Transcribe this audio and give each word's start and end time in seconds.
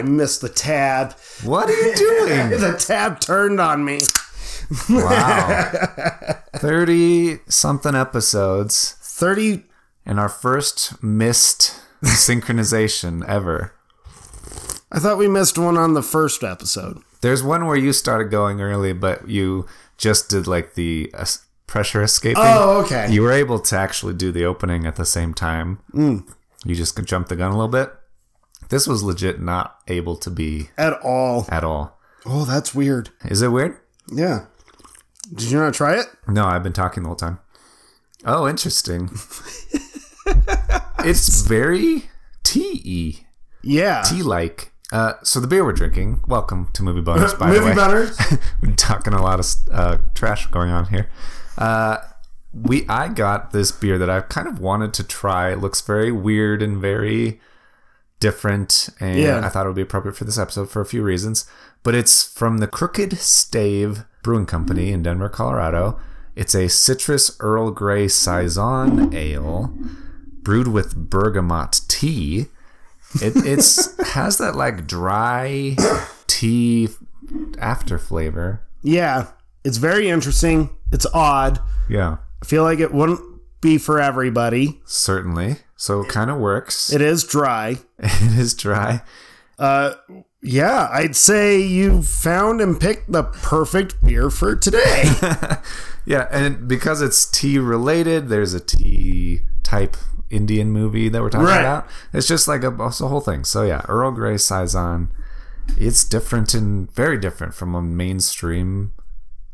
I 0.00 0.02
missed 0.02 0.40
the 0.40 0.48
tab. 0.48 1.12
What 1.44 1.68
are 1.68 1.72
you 1.78 1.94
doing? 1.94 2.50
The 2.60 2.74
tab 2.78 3.20
turned 3.20 3.60
on 3.60 3.84
me. 3.84 4.00
wow. 4.88 5.82
30 6.56 7.40
something 7.48 7.94
episodes 7.94 8.92
30. 9.02 9.64
and 10.06 10.18
our 10.18 10.30
first 10.30 11.02
missed 11.02 11.78
synchronization 12.02 13.26
ever. 13.28 13.74
I 14.90 14.98
thought 15.00 15.18
we 15.18 15.28
missed 15.28 15.58
one 15.58 15.76
on 15.76 15.92
the 15.92 16.02
first 16.02 16.42
episode. 16.42 17.02
There's 17.20 17.42
one 17.42 17.66
where 17.66 17.76
you 17.76 17.92
started 17.92 18.30
going 18.30 18.62
early, 18.62 18.94
but 18.94 19.28
you 19.28 19.66
just 19.98 20.30
did 20.30 20.46
like 20.46 20.74
the 20.74 21.10
uh, 21.12 21.26
pressure 21.66 22.02
escaping. 22.02 22.42
Oh, 22.42 22.82
okay. 22.86 23.12
You 23.12 23.20
were 23.20 23.32
able 23.32 23.58
to 23.60 23.76
actually 23.76 24.14
do 24.14 24.32
the 24.32 24.46
opening 24.46 24.86
at 24.86 24.96
the 24.96 25.04
same 25.04 25.34
time. 25.34 25.80
Mm. 25.92 26.26
You 26.64 26.74
just 26.74 26.98
jumped 27.04 27.28
the 27.28 27.36
gun 27.36 27.52
a 27.52 27.54
little 27.54 27.68
bit. 27.68 27.92
This 28.70 28.86
was 28.86 29.02
legit 29.02 29.40
not 29.40 29.80
able 29.88 30.14
to 30.16 30.30
be 30.30 30.70
At 30.78 30.92
all. 31.02 31.44
at 31.48 31.64
all. 31.64 31.98
Oh, 32.24 32.44
that's 32.44 32.72
weird. 32.74 33.10
Is 33.24 33.42
it 33.42 33.48
weird? 33.48 33.76
Yeah. 34.12 34.46
Did 35.34 35.50
you 35.50 35.58
not 35.58 35.74
try 35.74 35.98
it? 35.98 36.06
No, 36.28 36.44
I've 36.46 36.62
been 36.62 36.72
talking 36.72 37.02
the 37.02 37.08
whole 37.08 37.16
time. 37.16 37.40
Oh, 38.24 38.46
interesting. 38.48 39.10
it's 41.00 41.42
very 41.42 42.04
tea 42.44 43.26
Yeah. 43.62 44.02
tea 44.02 44.22
like. 44.22 44.72
Uh, 44.92 45.14
so 45.24 45.40
the 45.40 45.46
beer 45.48 45.64
we're 45.64 45.72
drinking. 45.72 46.20
Welcome 46.28 46.70
to 46.74 46.82
Movie 46.84 47.00
Bonus. 47.00 47.34
By 47.38 47.48
the 47.50 47.54
Movie 47.58 47.70
way, 47.70 47.74
Bunners. 47.76 48.16
we're 48.62 48.74
talking 48.76 49.14
a 49.14 49.22
lot 49.22 49.40
of 49.40 49.46
uh, 49.72 49.98
trash 50.14 50.46
going 50.46 50.70
on 50.70 50.86
here. 50.86 51.08
Uh, 51.58 51.96
we 52.52 52.86
I 52.88 53.08
got 53.08 53.50
this 53.50 53.72
beer 53.72 53.98
that 53.98 54.08
I've 54.10 54.28
kind 54.28 54.46
of 54.46 54.60
wanted 54.60 54.94
to 54.94 55.02
try. 55.04 55.50
It 55.50 55.58
looks 55.60 55.80
very 55.80 56.12
weird 56.12 56.62
and 56.62 56.78
very 56.78 57.40
different, 58.20 58.88
and 59.00 59.18
Yeah. 59.18 59.44
I 59.44 59.48
thought 59.48 59.66
it 59.66 59.68
would 59.68 59.76
be 59.76 59.82
appropriate 59.82 60.16
for 60.16 60.24
this 60.24 60.38
episode 60.38 60.70
for 60.70 60.80
a 60.80 60.86
few 60.86 61.02
reasons. 61.02 61.46
But 61.82 61.94
it's 61.94 62.22
from 62.22 62.58
the 62.58 62.66
Crooked 62.66 63.18
Stave 63.18 64.04
Brewing 64.22 64.46
Company 64.46 64.92
in 64.92 65.02
Denver, 65.02 65.28
Colorado. 65.30 65.98
It's 66.36 66.54
a 66.54 66.68
citrus 66.68 67.36
Earl 67.40 67.70
Grey 67.70 68.06
saison 68.08 69.14
ale 69.14 69.74
brewed 70.42 70.68
with 70.68 70.94
bergamot 71.10 71.80
tea. 71.88 72.46
It 73.22 73.32
it's 73.46 73.98
has 74.12 74.38
that 74.38 74.54
like 74.56 74.86
dry 74.86 75.76
tea 76.26 76.88
after 77.58 77.98
flavor. 77.98 78.60
Yeah. 78.82 79.28
It's 79.64 79.76
very 79.78 80.08
interesting. 80.08 80.70
It's 80.92 81.06
odd. 81.12 81.60
Yeah, 81.88 82.18
I 82.42 82.46
feel 82.46 82.62
like 82.62 82.78
it 82.78 82.92
wouldn't 82.94 83.20
be 83.60 83.76
for 83.78 84.00
everybody. 84.00 84.80
certainly. 84.86 85.56
So 85.80 86.02
it 86.02 86.08
kind 86.10 86.30
of 86.30 86.36
works. 86.36 86.92
It 86.92 87.00
is 87.00 87.24
dry. 87.24 87.76
it 87.98 88.38
is 88.38 88.52
dry. 88.52 89.00
Uh, 89.58 89.94
yeah, 90.42 90.88
I'd 90.92 91.16
say 91.16 91.58
you 91.58 92.02
found 92.02 92.60
and 92.60 92.78
picked 92.78 93.10
the 93.10 93.22
perfect 93.24 94.02
beer 94.04 94.28
for 94.30 94.54
today. 94.56 95.04
Yeah, 96.06 96.26
and 96.30 96.66
because 96.66 97.02
it's 97.02 97.30
tea 97.30 97.58
related, 97.58 98.28
there's 98.28 98.54
a 98.54 98.58
tea 98.58 99.42
type 99.62 99.96
Indian 100.30 100.70
movie 100.70 101.08
that 101.10 101.20
we're 101.22 101.28
talking 101.30 101.46
Right. 101.46 101.60
about. 101.60 101.86
It's 102.12 102.26
just 102.26 102.48
like 102.48 102.64
a, 102.64 102.74
it's 102.86 103.00
a 103.02 103.06
whole 103.08 103.20
thing. 103.20 103.44
So 103.44 103.62
yeah, 103.62 103.82
Earl 103.86 104.10
Grey 104.12 104.38
saison. 104.38 105.12
It's 105.78 106.02
different 106.02 106.54
and 106.54 106.90
very 106.92 107.18
different 107.18 107.54
from 107.54 107.74
a 107.74 107.82
mainstream 107.82 108.92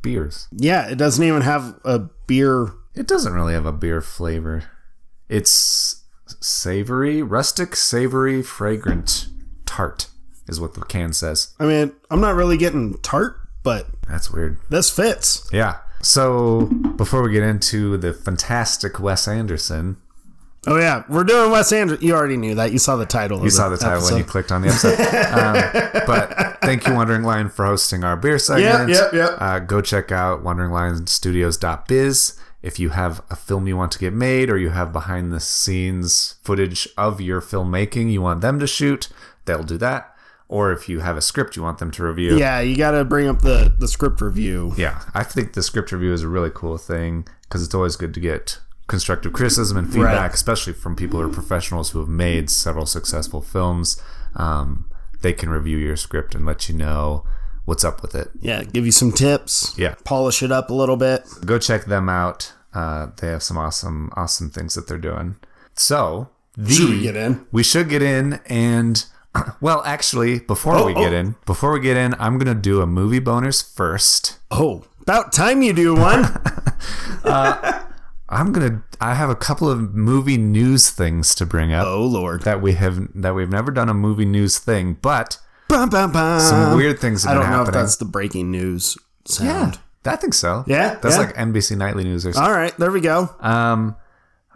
beers. 0.03 0.47
yeah, 0.53 0.89
it 0.89 0.97
doesn't 0.97 1.23
even 1.25 1.43
have 1.43 1.79
a 1.85 1.99
beer. 2.27 2.73
It 2.95 3.09
doesn't 3.09 3.33
really 3.35 3.53
have 3.53 3.67
a 3.67 3.73
beer 3.73 4.01
flavor. 4.01 4.63
It's 5.29 5.96
savory, 6.47 7.23
rustic, 7.23 7.75
savory, 7.77 8.43
fragrant, 8.43 9.27
tart 9.65 10.09
is 10.49 10.61
what 10.61 10.75
the 10.75 10.81
can 10.83 11.13
says. 11.13 11.55
I 11.59 11.67
mean, 11.67 11.93
I'm 12.11 12.21
not 12.21 12.37
really 12.37 12.57
getting 12.57 12.99
tart, 12.99 13.37
but 13.63 13.87
That's 14.09 14.31
weird. 14.31 14.59
this 14.71 14.91
fits. 14.91 15.49
Yeah. 15.53 15.79
So 16.03 16.67
before 16.97 17.23
we 17.23 17.33
get 17.33 17.43
into 17.43 17.97
the 17.97 18.13
fantastic 18.13 19.01
Wes 19.01 19.27
Anderson, 19.27 19.97
Oh 20.69 20.77
yeah, 20.77 21.05
we're 21.09 21.23
doing 21.23 21.53
Wes 21.53 21.73
Anderson. 21.73 22.05
You 22.05 22.15
already 22.15 22.37
knew 22.37 22.57
that. 22.57 22.73
You 22.73 22.79
saw 22.79 22.97
the 22.97 23.07
title. 23.07 23.41
you 23.45 23.51
saw 23.51 23.69
the 23.69 23.77
title 23.77 24.03
when 24.03 24.17
you 24.17 24.25
clicked 24.25 24.51
on 24.51 24.63
the 24.63 24.69
episode. 24.69 24.99
um, 25.33 25.55
but 26.07 26.59
thank 26.61 26.89
you, 26.89 26.95
Wandering 26.95 27.23
Lion, 27.23 27.51
for 27.51 27.65
hosting 27.65 28.03
our 28.03 28.17
beer 28.17 28.37
segment. 28.37 28.91
yep, 28.91 29.13
yep. 29.13 29.31
Uh, 29.39 29.61
go 29.61 29.81
check 29.81 30.11
out 30.11 30.43
wanderingLionStudios.biz 30.43 32.41
if 32.63 32.79
you 32.79 32.91
have 32.91 33.23
a 33.31 33.37
film 33.37 33.67
you 33.67 33.77
want 33.77 33.93
to 33.93 33.99
get 33.99 34.13
made 34.13 34.51
or 34.51 34.57
you 34.59 34.71
have 34.71 34.93
behind 34.93 35.33
the 35.33 35.41
scenes 35.41 36.37
footage 36.43 36.89
of 36.97 37.21
your 37.21 37.41
filmmaking 37.41 38.11
you 38.11 38.23
want 38.23 38.41
them 38.41 38.59
to 38.59 38.67
shoot, 38.67 39.09
they'll 39.45 39.63
do 39.63 39.79
that. 39.79 40.13
Or 40.49 40.71
if 40.73 40.89
you 40.89 41.01
have 41.01 41.17
a 41.17 41.21
script 41.21 41.57
you 41.57 41.63
want 41.63 41.79
them 41.79 41.91
to 41.93 42.05
review, 42.05 42.39
Yeah, 42.39 42.61
you 42.61 42.77
got 42.77 42.93
to 42.93 43.05
bring 43.05 43.27
up 43.29 43.41
the 43.43 43.73
the 43.79 43.89
script 43.89 44.21
review. 44.21 44.73
Yeah, 44.77 45.03
I 45.15 45.23
think 45.25 45.53
the 45.55 45.63
script 45.63 45.91
review 45.93 46.13
is 46.13 46.23
a 46.23 46.29
really 46.29 46.51
cool 46.55 46.79
thing 46.79 47.27
because 47.43 47.63
it's 47.65 47.75
always 47.75 47.97
good 47.97 48.15
to 48.15 48.21
get 48.21 48.61
constructive 48.87 49.33
criticism 49.33 49.77
and 49.77 49.93
feedback, 49.93 50.21
Right. 50.21 50.35
especially 50.35 50.73
from 50.73 50.95
people 50.95 51.21
who 51.21 51.27
are 51.29 51.33
professionals 51.33 51.91
who 51.91 51.99
have 51.99 52.09
made 52.09 52.49
several 52.51 52.87
successful 52.87 53.43
films. 53.43 54.01
Um, 54.37 54.85
they 55.23 55.33
can 55.33 55.49
review 55.51 55.79
your 55.79 55.97
script 55.97 56.35
and 56.37 56.47
let 56.47 56.69
you 56.69 56.77
know 56.77 57.25
what's 57.67 57.85
up 57.85 58.01
with 58.01 58.15
it. 58.15 58.31
Yeah, 58.41 58.65
give 58.65 58.87
you 58.87 58.93
some 58.93 59.13
tips. 59.13 59.75
Yeah. 59.77 59.95
polish 60.05 60.43
it 60.43 60.51
up 60.51 60.71
a 60.71 60.75
little 60.75 60.97
bit. 60.97 61.23
Go 61.45 61.59
check 61.59 61.85
them 61.85 62.09
out. 62.09 62.55
Uh, 62.73 63.09
they 63.21 63.29
have 63.29 63.43
some 63.43 63.59
awesome, 63.59 64.11
awesome 64.17 64.51
things 64.51 64.75
that 64.75 64.89
they're 64.89 64.99
doing. 64.99 65.37
So, 65.75 66.31
the, 66.57 66.73
Should 66.73 66.91
we 66.91 67.03
get 67.03 67.17
in? 67.17 67.47
We 67.53 67.63
should 67.63 67.91
get 67.91 68.03
in 68.03 68.41
and. 68.47 69.05
Well, 69.61 69.83
actually, 69.85 70.39
before 70.39 70.83
we 70.87 70.95
get 70.95 71.13
oh. 71.13 71.17
in, 71.17 71.35
before 71.45 71.71
we 71.71 71.81
get 71.81 71.99
in, 71.99 72.15
I'm 72.19 72.39
gonna 72.39 72.55
do 72.55 72.81
a 72.81 72.87
movie 72.87 73.19
bonus 73.19 73.61
first. 73.61 74.39
Oh, 74.51 74.85
about 75.03 75.31
time 75.31 75.61
you 75.61 75.75
do 75.75 75.95
one. 75.95 76.25
I'm 78.29 78.53
gonna. 78.53 78.83
I 78.99 79.13
have 79.13 79.29
a 79.29 79.37
couple 79.37 79.71
of 79.71 79.95
movie 79.95 80.39
news 80.39 80.89
things 80.89 81.35
to 81.35 81.45
bring 81.45 81.73
up 81.73 81.87
oh 81.87 82.03
lord. 82.05 82.45
that 82.45 82.63
we 82.63 82.73
have 82.75 83.09
that 83.15 83.35
we've 83.35 83.51
never 83.51 83.71
done 83.71 83.91
a 83.91 83.95
movie 83.95 84.25
news 84.25 84.59
thing, 84.59 84.97
but 85.03 85.39
Bum, 85.69 85.91
bum, 85.91 86.13
bum. 86.13 86.41
some 86.41 86.77
weird 86.77 87.01
things 87.01 87.25
have 87.25 87.33
I 87.33 87.35
don't 87.35 87.51
know 87.51 87.57
happening. 87.59 87.69
if 87.69 87.75
that's 87.75 87.97
the 87.97 88.05
breaking 88.05 88.51
news 88.51 88.97
yeah, 89.41 89.71
sound. 89.71 89.79
I 90.05 90.17
think 90.17 90.35
so. 90.35 90.65
Yeah, 90.67 90.95
that's 91.03 91.17
yeah. 91.17 91.23
like 91.23 91.35
NBC 91.35 91.77
Nightly 91.77 92.05
News 92.05 92.25
or 92.25 92.33
something. 92.33 92.51
All 92.51 92.57
right, 92.57 92.77
there 92.77 92.93
we 92.93 93.01
go. 93.01 93.35
Um, 93.41 93.97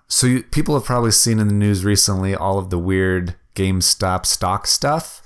so 0.06 0.26
you, 0.26 0.43
people 0.44 0.75
have 0.75 0.84
probably 0.84 1.10
seen 1.10 1.38
in 1.38 1.48
the 1.48 1.54
news 1.54 1.84
recently 1.84 2.34
all 2.34 2.59
of 2.59 2.71
the 2.71 2.78
weird 2.78 3.34
GameStop 3.54 4.26
stock 4.26 4.66
stuff. 4.66 5.22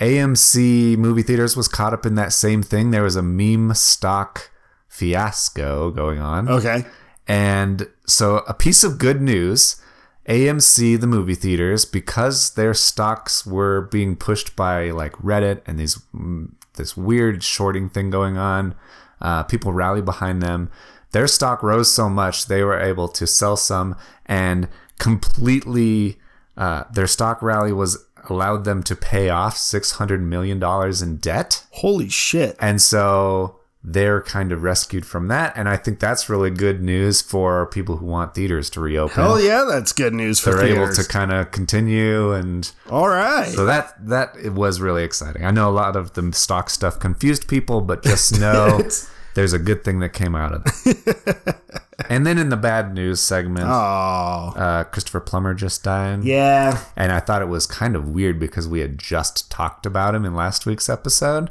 AMC 0.00 0.96
movie 0.96 1.22
theaters 1.22 1.56
was 1.56 1.68
caught 1.68 1.92
up 1.92 2.06
in 2.06 2.14
that 2.14 2.32
same 2.32 2.62
thing. 2.62 2.90
There 2.90 3.02
was 3.02 3.16
a 3.16 3.22
meme 3.22 3.74
stock 3.74 4.50
fiasco 4.88 5.90
going 5.90 6.18
on. 6.18 6.48
Okay. 6.48 6.84
And 7.28 7.86
so, 8.06 8.38
a 8.48 8.54
piece 8.54 8.82
of 8.82 8.98
good 8.98 9.20
news 9.20 9.80
AMC, 10.30 11.00
the 11.00 11.08
movie 11.08 11.34
theaters, 11.34 11.84
because 11.84 12.54
their 12.54 12.72
stocks 12.72 13.44
were 13.44 13.82
being 13.82 14.14
pushed 14.14 14.54
by 14.54 14.92
like 14.92 15.12
Reddit 15.14 15.60
and 15.66 15.78
these 15.78 15.98
mm, 16.14 16.50
this 16.74 16.96
weird 16.96 17.42
shorting 17.42 17.90
thing 17.90 18.10
going 18.10 18.38
on, 18.38 18.76
uh, 19.20 19.42
people 19.42 19.72
rally 19.72 20.00
behind 20.00 20.40
them. 20.40 20.70
Their 21.10 21.26
stock 21.26 21.64
rose 21.64 21.92
so 21.92 22.08
much 22.08 22.46
they 22.46 22.62
were 22.62 22.78
able 22.78 23.08
to 23.08 23.26
sell 23.26 23.56
some 23.56 23.96
and 24.24 24.68
completely. 24.98 26.18
Uh, 26.56 26.84
their 26.92 27.08
stock 27.08 27.42
rally 27.42 27.72
was 27.72 28.06
allowed 28.28 28.64
them 28.64 28.82
to 28.84 28.94
pay 28.94 29.30
off 29.30 29.56
six 29.56 29.92
hundred 29.92 30.22
million 30.22 30.60
dollars 30.60 31.02
in 31.02 31.16
debt. 31.16 31.64
Holy 31.72 32.08
shit. 32.08 32.56
And 32.60 32.80
so 32.80 33.59
they're 33.82 34.20
kind 34.20 34.52
of 34.52 34.62
rescued 34.62 35.06
from 35.06 35.28
that. 35.28 35.56
And 35.56 35.68
I 35.68 35.76
think 35.76 36.00
that's 36.00 36.28
really 36.28 36.50
good 36.50 36.82
news 36.82 37.22
for 37.22 37.66
people 37.66 37.96
who 37.96 38.06
want 38.06 38.34
theaters 38.34 38.68
to 38.70 38.80
reopen. 38.80 39.16
Hell 39.16 39.40
yeah, 39.40 39.64
that's 39.68 39.92
good 39.92 40.12
news 40.12 40.38
for 40.38 40.52
They're 40.52 40.66
able 40.66 40.92
to 40.92 41.04
kind 41.04 41.32
of 41.32 41.50
continue. 41.50 42.32
And 42.32 42.70
All 42.90 43.08
right. 43.08 43.48
so 43.48 43.64
that, 43.64 43.94
that 44.06 44.36
it 44.42 44.52
was 44.52 44.80
really 44.80 45.02
exciting. 45.02 45.44
I 45.44 45.50
know 45.50 45.68
a 45.68 45.72
lot 45.72 45.96
of 45.96 46.12
the 46.12 46.30
stock 46.32 46.68
stuff 46.68 46.98
confused 46.98 47.48
people, 47.48 47.80
but 47.80 48.02
just 48.02 48.38
know 48.40 48.86
there's 49.34 49.54
a 49.54 49.58
good 49.58 49.82
thing 49.82 50.00
that 50.00 50.10
came 50.10 50.34
out 50.34 50.52
of 50.52 50.66
it. 50.84 51.56
and 52.10 52.26
then 52.26 52.36
in 52.36 52.50
the 52.50 52.58
bad 52.58 52.92
news 52.92 53.20
segment, 53.20 53.66
oh. 53.66 54.52
uh, 54.56 54.84
Christopher 54.84 55.20
Plummer 55.20 55.54
just 55.54 55.82
died. 55.82 56.22
Yeah. 56.22 56.82
And 56.96 57.12
I 57.12 57.20
thought 57.20 57.40
it 57.40 57.48
was 57.48 57.66
kind 57.66 57.96
of 57.96 58.10
weird 58.10 58.38
because 58.38 58.68
we 58.68 58.80
had 58.80 58.98
just 58.98 59.50
talked 59.50 59.86
about 59.86 60.14
him 60.14 60.26
in 60.26 60.34
last 60.34 60.66
week's 60.66 60.90
episode. 60.90 61.50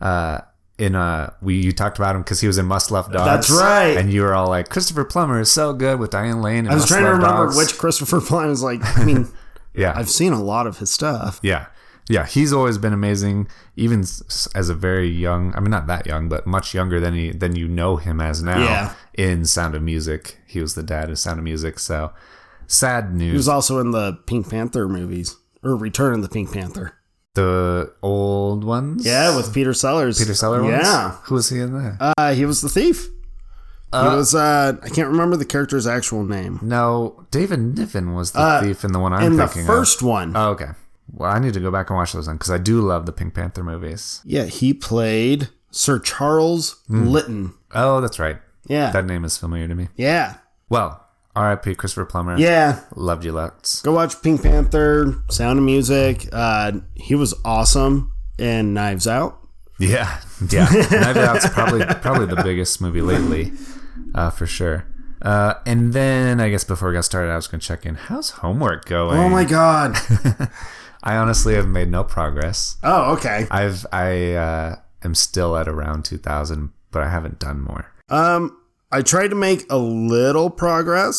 Uh, 0.00 0.40
in 0.80 0.94
uh, 0.94 1.32
we 1.42 1.56
you 1.56 1.72
talked 1.72 1.98
about 1.98 2.16
him 2.16 2.22
because 2.22 2.40
he 2.40 2.46
was 2.46 2.58
in 2.58 2.66
Must 2.66 2.90
Love 2.90 3.12
Dogs. 3.12 3.48
That's 3.48 3.50
right. 3.50 3.96
And 3.96 4.12
you 4.12 4.22
were 4.22 4.34
all 4.34 4.48
like, 4.48 4.68
Christopher 4.70 5.04
Plummer 5.04 5.38
is 5.40 5.50
so 5.50 5.72
good 5.72 6.00
with 6.00 6.10
Diane 6.10 6.40
Lane. 6.42 6.60
And 6.60 6.70
I 6.70 6.74
was 6.74 6.86
trying 6.86 7.04
to 7.04 7.10
remember 7.10 7.44
Dogs. 7.46 7.56
which 7.56 7.78
Christopher 7.78 8.20
Plummer 8.20 8.48
was 8.48 8.62
like. 8.62 8.80
I 8.98 9.04
mean, 9.08 9.28
Yeah, 9.74 9.92
I've 9.94 10.08
seen 10.10 10.32
a 10.32 10.42
lot 10.42 10.66
of 10.66 10.78
his 10.78 10.90
stuff. 10.90 11.38
yeah, 11.42 11.66
yeah. 12.08 12.26
He's 12.26 12.52
always 12.52 12.78
been 12.78 12.92
amazing, 12.92 13.46
even 13.76 14.00
as 14.00 14.68
a 14.68 14.74
very 14.74 15.08
young. 15.08 15.54
I 15.54 15.60
mean, 15.60 15.70
not 15.70 15.86
that 15.86 16.06
young, 16.06 16.28
but 16.28 16.46
much 16.46 16.74
younger 16.74 16.98
than 16.98 17.14
he 17.14 17.30
than 17.30 17.54
you 17.56 17.68
know 17.68 17.96
him 17.96 18.20
as 18.20 18.42
now. 18.42 18.58
Yeah. 18.58 18.94
In 19.14 19.44
Sound 19.44 19.74
of 19.74 19.82
Music, 19.82 20.38
he 20.46 20.60
was 20.60 20.74
the 20.74 20.82
dad 20.82 21.10
of 21.10 21.18
Sound 21.18 21.38
of 21.38 21.44
Music. 21.44 21.78
So 21.78 22.12
sad 22.66 23.14
news. 23.14 23.30
He 23.32 23.36
was 23.36 23.48
also 23.48 23.78
in 23.80 23.90
the 23.90 24.14
Pink 24.26 24.48
Panther 24.48 24.88
movies 24.88 25.36
or 25.62 25.76
Return 25.76 26.14
of 26.14 26.22
the 26.22 26.28
Pink 26.30 26.52
Panther. 26.52 26.94
The 27.34 27.92
old 28.02 28.64
ones. 28.64 29.06
Yeah, 29.06 29.36
with 29.36 29.54
Peter 29.54 29.72
Sellers. 29.72 30.18
Peter 30.18 30.34
Sellers. 30.34 30.62
ones? 30.64 30.82
Yeah. 30.82 31.12
Who 31.24 31.34
was 31.36 31.48
he 31.48 31.60
in 31.60 31.72
there? 31.80 31.96
Uh, 32.18 32.34
he 32.34 32.44
was 32.44 32.60
the 32.60 32.68
thief. 32.68 33.04
he 33.06 33.10
Uh, 33.92 34.16
was. 34.16 34.34
Uh, 34.34 34.76
I 34.82 34.88
can't 34.88 35.08
remember 35.08 35.36
the 35.36 35.44
character's 35.44 35.86
actual 35.86 36.24
name. 36.24 36.58
no, 36.62 37.26
David 37.30 37.60
Niven 37.78 38.14
was 38.14 38.32
the 38.32 38.60
thief 38.62 38.84
in 38.84 38.92
the 38.92 38.98
one 38.98 39.12
I'm 39.12 39.22
In 39.22 39.36
the 39.36 39.46
thinking 39.46 39.66
first 39.66 40.02
one. 40.02 40.36
Oh, 40.36 40.50
okay. 40.50 40.70
Well, 41.12 41.30
I 41.30 41.38
need 41.38 41.54
to 41.54 41.60
go 41.60 41.70
back 41.70 41.90
and 41.90 41.96
watch 41.96 42.12
those 42.12 42.26
then 42.26 42.36
because 42.36 42.50
I 42.50 42.58
do 42.58 42.80
love 42.80 43.06
the 43.06 43.12
Pink 43.12 43.34
Panther 43.34 43.62
movies. 43.64 44.20
yeah, 44.24 44.44
he 44.44 44.72
played 44.74 45.48
Sir 45.70 45.98
Charles 45.98 46.80
Lytton. 46.88 47.54
Oh, 47.74 48.00
that's 48.00 48.18
right. 48.18 48.38
Yeah, 48.66 48.90
That 48.92 49.06
name 49.06 49.24
is 49.24 49.36
familiar 49.36 49.66
to 49.66 49.74
me. 49.74 49.88
yeah, 49.96 50.34
Well, 50.68 51.04
R.I.P. 51.36 51.74
Christopher 51.76 52.04
Plummer. 52.06 52.36
yeah. 52.38 52.80
Loved 52.96 53.24
you 53.24 53.32
lots. 53.32 53.82
Go 53.82 53.92
watch 53.92 54.20
Pink 54.22 54.42
Panther, 54.42 55.14
Sound 55.30 55.58
of 55.58 55.64
Music. 55.64 56.28
Uh, 56.32 56.72
he 56.94 57.14
was 57.14 57.34
awesome 57.44 58.12
in 58.38 58.74
Knives 58.74 59.06
Out. 59.06 59.38
Yeah, 59.78 60.20
yeah. 60.50 60.66
Knives 60.70 61.18
Out's 61.18 61.48
probably 61.50 61.84
probably 61.86 62.26
the 62.26 62.42
biggest 62.42 62.80
movie 62.80 63.00
lately, 63.00 63.52
uh, 64.14 64.30
for 64.30 64.46
sure. 64.46 64.86
Uh, 65.22 65.54
and 65.66 65.92
then 65.92 66.40
I 66.40 66.48
guess 66.50 66.64
before 66.64 66.88
we 66.88 66.94
got 66.94 67.04
started, 67.04 67.30
I 67.30 67.36
was 67.36 67.46
going 67.46 67.60
to 67.60 67.66
check 67.66 67.86
in. 67.86 67.94
How's 67.94 68.30
homework 68.30 68.86
going? 68.86 69.18
Oh 69.18 69.28
my 69.28 69.44
god. 69.44 69.96
I 71.02 71.16
honestly 71.16 71.54
have 71.54 71.66
made 71.68 71.88
no 71.88 72.04
progress. 72.04 72.76
oh, 72.82 73.14
okay. 73.14 73.46
I've 73.50 73.86
I 73.92 74.32
uh, 74.34 74.76
am 75.02 75.14
still 75.14 75.56
at 75.56 75.68
around 75.68 76.04
two 76.04 76.18
thousand, 76.18 76.72
but 76.90 77.02
I 77.02 77.08
haven't 77.08 77.38
done 77.38 77.62
more. 77.62 77.90
Um, 78.10 78.59
I 78.92 79.02
tried 79.02 79.28
to 79.28 79.36
make 79.36 79.64
a 79.70 79.78
little 79.78 80.50
progress. 80.50 81.16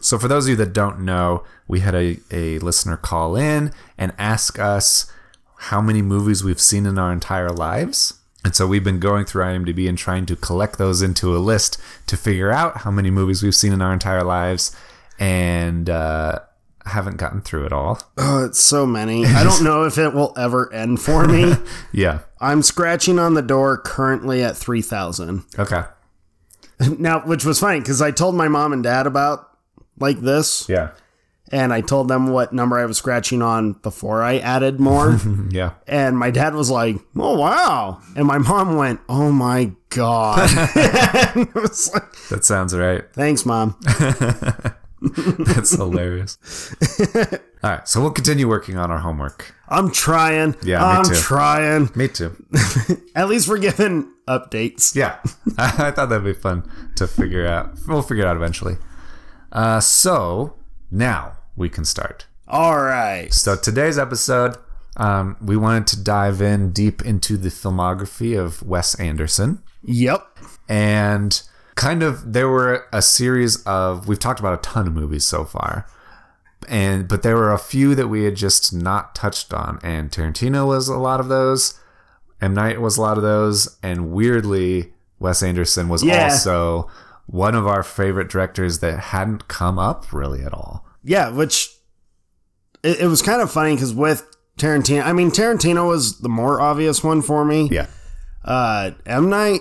So 0.00 0.18
for 0.18 0.28
those 0.28 0.44
of 0.46 0.50
you 0.50 0.56
that 0.56 0.72
don't 0.72 1.00
know, 1.00 1.44
we 1.66 1.80
had 1.80 1.94
a, 1.94 2.18
a 2.30 2.58
listener 2.60 2.96
call 2.96 3.36
in 3.36 3.72
and 3.98 4.12
ask 4.18 4.58
us 4.58 5.10
how 5.56 5.80
many 5.80 6.02
movies 6.02 6.44
we've 6.44 6.60
seen 6.60 6.86
in 6.86 6.98
our 6.98 7.12
entire 7.12 7.50
lives. 7.50 8.14
And 8.44 8.54
so 8.54 8.66
we've 8.66 8.82
been 8.84 8.98
going 9.00 9.24
through 9.24 9.44
IMDb 9.44 9.88
and 9.88 9.96
trying 9.96 10.26
to 10.26 10.36
collect 10.36 10.78
those 10.78 11.02
into 11.02 11.36
a 11.36 11.38
list 11.38 11.80
to 12.08 12.16
figure 12.16 12.50
out 12.50 12.78
how 12.78 12.90
many 12.90 13.10
movies 13.10 13.42
we've 13.42 13.54
seen 13.54 13.72
in 13.72 13.80
our 13.80 13.92
entire 13.92 14.24
lives 14.24 14.74
and 15.18 15.88
uh, 15.88 16.40
haven't 16.86 17.16
gotten 17.18 17.40
through 17.40 17.66
it 17.66 17.72
all. 17.72 18.00
Oh, 18.18 18.44
it's 18.44 18.58
so 18.58 18.84
many. 18.86 19.24
I 19.24 19.44
don't 19.44 19.62
know 19.64 19.84
if 19.84 19.98
it 19.98 20.12
will 20.14 20.32
ever 20.36 20.72
end 20.72 21.00
for 21.00 21.26
me. 21.26 21.54
Yeah. 21.92 22.20
I'm 22.40 22.62
scratching 22.62 23.18
on 23.20 23.34
the 23.34 23.42
door 23.42 23.78
currently 23.78 24.42
at 24.42 24.56
3,000. 24.56 25.44
Okay. 25.58 25.82
Now, 26.98 27.20
which 27.26 27.44
was 27.44 27.58
funny 27.60 27.80
because 27.80 28.00
I 28.02 28.10
told 28.10 28.34
my 28.34 28.48
mom 28.48 28.72
and 28.72 28.82
dad 28.82 29.06
about 29.06 29.48
like 29.98 30.18
this, 30.20 30.68
Yeah. 30.68 30.90
and 31.50 31.72
I 31.72 31.80
told 31.80 32.08
them 32.08 32.28
what 32.28 32.52
number 32.52 32.78
I 32.78 32.86
was 32.86 32.96
scratching 32.98 33.42
on 33.42 33.74
before 33.74 34.22
I 34.22 34.38
added 34.38 34.80
more. 34.80 35.18
Yeah. 35.50 35.72
and 35.86 36.18
my 36.18 36.30
dad 36.30 36.54
was 36.54 36.70
like, 36.70 36.96
"Oh 37.16 37.38
wow," 37.38 38.00
and 38.16 38.26
my 38.26 38.38
mom 38.38 38.76
went, 38.76 39.00
"Oh 39.08 39.30
my 39.30 39.72
god." 39.90 40.48
was 41.54 41.90
like, 41.92 42.12
That 42.30 42.44
sounds 42.44 42.74
right. 42.74 43.04
Thanks, 43.12 43.44
mom. 43.46 43.76
That's 45.38 45.72
hilarious. 45.74 46.38
All 47.62 47.70
right. 47.70 47.88
So 47.88 48.00
we'll 48.00 48.10
continue 48.10 48.48
working 48.48 48.76
on 48.78 48.90
our 48.90 48.98
homework. 48.98 49.54
I'm 49.68 49.90
trying. 49.90 50.54
Yeah, 50.62 50.78
me 50.78 50.84
I'm 50.84 51.04
too. 51.04 51.14
trying. 51.14 51.90
Me 51.94 52.08
too. 52.08 52.36
At 53.14 53.28
least 53.28 53.48
we're 53.48 53.58
giving 53.58 54.12
updates. 54.28 54.94
Yeah, 54.94 55.18
I 55.58 55.90
thought 55.90 56.08
that'd 56.08 56.24
be 56.24 56.32
fun 56.34 56.70
to 56.96 57.06
figure 57.06 57.46
out. 57.46 57.76
We'll 57.88 58.02
figure 58.02 58.24
it 58.24 58.28
out 58.28 58.36
eventually. 58.36 58.76
Uh, 59.50 59.80
so 59.80 60.54
now 60.90 61.38
we 61.56 61.68
can 61.68 61.84
start. 61.84 62.26
All 62.48 62.80
right. 62.82 63.32
So 63.32 63.56
today's 63.56 63.98
episode, 63.98 64.56
um, 64.98 65.36
we 65.40 65.56
wanted 65.56 65.86
to 65.88 66.02
dive 66.02 66.40
in 66.42 66.70
deep 66.72 67.02
into 67.04 67.36
the 67.36 67.48
filmography 67.48 68.38
of 68.38 68.62
Wes 68.62 68.94
Anderson, 68.96 69.62
Yep. 69.84 70.26
and 70.68 71.42
kind 71.74 72.02
of 72.02 72.32
there 72.32 72.48
were 72.48 72.86
a 72.92 73.02
series 73.02 73.62
of 73.64 74.08
we've 74.08 74.18
talked 74.18 74.40
about 74.40 74.54
a 74.54 74.62
ton 74.62 74.86
of 74.86 74.92
movies 74.94 75.24
so 75.24 75.44
far. 75.44 75.86
And 76.68 77.08
but 77.08 77.22
there 77.22 77.34
were 77.36 77.52
a 77.52 77.58
few 77.58 77.94
that 77.96 78.06
we 78.08 78.22
had 78.24 78.36
just 78.36 78.72
not 78.72 79.14
touched 79.16 79.52
on, 79.52 79.80
and 79.82 80.10
Tarantino 80.10 80.66
was 80.66 80.88
a 80.88 80.96
lot 80.96 81.18
of 81.18 81.28
those. 81.28 81.78
M 82.40 82.54
Night 82.54 82.80
was 82.80 82.96
a 82.96 83.00
lot 83.02 83.16
of 83.16 83.22
those, 83.24 83.78
and 83.82 84.12
weirdly, 84.12 84.92
Wes 85.18 85.42
Anderson 85.42 85.88
was 85.88 86.02
Yeah. 86.04 86.24
also 86.24 86.88
one 87.26 87.54
of 87.56 87.66
our 87.66 87.82
favorite 87.82 88.28
directors 88.28 88.78
that 88.80 88.98
hadn't 88.98 89.48
come 89.48 89.78
up 89.78 90.12
really 90.12 90.42
at 90.44 90.52
all. 90.54 90.86
Yeah, 91.02 91.30
which 91.30 91.68
it, 92.84 93.00
it 93.00 93.06
was 93.06 93.22
kind 93.22 93.40
of 93.42 93.50
funny 93.50 93.74
because 93.74 93.92
with 93.94 94.24
Tarantino, 94.58 95.04
I 95.04 95.12
mean, 95.12 95.30
Tarantino 95.30 95.88
was 95.88 96.18
the 96.20 96.28
more 96.28 96.60
obvious 96.60 97.02
one 97.02 97.22
for 97.22 97.44
me. 97.44 97.68
Yeah, 97.72 97.86
Uh, 98.44 98.92
M 99.06 99.28
Night. 99.30 99.60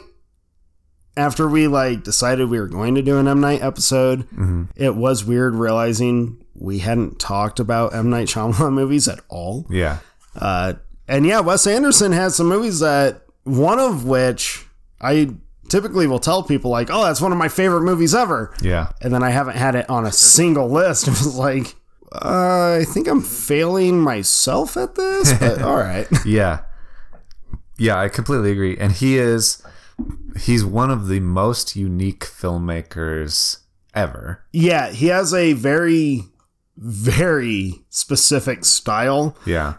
After 1.18 1.48
we 1.48 1.68
like 1.68 2.04
decided 2.04 2.50
we 2.50 2.60
were 2.60 2.68
going 2.68 2.96
to 2.96 3.02
do 3.02 3.18
an 3.18 3.28
M 3.28 3.42
Night 3.42 3.62
episode, 3.62 4.28
it 4.76 4.96
was 4.96 5.26
weird 5.26 5.56
realizing 5.56 6.44
we 6.56 6.80
hadn't 6.80 7.20
talked 7.20 7.60
about 7.60 7.94
M 7.94 8.10
Night 8.10 8.28
Shyamalan 8.28 8.74
movies 8.82 9.08
at 9.08 9.20
all. 9.30 9.66
yeah, 9.70 9.98
Uh, 10.36 10.74
and 11.08 11.26
yeah, 11.26 11.42
Wes 11.42 11.68
Anderson 11.68 12.14
has 12.14 12.36
some 12.36 12.48
movies 12.48 12.80
that 12.80 13.24
one 13.44 13.80
of 13.80 14.06
which 14.06 14.66
I 15.02 15.32
typically 15.68 16.08
will 16.08 16.20
tell 16.20 16.44
people 16.44 16.72
like, 16.72 16.90
"Oh, 16.90 17.04
that's 17.04 17.20
one 17.22 17.32
of 17.34 17.38
my 17.38 17.50
favorite 17.50 17.82
movies 17.82 18.16
ever," 18.16 18.54
yeah. 18.62 18.92
and 19.02 19.14
then 19.14 19.22
I 19.24 19.32
haven't 19.32 19.58
had 19.58 19.76
it 19.76 19.90
on 19.90 20.06
a 20.06 20.12
single 20.12 20.70
list. 20.70 21.08
It 21.08 21.12
was 21.12 21.36
like, 21.36 21.76
uh, 22.14 22.78
I 22.80 22.86
think 22.88 23.08
I'm 23.08 23.22
failing 23.22 24.00
myself 24.00 24.78
at 24.78 24.96
this, 24.96 25.34
but 25.34 25.62
all 25.68 25.76
right. 25.78 26.08
yeah 26.26 26.62
yeah 27.78 28.00
i 28.00 28.08
completely 28.10 28.52
agree 28.52 28.78
and 28.78 28.92
he 28.92 29.18
is 29.18 29.64
he's 30.40 30.64
one 30.64 30.90
of 30.92 31.08
the 31.08 31.20
most 31.20 31.76
unique 31.76 32.22
filmmakers 32.22 33.60
ever. 33.94 34.44
Yeah, 34.52 34.92
he 34.92 35.08
has 35.08 35.34
a 35.34 35.54
very, 35.54 36.24
very 36.78 37.84
specific 37.90 38.66
style. 38.66 39.36
yeah. 39.46 39.76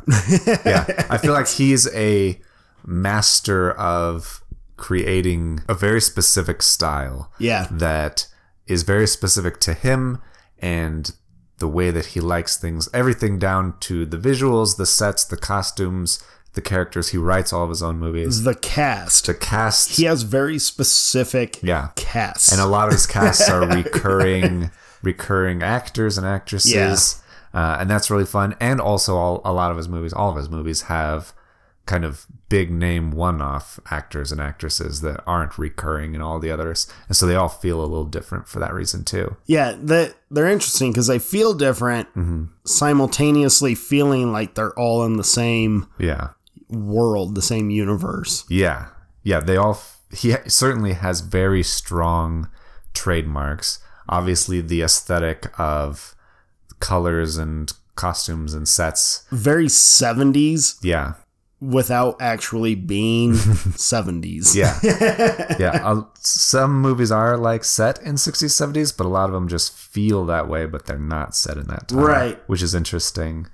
Yeah. 0.65 1.07
I 1.11 1.19
feel 1.19 1.33
like 1.33 1.49
he's 1.49 1.93
a 1.95 2.41
master 2.85 3.73
of 3.73 4.43
creating 4.77 5.61
a 5.69 5.75
very 5.75 6.01
specific 6.01 6.61
style 6.63 7.31
Yeah, 7.39 7.69
that 7.71 8.27
is 8.67 8.83
very 8.83 9.07
specific 9.07 9.61
to 9.61 9.75
him 9.75 10.21
and 10.59 11.15
the 11.59 11.69
way 11.69 11.93
that 11.93 12.07
he 12.07 12.21
likes 12.21 12.57
things. 12.57 12.89
Everything 12.93 13.39
down 13.39 13.79
to 13.81 14.05
the 14.05 14.17
visuals 14.17 14.77
the 14.77 14.87
sets 14.87 15.25
the 15.25 15.37
costumes 15.37 16.23
the 16.55 16.61
characters. 16.61 17.09
He 17.09 17.19
writes 17.19 17.53
all 17.53 17.65
of 17.65 17.71
his 17.71 17.83
own 17.83 17.99
movies. 17.99 18.43
The 18.43 18.55
cast. 18.55 19.25
to 19.27 19.35
cast 19.35 19.97
He 19.97 20.05
has 20.05 20.23
very 20.23 20.59
specific 20.59 21.63
yeah. 21.63 21.89
casts. 21.97 22.53
and 22.53 22.61
a 22.61 22.67
lot 22.67 22.89
of 22.89 22.93
his 22.93 23.07
casts 23.07 23.49
are 23.49 23.67
recurring 23.67 24.71
recurring 25.03 25.63
actors 25.63 26.17
and 26.17 26.27
actresses. 26.27 27.21
Uh, 27.53 27.77
and 27.81 27.91
that's 27.91 28.11
really 28.11 28.25
fun. 28.25 28.55
And 28.61 28.81
also 28.81 29.17
all, 29.17 29.43
a 29.45 29.53
lot 29.53 29.71
of 29.71 29.77
his 29.77 29.89
movies 29.89 30.13
all 30.13 30.31
of 30.31 30.37
his 30.37 30.49
movies 30.49 30.83
have 30.83 31.33
kind 31.85 32.05
of 32.05 32.27
big 32.49 32.71
name 32.71 33.11
one-off 33.11 33.81
actors 33.91 34.31
and 34.31 34.41
actresses 34.41 35.01
that 35.01 35.21
aren't 35.27 35.59
recurring 35.59 36.15
in 36.15 36.21
all 36.21 36.39
the 36.39 36.51
others. 36.51 36.87
And 37.09 37.17
so 37.17 37.27
they 37.27 37.35
all 37.35 37.49
feel 37.49 37.81
a 37.81 37.83
little 37.83 38.05
different 38.05 38.47
for 38.47 38.61
that 38.61 38.73
reason 38.73 39.05
too. 39.05 39.37
Yeah, 39.47 39.75
that 39.79 40.15
they're 40.31 40.49
interesting 40.49 40.93
because 40.93 41.09
they 41.09 41.19
feel 41.19 41.55
different, 41.55 42.09
simultaneously 42.65 43.75
feeling 43.75 44.33
like 44.33 44.55
they're 44.55 44.79
all 44.79 45.05
in 45.05 45.17
the 45.17 45.25
same 45.25 45.89
yeah 45.99 46.29
world, 46.73 47.35
the 47.35 47.43
same 47.43 47.71
universe. 47.71 48.45
yeah 48.49 48.89
yeah 49.23 49.41
they 49.41 49.57
all 49.57 49.79
he 50.13 50.35
certainly 50.49 50.95
has 50.95 51.21
very 51.21 51.63
strong 51.63 52.49
trademarks 52.93 53.79
obviously 54.09 54.61
the 54.61 54.83
aesthetic 54.83 55.47
of 55.59 56.15
colors 56.81 57.37
and 57.37 57.73
costumes 57.95 58.53
and 58.55 58.67
sets 58.69 59.25
Very 59.31 59.67
70s 59.67 60.79
yeah 60.83 61.15
without 61.61 62.17
actually 62.21 62.75
being 62.75 63.33
70s. 63.35 64.53
Yeah. 64.53 64.81
yeah. 65.61 65.81
Uh, 65.89 66.03
some 66.19 66.81
movies 66.81 67.13
are 67.13 67.37
like 67.37 67.63
set 67.63 68.03
in 68.03 68.17
60s, 68.17 68.51
70s, 68.51 68.97
but 68.97 69.07
a 69.07 69.09
lot 69.09 69.27
of 69.27 69.33
them 69.33 69.47
just 69.47 69.73
feel 69.73 70.27
that 70.27 70.49
way, 70.49 70.67
but 70.67 70.87
they're 70.87 70.99
not 70.99 71.37
set 71.37 71.57
in 71.57 71.69
that 71.69 71.87
time. 71.87 71.99
Right. 72.01 72.49
Which 72.49 72.63
is 72.63 72.75
interesting. 72.75 73.47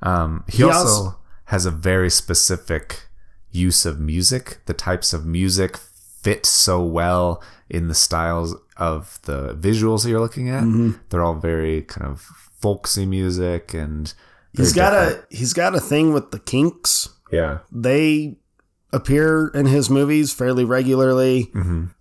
Um, 0.00 0.44
he, 0.48 0.58
He 0.58 0.62
also, 0.62 0.78
also- 0.78 1.18
has 1.50 1.66
a 1.66 1.70
very 1.70 2.10
specific 2.10 3.06
use 3.52 3.84
of 3.86 4.00
music. 4.00 4.58
The 4.66 4.74
types 4.74 5.12
of 5.12 5.24
music 5.26 5.76
fit 5.76 6.44
so 6.46 6.82
well 6.82 7.42
in 7.68 7.88
the 7.88 7.94
styles 7.94 8.54
of 8.76 9.18
the 9.22 9.54
visuals 9.54 10.02
that 10.02 10.10
you're 10.10 10.20
looking 10.20 10.48
at. 10.48 10.62
Mm-hmm. 10.62 10.92
They're 11.08 11.22
all 11.22 11.34
very 11.34 11.82
kind 11.82 12.06
of 12.06 12.20
folksy 12.60 13.06
music 13.06 13.74
and 13.74 14.12
He's 14.56 14.72
got 14.72 14.90
different. 14.90 15.26
a 15.32 15.36
he's 15.36 15.52
got 15.52 15.74
a 15.76 15.80
thing 15.80 16.12
with 16.12 16.30
the 16.32 16.38
Kinks. 16.40 17.08
yeah. 17.30 17.58
They 17.70 18.36
appear 18.92 19.48
in 19.54 19.66
his 19.66 19.88
movies 19.88 20.32
fairly 20.32 20.64
regularly. 20.64 21.50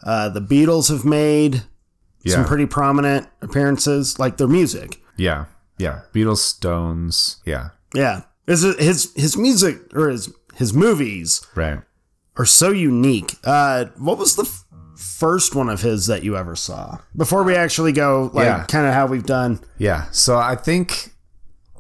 Uh, 0.04 0.30
the 0.30 0.42
Beatles 0.42 0.90
have 0.90 1.06
made 1.06 1.54
Mm-hmm. 1.54 2.28
Yeah. 2.30 2.36
some 2.36 2.46
pretty 2.46 2.66
prominent 2.66 3.28
appearances, 3.42 4.20
like 4.20 4.36
their 4.38 4.48
music. 4.50 5.00
yeah. 5.16 5.46
Yeah. 5.78 6.02
Beatles, 6.14 6.40
Stones. 6.40 7.42
Yeah. 7.46 7.70
Yeah. 7.96 8.24
Is 8.50 8.64
it 8.66 8.80
his 8.80 9.14
his 9.16 9.38
music 9.38 9.78
or 9.96 10.10
his 10.10 10.34
his 10.56 10.74
movies 10.74 11.46
Right. 11.56 11.80
are 12.36 12.46
so 12.46 12.72
unique. 12.72 13.36
Uh, 13.46 13.86
what 13.98 14.18
was 14.18 14.36
the 14.36 14.44
f- 14.44 14.66
first 14.98 15.56
one 15.56 15.70
of 15.70 15.82
his 15.82 16.08
that 16.08 16.24
you 16.24 16.36
ever 16.36 16.56
saw? 16.56 16.98
Before 17.16 17.44
we 17.44 17.56
actually 17.56 17.94
go, 17.94 18.30
like 18.34 18.46
Yeah. 18.46 18.64
kind 18.66 18.86
of 18.88 18.94
how 18.94 19.06
we've 19.06 19.26
done. 19.26 19.60
Yeah. 19.78 20.06
So 20.12 20.38
I 20.38 20.56
think 20.56 21.14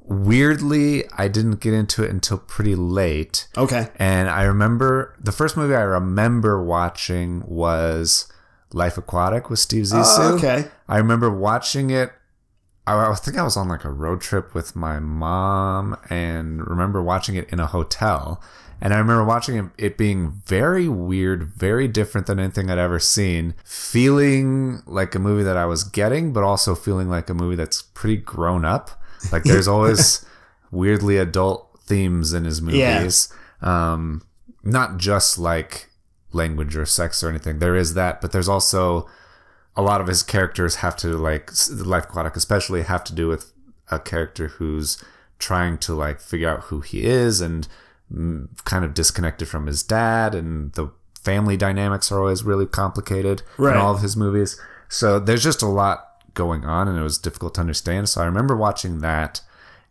weirdly, 0.04 1.04
I 1.18 1.28
didn't 1.28 1.60
get 1.60 1.74
into 1.74 2.04
it 2.04 2.10
until 2.10 2.38
pretty 2.38 2.76
late. 2.76 3.48
Okay. 3.58 3.90
And 3.98 4.30
I 4.30 4.44
remember 4.44 5.16
the 5.20 5.32
first 5.32 5.56
movie 5.58 5.76
I 5.76 5.82
remember 5.82 6.64
watching 6.64 7.44
was 7.46 8.28
Life 8.74 8.98
Aquatic 8.98 9.50
with 9.50 9.60
Steve 9.60 9.86
Zissou. 9.86 10.18
Oh, 10.20 10.36
okay. 10.36 10.68
I 10.88 10.98
remember 10.98 11.30
watching 11.30 11.90
it. 11.90 12.12
I, 12.96 13.12
I 13.12 13.16
think 13.16 13.38
I 13.38 13.44
was 13.44 13.58
on 13.58 13.68
like 13.68 13.84
a 13.86 13.90
road 13.92 14.22
trip 14.22 14.54
with 14.54 14.76
my 14.76 15.00
mom 15.00 15.98
and 16.10 16.66
remember 16.68 17.02
watching 17.02 17.36
it 17.36 17.50
in 17.50 17.60
a 17.60 17.68
hotel. 17.68 18.42
And 18.82 18.94
I 18.94 18.98
remember 18.98 19.26
watching 19.26 19.58
it, 19.58 19.66
it 19.78 19.98
being 19.98 20.42
very 20.46 20.88
weird, 20.88 21.44
very 21.44 21.88
different 21.88 22.28
than 22.28 22.40
anything 22.40 22.70
I'd 22.72 22.78
ever 22.78 22.98
seen. 23.00 23.54
Feeling 23.66 24.82
like 24.86 25.14
a 25.16 25.20
movie 25.20 25.44
that 25.44 25.58
I 25.58 25.66
was 25.66 25.84
getting, 25.84 26.32
but 26.32 26.44
also 26.44 26.76
feeling 26.76 27.10
like 27.10 27.30
a 27.30 27.34
movie 27.34 27.56
that's 27.58 27.82
pretty 27.82 28.16
grown 28.18 28.64
up. 28.64 28.92
Like 29.34 29.44
there's 29.44 29.68
always 29.76 30.26
weirdly 30.72 31.18
adult 31.18 31.78
themes 31.82 32.32
in 32.32 32.46
his 32.46 32.62
Yeah. 32.62 33.00
movies. 33.00 33.34
Um, 33.62 34.22
not 34.64 34.98
just 34.98 35.38
like 35.38 35.90
language 36.32 36.78
or 36.78 36.86
sex 36.86 37.22
or 37.22 37.28
anything. 37.30 37.60
There 37.60 37.76
is 37.76 37.96
that, 37.96 38.22
but 38.22 38.32
there's 38.32 38.48
also 38.48 39.10
a 39.76 39.82
lot 39.82 40.02
of 40.02 40.08
his 40.08 40.24
characters 40.24 40.76
have 40.76 40.96
to 40.98 41.10
like 41.18 41.52
Life 41.72 42.06
Aquatic 42.06 42.36
especially 42.36 42.82
have 42.84 43.04
to 43.06 43.14
do 43.14 43.28
with 43.28 43.54
a 43.92 44.00
character 44.00 44.48
who's 44.50 45.02
trying 45.40 45.78
to 45.80 45.94
like 45.96 46.20
figure 46.20 46.50
out 46.50 46.64
who 46.64 46.82
he 46.82 47.04
is 47.06 47.40
and 47.42 47.68
mm, 48.14 48.48
kind 48.66 48.84
of 48.84 48.94
disconnected 48.94 49.48
from 49.48 49.68
his 49.68 49.84
dad 49.84 50.36
and 50.36 50.74
the 50.74 50.92
family 51.22 51.56
dynamics 51.58 52.12
are 52.12 52.20
always 52.20 52.44
really 52.44 52.66
complicated 52.66 53.42
Right. 53.58 53.76
in 53.76 53.82
all 53.82 53.94
of 53.96 54.02
his 54.02 54.16
movies. 54.18 54.60
So 54.90 55.20
there's 55.20 55.44
just 55.44 55.62
a 55.62 55.68
lot 55.68 56.06
going 56.34 56.66
on 56.66 56.88
and 56.88 56.98
it 56.98 57.04
was 57.04 57.18
difficult 57.18 57.56
to 57.56 57.62
understand. 57.62 58.10
So 58.10 58.22
I 58.22 58.26
remember 58.26 58.56
watching 58.56 59.00
that 59.00 59.42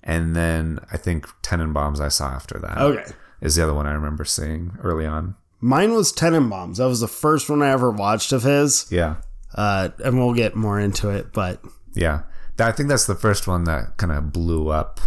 and 0.02 0.34
then 0.36 0.78
I 0.92 0.96
think 0.96 1.26
Tenenbaums 1.42 2.00
I 2.00 2.08
saw 2.08 2.28
after 2.28 2.58
that. 2.58 2.78
Okay. 2.78 3.04
Is 3.40 3.54
the 3.54 3.62
other 3.62 3.74
one 3.74 3.86
I 3.86 3.92
remember 3.92 4.24
seeing 4.24 4.76
early 4.82 5.06
on. 5.06 5.34
Mine 5.60 5.92
was 5.92 6.12
Tenenbaums. 6.12 6.76
That 6.76 6.86
was 6.88 7.00
the 7.00 7.08
first 7.08 7.48
one 7.50 7.62
I 7.62 7.70
ever 7.70 7.90
watched 7.90 8.32
of 8.32 8.42
his. 8.42 8.86
Yeah. 8.90 9.16
Uh, 9.54 9.90
and 10.04 10.18
we'll 10.18 10.34
get 10.34 10.54
more 10.54 10.78
into 10.78 11.08
it, 11.10 11.32
but 11.32 11.60
Yeah, 11.94 12.22
I 12.58 12.72
think 12.72 12.88
that's 12.88 13.06
the 13.06 13.14
first 13.14 13.46
one 13.46 13.64
that 13.64 13.96
kind 13.96 14.12
of 14.12 14.32
blew 14.32 14.68
up, 14.68 15.00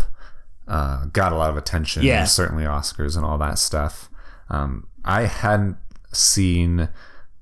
uh, 0.68 1.06
got 1.06 1.32
a 1.32 1.36
lot 1.36 1.50
of 1.50 1.58
attention. 1.58 2.04
Yeah. 2.04 2.26
certainly 2.26 2.64
Oscars 2.64 3.16
and 3.16 3.26
all 3.26 3.38
that 3.38 3.60
stuff. 3.60 4.10
Um, 4.50 4.88
I 5.06 5.24
hadn't 5.24 5.78
seen 6.12 6.90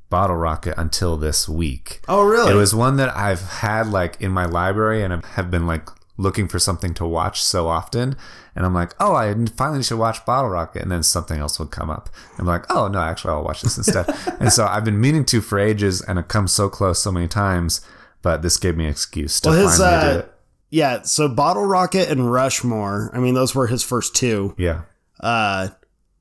Bottle 0.10 0.36
Rocket 0.36 0.74
until 0.78 1.18
this 1.18 1.48
week. 1.48 2.02
oh 2.08 2.24
really? 2.24 2.52
It 2.52 2.56
was 2.56 2.74
one 2.74 2.98
that 2.98 3.16
I've 3.16 3.42
had 3.42 3.88
like 3.88 4.20
in 4.20 4.32
my 4.32 4.46
library 4.46 5.04
and 5.04 5.24
have 5.24 5.52
been 5.52 5.68
like 5.68 5.88
looking 6.18 6.48
for 6.48 6.60
something 6.60 6.94
to 6.96 7.06
watch 7.06 7.42
so 7.42 7.68
often. 7.68 8.16
And 8.60 8.66
I'm 8.66 8.74
like, 8.74 8.94
oh, 9.00 9.16
I 9.16 9.34
finally 9.58 9.82
should 9.82 9.98
watch 9.98 10.24
Bottle 10.26 10.52
Rocket. 10.52 10.82
And 10.84 10.92
then 10.92 11.02
something 11.02 11.40
else 11.40 11.58
would 11.60 11.72
come 11.72 11.90
up. 11.90 12.10
I'm 12.38 12.46
like, 12.46 12.66
oh, 12.70 12.90
no, 12.90 13.00
actually, 13.00 13.32
I'll 13.32 13.44
watch 13.46 13.62
this 13.62 13.78
instead. 13.78 14.06
and 14.42 14.52
so 14.52 14.68
I've 14.68 14.84
been 14.84 15.00
meaning 15.00 15.24
to 15.26 15.40
for 15.40 15.58
ages 15.58 16.02
and 16.02 16.20
it 16.20 16.28
comes 16.28 16.52
so 16.52 16.68
close 16.70 17.02
so 17.02 17.12
many 17.12 17.30
times. 17.30 17.80
But 18.22 18.42
this 18.42 18.58
gave 18.58 18.76
me 18.76 18.84
an 18.84 18.90
excuse 18.92 19.40
to 19.42 19.50
Well, 19.50 19.62
his, 19.68 19.78
finally 19.78 19.96
uh, 19.96 20.14
do 20.14 20.20
it. 20.20 20.34
yeah. 20.72 21.02
So 21.04 21.30
Bottle 21.30 21.66
Rocket 21.66 22.10
and 22.10 22.30
Rushmore. 22.32 23.10
I 23.14 23.20
mean, 23.20 23.34
those 23.34 23.56
were 23.56 23.68
his 23.68 23.82
first 23.82 24.14
two. 24.14 24.54
Yeah. 24.58 24.82
Uh, 25.22 25.70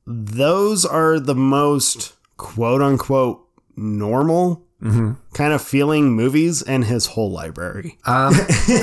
those 0.07 0.85
are 0.87 1.19
the 1.19 1.35
most 1.35 2.15
quote 2.37 2.81
unquote 2.83 3.45
normal 3.77 4.65
Mm-hmm. 4.81 5.15
kind 5.35 5.53
of 5.53 5.61
feeling 5.61 6.13
movies 6.13 6.63
in 6.63 6.83
his 6.83 7.07
whole 7.07 7.33
library. 7.33 7.99
Um, 8.07 8.33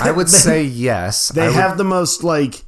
I 0.02 0.12
would 0.14 0.30
say 0.30 0.62
yes. 0.62 1.30
They 1.34 1.44
I 1.44 1.48
would- 1.48 1.56
have 1.56 1.78
the 1.78 1.86
most 1.86 2.22
like. 2.22 2.65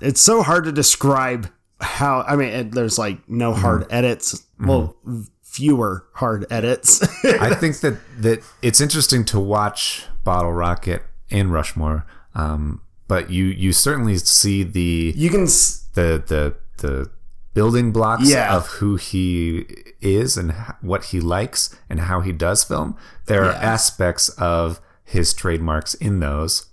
It's 0.00 0.20
so 0.20 0.42
hard 0.42 0.64
to 0.64 0.72
describe 0.72 1.50
how. 1.80 2.22
I 2.22 2.36
mean, 2.36 2.48
it, 2.48 2.72
there's 2.72 2.98
like 2.98 3.28
no 3.28 3.52
Mm-hmm. 3.52 3.60
hard 3.62 3.86
edits. 3.90 4.46
Well, 4.60 4.96
fewer 5.42 6.06
hard 6.14 6.46
edits. 6.50 7.02
I 7.24 7.54
think 7.54 7.80
that 7.80 7.98
that 8.20 8.42
it's 8.62 8.80
interesting 8.80 9.24
to 9.26 9.40
watch 9.40 10.04
Bottle 10.24 10.52
Rocket 10.52 11.02
and 11.30 11.52
Rushmore. 11.52 12.06
Um, 12.34 12.80
but 13.08 13.30
you 13.30 13.44
you 13.46 13.72
certainly 13.72 14.16
see 14.18 14.62
the 14.62 15.12
you 15.16 15.30
can. 15.30 15.44
s- 15.44 15.82
the 15.94 16.22
the 16.26 16.54
the 16.86 17.10
building 17.54 17.90
blocks 17.90 18.28
Yeah. 18.30 18.54
of 18.54 18.66
who 18.66 18.96
he 18.96 19.64
is 20.02 20.36
and 20.36 20.52
what 20.82 21.04
he 21.06 21.20
likes 21.20 21.74
and 21.88 22.00
how 22.00 22.20
he 22.20 22.30
does 22.32 22.62
film. 22.64 22.96
There 23.26 23.42
are 23.44 23.52
Yeah. 23.52 23.58
aspects 23.58 24.28
of 24.30 24.78
his 25.04 25.32
trademarks 25.32 25.94
in 25.94 26.20
those. 26.20 26.66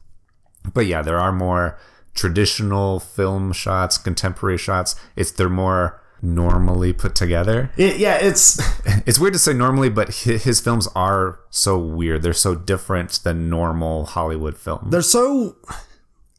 But 0.73 0.85
yeah, 0.87 1.01
there 1.01 1.17
are 1.19 1.31
more 1.31 1.77
traditional 2.13 2.99
film 2.99 3.51
shots, 3.53 3.97
contemporary 3.97 4.57
shots. 4.57 4.95
It's 5.15 5.31
they're 5.31 5.49
more 5.49 5.99
normally 6.21 6.93
put 6.93 7.15
together. 7.15 7.69
It, 7.75 7.97
yeah, 7.97 8.17
it's 8.21 8.59
It's 9.05 9.19
weird 9.19 9.33
to 9.33 9.39
say 9.39 9.53
normally, 9.53 9.89
but 9.89 10.09
hi- 10.23 10.37
his 10.37 10.59
films 10.61 10.87
are 10.95 11.39
so 11.49 11.77
weird. 11.77 12.21
They're 12.21 12.33
so 12.33 12.55
different 12.55 13.19
than 13.23 13.49
normal 13.49 14.05
Hollywood 14.05 14.57
film. 14.57 14.87
they're 14.89 15.01
so. 15.01 15.57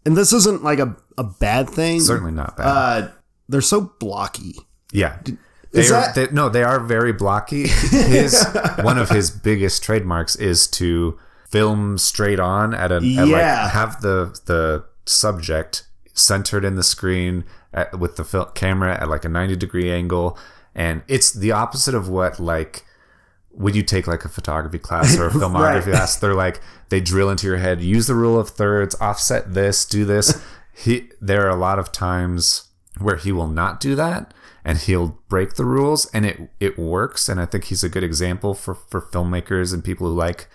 And 0.07 0.17
this 0.17 0.33
isn't 0.33 0.63
like 0.63 0.79
a, 0.81 0.97
a 1.17 1.25
bad 1.25 1.69
thing. 1.71 2.01
Certainly 2.01 2.33
not 2.33 2.57
bad. 2.59 2.67
Uh, 2.67 3.09
they're 3.49 3.61
so 3.63 3.93
blocky. 3.99 4.55
Yeah. 4.93 5.19
They 5.73 5.87
are, 5.87 5.91
that- 5.91 6.15
they, 6.15 6.29
no, 6.31 6.49
they 6.49 6.63
are 6.63 6.79
very 6.81 7.13
blocky. 7.13 7.67
His 7.69 8.43
one 8.83 8.97
of 8.99 9.09
his 9.11 9.31
biggest 9.31 9.83
trademarks 9.83 10.37
is 10.37 10.67
to 10.69 11.19
film 11.51 11.99
straight 11.99 12.39
on 12.41 12.75
at 12.75 12.93
a 12.93 12.97
at 12.97 13.03
Yeah. 13.03 13.25
like 13.65 13.73
have 13.73 14.01
the 14.01 14.39
the 14.47 14.85
subject 15.07 15.87
centered 16.13 16.65
in 16.65 16.77
the 16.77 16.83
screen 16.83 17.45
at, 17.73 17.99
with 17.99 18.17
the 18.17 18.25
fil- 18.25 18.47
camera 18.47 19.01
at 19.01 19.09
like 19.09 19.25
a 19.25 19.29
90 19.29 19.57
degree 19.57 19.91
angle. 19.91 20.39
And 20.75 21.03
it's 21.09 21.33
the 21.33 21.53
opposite 21.53 21.95
of 21.95 22.09
what 22.09 22.39
like 22.41 22.85
when 23.51 23.75
you 23.75 23.83
take 23.85 24.07
like 24.07 24.25
a 24.25 24.29
photography 24.29 24.79
class 24.79 25.17
or 25.17 25.29
a 25.29 25.31
filmography 25.41 25.87
Right. 25.87 25.95
class 25.95 26.17
they're 26.17 26.35
like 26.35 26.61
they 26.89 27.01
drill 27.01 27.31
into 27.31 27.47
your 27.47 27.59
head 27.59 27.81
use 27.81 28.09
the 28.09 28.15
rule 28.17 28.37
of 28.39 28.49
thirds 28.51 28.97
offset 29.01 29.55
this 29.55 29.85
do 29.85 30.05
this. 30.05 30.43
He 30.77 31.09
there 31.21 31.47
are 31.47 31.51
a 31.51 31.55
lot 31.57 31.79
of 31.79 31.93
times 31.93 32.69
where 32.99 33.15
he 33.15 33.31
will 33.31 33.47
not 33.47 33.79
do 33.79 33.95
that 33.95 34.35
and 34.65 34.77
he'll 34.79 35.21
break 35.29 35.55
the 35.55 35.65
rules 35.65 36.07
and 36.13 36.27
it 36.27 36.51
it 36.59 36.77
works. 36.77 37.29
And 37.29 37.41
i 37.41 37.47
think 37.47 37.65
he's 37.65 37.85
a 37.85 37.89
good 37.89 38.03
example 38.03 38.55
for 38.55 38.75
for 38.75 39.01
filmmakers 39.01 39.73
and 39.73 39.85
people 39.85 40.09
who 40.09 40.15
like 40.15 40.49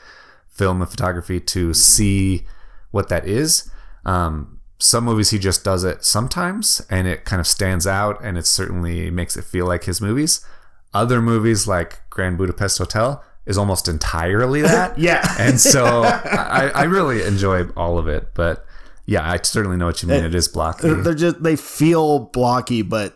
film 0.50 0.82
and 0.82 0.91
photography 0.91 1.39
to 1.39 1.74
see 1.74 2.46
what 2.91 3.08
that 3.08 3.25
is 3.25 3.70
um 4.06 4.60
some 4.79 5.03
movies 5.03 5.29
he 5.32 5.38
just 5.39 5.63
does 5.63 5.84
it 5.84 6.06
sometimes 6.06 6.82
and 6.89 7.08
it 7.08 7.25
kind 7.25 7.39
of 7.39 7.48
stands 7.48 7.86
out 7.86 8.18
and 8.24 8.38
it 8.38 8.46
certainly 8.46 9.12
makes 9.12 9.36
it 9.36 9.44
feel 9.44 9.65
like 9.65 9.84
his 9.84 10.00
movies 10.00 10.46
other 10.94 11.22
movies 11.22 11.68
like 11.68 12.00
grand 12.10 12.38
budapest 12.38 12.77
hotel 12.77 13.24
is 13.46 13.58
almost 13.58 13.88
entirely 13.88 14.62
that 14.62 14.98
Yeah. 14.98 15.22
and 15.38 15.60
so 15.60 16.03
I, 16.03 16.72
I 16.74 16.84
really 16.84 17.24
enjoy 17.24 17.65
all 17.75 17.98
of 17.98 18.08
it 18.08 18.29
but 18.34 18.65
yeah 19.06 19.29
i 19.29 19.38
certainly 19.44 19.75
know 19.75 19.86
what 19.88 20.01
you 20.01 20.08
mean 20.10 20.24
it 20.24 20.34
is 20.36 20.48
blocky 20.48 20.94
They're, 20.94 21.13
just 21.13 21.44
they 21.44 21.56
feel 21.58 22.20
blocky, 22.20 22.82
but 22.84 23.15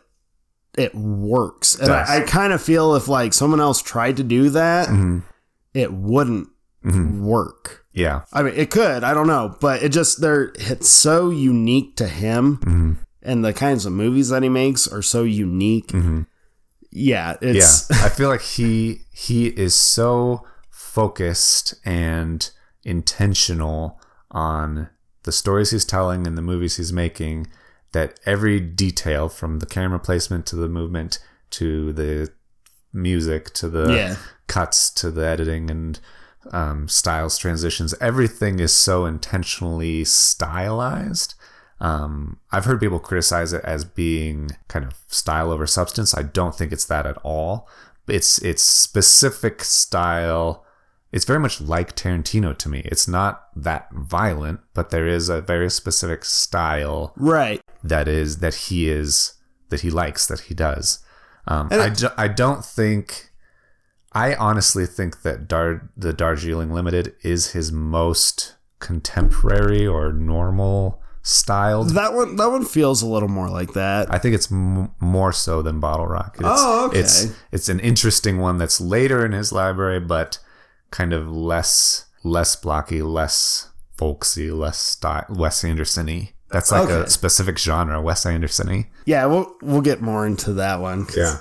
it 0.76 0.96
works. 0.96 1.76
And. 1.76 1.92
I, 1.92 2.18
I 2.18 2.22
kind 2.22 2.52
of 2.52 2.60
feel 2.60 2.96
if 2.96 3.08
like 3.08 3.32
someone 3.32 3.60
else 3.62 3.80
tried 3.80 4.18
to 4.18 4.24
do 4.24 4.50
that, 4.50 4.88
Mm-hmm. 4.90 5.20
it 5.76 5.94
wouldn't 5.94 6.50
work. 6.84 7.83
Yeah 7.94 8.22
I 8.34 8.44
mean, 8.44 8.54
it 8.56 8.70
could. 8.72 9.04
I 9.04 9.14
don't 9.14 9.28
know, 9.28 9.56
but 9.62 9.84
it 9.84 9.90
just 9.90 10.20
they're 10.22 10.52
it's 10.56 10.90
so 10.90 11.30
unique 11.30 11.96
to 11.98 12.08
him, 12.08 12.58
Mm-hmm. 12.58 12.92
and 13.22 13.46
the 13.46 13.54
kinds 13.54 13.86
of 13.86 13.94
movies 13.94 14.30
that 14.30 14.44
he 14.44 14.50
makes 14.50 14.88
are 14.88 15.02
so 15.04 15.24
unique. 15.24 15.92
Yeah, 16.92 17.38
it's 17.42 17.88
yeah 17.90 18.06
i 18.06 18.10
feel 18.10 18.30
like 18.30 18.42
he 18.42 19.02
he 19.12 19.48
is 19.48 19.74
so 19.74 20.46
focused 20.70 21.74
and 21.86 22.52
intentional 22.84 24.00
on 24.30 24.90
the 25.24 25.32
stories 25.32 25.72
he's 25.72 25.86
telling 25.86 26.28
and 26.28 26.38
the 26.38 26.42
movies 26.42 26.78
he's 26.78 26.94
making 26.94 27.48
that 27.94 28.20
every 28.26 28.60
detail 28.60 29.28
from 29.30 29.60
the 29.60 29.66
camera 29.66 30.00
placement 30.00 30.46
to 30.46 30.56
the 30.56 30.68
movement 30.70 31.18
to 31.50 31.94
the 31.94 32.32
music 32.92 33.52
to 33.56 33.70
the 33.70 33.92
Yeah. 33.94 34.16
cuts 34.48 34.92
to 34.92 35.10
the 35.10 35.26
editing 35.26 35.72
and 35.72 36.00
um, 36.52 36.88
styles 36.88 37.38
transitions 37.38 37.94
everything 38.02 38.60
is 38.60 38.74
so 38.74 39.06
intentionally 39.06 40.04
stylized 40.04 41.36
um, 41.80 42.40
I've 42.52 42.64
heard 42.66 42.80
people 42.80 43.00
criticize 43.00 43.52
it 43.52 43.64
as 43.66 43.84
being 43.84 44.52
kind 44.70 44.86
of 44.86 44.94
style 45.08 45.52
over 45.52 45.68
substance. 45.68 46.16
I 46.16 46.22
don't 46.22 46.56
think 46.56 46.72
it's 46.72 46.86
that 46.86 47.06
at 47.06 47.18
all. 47.24 47.68
It's 48.08 48.38
it's 48.42 48.62
specific 48.64 49.64
style 49.66 50.64
it's 51.12 51.26
very 51.26 51.40
much 51.42 51.60
like 51.60 51.94
Tarantino 51.96 52.58
to 52.58 52.70
me. 52.70 52.84
It's 52.86 53.06
not 53.08 53.48
that 53.56 53.90
violent, 53.92 54.62
but 54.74 54.92
there 54.92 55.08
is 55.08 55.28
a 55.30 55.42
very 55.42 55.70
specific 55.70 56.24
style 56.24 57.12
Right. 57.18 57.60
that 57.84 58.08
is 58.08 58.38
that 58.38 58.56
he 58.56 58.88
is 58.90 59.34
that 59.70 59.82
he 59.82 59.90
likes 59.90 60.26
that 60.28 60.42
he 60.42 60.54
does. 60.54 61.00
Um, 61.48 61.68
And 61.70 61.82
I, 61.82 61.88
it- 61.88 61.98
do, 61.98 62.08
I 62.18 62.30
don't 62.30 62.64
think. 62.64 63.32
I 64.16 64.36
honestly 64.36 64.86
think 64.86 65.22
that 65.24 65.48
Dar, 65.48 65.90
the 65.98 66.14
Darjeeling 66.14 66.72
Limited 66.72 67.16
is 67.24 67.52
his 67.52 67.72
most 67.72 68.56
contemporary 68.80 69.88
or 69.88 70.14
normal 70.14 71.02
styled. 71.22 71.90
That 71.92 72.14
one 72.14 72.36
that 72.36 72.48
one 72.52 72.66
feels 72.66 73.02
a 73.02 73.08
little 73.08 73.30
more 73.30 73.50
like 73.50 73.74
that. 73.74 74.14
I 74.14 74.18
think 74.18 74.36
it's 74.36 74.52
m- 74.52 74.92
more 75.00 75.32
so 75.32 75.62
than 75.62 75.80
Bottle 75.80 76.08
Rocket. 76.08 76.42
It's, 76.42 76.48
Oh, 76.62 76.88
okay. 76.88 77.00
It's 77.00 77.28
it's 77.52 77.70
an 77.70 77.80
interesting 77.80 78.40
one 78.40 78.58
that's 78.58 78.80
later 78.82 79.26
in 79.26 79.32
his 79.32 79.52
library, 79.52 80.00
but 80.00 80.40
kind 80.92 81.14
of 81.14 81.28
less 81.32 82.06
less 82.24 82.56
blocky, 82.56 83.02
less 83.02 83.70
folksy, 83.98 84.52
less 84.52 84.78
style, 84.80 85.26
Wes 85.30 85.64
Anderson-y. 85.64 86.34
That's 86.52 86.72
like 86.72 86.84
Okay. 86.90 87.02
a 87.08 87.10
specific 87.10 87.58
genre, 87.58 88.00
Wes 88.02 88.26
Anderson-y. 88.26 88.90
yeah, 89.06 89.26
we'll 89.26 89.56
we'll 89.62 89.82
get 89.82 90.02
more 90.02 90.28
into 90.28 90.54
that 90.54 90.82
one. 90.82 91.08
Yeah. 91.16 91.38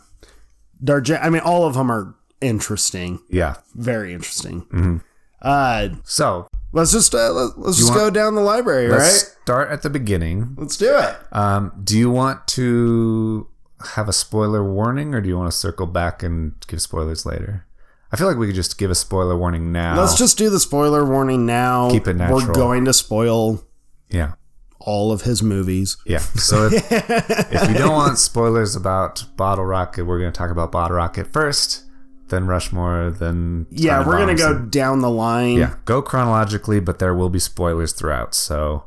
Darje 0.83 1.19
I 1.23 1.29
mean 1.31 1.43
all 1.43 1.65
of 1.67 1.75
them 1.75 1.91
are 1.91 2.15
interesting. 2.43 3.21
yeah. 3.31 3.57
Very 3.75 4.13
interesting. 4.13 4.63
Mm-hmm. 4.63 4.97
Uh 5.41 5.89
So 6.05 6.47
let's 6.73 6.93
just 6.93 7.15
uh, 7.15 7.31
let, 7.33 7.59
let's 7.59 7.79
just 7.79 7.91
want- 7.91 8.01
go 8.01 8.11
down 8.11 8.35
the 8.35 8.41
library, 8.43 8.89
let's 8.89 9.03
right? 9.03 9.37
start 9.43 9.71
at 9.71 9.83
the 9.83 9.91
beginning. 9.91 10.55
Let's 10.57 10.77
do 10.77 10.97
it. 10.97 11.17
Um, 11.33 11.73
do 11.83 11.99
you 11.99 12.11
want 12.11 12.47
to 12.49 13.49
have 13.95 14.09
a 14.09 14.13
spoiler 14.13 14.63
warning, 14.65 15.15
or 15.15 15.21
do 15.21 15.29
you 15.29 15.37
want 15.37 15.51
to 15.51 15.57
circle 15.57 15.87
back 15.87 16.23
and 16.23 16.55
give 16.69 16.81
spoilers 16.81 17.27
later? 17.27 17.67
I 18.13 18.17
feel 18.17 18.29
like 18.29 18.37
we 18.37 18.47
could 18.47 18.55
just 18.55 18.79
give 18.79 18.91
a 18.91 18.95
spoiler 18.95 19.37
warning 19.37 19.73
now. 19.73 19.99
Let's 19.99 20.19
just 20.19 20.37
do 20.39 20.51
the 20.51 20.61
spoiler 20.61 21.05
warning 21.05 21.47
now. 21.47 21.91
Keep 21.91 22.09
it 22.09 22.15
natural. 22.15 22.47
We're 22.47 22.53
going 22.53 22.85
to 22.85 22.93
spoil 22.93 23.65
yeah. 24.11 24.35
all 24.79 25.13
of 25.13 25.23
his 25.23 25.43
movies. 25.43 25.97
Yeah. 26.07 26.19
So 26.19 26.67
if, 26.71 26.93
if 26.93 27.69
you 27.69 27.75
don't 27.75 27.95
want 27.95 28.19
spoilers 28.19 28.77
about 28.77 29.25
Bottle 29.37 29.65
Rocket, 29.65 30.05
we're 30.05 30.21
going 30.21 30.31
to 30.31 30.39
talk 30.39 30.51
about 30.51 30.71
Bottle 30.71 30.99
Rocket 30.99 31.27
first, 31.27 31.85
then 32.33 32.47
Rushmore, 32.49 33.13
then 33.17 33.67
Yeah, 33.71 34.05
we're 34.05 34.19
gonna 34.19 34.35
go 34.35 34.59
down 34.59 35.01
the 35.03 35.09
line. 35.11 35.59
yeah, 35.59 35.75
go 35.85 36.03
chronologically, 36.03 36.81
but 36.81 36.99
there 36.99 37.15
will 37.15 37.31
be 37.31 37.39
spoilers 37.39 37.93
throughout. 37.93 38.35
So 38.35 38.87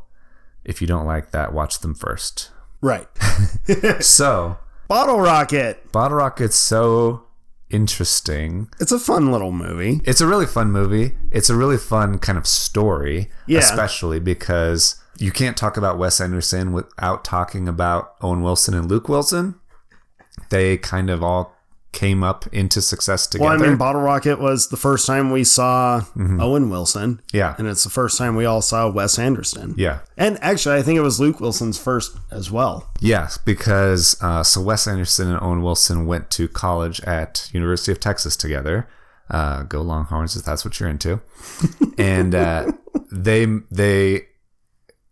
if 0.65 0.81
you 0.81 0.87
don't 0.87 1.05
like 1.05 1.31
that, 1.31 1.53
watch 1.53 1.79
them 1.79 1.95
first. 1.95 2.51
Right. 2.81 3.07
So 4.01 4.57
Bottle 4.89 5.19
Rocket. 5.21 5.91
Bottle 5.93 6.17
Rocket's 6.17 6.55
so 6.57 7.23
interesting. 7.69 8.67
It's 8.79 8.91
a 8.91 8.99
fun 8.99 9.31
little 9.31 9.51
movie. 9.51 10.01
It's 10.05 10.21
a 10.21 10.27
really 10.27 10.45
fun 10.45 10.71
movie. 10.71 11.17
It's 11.31 11.49
a 11.49 11.55
really 11.55 11.77
fun 11.77 12.19
kind 12.19 12.37
of 12.37 12.47
story, 12.47 13.29
Yeah. 13.47 13.59
especially 13.59 14.19
because 14.19 14.95
you 15.17 15.31
can't 15.31 15.55
talk 15.57 15.77
about 15.77 15.97
Wes 15.97 16.19
Anderson 16.21 16.73
without 16.73 17.23
talking 17.23 17.67
about 17.67 18.15
Owen 18.21 18.41
Wilson 18.41 18.73
and 18.73 18.89
Luke 18.89 19.07
Wilson. 19.09 19.55
They 20.49 20.77
kind 20.77 21.09
of 21.09 21.23
all 21.23 21.54
came 21.95 22.23
up 22.23 22.45
into 22.53 22.81
success 22.81 23.25
together. 23.25 23.49
Well. 23.49 23.63
I 23.63 23.67
mean, 23.67 23.77
Bottle 23.77 24.01
Rocket 24.01 24.39
was 24.39 24.67
the 24.67 24.77
first 24.77 25.07
time 25.07 25.31
we 25.31 25.43
saw 25.43 26.03
Owen 26.15 26.69
Wilson, 26.69 27.21
yeah, 27.33 27.55
and 27.57 27.67
it's 27.67 27.83
the 27.83 27.89
first 27.89 28.17
time 28.19 28.35
we 28.35 28.45
all 28.45 28.61
saw 28.61 28.87
Wes 28.89 29.17
Anderson. 29.17 29.73
yeah, 29.77 29.99
And 30.17 30.37
actually, 30.43 30.75
I 30.75 30.83
think 30.83 30.97
it 30.97 31.01
was 31.01 31.19
Luke 31.19 31.39
Wilson's 31.39 31.79
first 31.79 32.15
as 32.29 32.51
well. 32.51 32.91
yes. 32.99 33.39
Because 33.39 34.17
uh, 34.21 34.43
so 34.43 34.61
Wes 34.61 34.87
Anderson 34.87 35.29
and 35.31 35.41
Owen 35.41 35.63
Wilson 35.63 36.05
went 36.05 36.29
to 36.31 36.47
college 36.47 36.99
at 37.01 37.49
University 37.53 37.91
of 37.91 37.99
Texas 37.99 38.35
together. 38.35 38.87
Uh, 39.29 39.63
go 39.63 39.81
Longhorns 39.81 40.35
if 40.35 40.45
that's 40.45 40.63
what 40.63 40.79
you're 40.79 40.89
into. 40.89 41.19
and 41.97 42.35
uh, 42.35 42.71
they 43.11 43.45
they 43.71 44.27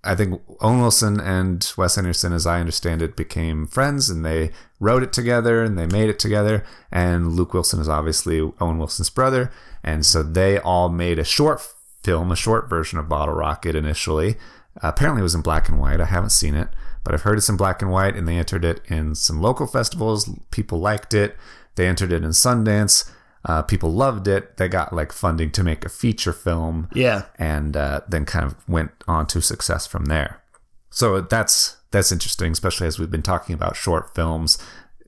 I 0.03 0.15
think 0.15 0.41
Owen 0.59 0.81
Wilson 0.81 1.19
and 1.19 1.71
Wes 1.77 1.97
Anderson, 1.97 2.33
as 2.33 2.45
I 2.45 2.59
understand 2.59 3.01
it, 3.01 3.15
became 3.15 3.65
friends 3.65 4.09
and 4.09 4.25
they 4.25 4.51
wrote 4.83 5.01
it 5.03 5.13
together 5.13 5.63
and 5.63 5.77
they 5.77 5.85
made 5.87 6.09
it 6.09 6.19
together. 6.19 6.63
And 6.91 7.31
Luke 7.33 7.53
Wilson 7.53 7.79
is 7.79 7.89
obviously 7.89 8.39
Owen 8.59 8.77
Wilson's 8.77 9.09
brother. 9.09 9.51
And 9.83 10.05
so 10.05 10.21
they 10.23 10.59
all 10.59 10.89
made 10.89 11.17
a 11.19 11.23
short 11.23 11.61
film, 12.03 12.31
a 12.31 12.35
short 12.35 12.69
version 12.69 12.99
of 12.99 13.07
Bottle 13.09 13.35
Rocket 13.35 13.75
initially. 13.75 14.35
apparently 14.81 15.21
it 15.21 15.23
was 15.23 15.35
in 15.35 15.41
black 15.41 15.69
and 15.69 15.79
white. 15.79 16.01
I 16.01 16.05
haven't 16.05 16.31
seen 16.31 16.55
it, 16.55 16.67
but 17.03 17.13
I've 17.13 17.21
heard 17.21 17.37
it's 17.37 17.49
in 17.49 17.57
black 17.57 17.81
and 17.81 17.91
white 17.91 18.15
and 18.15 18.27
they 18.27 18.37
entered 18.37 18.65
it 18.65 18.81
in 18.87 19.15
some 19.15 19.41
local 19.41 19.67
festivals. 19.67 20.29
People 20.51 20.79
liked 20.79 21.13
it. 21.13 21.35
They 21.75 21.87
entered 21.87 22.11
it 22.11 22.23
in 22.23 22.31
Sundance. 22.31 23.09
Uh, 23.45 23.61
people 23.61 23.91
loved 23.93 24.27
it. 24.27 24.57
They 24.57 24.67
got 24.69 24.93
like 24.93 25.11
funding 25.11 25.51
to 25.51 25.63
make 25.63 25.85
a 25.85 25.89
feature 25.89 26.33
film 26.33 26.87
Yeah. 26.93 27.23
and 27.37 27.75
uh, 27.77 28.01
then 28.07 28.25
kind 28.25 28.45
of 28.45 28.55
went 28.67 28.91
on 29.07 29.27
to 29.27 29.41
success 29.41 29.85
from 29.85 30.05
there. 30.05 30.41
So 30.89 31.21
that's 31.21 31.77
that's 31.93 32.11
interesting, 32.11 32.51
especially 32.51 32.87
as 32.87 32.99
we've 32.99 33.09
been 33.11 33.21
talking 33.23 33.55
about 33.55 33.77
short 33.77 34.13
films. 34.13 34.57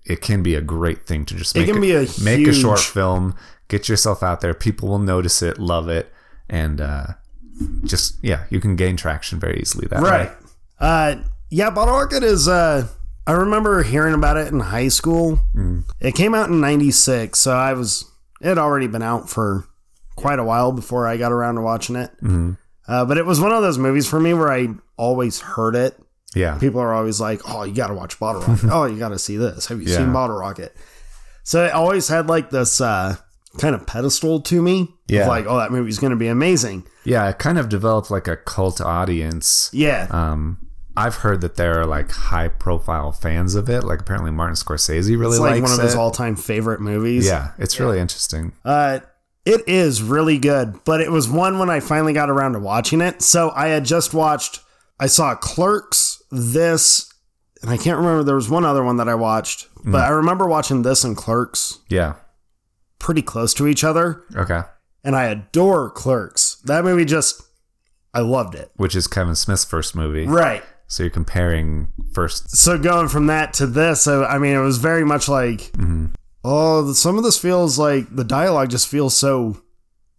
It 0.06 0.22
can 0.22 0.42
be 0.44 0.56
a 0.56 0.62
great 0.62 1.06
thing 1.06 1.26
to 1.26 1.36
just 1.36 1.56
It 1.56 1.62
make 1.62 1.72
can 1.72 1.82
be 1.82 1.94
a 1.96 2.06
make 2.24 2.48
a 2.48 2.54
short 2.54 2.80
film, 2.80 3.36
get 3.68 3.90
yourself 3.90 4.24
out 4.24 4.40
there. 4.40 4.54
People 4.54 4.88
will 4.88 5.00
notice 5.00 5.42
it, 5.42 5.58
love 5.60 5.90
it, 5.90 6.14
and 6.48 6.80
uh, 6.80 7.06
just 7.84 8.18
yeah, 8.24 8.46
you 8.50 8.60
can 8.62 8.76
gain 8.76 8.96
traction 8.98 9.40
very 9.40 9.60
easily 9.60 9.88
that 9.90 10.02
Right. 10.02 10.30
way. 10.30 10.36
Uh, 10.80 11.16
yeah, 11.50 11.70
Bottle 11.72 11.96
Rocket 11.96 12.24
is. 12.24 12.48
Uh, 12.48 12.88
I 13.28 13.32
remember 13.32 13.82
hearing 13.82 14.14
about 14.14 14.38
it 14.38 14.48
in 14.54 14.60
high 14.60 14.90
school. 14.90 15.40
It 16.00 16.14
came 16.14 16.36
out 16.36 16.50
in 16.50 16.62
'96, 16.62 17.40
so 17.40 17.52
I 17.54 17.74
was. 17.74 18.06
It 18.42 18.48
had 18.50 18.58
already 18.60 18.88
been 18.88 19.02
out 19.02 19.30
for 19.30 19.66
quite 20.16 20.38
a 20.38 20.44
while 20.44 20.72
before 20.72 21.08
I 21.08 21.18
got 21.18 21.32
around 21.32 21.56
to 21.56 21.62
watching 21.62 21.96
it. 21.96 22.12
Uh, 22.88 23.04
but 23.06 23.18
it 23.18 23.26
was 23.26 23.40
one 23.40 23.52
of 23.52 23.64
those 23.64 23.80
movies 23.80 24.08
for 24.08 24.20
me 24.20 24.36
where 24.36 24.52
I 24.52 24.68
always 24.98 25.40
heard 25.42 25.76
it. 25.76 26.00
Yeah, 26.36 26.58
People 26.60 26.82
are 26.82 26.94
always 26.94 27.20
like, 27.20 27.42
"Oh, 27.48 27.64
you 27.64 27.74
got 27.74 27.88
to 27.88 27.94
watch 27.94 28.20
Bottle 28.20 28.42
Rocket. 28.42 28.70
oh, 28.72 28.86
you 28.86 29.00
got 29.00 29.10
to 29.10 29.20
see 29.20 29.38
this. 29.38 29.68
Have 29.68 29.82
you 29.82 29.88
Yeah. 29.88 29.98
seen 29.98 30.14
Bottle 30.14 30.38
Rocket?" 30.38 30.76
So 31.44 31.66
it 31.66 31.72
always 31.72 32.08
had 32.08 32.28
like 32.28 32.50
this 32.50 32.82
uh, 32.82 33.16
kind 33.60 33.74
of 33.76 33.86
pedestal 33.88 34.42
to 34.42 34.62
me. 34.62 34.82
of 34.82 34.88
Yeah. 35.08 35.28
like, 35.28 35.46
oh, 35.48 35.58
that 35.58 35.72
movie's 35.72 36.00
going 36.00 36.12
to 36.12 36.18
be 36.18 36.28
amazing. 36.28 36.84
yeah. 37.04 37.30
It 37.30 37.38
kind 37.40 37.58
of 37.60 37.70
developed 37.70 38.10
like 38.12 38.28
a 38.28 38.36
cult 38.36 38.82
audience. 38.82 39.70
Yeah. 39.72 40.08
Um, 40.10 40.58
I've 40.98 41.16
heard 41.18 41.42
that 41.42 41.56
there 41.56 41.80
are 41.80 41.86
like 41.86 42.10
high 42.12 42.48
profile 42.48 43.12
fans 43.12 43.54
of 43.56 43.70
it. 43.70 43.84
Like 43.84 44.00
apparently 44.02 44.32
Martin 44.32 44.56
Scorsese 44.56 45.10
really 45.20 45.34
it's 45.34 45.40
like 45.40 45.62
one 45.62 45.72
of 45.72 45.80
his 45.82 45.94
all 45.96 46.10
time 46.12 46.36
favorite 46.36 46.82
movies. 46.82 47.26
yeah, 47.28 47.52
it's 47.60 47.80
really 47.80 48.00
interesting. 48.00 48.54
Uh, 48.64 49.00
it 49.46 49.62
is 49.68 50.02
really 50.02 50.38
good, 50.40 50.84
but 50.86 51.00
it 51.02 51.12
was 51.12 51.30
one 51.30 51.60
when 51.60 51.70
I 51.70 51.80
finally 51.80 52.14
got 52.14 52.30
around 52.32 52.54
to 52.54 52.60
watching 52.60 53.02
it. 53.02 53.22
So 53.22 53.52
I 53.56 53.68
had 53.68 53.86
just 53.86 54.14
watched, 54.14 54.62
I 55.00 55.08
saw 55.08 55.36
Clerks, 55.36 56.24
this, 56.32 57.12
and 57.62 57.70
I 57.70 57.78
can't 57.78 57.98
remember. 57.98 58.24
There 58.24 58.36
was 58.36 58.50
one 58.50 58.66
other 58.66 58.84
one 58.84 58.98
that 58.98 59.10
I 59.10 59.16
watched, 59.16 59.68
but 59.84 60.00
mm. 60.00 60.06
I 60.06 60.10
remember 60.10 60.48
watching 60.48 60.82
this 60.84 61.04
and 61.04 61.18
Clerks 61.18 61.80
Yeah. 61.90 62.16
pretty 63.00 63.22
close 63.22 63.54
to 63.56 63.68
each 63.68 63.84
other, 63.84 64.24
Okay. 64.36 64.62
and 65.04 65.16
I 65.16 65.26
adore 65.26 65.90
Clerks. 65.90 66.58
That 66.66 66.84
movie 66.84 67.06
just, 67.06 67.42
I 68.14 68.22
loved 68.22 68.56
it. 68.56 68.72
Which 68.78 68.96
is 68.96 69.08
Kevin 69.08 69.36
Smith's 69.36 69.66
first 69.66 69.96
movie. 69.96 70.26
Right. 70.26 70.64
So 70.88 71.04
you're 71.04 71.10
comparing 71.10 71.88
first. 72.14 72.56
So 72.56 72.78
going 72.78 73.10
from 73.10 73.28
that 73.28 73.54
to 73.56 73.66
this, 73.68 74.02
so, 74.02 74.24
I 74.24 74.38
mean, 74.38 74.56
it 74.56 74.62
was 74.62 74.78
very 74.78 75.04
much 75.04 75.28
like, 75.28 75.72
mm-hmm. 75.74 76.08
oh, 76.44 76.94
some 76.94 77.18
of 77.18 77.24
this 77.24 77.38
feels 77.40 77.78
like 77.78 78.16
the 78.16 78.24
dialogue 78.24 78.70
just 78.70 78.88
feels 78.88 79.16
so 79.18 79.58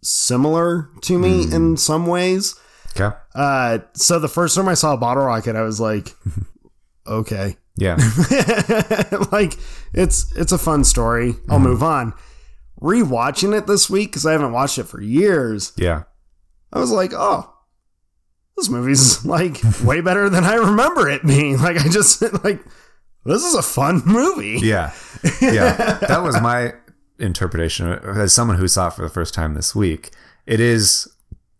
similar 0.03 0.89
to 1.01 1.17
me 1.17 1.45
mm. 1.45 1.53
in 1.53 1.77
some 1.77 2.05
ways. 2.05 2.55
Okay. 2.95 3.15
Uh, 3.35 3.79
so 3.93 4.19
the 4.19 4.27
first 4.27 4.55
time 4.55 4.67
I 4.67 4.73
saw 4.73 4.95
Bottle 4.95 5.23
Rocket, 5.25 5.55
I 5.55 5.61
was 5.61 5.79
like, 5.79 6.09
okay, 7.07 7.57
Yeah. 7.75 7.95
like 9.31 9.53
it's 9.93 10.31
it's 10.35 10.51
a 10.51 10.57
fun 10.57 10.83
story. 10.83 11.33
I'll 11.49 11.59
move 11.59 11.83
on. 11.83 12.13
Rewatching 12.81 13.57
it 13.57 13.65
this 13.67 13.89
week 13.89 14.09
because 14.11 14.25
I 14.25 14.31
haven't 14.33 14.51
watched 14.51 14.77
it 14.77 14.83
for 14.85 15.01
years. 15.01 15.73
yeah. 15.77 16.03
I 16.73 16.79
was 16.79 16.91
like, 16.91 17.11
oh, 17.13 17.51
this 18.57 18.69
movie's 18.69 19.25
like 19.25 19.57
way 19.83 20.01
better 20.01 20.29
than 20.29 20.43
I 20.43 20.55
remember 20.55 21.07
it 21.09 21.23
being. 21.25 21.57
Like 21.59 21.77
I 21.77 21.87
just 21.89 22.21
like 22.43 22.63
this 23.25 23.43
is 23.43 23.55
a 23.55 23.61
fun 23.63 24.01
movie. 24.05 24.59
Yeah. 24.61 24.93
Yeah. 25.41 25.97
that 26.07 26.21
was 26.23 26.39
my 26.41 26.73
interpretation 27.19 27.87
as 27.89 28.31
someone 28.33 28.57
who 28.57 28.67
saw 28.67 28.87
it 28.87 28.93
for 28.93 29.01
the 29.01 29.09
first 29.09 29.33
time 29.33 29.53
this 29.53 29.75
week. 29.75 30.11
It 30.45 30.59
is 30.59 31.07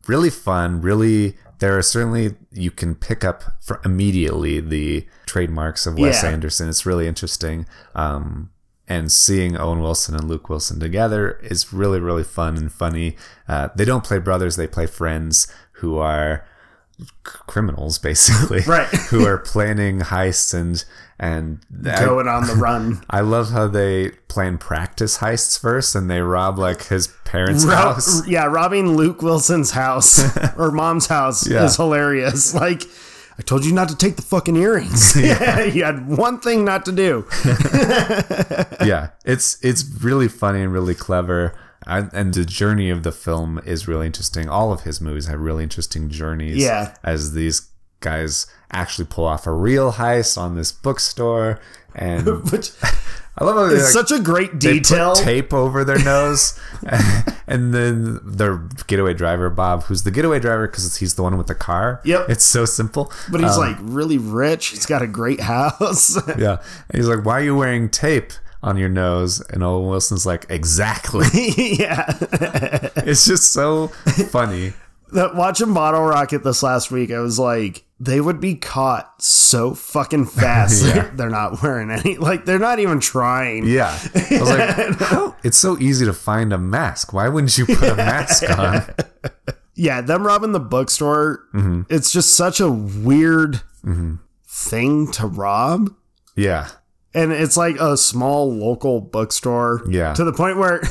really 0.07 0.29
fun, 0.29 0.81
really 0.81 1.35
there 1.59 1.75
are 1.77 1.81
certainly 1.81 2.35
you 2.51 2.69
can 2.69 2.93
pick 2.93 3.23
up 3.23 3.43
for 3.61 3.81
immediately 3.83 4.59
the 4.59 5.07
trademarks 5.25 5.87
of 5.87 5.97
Wes 5.97 6.21
Yeah. 6.23 6.29
Anderson. 6.29 6.69
It's 6.69 6.85
really 6.85 7.07
interesting. 7.07 7.65
Um 7.95 8.51
and 8.89 9.11
seeing 9.11 9.57
Owen 9.57 9.81
Wilson 9.81 10.15
and 10.15 10.29
Luke 10.29 10.47
Wilson 10.47 10.79
together 10.79 11.39
is 11.43 11.73
really, 11.73 11.99
really 11.99 12.23
fun 12.23 12.55
and 12.55 12.71
funny. 12.71 13.17
Uh, 13.45 13.67
they 13.75 13.83
don't 13.83 14.03
play 14.05 14.17
brothers; 14.17 14.55
they 14.55 14.65
play 14.65 14.85
friends 14.85 15.45
who 15.81 15.97
are 15.97 16.45
criminals 17.23 17.99
basically, 18.09 18.61
Right. 18.61 18.87
who 19.09 19.25
are 19.25 19.37
planning 19.37 19.99
heists 19.99 20.53
and 20.53 20.83
and 21.19 21.59
I- 21.85 22.05
Going 22.05 22.27
on 22.27 22.45
the 22.47 22.53
run. 22.67 23.01
I 23.09 23.21
love 23.21 23.49
how 23.51 23.67
they 23.67 24.11
plan 24.27 24.57
practice 24.57 25.17
heists 25.17 25.59
first, 25.59 25.95
and 25.95 26.09
they 26.09 26.21
rob 26.21 26.59
like 26.59 26.87
his 26.87 27.07
parents' 27.25 27.65
Ro- 27.65 27.75
house. 27.75 28.27
yeah, 28.27 28.45
robbing 28.45 28.95
Luke 28.95 29.21
Wilson's 29.21 29.71
house 29.71 30.21
or 30.57 30.71
mom's 30.71 31.07
house 31.07 31.47
Yeah. 31.49 31.65
is 31.65 31.75
hilarious. 31.75 32.53
Like, 32.53 32.83
I 33.39 33.41
told 33.43 33.65
you 33.65 33.73
not 33.73 33.89
to 33.89 33.95
take 33.95 34.15
the 34.15 34.21
fucking 34.23 34.55
earrings. 34.55 35.15
Yeah. 35.19 35.63
you 35.63 35.83
had 35.83 36.07
one 36.07 36.39
thing 36.39 36.65
not 36.65 36.85
to 36.85 36.91
do. 36.91 37.25
yeah, 38.85 39.09
it's 39.25 39.57
it's 39.63 39.83
really 40.03 40.27
funny 40.27 40.61
and 40.61 40.71
really 40.73 40.95
clever. 40.95 41.53
And, 41.85 42.09
and 42.13 42.33
the 42.33 42.43
journey 42.43 42.89
of 42.89 43.03
the 43.03 43.13
film 43.13 43.59
is 43.65 43.87
really 43.87 44.07
interesting. 44.07 44.49
All 44.49 44.73
of 44.73 44.81
his 44.81 44.99
movies 44.99 45.27
have 45.27 45.39
really 45.39 45.63
interesting 45.63 46.09
journeys. 46.09 46.57
Yeah. 46.57 46.93
as 47.03 47.31
these 47.33 47.69
guys 47.99 48.47
actually 48.71 49.05
pull 49.09 49.25
off 49.25 49.47
a 49.47 49.51
real 49.51 49.93
heist 49.93 50.37
on 50.37 50.55
this 50.55 50.71
bookstore, 50.71 51.59
and 51.95 52.25
Which 52.51 52.71
I 53.39 53.43
love 53.43 53.55
how 53.55 53.65
is 53.65 53.83
like, 53.83 54.07
such 54.07 54.11
a 54.11 54.21
great 54.21 54.59
detail. 54.59 55.15
tape 55.15 55.53
over 55.53 55.83
their 55.83 56.03
nose, 56.03 56.59
and 57.47 57.73
then 57.73 58.19
their 58.23 58.57
getaway 58.87 59.13
driver 59.13 59.49
Bob, 59.49 59.83
who's 59.83 60.03
the 60.03 60.11
getaway 60.11 60.39
driver 60.39 60.67
because 60.67 60.97
he's 60.97 61.15
the 61.15 61.23
one 61.23 61.37
with 61.37 61.47
the 61.47 61.55
car. 61.55 62.01
Yep. 62.03 62.29
it's 62.29 62.43
so 62.43 62.65
simple. 62.65 63.11
but 63.31 63.41
he's 63.41 63.57
Um, 63.57 63.59
like 63.59 63.77
really 63.81 64.17
rich. 64.17 64.67
He's 64.67 64.85
got 64.85 65.01
a 65.01 65.07
great 65.07 65.41
house. 65.41 66.17
yeah, 66.37 66.57
and 66.89 66.95
he's 66.97 67.07
like, 67.07 67.23
"Why 67.25 67.39
are 67.39 67.43
you 67.43 67.55
wearing 67.55 67.89
tape?" 67.89 68.33
On 68.63 68.75
your 68.75 68.89
nose, 68.89 69.39
and 69.51 69.63
Owen 69.63 69.87
Wilson's 69.87 70.25
like, 70.25 70.47
exactly. 70.49 71.27
yeah. 71.77 72.05
It's 73.05 73.23
just 73.27 73.53
so 73.53 73.89
funny. 74.31 74.73
That 75.13 75.35
watching 75.35 75.73
Bottle 75.73 76.01
Rocket 76.03 76.43
this 76.43 76.61
last 76.63 76.91
week, 76.91 77.11
I 77.11 77.19
was 77.19 77.39
like, 77.39 77.85
they 77.99 78.19
would 78.21 78.39
be 78.39 78.55
caught 78.55 79.21
so 79.21 79.73
fucking 79.73 80.25
fast. 80.27 80.85
Yeah. 80.85 81.09
They're 81.15 81.29
not 81.29 81.61
wearing 81.63 81.89
any, 81.91 82.17
like, 82.17 82.45
they're 82.45 82.59
not 82.59 82.79
even 82.79 82.99
trying. 82.99 83.65
Yeah. 83.65 83.97
I 84.13 84.39
was 84.39 84.49
like, 84.49 84.95
how? 84.99 85.35
It's 85.43 85.57
so 85.57 85.77
easy 85.79 86.05
to 86.05 86.13
find 86.13 86.51
a 86.53 86.57
mask. 86.57 87.13
Why 87.13 87.27
wouldn't 87.29 87.57
you 87.57 87.65
put 87.65 87.83
a 87.89 87.95
mask 87.95 88.43
on? 88.49 88.83
Yeah, 89.75 90.01
them 90.01 90.25
robbing 90.25 90.51
the 90.51 90.59
bookstore, 90.59 91.41
Mm-hmm. 91.53 91.81
it's 91.89 92.11
just 92.11 92.35
such 92.35 92.59
a 92.59 92.69
weird 92.69 93.61
thing 94.47 95.11
to 95.13 95.27
rob. 95.27 95.93
Yeah. 96.35 96.67
And 97.13 97.31
it's 97.31 97.57
like 97.57 97.79
a 97.79 97.95
small 97.97 98.53
local 98.53 99.01
bookstore. 99.01 99.83
Yeah. 99.89 100.13
To 100.13 100.23
the 100.23 100.33
point 100.33 100.57
where 100.57 100.81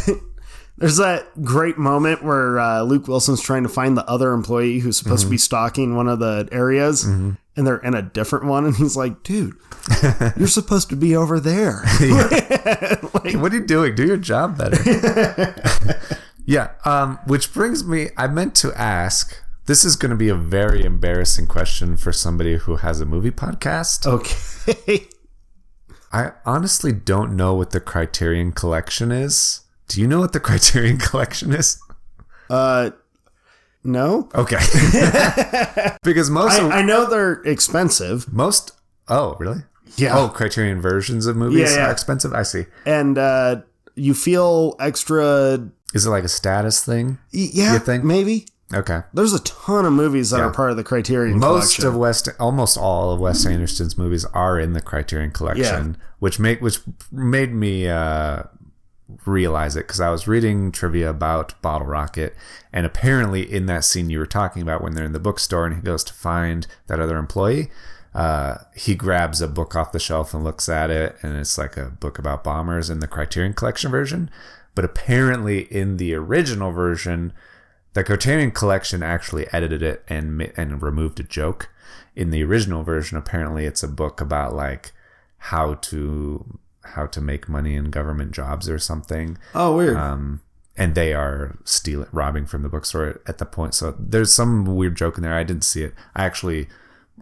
there's 0.79 0.97
that 0.99 1.43
great 1.43 1.79
moment 1.79 2.23
where 2.23 2.59
uh, 2.61 2.83
Luke 2.83 3.09
Wilson's 3.09 3.41
trying 3.41 3.63
to 3.63 3.69
find 3.69 3.97
the 3.97 4.05
other 4.09 4.33
employee 4.33 4.79
who's 4.81 4.97
supposed 4.97 5.21
Mm-hmm. 5.23 5.29
to 5.29 5.35
be 5.35 5.39
stalking 5.39 5.97
one 5.97 6.09
of 6.09 6.19
the 6.19 6.49
areas. 6.53 7.05
And 7.05 7.37
they're 7.67 7.79
in 7.79 7.95
a 7.95 8.03
different 8.03 8.45
one. 8.45 8.67
And 8.67 8.77
he's 8.77 8.97
like, 8.97 9.23
dude, 9.23 9.55
you're 10.37 10.47
supposed 10.49 10.91
to 10.91 10.97
be 10.97 11.17
over 11.17 11.41
there. 11.41 11.83
What 13.37 13.53
are 13.53 13.57
you 13.57 13.67
doing? 13.67 13.95
Do 13.95 14.07
your 14.07 14.17
job 14.19 14.59
better. 14.59 14.77
yeah. 16.45 16.71
Um, 16.85 17.19
which 17.27 17.53
brings 17.53 17.85
me, 17.85 18.09
I 18.17 18.27
meant 18.29 18.55
to 18.57 18.73
ask. 18.75 19.43
This 19.67 19.85
is 19.85 19.97
going 19.97 20.11
to 20.11 20.17
be 20.17 20.29
a 20.29 20.35
very 20.37 20.85
embarrassing 20.85 21.47
question 21.49 21.97
for 21.97 22.13
somebody 22.13 22.57
who 22.57 22.77
has 22.77 23.01
a 23.01 23.05
movie 23.05 23.33
podcast. 23.33 24.07
okay. 24.07 25.09
I 26.13 26.33
honestly 26.45 26.93
don't 26.93 27.35
know 27.35 27.55
what 27.55 27.71
the 27.71 27.81
Criterion 27.81 28.53
Collection 28.53 29.11
is. 29.11 29.63
Do 29.89 30.01
you 30.01 30.07
know 30.07 30.21
what 30.21 30.33
the 30.33 30.41
Criterion 30.41 30.99
Collection 30.99 31.53
is? 31.53 31.79
Uh, 32.51 32.91
no. 33.85 34.29
Okay. 34.35 34.59
because 36.03 36.29
most 36.31 36.59
of, 36.59 36.71
I, 36.71 36.79
I 36.79 36.83
know 36.83 37.09
they're 37.09 37.43
expensive. 37.45 38.33
most 38.33 38.73
oh 39.09 39.37
really 39.39 39.61
Yeah. 39.97 40.19
oh 40.19 40.29
Criterion 40.29 40.81
versions 40.81 41.27
of 41.27 41.37
movies 41.37 41.71
Yeah, 41.73 41.77
yeah. 41.77 41.89
are 41.89 41.93
expensive. 41.93 42.33
I 42.33 42.43
see. 42.43 42.65
And 42.85 43.17
uh, 43.19 43.63
you 43.95 44.15
feel 44.15 44.75
extra. 44.81 45.69
Is 45.95 46.05
it 46.07 46.11
like 46.11 46.25
a 46.25 46.29
status 46.29 46.85
thing? 46.85 47.19
Yeah, 47.31 47.75
You 47.75 47.79
think? 47.79 48.03
maybe. 48.05 48.47
Okay. 48.75 49.03
There's 49.15 49.33
a 49.33 49.39
ton 49.45 49.85
of 49.85 49.93
movies 49.93 50.31
that 50.31 50.39
Yeah. 50.39 50.47
are 50.47 50.53
part 50.53 50.73
of 50.73 50.77
the 50.77 50.83
Criterion 50.83 51.39
Most 51.39 51.77
collection. 51.77 51.87
of 51.87 51.97
West, 51.97 52.29
almost 52.41 52.77
all 52.77 53.13
of 53.13 53.21
Wes 53.21 53.47
Anderson's 53.47 53.97
movies 53.97 54.25
are 54.35 54.59
in 54.59 54.73
the 54.73 54.81
Criterion 54.81 55.31
Collection, 55.31 55.97
which 56.19 56.41
make 56.41 56.61
which 56.61 56.81
made 57.13 57.55
me 57.55 57.89
uh, 57.89 58.43
realize 59.25 59.77
it 59.77 59.87
because 59.87 60.01
I 60.01 60.11
was 60.11 60.27
reading 60.27 60.73
trivia 60.73 61.11
about 61.11 61.61
Bottle 61.63 61.87
Rocket, 61.87 62.35
and 62.73 62.85
apparently 62.85 63.43
in 63.43 63.67
that 63.67 63.85
scene 63.85 64.11
you 64.11 64.19
were 64.19 64.27
talking 64.27 64.63
about 64.63 64.83
when 64.83 64.95
they're 64.95 65.05
in 65.05 65.13
the 65.13 65.21
bookstore 65.21 65.67
and 65.67 65.77
he 65.77 65.83
goes 65.83 66.05
to 66.05 66.13
find 66.13 66.67
that 66.89 67.01
other 67.01 67.17
employee, 67.17 67.71
uh, 68.15 68.59
he 68.75 68.95
grabs 68.95 69.41
a 69.41 69.49
book 69.49 69.77
off 69.77 69.93
the 69.93 69.99
shelf 69.99 70.33
and 70.33 70.43
looks 70.43 70.69
at 70.69 70.91
it, 70.91 71.17
and 71.23 71.37
it's 71.37 71.59
like 71.59 71.77
a 71.77 71.91
book 71.91 72.19
about 72.19 72.43
bombers 72.43 72.91
in 72.91 73.01
the 73.01 73.07
Criterion 73.07 73.55
Collection 73.55 73.91
version. 73.91 74.31
But 74.75 74.85
apparently 74.85 75.61
in 75.61 75.99
the 75.99 76.15
original 76.15 76.71
version, 76.71 77.33
the 77.93 78.05
Criterion 78.05 78.51
Collection 78.51 79.03
actually 79.03 79.47
edited 79.53 79.83
it 79.83 80.03
and 80.09 80.53
and 80.57 80.83
removed 80.83 81.21
a 81.21 81.23
joke. 81.23 81.71
In 82.15 82.31
the 82.31 82.43
original 82.43 82.83
version, 82.83 83.17
apparently 83.19 83.67
it's 83.67 83.83
a 83.83 83.89
book 83.89 84.21
about 84.21 84.55
like 84.55 84.93
how 85.39 85.75
to 85.75 86.59
how 86.95 87.07
to 87.07 87.21
make 87.21 87.49
money 87.49 87.75
in 87.75 87.91
government 87.91 88.33
jobs 88.33 88.69
or 88.69 88.79
something. 88.79 89.39
oh, 89.55 89.77
weird. 89.77 89.97
Um, 89.97 90.41
and 90.77 90.95
they 90.95 91.15
are 91.15 91.57
stealing, 91.65 92.09
robbing 92.13 92.47
from 92.47 92.63
the 92.63 92.69
bookstore 92.69 93.21
at 93.27 93.39
the 93.39 93.47
point. 93.47 93.75
So 93.75 93.95
there's 93.99 94.33
some 94.33 94.65
weird 94.77 94.97
joke 94.97 95.17
in 95.17 95.23
there. 95.23 95.35
I 95.35 95.43
didn't 95.43 95.65
see 95.65 95.83
it. 95.83 95.95
I 96.15 96.25
actually, 96.25 96.69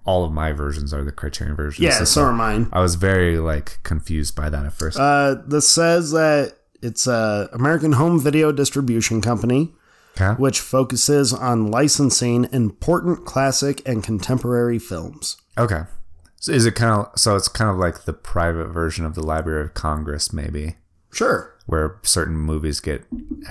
all 0.05 0.25
of 0.25 0.33
my 0.33 0.53
versions 0.53 0.93
are 0.93 1.05
the 1.05 1.13
Criterion 1.13 1.55
versions. 1.55 1.85
yeah, 1.85 2.05
so 2.05 2.23
are 2.23 2.33
mine. 2.33 2.69
I 2.73 2.81
was 2.81 2.97
very 2.97 3.39
like 3.39 3.79
confused 3.83 4.35
by 4.35 4.51
that 4.51 4.67
at 4.67 4.73
first. 4.73 4.99
Uh, 4.99 5.37
this 5.47 5.69
says 5.69 6.11
that 6.11 6.55
it's 6.83 7.07
a 7.07 7.49
American 7.53 7.93
Home 7.93 8.21
Video 8.21 8.51
Distribution 8.51 9.21
Company, 9.21 9.73
okay. 10.21 10.39
which 10.41 10.61
focuses 10.61 11.33
on 11.33 11.71
licensing 11.71 12.49
important 12.53 13.25
classic 13.25 13.87
and 13.89 14.03
contemporary 14.03 14.79
films. 14.79 15.37
Okay. 15.57 15.83
So 16.45 16.53
is 16.53 16.67
it 16.67 16.75
kind 16.75 16.93
of 16.93 17.19
so? 17.19 17.37
It's 17.37 17.49
kind 17.49 17.71
of 17.71 17.79
like 17.79 18.05
the 18.05 18.13
private 18.13 18.67
version 18.69 19.07
of 19.07 19.15
the 19.15 19.23
Library 19.23 19.65
of 19.65 19.73
Congress, 19.73 20.31
maybe, 20.31 20.77
Sure. 21.11 21.55
where 21.65 21.97
certain 22.03 22.37
movies 22.37 22.81
get 22.81 23.03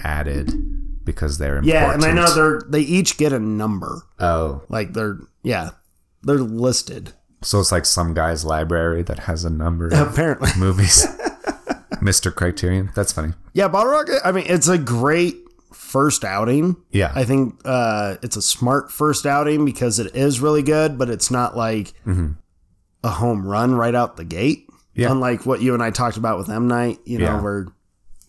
added 0.03 0.51
because 1.03 1.39
they're 1.39 1.58
important. 1.58 1.73
Yeah, 1.73 1.93
and 1.93 2.03
I 2.06 2.12
know 2.12 2.32
they're 2.36 2.62
they 2.69 2.82
each 2.82 3.17
get 3.17 3.34
a 3.34 3.39
number. 3.39 4.03
Oh, 4.19 4.62
Like 4.69 4.93
they're 4.93 5.17
yeah, 5.41 5.71
they're 6.21 6.38
listed 6.38 7.13
so 7.41 7.60
it's 7.60 7.71
like 7.71 7.86
some 7.86 8.13
guy's 8.13 8.45
library 8.45 9.01
that 9.03 9.19
has 9.19 9.43
a 9.43 9.49
number 9.49 9.88
of 9.88 9.93
apparently. 9.93 10.49
movies. 10.58 11.06
Mr. 12.01 12.34
Criterion. 12.34 12.91
That's 12.95 13.12
funny. 13.12 13.34
Yeah, 13.53 13.67
Bottle 13.69 13.91
Rocket. 13.91 14.19
I 14.23 14.32
mean, 14.32 14.45
it's 14.47 14.67
a 14.67 14.77
great 14.77 15.36
first 15.73 16.23
outing. 16.23 16.75
Yeah. 16.91 17.12
I 17.15 17.23
think 17.25 17.60
uh, 17.65 18.15
it's 18.21 18.36
a 18.38 18.41
smart 18.41 18.91
first 18.91 19.25
outing 19.25 19.65
because 19.65 19.99
it 19.99 20.15
is 20.15 20.39
really 20.39 20.62
good, 20.63 20.97
but 20.97 21.10
it's 21.10 21.32
not 21.32 21.58
like 21.58 21.93
a 23.03 23.09
home 23.09 23.45
run 23.45 23.75
right 23.75 23.95
out 23.95 24.17
the 24.17 24.23
gate. 24.25 24.67
Yeah. 24.95 25.11
Unlike 25.11 25.45
what 25.45 25.61
you 25.61 25.73
and 25.73 25.81
I 25.83 25.89
talked 25.91 26.17
about 26.17 26.37
with 26.37 26.49
M 26.49 26.67
Night, 26.67 26.99
you 27.05 27.17
know, 27.17 27.25
Yeah. 27.25 27.41
where 27.41 27.67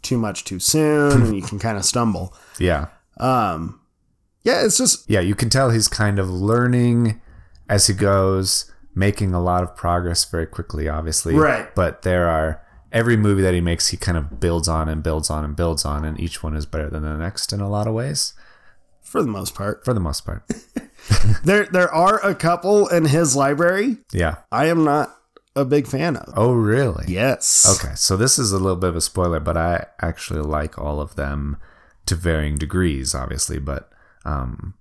too 0.02 0.18
much 0.18 0.44
too 0.44 0.58
soon 0.58 1.22
and 1.22 1.36
you 1.36 1.42
can 1.42 1.58
kind 1.58 1.76
of 1.78 1.84
stumble. 1.84 2.34
yeah. 2.58 2.86
Um, 3.18 3.80
yeah, 4.42 4.64
it's 4.64 4.78
just 4.78 5.08
Yeah. 5.08 5.20
You 5.20 5.34
can 5.34 5.50
tell 5.50 5.70
he's 5.70 5.88
kind 5.88 6.18
of 6.18 6.28
learning 6.30 7.20
as 7.68 7.86
he 7.86 7.94
goes, 7.94 8.70
making 8.94 9.32
a 9.34 9.42
lot 9.42 9.62
of 9.62 9.74
progress 9.76 10.24
very 10.24 10.46
quickly, 10.46 10.88
obviously. 10.88 11.34
Right. 11.34 11.74
But 11.74 12.02
there 12.02 12.28
are 12.28 12.60
every 12.92 13.16
movie 13.16 13.42
that 13.42 13.54
he 13.54 13.60
makes, 13.60 13.88
he 13.88 13.96
kind 13.96 14.16
of 14.16 14.38
builds 14.40 14.68
on 14.68 14.88
and 14.88 15.02
builds 15.02 15.28
on 15.30 15.44
and 15.44 15.56
builds 15.56 15.84
on, 15.84 16.04
and 16.04 16.18
each 16.20 16.42
one 16.42 16.54
is 16.56 16.64
better 16.66 16.88
than 16.88 17.02
the 17.02 17.16
next 17.16 17.52
in 17.52 17.60
a 17.60 17.68
lot 17.68 17.86
of 17.88 17.94
ways, 17.94 18.34
for 19.14 19.22
the 19.22 19.28
most 19.30 19.54
part. 19.54 19.84
for 19.84 19.94
the 19.94 20.00
most 20.00 20.26
part. 20.26 20.42
There, 21.44 21.66
there 21.66 21.92
are 21.92 22.18
a 22.26 22.34
couple 22.34 22.88
in 22.88 23.04
his 23.04 23.36
library 23.36 23.98
Yeah. 24.12 24.36
I 24.50 24.66
am 24.66 24.84
not 24.84 25.14
a 25.54 25.64
big 25.64 25.86
fan 25.86 26.16
of. 26.16 26.32
Oh, 26.34 26.52
really? 26.54 27.04
Yes. 27.08 27.78
Okay, 27.78 27.94
so 27.94 28.16
this 28.16 28.38
is 28.38 28.52
a 28.52 28.58
little 28.58 28.76
bit 28.76 28.88
of 28.88 28.96
a 28.96 29.00
spoiler, 29.02 29.38
but 29.38 29.56
I 29.56 29.84
actually 30.00 30.40
like 30.40 30.78
all 30.78 31.00
of 31.02 31.14
them 31.16 31.58
to 32.06 32.14
varying 32.14 32.56
degrees, 32.56 33.14
obviously. 33.14 33.58
But 33.58 33.90
um, 34.24 34.74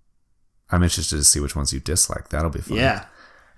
I'm 0.72 0.82
interested 0.82 1.17
to 1.17 1.24
see 1.26 1.41
which 1.41 1.56
ones 1.58 1.74
you 1.74 1.82
dislike. 1.82 2.30
That'll 2.30 2.50
be 2.50 2.62
fun. 2.62 2.78
Yeah. 2.78 3.06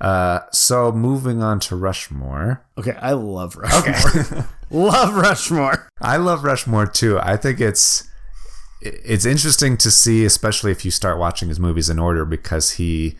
Uh, 0.02 0.40
so 0.52 0.92
moving 0.92 1.44
on 1.44 1.60
to 1.62 1.76
Rushmore. 1.76 2.66
Okay, 2.80 2.98
I 3.00 3.12
love 3.14 3.56
Rushmore. 3.56 4.48
love 4.72 5.16
Rushmore. 5.16 5.88
I 6.02 6.18
love 6.18 6.44
Rushmore 6.44 6.88
too. 6.88 7.20
I 7.20 7.38
think 7.38 7.62
it's 7.62 8.10
it's 8.82 9.26
interesting 9.26 9.78
to 9.78 9.90
see, 9.92 10.26
especially 10.26 10.72
if 10.72 10.86
you 10.86 10.92
start 10.92 11.18
watching 11.18 11.50
his 11.50 11.60
movies 11.60 11.90
in 11.90 12.00
order, 12.00 12.26
because 12.26 12.72
he 12.72 13.18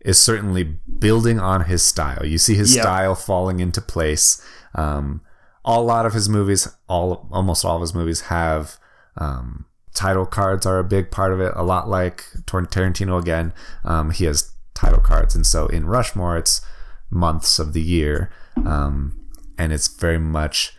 is 0.00 0.18
certainly 0.18 0.62
building 0.98 1.40
on 1.40 1.64
his 1.64 1.82
style. 1.82 2.24
You 2.24 2.38
see 2.38 2.54
his 2.54 2.74
Yeah. 2.74 2.82
style 2.82 3.14
falling 3.14 3.60
into 3.60 3.80
place. 3.80 4.40
Um, 4.74 5.22
a 5.64 5.80
lot 5.80 6.06
of 6.06 6.12
his 6.14 6.28
movies, 6.28 6.68
all 6.88 7.28
almost 7.32 7.64
all 7.64 7.76
of 7.76 7.80
his 7.82 7.94
movies 7.94 8.22
have 8.22 8.78
um, 9.16 9.64
title 9.94 10.24
cards 10.26 10.64
are 10.64 10.78
a 10.78 10.84
big 10.84 11.10
part 11.10 11.32
of 11.32 11.40
it. 11.40 11.52
A 11.56 11.64
lot 11.64 11.88
like 11.88 12.24
Tarantino 12.46 13.20
again, 13.20 13.52
um, 13.84 14.10
he 14.10 14.24
has 14.26 14.52
title 14.74 15.00
cards. 15.00 15.34
And 15.34 15.44
so 15.44 15.66
in 15.66 15.86
Rushmore, 15.86 16.36
it's 16.36 16.60
months 17.10 17.58
of 17.58 17.72
the 17.72 17.82
year, 17.82 18.30
um, 18.64 19.18
and 19.58 19.72
it's 19.72 19.88
very 19.88 20.18
much 20.18 20.76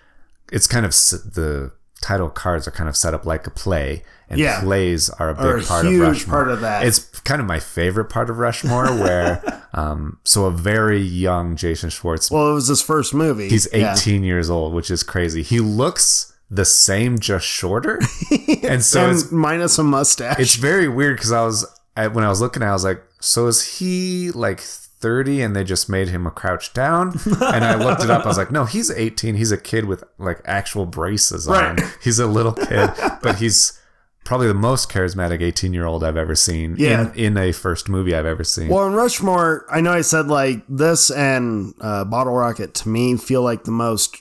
it's 0.52 0.68
kind 0.68 0.86
of 0.86 0.92
s- 0.92 1.12
the 1.12 1.72
title 2.02 2.30
cards 2.30 2.66
are 2.68 2.72
kind 2.72 2.88
of 2.88 2.96
set 2.96 3.14
up 3.14 3.26
like 3.26 3.46
a 3.46 3.52
play, 3.52 4.04
and 4.30 4.40
Yeah. 4.40 4.62
plays 4.62 5.10
are 5.10 5.30
a 5.30 5.36
big 5.36 5.46
Are 5.46 5.58
a 5.58 5.64
part 5.64 5.86
of 5.86 5.92
huge 5.92 6.02
Rushmore. 6.02 6.34
part 6.36 6.48
of 6.50 6.62
that. 6.62 6.86
It's 6.86 7.00
kind 7.22 7.42
of 7.42 7.48
my 7.48 7.60
favorite 7.60 8.06
part 8.06 8.30
of 8.30 8.38
Rushmore, 8.38 8.88
where 8.96 9.62
um, 9.74 10.18
so 10.24 10.46
a 10.46 10.52
very 10.52 11.02
young 11.02 11.56
Jason 11.56 11.90
Schwartz 11.90 12.30
Well, 12.32 12.52
it 12.52 12.54
was 12.54 12.68
his 12.68 12.82
first 12.82 13.14
movie. 13.14 13.50
He's 13.50 13.68
Yeah. 13.74 13.94
18 13.94 14.24
years 14.24 14.50
old, 14.50 14.74
which 14.74 14.90
is 14.92 15.04
crazy. 15.04 15.42
He 15.44 15.60
looks 15.60 16.34
the 16.52 16.66
same, 16.66 17.20
just 17.20 17.46
shorter. 17.46 18.00
and 18.64 18.84
so 18.84 19.04
and 19.06 19.12
it's 19.16 19.32
minus 19.32 19.78
a 19.78 19.84
mustache. 19.84 20.40
it's 20.40 20.56
very 20.56 20.88
weird 20.88 21.18
because 21.18 21.32
I 21.32 21.44
was 21.44 21.66
I, 21.98 22.08
when 22.08 22.24
I 22.24 22.30
was 22.30 22.40
looking, 22.42 22.64
I 22.64 22.72
was 22.72 22.84
like, 22.84 23.04
so 23.20 23.48
is 23.48 23.80
he 23.80 24.32
like 24.32 24.62
30 24.62 25.42
and 25.42 25.56
they 25.56 25.64
just 25.64 25.90
made 25.90 26.08
him 26.10 26.26
a 26.26 26.32
crouch 26.32 26.74
down? 26.74 27.20
And 27.26 27.64
I 27.66 27.76
looked 27.76 28.04
it 28.04 28.10
up. 28.10 28.24
I 28.26 28.28
was 28.28 28.38
like, 28.38 28.52
no, 28.52 28.64
he's 28.66 28.90
18. 28.90 29.36
He's 29.36 29.52
a 29.52 29.58
kid 29.58 29.86
with 29.86 30.04
like 30.18 30.40
actual 30.46 30.86
braces 30.86 31.48
on. 31.48 31.78
He's 32.02 32.18
a 32.20 32.26
little 32.28 32.54
kid, 32.54 32.90
but 33.22 33.36
he's 33.38 33.78
probably 34.26 34.48
the 34.48 34.54
most 34.54 34.90
charismatic 34.92 35.42
18 35.42 35.74
year 35.74 35.86
old 35.86 36.04
I've 36.04 36.18
ever 36.18 36.36
seen 36.36 36.76
Yeah. 36.78 37.12
in, 37.14 37.36
in 37.36 37.38
a 37.38 37.52
first 37.52 37.90
movie 37.90 38.14
I've 38.14 38.26
ever 38.28 38.44
seen. 38.44 38.68
Well, 38.70 38.86
in 38.88 38.94
Rushmore, 38.94 39.66
I 39.72 39.82
know 39.82 39.92
I 39.92 40.02
said 40.02 40.28
like 40.28 40.62
this 40.70 41.10
and 41.10 41.74
uh, 41.82 42.06
Bottle 42.06 42.34
Rocket 42.34 42.74
to 42.76 42.90
me 42.90 43.18
feel 43.18 43.42
like 43.42 43.64
the 43.64 43.72
most. 43.72 44.18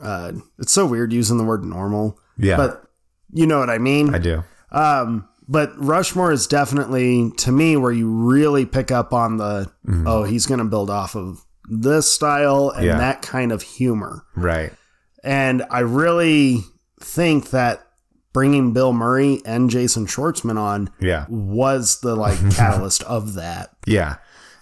Uh, 0.00 0.32
it's 0.58 0.72
so 0.72 0.84
weird 0.86 1.12
using 1.12 1.38
the 1.38 1.44
word 1.44 1.64
normal, 1.64 2.18
yeah, 2.36 2.56
but 2.56 2.82
you 3.32 3.46
know 3.46 3.58
what 3.58 3.70
I 3.70 3.78
mean. 3.78 4.14
I 4.14 4.18
do. 4.18 4.44
Um, 4.72 5.28
but 5.48 5.72
Rushmore 5.78 6.32
is 6.32 6.46
definitely 6.46 7.30
to 7.38 7.52
me 7.52 7.76
where 7.76 7.92
you 7.92 8.10
really 8.10 8.66
pick 8.66 8.90
up 8.90 9.12
on 9.12 9.36
the 9.38 9.70
oh 10.04 10.24
he's 10.24 10.44
going 10.46 10.58
to 10.58 10.64
build 10.64 10.90
off 10.90 11.14
of 11.16 11.44
this 11.70 12.12
style 12.12 12.70
and 12.70 12.84
Yeah. 12.84 12.98
that 12.98 13.22
kind 13.22 13.52
of 13.52 13.62
humor, 13.62 14.24
Right. 14.34 14.72
and 15.24 15.64
I 15.70 15.80
really 15.80 16.60
think 17.00 17.50
that 17.50 17.85
bringing 18.36 18.74
Bill 18.74 18.92
Murray 18.92 19.40
and 19.46 19.70
Jason 19.70 20.04
Schwartzman 20.04 20.58
on 20.58 20.90
Yeah. 21.00 21.24
was 21.30 22.00
the 22.00 22.14
like 22.14 22.38
catalyst 22.54 23.02
of 23.04 23.32
that. 23.32 23.70
Yeah. 23.86 24.16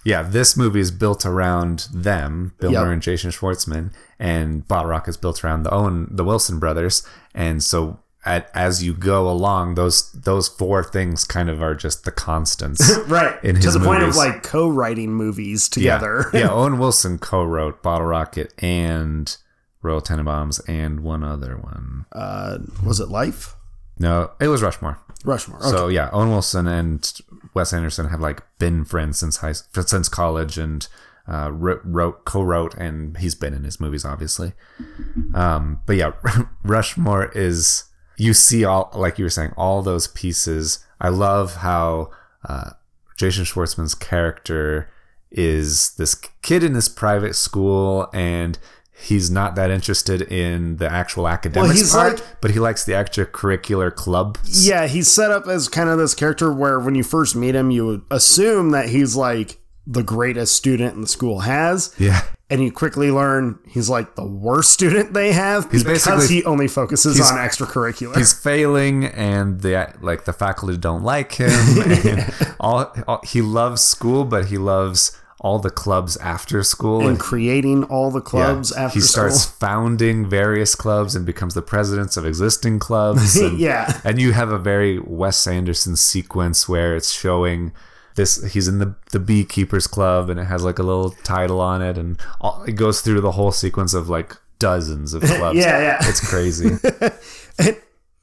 Yeah, 0.04 0.22
this 0.22 0.56
movie 0.56 0.78
is 0.78 0.92
built 0.92 1.26
around 1.26 1.88
them, 1.92 2.52
Bill 2.60 2.70
Yep. 2.70 2.82
Murray 2.84 2.92
and 2.92 3.02
Jason 3.02 3.32
Schwartzman, 3.32 3.90
and 4.18 4.68
Bottle 4.68 4.90
Rocket 4.90 5.10
is 5.10 5.16
built 5.16 5.42
around 5.42 5.64
the 5.64 5.74
Owen, 5.74 6.06
the 6.08 6.22
Wilson 6.22 6.60
brothers, 6.60 7.02
and 7.34 7.64
so 7.64 7.98
at, 8.24 8.48
as 8.54 8.84
you 8.84 8.94
go 8.94 9.28
along, 9.28 9.74
those 9.74 10.12
those 10.12 10.46
four 10.46 10.84
things 10.84 11.24
kind 11.24 11.50
of 11.50 11.60
are 11.60 11.74
just 11.74 12.04
the 12.04 12.12
constants. 12.12 12.96
right 13.08 13.42
In 13.42 13.56
to 13.60 13.70
the 13.72 13.80
point 13.80 14.04
of 14.04 14.14
like 14.14 14.44
co-writing 14.44 15.12
movies 15.12 15.68
together 15.68 16.30
yeah, 16.32 16.40
yeah. 16.40 16.50
Owen 16.52 16.78
Wilson 16.78 17.18
co-wrote 17.18 17.82
Bottle 17.82 18.06
Rocket 18.06 18.54
and 18.62 19.36
Royal 19.82 20.00
Tenenbaums 20.00 20.60
and 20.68 21.00
one 21.00 21.24
other 21.24 21.56
one. 21.56 22.06
uh 22.12 22.58
was 22.86 23.00
it 23.00 23.08
life 23.08 23.56
No, 23.98 24.32
it 24.40 24.48
was 24.48 24.62
Rushmore. 24.62 24.98
rushmore 25.24 25.58
okay. 25.58 25.70
So 25.70 25.88
yeah, 25.88 26.10
Owen 26.12 26.30
Wilson 26.30 26.66
and 26.66 27.12
Wes 27.54 27.72
Anderson 27.72 28.08
have 28.08 28.20
like 28.20 28.42
been 28.58 28.84
friends 28.84 29.18
since 29.18 29.38
high 29.38 29.52
since 29.52 30.08
college 30.08 30.58
and 30.58 30.86
uh, 31.26 31.50
wrote, 31.52 31.80
wrote 31.84 32.24
co-wrote 32.24 32.74
and 32.74 33.16
he's 33.16 33.34
been 33.34 33.54
in 33.54 33.64
his 33.64 33.80
movies 33.80 34.04
obviously. 34.04 34.52
Um, 35.34 35.80
but 35.86 35.96
yeah, 35.96 36.12
Rushmore 36.64 37.30
is 37.34 37.84
you 38.16 38.34
see 38.34 38.64
all 38.64 38.90
like 38.94 39.18
you 39.18 39.24
were 39.24 39.30
saying 39.30 39.52
all 39.56 39.82
those 39.82 40.08
pieces. 40.08 40.84
I 41.00 41.08
love 41.08 41.56
how 41.56 42.10
uh, 42.48 42.70
Jason 43.16 43.44
Schwartzman's 43.44 43.94
character 43.94 44.90
is 45.30 45.94
this 45.96 46.14
kid 46.42 46.62
in 46.62 46.74
this 46.74 46.88
private 46.88 47.34
school 47.34 48.08
and 48.14 48.58
he's 48.96 49.30
not 49.30 49.54
that 49.56 49.70
interested 49.70 50.22
in 50.22 50.76
the 50.76 50.90
actual 50.90 51.26
academics 51.28 51.78
he's 51.80 51.92
part, 51.92 52.14
like- 52.20 52.40
but 52.40 52.50
he 52.52 52.58
likes 52.60 52.84
the 52.84 52.92
extracurricular 52.92 53.94
club. 53.94 54.38
yeah 54.44 54.86
he's 54.86 55.08
set 55.10 55.30
up 55.30 55.46
as 55.46 55.68
kind 55.68 55.88
of 55.88 55.98
this 55.98 56.14
character 56.14 56.52
where 56.52 56.78
when 56.78 56.94
you 56.94 57.02
first 57.02 57.34
meet 57.36 57.54
him 57.54 57.70
you 57.70 58.04
assume 58.10 58.70
that 58.70 58.88
he's 58.88 59.16
like 59.16 59.58
the 59.86 60.02
greatest 60.02 60.54
student 60.54 60.94
in 60.94 61.00
the 61.02 61.06
school 61.06 61.40
has 61.40 61.94
Yeah. 61.98 62.22
and 62.48 62.62
you 62.62 62.72
quickly 62.72 63.10
learn 63.10 63.58
he's 63.68 63.90
like 63.90 64.14
the 64.14 64.24
worst 64.26 64.70
student 64.70 65.12
they 65.12 65.32
have 65.32 65.70
He's 65.70 65.84
because 65.84 66.28
he 66.30 66.42
only 66.44 66.68
focuses 66.68 67.20
on 67.20 67.36
extracurricular 67.36 68.16
He's 68.16 68.32
failing, 68.32 69.04
and 69.04 69.60
the 69.60 69.92
like 70.00 70.24
the 70.24 70.32
faculty 70.32 70.78
don't 70.78 71.02
like 71.02 71.32
him. 71.32 71.50
And 72.06 72.34
all, 72.60 72.94
all 73.06 73.20
he 73.24 73.42
loves 73.42 73.82
school, 73.82 74.24
but 74.24 74.46
he 74.46 74.56
loves 74.56 75.20
all 75.44 75.58
the 75.58 75.70
clubs 75.84 76.16
after 76.16 76.62
school. 76.62 77.00
and 77.00 77.10
And 77.10 77.20
creating 77.20 77.84
all 77.84 78.10
the 78.10 78.22
clubs 78.22 78.72
yeah, 78.74 78.84
after 78.84 78.98
he 78.98 79.02
starts 79.04 79.40
school. 79.42 79.56
founding 79.68 80.26
various 80.28 80.74
clubs 80.74 81.14
and 81.14 81.26
becomes 81.26 81.52
the 81.54 81.62
presidents 81.62 82.16
of 82.16 82.24
existing 82.26 82.78
clubs. 82.78 83.36
And, 83.44 83.58
yeah 83.60 84.00
and 84.04 84.18
you 84.18 84.32
have 84.32 84.50
a 84.50 84.58
very 84.58 84.98
Wes 84.98 85.46
Anderson 85.46 85.96
sequence 85.96 86.66
where 86.68 86.96
it's 86.96 87.12
showing 87.12 87.72
this 88.16 88.42
he's 88.54 88.68
in 88.68 88.78
the 88.78 88.94
the 89.12 89.18
beekeepers 89.20 89.86
club 89.86 90.30
and 90.30 90.40
it 90.40 90.44
has 90.54 90.62
like 90.64 90.78
a 90.78 90.82
little 90.90 91.10
title 91.24 91.60
on 91.60 91.82
it 91.82 91.98
and 91.98 92.18
all, 92.40 92.62
it 92.66 92.76
goes 92.76 93.02
through 93.02 93.20
the 93.20 93.32
whole 93.32 93.52
sequence 93.52 93.92
of 93.92 94.08
like 94.08 94.30
dozens 94.58 95.12
of 95.14 95.22
clubs 95.38 95.58
Yeah, 95.58 95.78
yeah. 95.88 95.98
it's 96.08 96.22
crazy 96.26 96.70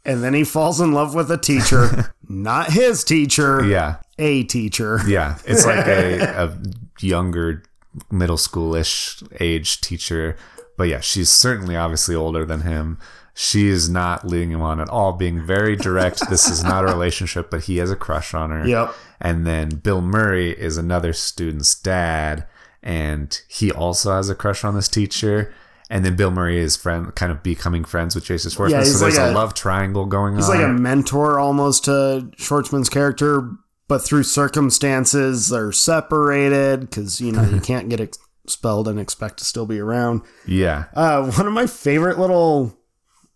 and 0.03 0.23
then 0.23 0.33
he 0.33 0.43
falls 0.43 0.79
in 0.81 0.91
love 0.93 1.13
with 1.13 1.29
a 1.29 1.37
teacher 1.37 2.13
not 2.27 2.71
his 2.71 3.03
teacher 3.03 3.63
yeah 3.65 3.97
a 4.17 4.43
teacher 4.43 4.99
Yeah, 5.07 5.37
it's 5.45 5.65
like 5.65 5.85
a, 5.87 6.19
a 6.21 6.57
younger, 7.03 7.63
middle 8.09 8.37
schoolish 8.37 9.23
age 9.39 9.81
teacher. 9.81 10.37
But 10.77 10.85
yeah, 10.85 10.99
she's 10.99 11.29
certainly 11.29 11.75
obviously 11.75 12.15
older 12.15 12.45
than 12.45 12.61
him. 12.61 12.97
She 13.33 13.67
is 13.67 13.89
not 13.89 14.27
leading 14.27 14.51
him 14.51 14.61
on 14.61 14.79
at 14.79 14.89
all, 14.89 15.13
being 15.13 15.45
very 15.45 15.75
direct. 15.75 16.21
this 16.29 16.47
is 16.47 16.63
not 16.63 16.83
a 16.83 16.87
relationship, 16.87 17.49
but 17.49 17.63
he 17.65 17.77
has 17.77 17.89
a 17.91 17.95
crush 17.95 18.33
on 18.33 18.51
her. 18.51 18.67
Yep. 18.67 18.93
And 19.19 19.45
then 19.47 19.69
Bill 19.69 20.01
Murray 20.01 20.51
is 20.51 20.77
another 20.77 21.13
student's 21.13 21.75
dad, 21.75 22.45
and 22.83 23.39
he 23.47 23.71
also 23.71 24.11
has 24.13 24.29
a 24.29 24.35
crush 24.35 24.63
on 24.63 24.75
this 24.75 24.87
teacher. 24.89 25.53
And 25.89 26.05
then 26.05 26.15
Bill 26.15 26.31
Murray 26.31 26.57
is 26.57 26.77
friend, 26.77 27.13
kind 27.15 27.31
of 27.31 27.43
becoming 27.43 27.83
friends 27.83 28.15
with 28.15 28.23
Jason 28.23 28.49
Schwartzman. 28.49 28.71
Yeah, 28.71 28.83
so 28.83 28.99
there's 28.99 29.17
like 29.17 29.27
a, 29.27 29.31
a- 29.31 29.35
love 29.35 29.53
triangle 29.53 30.05
going 30.05 30.35
He's 30.35 30.49
on. 30.49 30.55
He's 30.55 30.61
like 30.63 30.69
a 30.69 30.73
mentor 30.73 31.37
almost 31.37 31.85
to 31.85 32.29
Schwartzman's 32.37 32.89
character, 32.89 33.49
but 33.91 34.01
through 34.01 34.23
circumstances 34.23 35.49
they're 35.49 35.73
separated 35.73 36.79
because 36.81 37.19
you 37.19 37.29
know 37.31 37.43
you 37.43 37.59
can't 37.69 37.89
get 37.89 37.99
expelled 37.99 38.87
and 38.87 38.97
expect 38.99 39.37
to 39.39 39.43
still 39.45 39.65
be 39.65 39.79
around. 39.79 40.21
yeah, 40.47 40.85
Uh, 40.93 41.29
one 41.31 41.45
of 41.45 41.51
my 41.53 41.67
favorite 41.67 42.17
little 42.17 42.77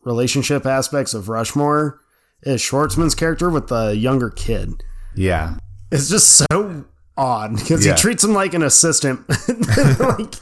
relationship 0.06 0.66
aspects 0.66 1.14
of 1.14 1.28
Rushmore 1.30 2.00
is 2.44 2.62
Schwartzman's 2.62 3.16
character 3.16 3.50
with 3.50 3.68
the 3.68 3.96
younger 3.96 4.30
kid. 4.30 4.84
yeah. 5.16 5.58
It's 5.92 6.10
just 6.10 6.30
so 6.50 6.86
odd 7.18 7.56
because 7.58 7.86
Yeah. 7.86 7.94
he 7.96 8.02
treats 8.02 8.24
him 8.24 8.34
like 8.34 8.54
an 8.54 8.64
assistant, 8.64 9.22
like 10.00 10.36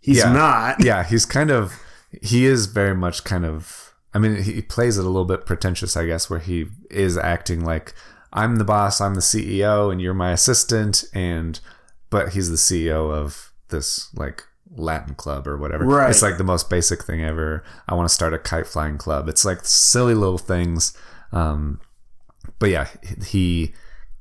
he's 0.00 0.18
Yeah. 0.18 0.32
not. 0.32 0.82
yeah, 0.84 1.02
he's 1.04 1.24
kind 1.26 1.50
of 1.50 1.72
he 2.22 2.44
is 2.46 2.66
very 2.66 2.94
much 2.94 3.24
kind 3.24 3.44
of 3.44 3.94
I 4.14 4.18
mean, 4.18 4.42
he 4.42 4.62
plays 4.62 4.96
it 4.98 5.02
a 5.04 5.08
little 5.08 5.26
bit 5.26 5.44
pretentious, 5.46 5.96
I 5.96 6.06
guess, 6.06 6.28
where 6.30 6.38
he 6.40 6.66
is 6.90 7.16
acting 7.18 7.64
like 7.64 7.92
I'm 8.32 8.56
the 8.56 8.64
boss, 8.64 9.00
I'm 9.00 9.14
the 9.14 9.20
CEO, 9.20 9.90
and 9.90 10.00
you're 10.00 10.14
my 10.14 10.32
assistant, 10.32 11.04
and 11.14 11.58
but 12.10 12.30
he's 12.30 12.50
the 12.50 12.56
CEO 12.56 13.12
of 13.12 13.52
this 13.68 14.14
like 14.14 14.44
Latin 14.76 15.14
club 15.14 15.46
or 15.46 15.56
whatever. 15.56 15.84
Right. 15.84 16.10
It's 16.10 16.22
like 16.22 16.38
the 16.38 16.44
most 16.44 16.70
basic 16.70 17.02
thing 17.04 17.22
ever. 17.22 17.64
I 17.88 17.94
want 17.94 18.08
to 18.08 18.14
start 18.14 18.34
a 18.34 18.38
kite 18.38 18.66
flying 18.66 18.98
club. 18.98 19.28
It's 19.28 19.44
like 19.44 19.60
silly 19.64 20.14
little 20.14 20.38
things. 20.38 20.96
Um, 21.32 21.80
but 22.58 22.70
yeah, 22.70 22.88
he 23.24 23.74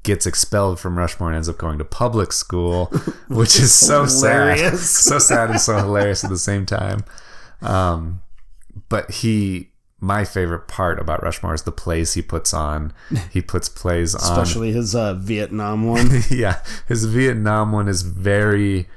gets 0.04 0.26
expelled 0.26 0.80
from 0.80 0.98
Rushmore 0.98 1.30
and 1.30 1.36
ends 1.36 1.50
up 1.50 1.58
going 1.58 1.78
to 1.80 1.86
public 1.86 2.32
school, 2.32 2.86
which 3.28 3.60
is 3.60 3.74
so 3.74 4.06
sad. 4.06 4.78
So 4.78 5.20
sad 5.20 5.50
and 5.50 5.60
so 5.60 5.78
hilarious 5.78 6.24
at 6.24 6.30
the 6.30 6.38
same 6.38 6.66
time. 6.66 7.04
Um, 7.62 8.22
but 8.90 9.12
he, 9.12 9.72
my 10.00 10.24
favorite 10.26 10.68
part 10.68 11.00
about 11.00 11.24
Rushmore 11.24 11.54
is 11.54 11.64
the 11.64 11.72
plays 11.72 12.14
he 12.14 12.22
puts 12.22 12.54
on. 12.54 12.94
He 13.32 13.42
puts 13.42 13.68
plays 13.70 14.14
on. 14.16 14.22
Especially 14.22 14.72
his 14.72 14.96
uh, 14.96 15.14
Vietnam 15.16 15.88
one. 15.88 16.10
yeah, 16.30 16.62
his 16.88 17.06
Vietnam 17.06 17.72
one 17.72 17.88
is 17.88 18.02
very 18.04 18.88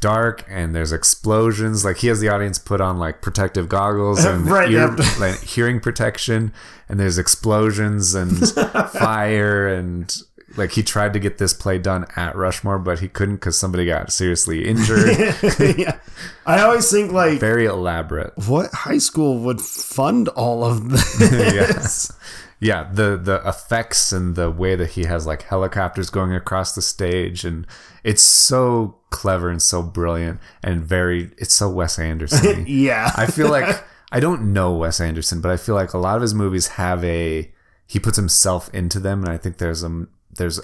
dark 0.00 0.44
and 0.48 0.74
there's 0.74 0.92
explosions. 0.92 1.84
Like 1.84 1.98
he 1.98 2.06
has 2.08 2.20
the 2.20 2.28
audience 2.28 2.58
put 2.58 2.80
on 2.80 2.98
like 2.98 3.20
protective 3.20 3.68
goggles 3.68 4.24
and 4.24 4.46
Right, 4.50 4.70
ear, 4.70 4.94
like, 5.18 5.40
hearing 5.42 5.80
protection, 5.80 6.52
and 6.88 6.98
there's 7.00 7.18
explosions 7.18 8.14
and 8.14 8.48
fire 8.92 9.66
and 9.68 10.16
like 10.58 10.72
he 10.72 10.82
tried 10.82 11.12
to 11.12 11.18
get 11.18 11.38
this 11.38 11.54
play 11.54 11.78
done 11.78 12.06
at 12.16 12.36
Rushmore, 12.36 12.78
but 12.78 12.98
he 13.00 13.08
couldn't 13.08 13.36
because 13.36 13.58
somebody 13.58 13.86
got 13.86 14.12
seriously 14.12 14.66
injured. 14.66 15.16
yeah. 15.78 15.98
I 16.44 16.60
always 16.62 16.90
think 16.90 17.12
like 17.12 17.38
very 17.40 17.66
elaborate. 17.66 18.32
what 18.46 18.72
high 18.72 18.98
school 18.98 19.38
would 19.40 19.60
fund 19.60 20.28
all 20.28 20.64
of 20.64 20.90
this? 20.90 21.20
Yes. 21.30 22.12
Yeah, 22.60 22.90
the 22.92 23.16
the 23.16 23.40
effects 23.48 24.12
and 24.12 24.34
the 24.34 24.50
way 24.50 24.74
that 24.74 24.90
he 24.90 25.04
has 25.04 25.26
like 25.26 25.42
helicopters 25.42 26.10
going 26.10 26.34
across 26.34 26.74
the 26.74 26.82
stage, 26.82 27.44
and 27.44 27.64
it's 28.02 28.22
so 28.22 28.96
clever 29.10 29.48
and 29.48 29.62
so 29.62 29.80
brilliant 29.80 30.40
and 30.62 30.82
very. 30.82 31.30
It's 31.38 31.54
so 31.54 31.70
Wes 31.70 31.98
Anderson. 32.00 32.64
Yeah. 32.68 33.12
I 33.14 33.26
feel 33.26 33.48
like 33.48 33.84
I 34.10 34.18
don't 34.18 34.52
know 34.52 34.74
Wes 34.74 35.00
Anderson, 35.00 35.40
but 35.40 35.52
I 35.52 35.56
feel 35.56 35.76
like 35.76 35.92
a 35.92 35.98
lot 35.98 36.16
of 36.16 36.22
his 36.22 36.34
movies 36.34 36.68
have 36.68 37.04
a 37.04 37.48
he 37.86 38.00
puts 38.00 38.16
himself 38.16 38.72
into 38.74 38.98
them, 38.98 39.22
and 39.22 39.32
I 39.32 39.36
think 39.38 39.58
there's 39.58 39.84
a 39.84 40.06
there's 40.30 40.60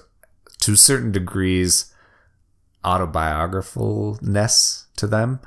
to 0.61 0.77
certain 0.77 1.13
degrees 1.13 1.93
autobiographicalness 2.85 4.85
to 4.97 5.07
them. 5.07 5.41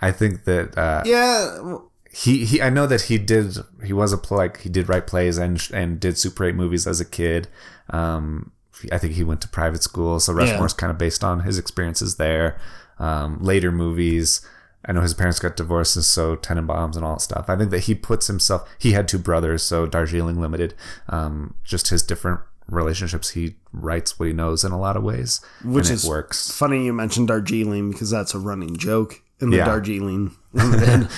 I 0.00 0.12
think 0.12 0.44
that 0.44 0.76
uh, 0.76 1.02
yeah. 1.04 1.78
he 2.10 2.44
he 2.44 2.60
I 2.60 2.70
know 2.70 2.86
that 2.86 3.02
he 3.02 3.18
did 3.18 3.56
he 3.84 3.92
was 3.92 4.12
a 4.12 4.18
play, 4.18 4.36
like 4.36 4.60
he 4.60 4.68
did 4.68 4.88
write 4.88 5.06
plays 5.06 5.38
and 5.38 5.62
and 5.72 6.00
did 6.00 6.18
Super 6.18 6.44
8 6.44 6.54
movies 6.54 6.86
as 6.86 7.00
a 7.00 7.04
kid. 7.04 7.48
Um, 7.90 8.52
I 8.92 8.98
think 8.98 9.14
he 9.14 9.24
went 9.24 9.40
to 9.40 9.48
private 9.48 9.82
school, 9.82 10.20
so 10.20 10.34
Rushmore's 10.34 10.74
kind 10.74 10.90
of 10.90 10.98
based 10.98 11.24
on 11.24 11.40
his 11.40 11.58
experiences 11.58 12.16
there. 12.16 12.60
Um, 12.98 13.42
later 13.42 13.72
movies, 13.72 14.46
I 14.84 14.92
know 14.92 15.00
his 15.00 15.14
parents 15.14 15.38
got 15.38 15.56
divorced, 15.56 15.96
and 15.96 16.04
so 16.04 16.36
Tenenbaums 16.36 16.94
and 16.94 17.04
all 17.04 17.14
that 17.14 17.22
stuff. 17.22 17.46
I 17.48 17.56
think 17.56 17.70
that 17.70 17.84
he 17.84 17.94
puts 17.94 18.26
himself. 18.26 18.68
He 18.78 18.92
had 18.92 19.08
two 19.08 19.18
brothers, 19.18 19.62
so 19.62 19.86
Darjeeling 19.86 20.40
Limited. 20.40 20.74
Um, 21.08 21.54
just 21.64 21.88
his 21.88 22.02
different 22.02 22.40
relationships. 22.68 23.30
He 23.30 23.56
writes 23.72 24.18
what 24.18 24.26
he 24.26 24.32
knows 24.32 24.64
in 24.64 24.72
a 24.72 24.78
lot 24.78 24.96
of 24.96 25.02
ways, 25.02 25.40
Which 25.64 25.90
is 25.90 26.06
works. 26.06 26.50
Funny 26.50 26.84
you 26.86 26.92
mentioned 26.92 27.28
Darjeeling 27.28 27.90
because 27.92 28.10
that's 28.10 28.34
a 28.34 28.38
running 28.38 28.76
joke 28.76 29.22
in 29.40 29.50
the 29.50 29.58
Yeah. 29.58 29.64
Darjeeling 29.66 30.34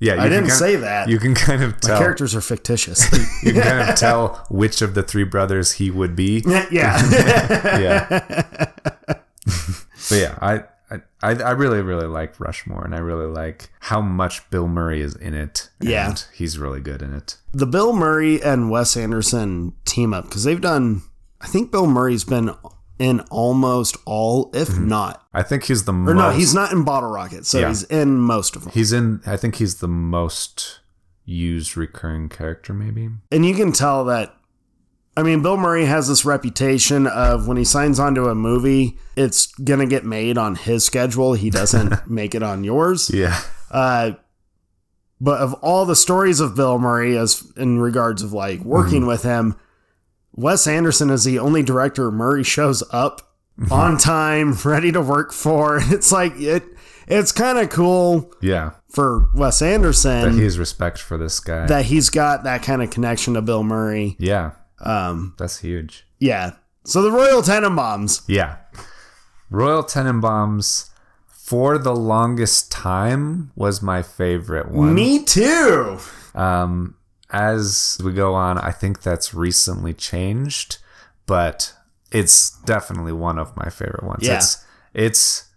Yeah, 0.00 0.14
you 0.14 0.20
I 0.20 0.28
didn't 0.28 0.50
say 0.50 0.76
that. 0.76 1.08
You 1.08 1.18
can 1.18 1.34
kind 1.34 1.60
of 1.62 1.80
tell. 1.80 1.98
Characters 1.98 2.34
are 2.36 2.40
fictitious. 2.40 3.04
You 3.42 3.52
can 3.52 3.62
kind 3.62 3.90
of 3.90 3.96
tell 3.96 4.46
which 4.48 4.80
of 4.82 4.94
the 4.94 5.02
three 5.02 5.24
brothers 5.24 5.72
he 5.72 5.90
would 5.90 6.14
be. 6.14 6.42
yeah. 6.70 7.00
yeah. 7.78 8.22
but 9.06 9.20
yeah, 10.12 10.38
I, 10.40 10.64
I 11.22 11.30
I 11.30 11.50
really 11.50 11.80
really 11.80 12.06
like 12.06 12.38
Rushmore, 12.38 12.84
and 12.84 12.94
I 12.94 12.98
really 12.98 13.26
like 13.26 13.70
how 13.80 14.00
much 14.00 14.48
Bill 14.50 14.68
Murray 14.68 15.00
is 15.00 15.14
in 15.16 15.34
it. 15.34 15.68
Yeah. 15.80 16.14
he's 16.34 16.58
really 16.58 16.80
good 16.80 17.02
in 17.02 17.12
it. 17.14 17.36
the 17.52 17.66
Bill 17.66 17.92
Murray 17.92 18.42
and 18.42 18.70
Wes 18.70 18.96
Anderson 18.96 19.72
team 19.84 20.14
up 20.14 20.24
because 20.24 20.44
they've 20.44 20.60
done. 20.60 21.02
I 21.40 21.46
think 21.46 21.70
Bill 21.70 21.86
Murray's 21.86 22.24
been 22.24 22.50
in 22.98 23.20
almost 23.30 23.96
all, 24.06 24.50
if 24.54 24.68
mm-hmm. 24.68 24.88
not, 24.88 25.24
I 25.32 25.42
think 25.44 25.64
he's 25.64 25.84
the 25.84 25.92
or 25.92 26.14
most. 26.14 26.16
no, 26.16 26.30
he's 26.30 26.52
not 26.54 26.72
in 26.72 26.82
Bottle 26.84 27.10
Rocket, 27.10 27.46
so 27.46 27.60
Yeah. 27.60 27.68
he's 27.68 27.84
in 27.84 28.18
most 28.18 28.56
of 28.56 28.64
them. 28.64 28.72
He's 28.72 28.92
in. 28.92 29.20
I 29.24 29.36
think 29.36 29.56
he's 29.56 29.76
the 29.76 29.86
most 29.88 30.80
used 31.24 31.76
recurring 31.76 32.28
character, 32.28 32.74
maybe. 32.74 33.08
And 33.30 33.46
you 33.46 33.54
can 33.54 33.72
tell 33.72 34.04
that. 34.06 34.34
I 35.18 35.22
mean, 35.24 35.42
Bill 35.42 35.56
Murray 35.56 35.84
has 35.86 36.06
this 36.06 36.24
reputation 36.24 37.06
of 37.08 37.48
when 37.48 37.56
he 37.56 37.64
signs 37.64 37.98
onto 37.98 38.26
a 38.28 38.34
movie, 38.36 38.98
it's 39.16 39.46
gonna 39.54 39.86
get 39.86 40.04
made 40.04 40.38
on 40.38 40.54
his 40.54 40.84
schedule. 40.84 41.32
He 41.34 41.50
doesn't 41.50 42.08
make 42.08 42.34
it 42.36 42.42
on 42.44 42.62
yours. 42.62 43.10
Yeah. 43.12 43.40
Uh, 43.70 44.12
but 45.20 45.40
of 45.40 45.54
all 45.54 45.84
the 45.86 45.96
stories 45.96 46.38
of 46.38 46.54
Bill 46.54 46.78
Murray, 46.78 47.16
as 47.18 47.50
in 47.56 47.80
regards 47.80 48.22
of 48.22 48.32
like 48.32 48.60
working 48.60 49.06
with 49.06 49.24
him, 49.24 49.56
Wes 50.34 50.68
Anderson 50.68 51.10
is 51.10 51.24
the 51.24 51.40
only 51.40 51.64
director 51.64 52.12
Murray 52.12 52.44
shows 52.44 52.84
up 52.92 53.34
on 53.72 53.98
time, 53.98 54.52
ready 54.64 54.92
to 54.92 55.00
work 55.00 55.32
for. 55.32 55.80
It's 55.90 56.12
like 56.12 56.38
it. 56.38 56.62
It's 57.08 57.32
kind 57.32 57.58
of 57.58 57.70
cool 57.70 58.32
Yeah. 58.40 58.72
for 58.90 59.28
Wes 59.34 59.58
That 59.60 59.72
Anderson 59.74 60.34
he 60.34 60.44
has 60.44 60.58
respect 60.58 60.98
for 60.98 61.18
this 61.18 61.40
guy. 61.40 61.66
that 61.66 61.86
he's 61.86 62.10
got 62.10 62.44
that 62.44 62.62
kind 62.62 62.82
of 62.82 62.90
connection 62.90 63.34
to 63.34 63.42
Bill 63.42 63.64
Murray. 63.64 64.14
yeah. 64.20 64.52
Um, 64.80 65.34
That's 65.38 65.58
huge. 65.60 66.06
yeah. 66.18 66.52
So 66.84 67.02
the 67.02 67.12
Royal 67.12 67.42
Tenenbaums. 67.42 68.22
Yeah. 68.26 68.56
Royal 69.50 69.82
Tenenbaums 69.82 70.88
for 71.26 71.76
the 71.76 71.94
longest 71.94 72.70
time 72.72 73.50
was 73.56 73.82
my 73.82 74.02
favorite 74.02 74.70
one. 74.70 74.94
Me 74.94 75.22
too. 75.22 75.98
Um, 76.34 76.94
as 77.30 77.98
we 78.02 78.12
go 78.12 78.34
on, 78.34 78.56
I 78.58 78.70
think 78.70 79.02
that's 79.02 79.34
recently 79.34 79.92
changed, 79.92 80.78
but 81.26 81.74
it's 82.10 82.50
definitely 82.62 83.12
one 83.12 83.38
of 83.38 83.54
my 83.56 83.68
favorite 83.68 84.04
ones. 84.04 84.26
Yeah. 84.26 84.36
It's 84.38 84.64
it's 84.94 85.48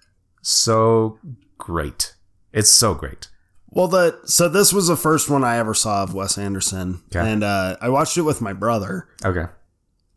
so 0.41 1.17
great. 1.57 2.13
It's 2.51 2.69
so 2.69 2.93
great. 2.93 3.29
Well, 3.71 3.87
the 3.87 4.19
so 4.25 4.49
this 4.49 4.73
was 4.73 4.87
the 4.87 4.97
first 4.97 5.29
one 5.29 5.43
I 5.43 5.57
ever 5.57 5.73
saw 5.73 6.03
of 6.03 6.13
Wes 6.13 6.37
Anderson, 6.37 7.01
Okay. 7.15 7.31
and 7.31 7.43
uh, 7.43 7.77
I 7.81 7.89
watched 7.89 8.17
it 8.17 8.23
with 8.23 8.41
my 8.41 8.53
brother. 8.53 9.07
Okay. 9.23 9.45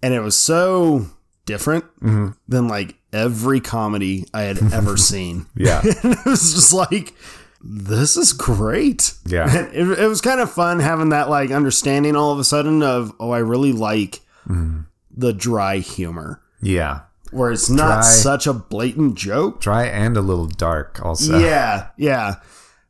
and 0.02 0.12
it 0.12 0.20
was 0.20 0.36
so 0.36 1.06
different 1.46 1.84
Mm-hmm. 2.02 2.30
than 2.48 2.68
like 2.68 2.96
every 3.12 3.60
comedy 3.60 4.26
I 4.34 4.42
had 4.42 4.58
ever 4.72 4.96
seen. 5.10 5.46
Yeah. 5.54 5.80
And 6.02 6.12
it 6.14 6.24
was 6.26 6.52
just 6.54 6.72
like, 6.72 7.14
this 7.62 8.16
is 8.16 8.32
great. 8.32 9.14
Yeah. 9.24 9.68
It, 9.72 9.98
it 10.00 10.08
was 10.08 10.20
kind 10.20 10.40
of 10.40 10.50
fun 10.50 10.80
having 10.80 11.10
that 11.10 11.30
like 11.30 11.50
understanding 11.50 12.16
all 12.16 12.32
of 12.32 12.38
a 12.38 12.44
sudden 12.44 12.82
of, 12.82 13.12
oh, 13.20 13.30
I 13.30 13.38
really 13.38 13.72
like 13.72 14.20
Mm-hmm. 14.48 14.80
the 15.16 15.32
dry 15.32 15.78
humor 15.78 16.42
Yeah. 16.60 17.00
where 17.30 17.50
it's 17.52 17.70
not 17.70 18.00
Dry. 18.00 18.00
such 18.02 18.46
a 18.46 18.52
blatant 18.52 19.14
joke. 19.14 19.60
Dry 19.60 19.84
and 19.86 20.16
a 20.16 20.20
little 20.20 20.46
dark 20.46 21.00
also. 21.04 21.38
Yeah, 21.38 21.88
yeah. 21.96 22.34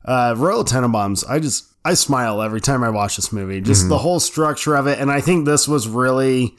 Uh, 0.04 0.34
Royal 0.36 0.64
Tenenbaums, 0.64 1.24
I 1.28 1.38
just 1.38 1.66
I 1.84 1.94
smile 1.94 2.42
every 2.42 2.60
time 2.60 2.82
I 2.84 2.90
watch 2.90 3.16
this 3.16 3.32
movie. 3.32 3.60
Just 3.60 3.88
the 3.88 3.98
whole 3.98 4.20
structure 4.20 4.74
of 4.74 4.86
it, 4.86 4.98
and 4.98 5.10
I 5.10 5.20
think 5.20 5.44
this 5.46 5.66
was 5.68 5.86
really, 5.88 6.54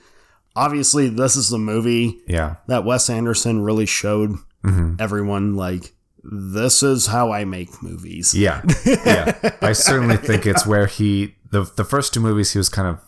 obviously, 0.56 1.10
this 1.10 1.36
is 1.36 1.50
the 1.50 1.58
movie 1.58 2.22
Yeah. 2.28 2.56
that 2.68 2.84
Wes 2.86 3.10
Anderson 3.10 3.62
really 3.64 3.86
showed 3.86 4.36
Mm-hmm. 4.64 4.96
everyone 5.00 5.56
like 5.56 5.94
this 6.24 6.82
is 6.82 7.06
how 7.06 7.32
I 7.32 7.46
make 7.46 7.84
movies. 7.84 8.34
Yeah. 8.34 8.64
Yeah. 8.84 9.52
I 9.62 9.74
certainly 9.90 10.18
think 10.18 10.48
it's 10.48 10.66
where 10.66 10.88
he 10.88 11.36
the 11.52 11.72
the 11.76 11.86
first 11.86 12.16
two 12.16 12.20
movies 12.20 12.54
he 12.54 12.58
was 12.58 12.68
kind 12.70 12.88
of 12.88 13.00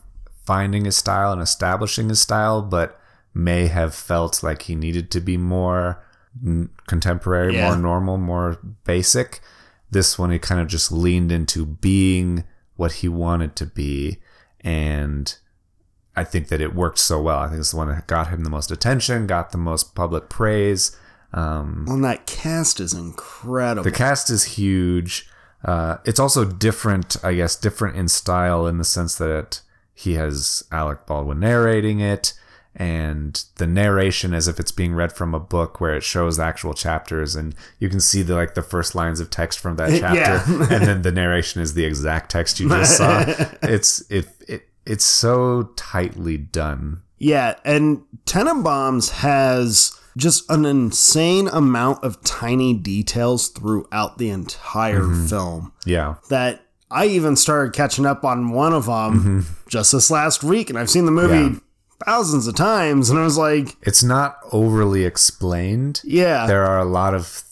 finding 0.46 0.86
his 0.86 0.96
style 0.96 1.32
and 1.32 1.42
establishing 1.42 2.10
his 2.10 2.22
style, 2.22 2.62
but 2.62 3.00
may 3.34 3.66
have 3.68 3.96
felt 3.96 4.44
like 4.44 4.62
he 4.64 4.76
needed 4.76 5.10
to 5.12 5.20
be 5.20 5.36
more 5.36 6.04
contemporary, 6.88 7.56
Yeah. 7.56 7.70
more 7.70 7.78
normal, 7.78 8.18
more 8.18 8.60
basic. 8.86 9.42
This 9.90 10.18
one 10.20 10.32
he 10.32 10.40
kind 10.40 10.60
of 10.62 10.68
just 10.68 10.92
leaned 10.92 11.32
into 11.32 11.66
being 11.66 12.44
what 12.76 12.94
he 12.94 13.08
wanted 13.08 13.56
to 13.56 13.66
be 13.66 14.20
and 14.62 15.36
I 16.16 16.24
think 16.24 16.48
that 16.48 16.62
it 16.62 16.74
worked 16.74 16.98
so 16.98 17.22
well. 17.22 17.38
I 17.38 17.48
think 17.48 17.60
it's 17.60 17.72
the 17.72 17.78
one 17.78 17.90
that 17.90 18.08
got 18.08 18.30
him 18.30 18.44
the 18.44 18.50
most 18.50 18.72
attention, 18.72 19.28
got 19.28 19.52
the 19.52 19.58
most 19.60 19.94
public 19.94 20.30
praise. 20.30 20.98
Um, 21.32 21.86
And 21.88 22.04
that 22.04 22.26
cast 22.26 22.80
is 22.80 22.94
incredible. 22.94 23.84
the 23.84 23.92
cast 23.92 24.32
is 24.32 24.44
huge. 24.44 25.30
Uh, 25.64 25.98
it's 26.06 26.20
also 26.20 26.44
different, 26.44 27.18
I 27.24 27.36
guess, 27.36 27.56
different 27.56 27.98
in 27.98 28.08
style 28.08 28.66
in 28.66 28.80
the 28.80 28.84
sense 28.84 29.16
that 29.20 29.62
he 29.94 30.14
has 30.14 30.64
Alec 30.72 31.06
Baldwin 31.06 31.40
narrating 31.40 32.00
it, 32.00 32.34
and 32.80 33.44
the 33.56 33.66
narration 33.68 34.34
as 34.34 34.48
if 34.48 34.60
it's 34.60 34.72
being 34.72 34.94
read 34.94 35.12
from 35.12 35.34
a 35.34 35.40
book 35.40 35.82
where 35.82 35.96
it 35.96 36.04
shows 36.04 36.40
actual 36.40 36.74
chapters, 36.74 37.36
and 37.36 37.56
you 37.80 37.90
can 37.90 38.00
see 38.00 38.22
the 38.22 38.36
like 38.36 38.54
the 38.54 38.62
first 38.62 38.94
lines 38.96 39.20
of 39.20 39.30
text 39.30 39.60
from 39.60 39.76
that 39.78 39.90
chapter, 40.00 40.18
Yeah. 40.20 40.68
and 40.78 40.86
then 40.88 41.02
the 41.02 41.12
narration 41.12 41.62
is 41.62 41.74
the 41.74 41.86
exact 41.86 42.32
text 42.32 42.60
you 42.60 42.70
just 42.70 42.96
saw. 42.98 43.26
It's 43.64 44.02
it, 44.10 44.28
it 44.48 44.70
it's 44.86 45.04
so 45.06 45.72
tightly 45.76 46.38
done. 46.38 47.02
yeah, 47.18 47.56
and 47.66 48.04
Tenenbaums 48.26 49.10
has 49.10 49.92
just 50.16 50.50
an 50.50 50.66
insane 50.66 51.48
amount 51.50 52.04
of 52.04 52.22
tiny 52.24 52.74
details 52.74 53.50
throughout 53.50 54.18
the 54.18 54.30
entire 54.30 55.02
Mm-hmm. 55.02 55.26
film. 55.28 55.74
Yeah, 55.86 56.16
that 56.30 56.62
I 56.90 57.08
even 57.08 57.36
started 57.36 57.74
catching 57.74 58.06
up 58.06 58.24
on 58.24 58.52
one 58.52 58.74
of 58.74 58.86
them 58.86 59.46
just 59.68 59.92
this 59.92 60.10
last 60.10 60.44
week, 60.44 60.70
and 60.70 60.78
I've 60.80 60.90
seen 60.90 61.06
the 61.06 61.12
movie 61.12 61.34
Mm-hmm. 61.34 61.54
Yeah. 61.56 61.60
Thousands 62.06 62.48
of 62.48 62.56
times, 62.56 63.10
and 63.10 63.20
I 63.20 63.24
was 63.24 63.38
like, 63.38 63.76
it's 63.82 64.04
not 64.04 64.38
overly 64.52 65.04
explained. 65.06 66.02
yeah, 66.04 66.48
there 66.48 66.66
are 66.66 66.80
a 66.80 66.86
lot 66.86 67.14
of 67.14 67.44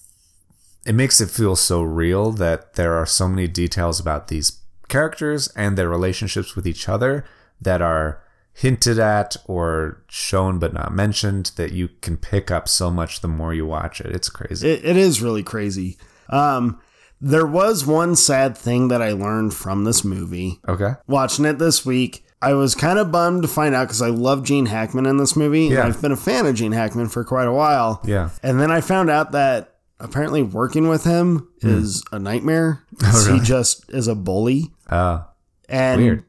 it 0.85 0.93
makes 0.93 1.19
it 1.19 1.29
feel 1.31 1.55
so 1.55 1.81
real 1.81 2.31
that 2.31 2.75
there 2.75 2.93
are 2.93 3.05
so 3.07 3.27
many 3.27 3.47
details 3.47 3.99
about 3.99 4.27
these 4.27 4.59
characters 4.87 5.47
and 5.55 5.77
their 5.77 5.89
relationships 5.89 6.55
with 6.55 6.67
each 6.67 6.87
other 6.87 7.25
that 7.59 7.81
are 7.81 8.21
hinted 8.53 8.99
at 8.99 9.35
or 9.47 10.03
shown 10.07 10.59
but 10.59 10.73
not 10.73 10.93
mentioned 10.93 11.51
that 11.57 11.71
you 11.73 11.89
can 12.01 12.15
pick 12.15 12.51
up 12.51 12.69
so 12.69 12.89
much 12.91 13.19
the 13.21 13.27
more 13.27 13.53
you 13.53 13.65
watch 13.65 13.99
it 13.99 14.15
it's 14.15 14.29
crazy 14.29 14.69
it, 14.69 14.85
it 14.85 14.95
is 14.95 15.21
really 15.21 15.43
crazy. 15.43 15.97
Um, 16.29 16.79
there 17.19 17.45
was 17.47 17.85
one 17.85 18.15
sad 18.15 18.57
thing 18.57 18.89
that 18.89 19.01
I 19.01 19.11
learned 19.11 19.53
from 19.53 19.83
this 19.83 20.03
movie 20.03 20.59
okay 20.67 20.93
watching 21.07 21.45
it 21.45 21.57
this 21.57 21.85
week. 21.85 22.24
I 22.41 22.53
was 22.53 22.75
kind 22.75 22.99
of 22.99 23.11
bummed 23.11 23.41
to 23.43 23.47
find 23.47 23.73
out 23.73 23.85
because 23.87 24.01
I 24.01 24.09
love 24.09 24.43
Gene 24.43 24.67
Hackman 24.67 25.05
in 25.05 25.17
this 25.17 25.35
movie, 25.35 25.65
and 25.67 25.75
Yeah. 25.75 25.85
I've 25.87 26.01
been 26.01 26.11
a 26.11 26.17
fan 26.17 26.45
of 26.45 26.55
Gene 26.55 26.73
Hackman 26.73 27.09
for 27.09 27.23
quite 27.23 27.47
a 27.47 27.53
while. 27.53 28.01
yeah 28.05 28.29
And 28.43 28.59
then 28.59 28.71
I 28.71 28.81
found 28.81 29.09
out 29.09 29.31
that 29.31 29.75
apparently 29.99 30.43
working 30.43 30.87
with 30.89 31.03
him 31.05 31.47
is 31.61 32.03
a 32.11 32.19
nightmare. 32.19 32.83
Oh, 33.03 33.25
really? 33.27 33.39
He 33.39 33.45
just 33.45 33.85
is 33.89 34.07
a 34.07 34.15
bully. 34.15 34.71
uh 34.89 35.21
And 35.69 36.01
Weird. 36.01 36.23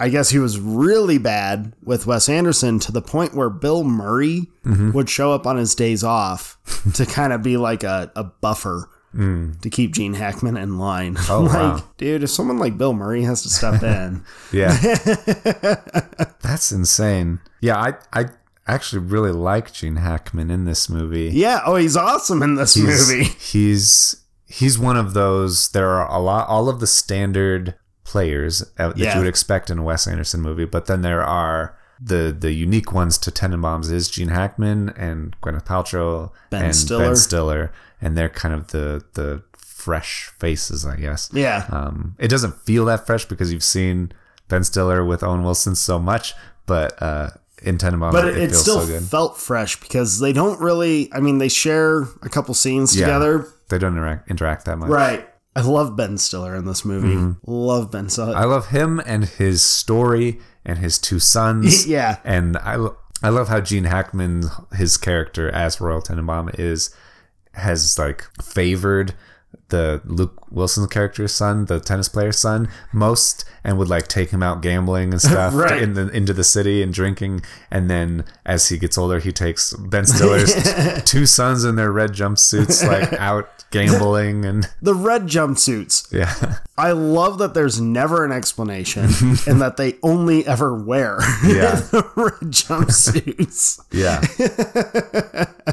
I 0.00 0.08
guess 0.10 0.30
he 0.30 0.38
was 0.38 0.60
really 0.60 1.18
bad 1.18 1.72
with 1.82 2.06
Wes 2.06 2.28
Anderson 2.28 2.78
to 2.80 2.92
the 2.92 3.02
point 3.02 3.34
where 3.34 3.50
Bill 3.50 3.82
Murray 3.84 4.46
Mm-hmm. 4.64 4.92
would 4.92 5.08
show 5.10 5.32
up 5.32 5.46
on 5.46 5.56
his 5.56 5.74
days 5.74 6.04
off 6.04 6.58
to 6.94 7.04
kind 7.06 7.32
of 7.32 7.42
be 7.42 7.56
like 7.56 7.82
a, 7.82 8.12
a 8.14 8.22
buffer 8.24 8.88
to 9.14 9.70
keep 9.70 9.94
Gene 9.94 10.14
Hackman 10.14 10.56
in 10.56 10.78
line. 10.78 11.14
Mm. 11.16 11.30
Oh, 11.30 11.40
like, 11.44 11.52
wow. 11.54 11.84
dude, 11.96 12.22
if 12.22 12.30
someone 12.30 12.58
like 12.58 12.76
Bill 12.78 12.92
Murray 12.92 13.22
has 13.22 13.42
to 13.42 13.48
step 13.48 13.82
in, 13.82 14.24
Yeah. 14.52 14.76
That's 16.42 16.72
insane. 16.72 17.40
Yeah, 17.60 17.76
I 17.76 17.94
I 18.12 18.26
actually 18.66 19.02
really 19.02 19.32
like 19.32 19.72
Gene 19.72 19.96
Hackman 19.96 20.50
in 20.50 20.64
this 20.64 20.88
movie. 20.88 21.30
yeah, 21.32 21.60
oh, 21.64 21.76
he's 21.76 21.96
awesome 21.96 22.42
in 22.42 22.54
this 22.54 22.74
he's, 22.74 22.84
movie. 23.10 23.24
He's 23.40 24.24
he's 24.46 24.78
one 24.78 24.96
of 24.96 25.14
those. 25.14 25.70
There 25.70 25.88
are 25.88 26.08
a 26.10 26.18
lot, 26.20 26.48
all 26.48 26.68
of 26.68 26.80
the 26.80 26.86
standard 26.86 27.74
players 28.04 28.64
that 28.76 28.96
Yeah. 28.96 29.14
you 29.14 29.20
would 29.20 29.28
expect 29.28 29.68
in 29.70 29.78
a 29.78 29.82
Wes 29.82 30.06
Anderson 30.06 30.40
movie, 30.40 30.64
but 30.64 30.86
then 30.86 31.02
there 31.02 31.22
are 31.22 31.76
the 32.00 32.36
the 32.38 32.52
unique 32.52 32.92
ones 32.92 33.18
to 33.18 33.30
Tenenbaums 33.30 33.90
is 33.90 34.08
Gene 34.08 34.28
Hackman 34.28 34.90
and 34.90 35.36
Gwyneth 35.40 35.66
Paltrow 35.66 36.30
Ben 36.50 36.66
and 36.66 36.76
Stiller. 36.76 37.06
Ben 37.06 37.16
Stiller, 37.16 37.72
and 38.00 38.16
they're 38.16 38.28
kind 38.28 38.54
of 38.54 38.68
the 38.68 39.04
the 39.14 39.42
fresh 39.56 40.30
faces, 40.38 40.84
I 40.84 40.96
guess. 40.96 41.30
Yeah. 41.32 41.66
Um, 41.70 42.14
it 42.18 42.28
doesn't 42.28 42.54
feel 42.62 42.84
that 42.86 43.06
fresh 43.06 43.24
because 43.24 43.52
you've 43.52 43.62
seen 43.64 44.12
Ben 44.48 44.64
Stiller 44.64 45.04
with 45.04 45.22
Owen 45.22 45.42
Wilson 45.44 45.74
so 45.74 45.98
much, 45.98 46.34
but 46.66 47.00
uh, 47.02 47.30
in 47.62 47.78
Tenenbaums, 47.78 48.12
but 48.12 48.26
it, 48.28 48.36
it, 48.36 48.48
feels 48.50 48.60
still 48.62 48.80
so 48.80 48.86
good. 48.86 49.02
felt 49.02 49.38
fresh 49.38 49.78
because 49.80 50.20
they 50.20 50.32
don't 50.32 50.60
really, 50.60 51.12
I 51.12 51.20
mean, 51.20 51.38
they 51.38 51.48
share 51.48 52.02
a 52.22 52.28
couple 52.28 52.54
scenes 52.54 52.96
Yeah. 52.96 53.06
together. 53.06 53.46
They 53.68 53.78
don't 53.78 53.92
interact, 53.92 54.30
interact 54.30 54.64
that 54.64 54.78
much. 54.78 54.88
Right. 54.88 55.28
I 55.58 55.62
love 55.62 55.96
Ben 55.96 56.18
Stiller 56.18 56.54
in 56.54 56.64
this 56.66 56.84
movie. 56.84 57.36
Love 57.46 57.90
Ben 57.90 58.08
Stiller. 58.08 58.32
Mm-hmm. 58.32 58.40
I 58.42 58.44
love 58.44 58.68
him 58.68 59.00
and 59.04 59.24
his 59.24 59.60
story 59.62 60.38
and 60.64 60.78
his 60.78 60.98
two 60.98 61.18
sons. 61.18 61.86
yeah. 61.88 62.18
And 62.24 62.56
I, 62.58 62.86
I 63.22 63.30
love 63.30 63.48
how 63.48 63.60
Gene 63.60 63.84
Hackman, 63.84 64.44
his 64.76 64.96
character 64.96 65.50
as 65.50 65.80
Royal 65.80 66.00
Tenenbaum, 66.02 66.58
is 66.58 66.94
has 67.54 67.98
like 67.98 68.24
favored 68.40 69.14
the 69.70 70.00
Luke 70.04 70.46
Wilson 70.50 70.86
character's 70.88 71.32
son, 71.32 71.64
the 71.64 71.80
tennis 71.80 72.08
player's 72.08 72.38
son, 72.38 72.68
most, 72.92 73.44
and 73.64 73.78
would 73.78 73.88
like 73.88 74.06
take 74.06 74.30
him 74.30 74.42
out 74.42 74.62
gambling 74.62 75.10
and 75.12 75.20
stuff 75.30 75.54
Right. 75.54 75.82
in 75.82 75.94
the 75.94 76.08
into 76.10 76.32
the 76.32 76.44
city 76.44 76.82
and 76.82 76.92
drinking. 76.94 77.42
And 77.70 77.90
then 77.90 78.24
as 78.46 78.68
he 78.68 78.78
gets 78.78 78.96
older, 78.96 79.18
he 79.18 79.32
takes 79.32 79.72
Ben 79.74 80.06
Stiller's 80.06 80.54
two 81.04 81.26
sons 81.26 81.64
in 81.64 81.76
their 81.76 81.90
red 81.90 82.12
jumpsuits 82.12 82.86
like 82.86 83.12
out 83.14 83.57
gambling 83.70 84.44
and 84.44 84.68
The 84.82 84.94
red 84.94 85.22
jumpsuits. 85.26 86.12
yeah, 86.12 86.56
I 86.76 86.92
love 86.92 87.38
that 87.38 87.54
there's 87.54 87.80
never 87.80 88.24
an 88.24 88.32
explanation 88.32 89.04
and 89.46 89.60
that 89.60 89.74
they 89.76 89.96
only 90.02 90.46
ever 90.46 90.74
wear 90.74 91.18
Yeah. 91.44 91.74
the 91.76 92.04
red 92.16 92.50
jumpsuits. 92.52 93.80
Yeah. 93.92 94.20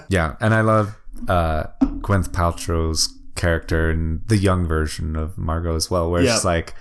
yeah. 0.09 0.35
And 0.39 0.53
I 0.53 0.61
love 0.61 0.95
uh 1.27 1.63
Gwyneth 1.81 2.29
Paltrow's 2.29 3.13
character 3.35 3.89
and 3.89 4.21
the 4.27 4.37
young 4.37 4.65
version 4.67 5.15
of 5.15 5.37
Margot 5.37 5.75
as 5.75 5.89
well, 5.89 6.09
where 6.09 6.21
Yeah. 6.21 6.35
it's 6.35 6.45
like 6.45 6.73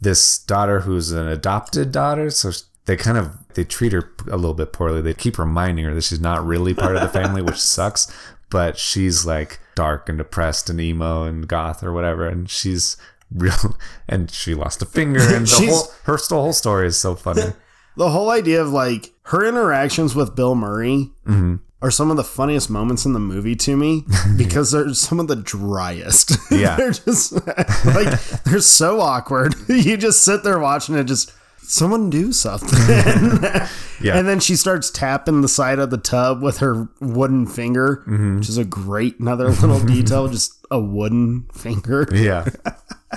this 0.00 0.38
daughter 0.38 0.80
who's 0.80 1.12
an 1.12 1.28
adopted 1.28 1.92
daughter, 1.92 2.30
so 2.30 2.50
they 2.86 2.96
kind 2.96 3.18
of 3.18 3.36
they 3.54 3.64
treat 3.64 3.92
her 3.92 4.10
a 4.30 4.36
little 4.36 4.54
bit 4.54 4.72
poorly. 4.72 5.02
They 5.02 5.14
keep 5.14 5.38
reminding 5.38 5.84
her 5.84 5.94
that 5.94 6.02
she's 6.04 6.20
not 6.20 6.44
really 6.46 6.72
part 6.74 6.96
of 6.96 7.02
the 7.02 7.08
family, 7.08 7.42
which 7.42 7.60
sucks. 7.60 8.10
But 8.48 8.76
she's 8.78 9.24
like 9.26 9.60
dark 9.80 10.10
and 10.10 10.18
depressed 10.18 10.68
and 10.68 10.78
emo 10.78 11.22
and 11.22 11.48
goth 11.48 11.82
or 11.82 11.90
whatever, 11.90 12.28
and 12.28 12.50
she's 12.50 12.98
real. 13.34 13.54
And 14.08 14.30
she 14.30 14.54
lost 14.54 14.82
a 14.82 14.86
finger, 14.86 15.20
and 15.20 15.46
the 15.46 15.66
whole 15.70 15.92
her 16.02 16.18
whole 16.28 16.52
story 16.52 16.88
is 16.88 16.98
so 16.98 17.14
funny. 17.14 17.42
The 17.96 18.10
whole 18.10 18.30
idea 18.30 18.62
of 18.62 18.70
like 18.70 19.12
her 19.24 19.44
interactions 19.44 20.14
with 20.14 20.36
Bill 20.36 20.54
Murray 20.54 21.10
mm-hmm. 21.26 21.56
are 21.82 21.90
some 21.90 22.10
of 22.10 22.16
the 22.16 22.24
funniest 22.24 22.70
moments 22.70 23.04
in 23.04 23.14
the 23.14 23.18
movie 23.18 23.56
to 23.56 23.76
me 23.76 24.04
because 24.36 24.70
they're 24.70 24.94
some 24.94 25.18
of 25.18 25.26
the 25.26 25.36
driest. 25.36 26.36
Yeah. 26.50 26.76
they're 26.76 26.92
just 26.92 27.32
like 27.84 28.20
they're 28.44 28.60
so 28.60 29.00
awkward. 29.00 29.54
you 29.68 29.96
just 29.96 30.24
sit 30.24 30.44
there 30.44 30.60
watching 30.60 30.94
it, 30.94 31.04
just 31.04 31.32
someone 31.62 32.10
do 32.10 32.32
something. 32.32 32.78
Yeah. 34.02 34.16
And 34.16 34.26
then 34.26 34.40
she 34.40 34.56
starts 34.56 34.90
tapping 34.90 35.42
the 35.42 35.48
side 35.48 35.78
of 35.78 35.90
the 35.90 35.98
tub 35.98 36.42
with 36.42 36.58
her 36.58 36.88
wooden 37.00 37.46
finger, 37.46 38.02
which 38.06 38.48
is 38.48 38.56
a 38.56 38.64
great 38.64 39.20
another 39.20 39.50
little 39.50 39.78
detail, 39.84 40.26
just 40.28 40.54
a 40.70 40.80
wooden 40.80 41.46
finger. 41.52 42.08
Yeah. 42.10 42.46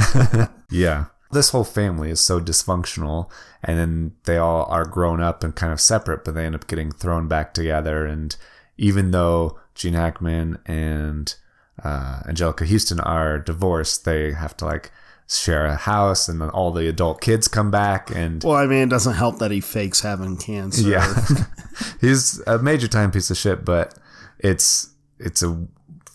yeah. 0.70 1.06
This 1.32 1.52
whole 1.52 1.64
family 1.64 2.10
is 2.10 2.20
so 2.20 2.40
dysfunctional, 2.40 3.32
and 3.64 3.78
then 3.80 4.12
they 4.26 4.38
all 4.38 4.66
are 4.66 4.86
grown 4.86 5.22
up 5.22 5.44
and 5.44 5.56
kind 5.56 5.72
of 5.72 5.80
separate, 5.80 6.26
but 6.26 6.36
they 6.36 6.46
end 6.46 6.54
up 6.54 6.68
getting 6.68 6.92
thrown 6.92 7.28
back 7.28 7.54
together. 7.54 8.06
And 8.06 8.36
even 8.78 9.12
though 9.12 9.58
Gene 9.74 9.94
Hackman 9.94 10.60
and 10.66 11.34
uh, 11.82 12.24
Anjelica 12.28 12.70
Huston 12.70 13.00
are 13.00 13.40
divorced, 13.40 14.06
they 14.06 14.34
have 14.34 14.56
to 14.58 14.66
like 14.66 14.92
share 15.38 15.66
a 15.66 15.76
house, 15.76 16.28
and 16.30 16.40
then 16.42 16.50
all 16.50 16.72
the 16.72 16.88
adult 16.88 17.22
kids 17.22 17.48
come 17.48 17.72
back. 17.72 18.12
And 18.16 18.44
Well, 18.44 18.56
I 18.58 18.66
mean, 18.68 18.84
it 18.84 18.90
doesn't 18.90 19.14
help 19.14 19.40
that 19.40 19.52
he 19.52 19.62
fakes 19.62 20.02
having 20.02 20.38
cancer. 20.38 20.88
yeah, 20.88 21.14
he's 22.02 22.42
a 22.48 22.60
major 22.60 22.88
time 22.88 23.12
piece 23.12 23.30
of 23.32 23.38
shit, 23.38 23.66
but 23.66 23.94
it's 24.40 24.90
it's 25.20 25.42
a 25.44 25.66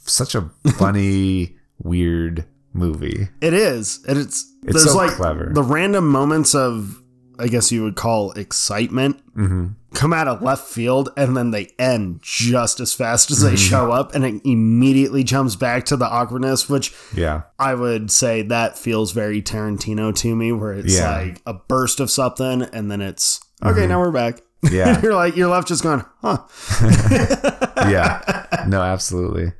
such 0.04 0.34
a 0.34 0.50
funny, 0.76 1.56
weird 1.82 2.44
movie. 2.72 3.28
It 3.40 3.52
is. 3.54 4.04
And 4.08 4.18
it's, 4.18 4.50
It's 4.62 4.72
there's 4.74 4.92
so 4.92 4.96
like 4.96 5.10
clever. 5.12 5.50
the 5.52 5.62
random 5.62 6.08
moments 6.08 6.54
of 6.54 7.02
I 7.38 7.46
guess 7.48 7.70
you 7.72 7.82
would 7.84 7.96
call 7.96 8.32
excitement 8.32 9.22
Mm-hmm. 9.36 9.66
come 9.94 10.12
out 10.12 10.26
of 10.26 10.42
left 10.42 10.66
field 10.66 11.10
and 11.16 11.36
then 11.36 11.52
they 11.52 11.68
end 11.78 12.18
just 12.22 12.80
as 12.80 12.92
fast 12.92 13.30
as 13.30 13.40
they 13.40 13.50
Mm-hmm. 13.50 13.56
show 13.56 13.92
up 13.92 14.12
and 14.14 14.24
it 14.24 14.40
immediately 14.44 15.22
jumps 15.22 15.54
back 15.54 15.84
to 15.86 15.96
the 15.96 16.06
awkwardness, 16.06 16.68
which 16.68 16.92
Yeah. 17.14 17.42
I 17.58 17.74
would 17.74 18.10
say 18.10 18.42
that 18.42 18.76
feels 18.76 19.12
very 19.12 19.40
Tarantino 19.40 20.12
to 20.16 20.34
me, 20.34 20.50
where 20.50 20.72
it's 20.72 20.92
Yeah. 20.94 21.18
Mm-hmm. 21.20 21.28
like 21.28 21.42
a 21.46 21.54
burst 21.54 22.00
of 22.00 22.10
something 22.10 22.62
and 22.62 22.90
then 22.90 23.00
it's 23.00 23.40
okay, 23.64 23.86
now 23.86 24.00
we're 24.00 24.10
back. 24.10 24.40
Yeah. 24.68 25.00
you're 25.02 25.14
like 25.14 25.36
you're 25.36 25.48
left 25.48 25.68
just 25.68 25.84
going, 25.84 26.04
huh. 26.20 26.38
yeah. 27.88 28.64
No, 28.66 28.82
absolutely. 28.82 29.52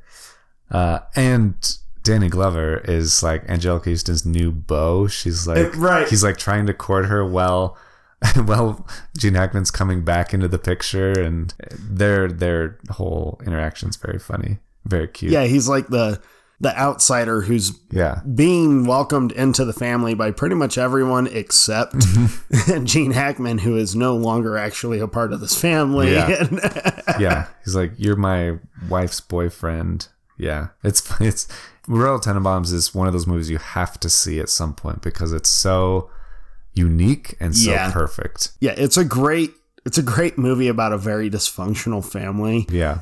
Uh, 0.69 0.99
and 1.15 1.77
Danny 2.09 2.27
Glover 2.29 2.79
is 2.85 3.21
like 3.21 3.45
Anjelica 3.45 3.85
Huston's 3.91 4.25
new 4.25 4.51
beau. 4.51 5.05
She's 5.07 5.47
like, 5.47 5.75
Uh, 5.75 5.77
right. 5.77 6.07
He's 6.09 6.23
like 6.23 6.37
trying 6.37 6.65
to 6.65 6.73
court 6.73 7.05
her 7.05 7.23
while, 7.23 7.77
while 8.45 8.87
Gene 9.17 9.35
Hackman's 9.35 9.69
coming 9.69 10.03
back 10.03 10.33
into 10.33 10.47
the 10.47 10.57
picture, 10.57 11.11
and 11.11 11.53
their 11.79 12.27
their 12.27 12.79
whole 12.89 13.39
interaction's 13.45 13.95
very 13.95 14.17
funny, 14.17 14.57
very 14.85 15.07
cute. 15.07 15.31
Yeah, 15.31 15.43
he's 15.43 15.69
like 15.69 15.87
the 15.89 16.19
the 16.61 16.75
outsider 16.77 17.41
who's 17.41 17.79
Yeah. 17.91 18.21
being 18.35 18.85
welcomed 18.85 19.31
into 19.31 19.63
the 19.63 19.71
family 19.71 20.13
by 20.15 20.31
pretty 20.31 20.55
much 20.55 20.77
everyone 20.79 21.27
except. 21.27 21.95
Gene 22.85 23.11
Hackman, 23.11 23.59
who 23.59 23.77
is 23.77 23.95
no 23.95 24.15
longer 24.17 24.57
actually 24.57 24.99
a 24.99 25.07
part 25.07 25.31
of 25.31 25.39
this 25.41 25.59
family. 25.61 26.11
Yeah. 26.13 26.47
Yeah. 27.19 27.47
He's 27.63 27.75
like, 27.75 27.93
you're 27.97 28.15
my 28.17 28.57
wife's 28.89 29.21
boyfriend. 29.21 30.07
Yeah, 30.39 30.69
it's 30.83 31.03
it's 31.21 31.47
Royal 31.87 32.19
Tenenbaums 32.19 32.73
is 32.73 32.95
one 32.95 33.05
of 33.07 33.13
those 33.13 33.27
movies 33.27 33.49
you 33.51 33.57
have 33.59 33.99
to 33.99 34.09
see 34.09 34.39
at 34.39 34.49
some 34.49 34.73
point 34.73 35.01
because 35.03 35.31
it's 35.33 35.49
so 35.49 36.09
unique 36.73 37.35
and 37.39 37.55
so 37.55 37.69
Yeah. 37.71 37.91
perfect. 37.91 38.51
yeah, 38.59 38.73
it's 38.77 38.97
a 38.97 39.03
great 39.03 39.51
it's 39.85 39.97
a 39.97 40.03
great 40.03 40.37
movie 40.37 40.67
about 40.67 40.91
a 40.93 40.97
very 40.97 41.29
dysfunctional 41.29 42.03
family. 42.05 42.65
Yeah. 42.69 43.01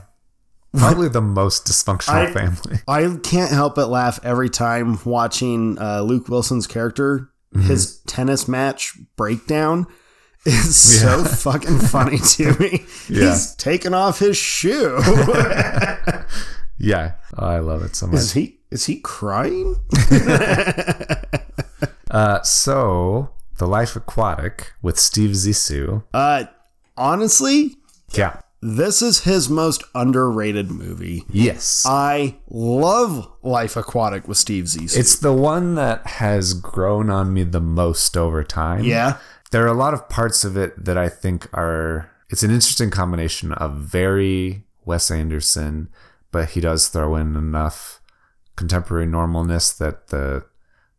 Probably 0.77 1.07
the 1.09 1.21
most 1.21 1.65
dysfunctional 1.65 2.27
I- 2.27 2.31
family. 2.31 2.79
I 2.87 3.17
can't 3.23 3.51
help 3.51 3.75
but 3.75 3.89
laugh 3.89 4.19
every 4.23 4.49
time 4.49 4.99
watching 5.05 5.77
uh, 5.79 6.01
Luke 6.01 6.27
Wilson's 6.29 6.67
character. 6.67 7.29
Mm-hmm. 7.55 7.67
His 7.67 7.99
tennis 8.01 8.47
match 8.47 8.93
breakdown 9.15 9.87
is 10.45 10.75
so 11.01 11.23
fucking 11.23 11.79
funny 11.79 12.19
to 12.19 12.53
me. 12.59 12.85
Yeah. 13.09 13.29
He's 13.31 13.55
taking 13.55 13.93
off 13.93 14.19
his 14.19 14.37
shoe. 14.37 14.97
Yeah. 16.79 17.13
Oh, 17.37 17.47
I 17.47 17.59
love 17.59 17.81
it 17.83 17.95
so 17.95 18.07
much. 18.07 18.15
is 18.15 18.33
he 18.33 18.59
is 18.71 18.85
he 18.85 18.99
crying? 18.99 19.75
Uh, 22.09 22.41
so, 22.41 23.31
The 23.57 23.67
Life 23.67 23.95
Aquatic 23.97 24.71
with 24.81 24.97
Steve 24.97 25.31
Zissou. 25.31 26.03
Uh 26.13 26.45
honestly, 26.95 27.75
Yeah. 28.13 28.39
this 28.61 29.01
is 29.01 29.25
his 29.25 29.49
most 29.49 29.83
underrated 29.93 30.71
movie. 30.71 31.25
Yes. 31.29 31.83
I 31.85 32.37
love 32.49 33.29
Life 33.43 33.75
Aquatic 33.75 34.25
with 34.27 34.37
Steve 34.37 34.65
Zissou. 34.65 34.97
it's 34.97 35.19
the 35.19 35.33
one 35.33 35.75
that 35.75 36.07
has 36.07 36.53
grown 36.53 37.09
on 37.09 37.33
me 37.33 37.43
the 37.43 37.59
most 37.61 38.15
over 38.15 38.41
time. 38.43 38.83
yeah. 38.85 39.17
there 39.51 39.63
are 39.65 39.67
a 39.67 39.73
lot 39.73 39.93
of 39.93 40.07
parts 40.07 40.45
of 40.45 40.55
it 40.55 40.85
that 40.85 40.97
I 40.97 41.09
think 41.09 41.47
are 41.53 42.09
it's 42.29 42.41
an 42.43 42.51
interesting 42.51 42.89
combination 42.89 43.51
of 43.51 43.75
very 43.75 44.63
Wes 44.85 45.11
Anderson, 45.11 45.89
but 46.31 46.49
he 46.49 46.61
does 46.61 46.87
throw 46.87 47.15
in 47.15 47.35
enough 47.35 48.01
contemporary 48.55 49.05
normalness 49.05 49.77
that 49.77 50.07
the 50.07 50.45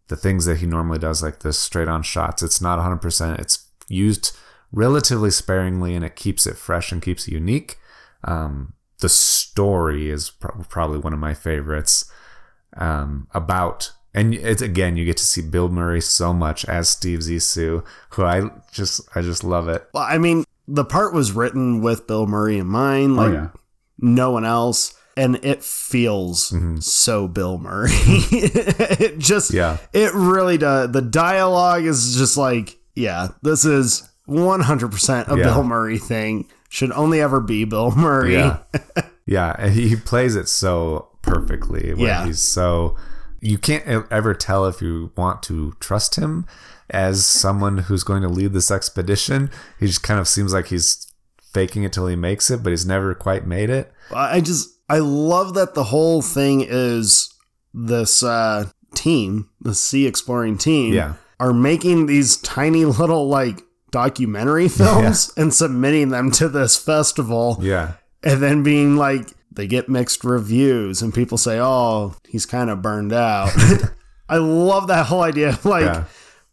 the 0.08 0.16
things 0.16 0.46
that 0.46 0.58
he 0.58 0.66
normally 0.66 0.98
does, 0.98 1.22
like 1.22 1.40
the 1.40 1.52
straight 1.52 1.88
on 1.88 2.02
shots, 2.02 2.42
it's 2.42 2.62
not 2.62 2.78
100%. 2.78 3.38
It's 3.38 3.66
used 3.88 4.34
relatively 4.72 5.30
sparingly, 5.30 5.94
and 5.94 6.02
it 6.02 6.16
keeps 6.16 6.46
it 6.46 6.56
fresh 6.56 6.90
and 6.90 7.02
keeps 7.02 7.28
it 7.28 7.32
unique. 7.32 7.76
Um, 8.24 8.72
the 9.00 9.10
story 9.10 10.08
is 10.08 10.30
pro- 10.30 10.64
probably 10.68 10.98
one 10.98 11.12
of 11.12 11.18
my 11.18 11.34
favorites 11.34 12.10
um, 12.78 13.28
about 13.34 13.92
and 14.14 14.34
it's 14.34 14.62
again 14.62 14.96
you 14.96 15.04
get 15.04 15.16
to 15.18 15.24
see 15.24 15.42
Bill 15.42 15.68
Murray 15.68 16.00
so 16.00 16.32
much 16.32 16.64
as 16.64 16.88
Steve 16.88 17.20
Zissou, 17.20 17.84
who 18.10 18.24
I 18.24 18.50
just 18.72 19.00
I 19.14 19.22
just 19.22 19.44
love 19.44 19.68
it. 19.68 19.86
Well, 19.92 20.02
I 20.02 20.18
mean, 20.18 20.44
the 20.66 20.84
part 20.84 21.14
was 21.14 21.32
written 21.32 21.82
with 21.82 22.06
Bill 22.06 22.26
Murray 22.26 22.58
in 22.58 22.66
mind, 22.66 23.16
like 23.16 23.32
yeah. 23.32 23.48
no 23.98 24.32
one 24.32 24.44
else, 24.44 24.97
and 25.18 25.44
it 25.44 25.64
feels 25.64 26.52
mm-hmm. 26.52 26.78
so 26.78 27.26
Bill 27.26 27.58
Murray. 27.58 27.90
it 27.92 29.18
just, 29.18 29.52
Yeah. 29.52 29.78
it 29.92 30.14
really 30.14 30.58
does. 30.58 30.92
The 30.92 31.02
dialogue 31.02 31.82
is 31.84 32.16
just 32.16 32.36
like, 32.36 32.78
yeah, 32.94 33.28
this 33.42 33.64
is 33.64 34.08
100% 34.28 35.28
a 35.28 35.36
Yeah. 35.36 35.42
Bill 35.42 35.64
Murray 35.64 35.98
thing. 35.98 36.48
Should 36.68 36.92
only 36.92 37.20
ever 37.20 37.40
be 37.40 37.64
Bill 37.64 37.90
Murray. 37.90 38.34
Yeah, 38.34 38.58
yeah, 39.26 39.56
and 39.58 39.72
he 39.72 39.96
plays 39.96 40.36
it 40.36 40.48
so 40.48 41.08
perfectly. 41.22 41.94
Where 41.94 42.06
Yeah. 42.08 42.26
he's 42.26 42.40
so 42.40 42.94
you 43.40 43.58
can't 43.58 44.06
ever 44.12 44.34
tell 44.34 44.66
if 44.66 44.80
you 44.82 45.10
want 45.16 45.42
to 45.44 45.72
trust 45.80 46.16
him 46.16 46.46
as 46.90 47.24
someone 47.24 47.78
who's 47.78 48.04
going 48.04 48.22
to 48.22 48.28
lead 48.28 48.52
this 48.52 48.70
expedition. 48.70 49.50
He 49.80 49.86
just 49.86 50.02
kind 50.02 50.20
of 50.20 50.28
seems 50.28 50.52
like 50.52 50.66
he's 50.66 51.10
faking 51.52 51.82
it 51.84 51.92
till 51.92 52.06
he 52.06 52.16
makes 52.16 52.50
it, 52.50 52.62
but 52.62 52.70
he's 52.70 52.86
never 52.86 53.14
quite 53.14 53.46
made 53.46 53.70
it. 53.70 53.92
I 54.14 54.40
just 54.40 54.77
I 54.88 54.98
love 54.98 55.54
that 55.54 55.74
the 55.74 55.84
whole 55.84 56.22
thing 56.22 56.64
is 56.66 57.32
this 57.74 58.22
uh 58.22 58.66
team, 58.94 59.48
the 59.60 59.74
sea 59.74 60.06
exploring 60.06 60.56
team, 60.58 60.94
Yeah. 60.94 61.14
are 61.38 61.52
making 61.52 62.06
these 62.06 62.36
tiny 62.38 62.84
little 62.84 63.28
like 63.28 63.62
documentary 63.90 64.68
films 64.80 65.32
and 65.36 65.52
submitting 65.52 66.08
them 66.10 66.30
to 66.32 66.48
this 66.48 66.76
festival 66.76 67.58
Yeah, 67.60 67.92
and 68.22 68.42
then 68.42 68.62
being 68.62 68.96
like 68.96 69.28
they 69.52 69.66
get 69.66 69.88
mixed 69.88 70.24
reviews 70.24 71.02
and 71.02 71.12
people 71.12 71.36
say, 71.38 71.58
"Oh, 71.60 72.14
he's 72.28 72.46
kind 72.46 72.70
of 72.70 72.80
burned 72.82 73.12
out." 73.12 73.50
I 74.28 74.36
love 74.36 74.86
that 74.88 75.06
whole 75.06 75.22
idea 75.22 75.48
of 75.50 75.64
like 75.64 75.84
yeah, 75.84 76.04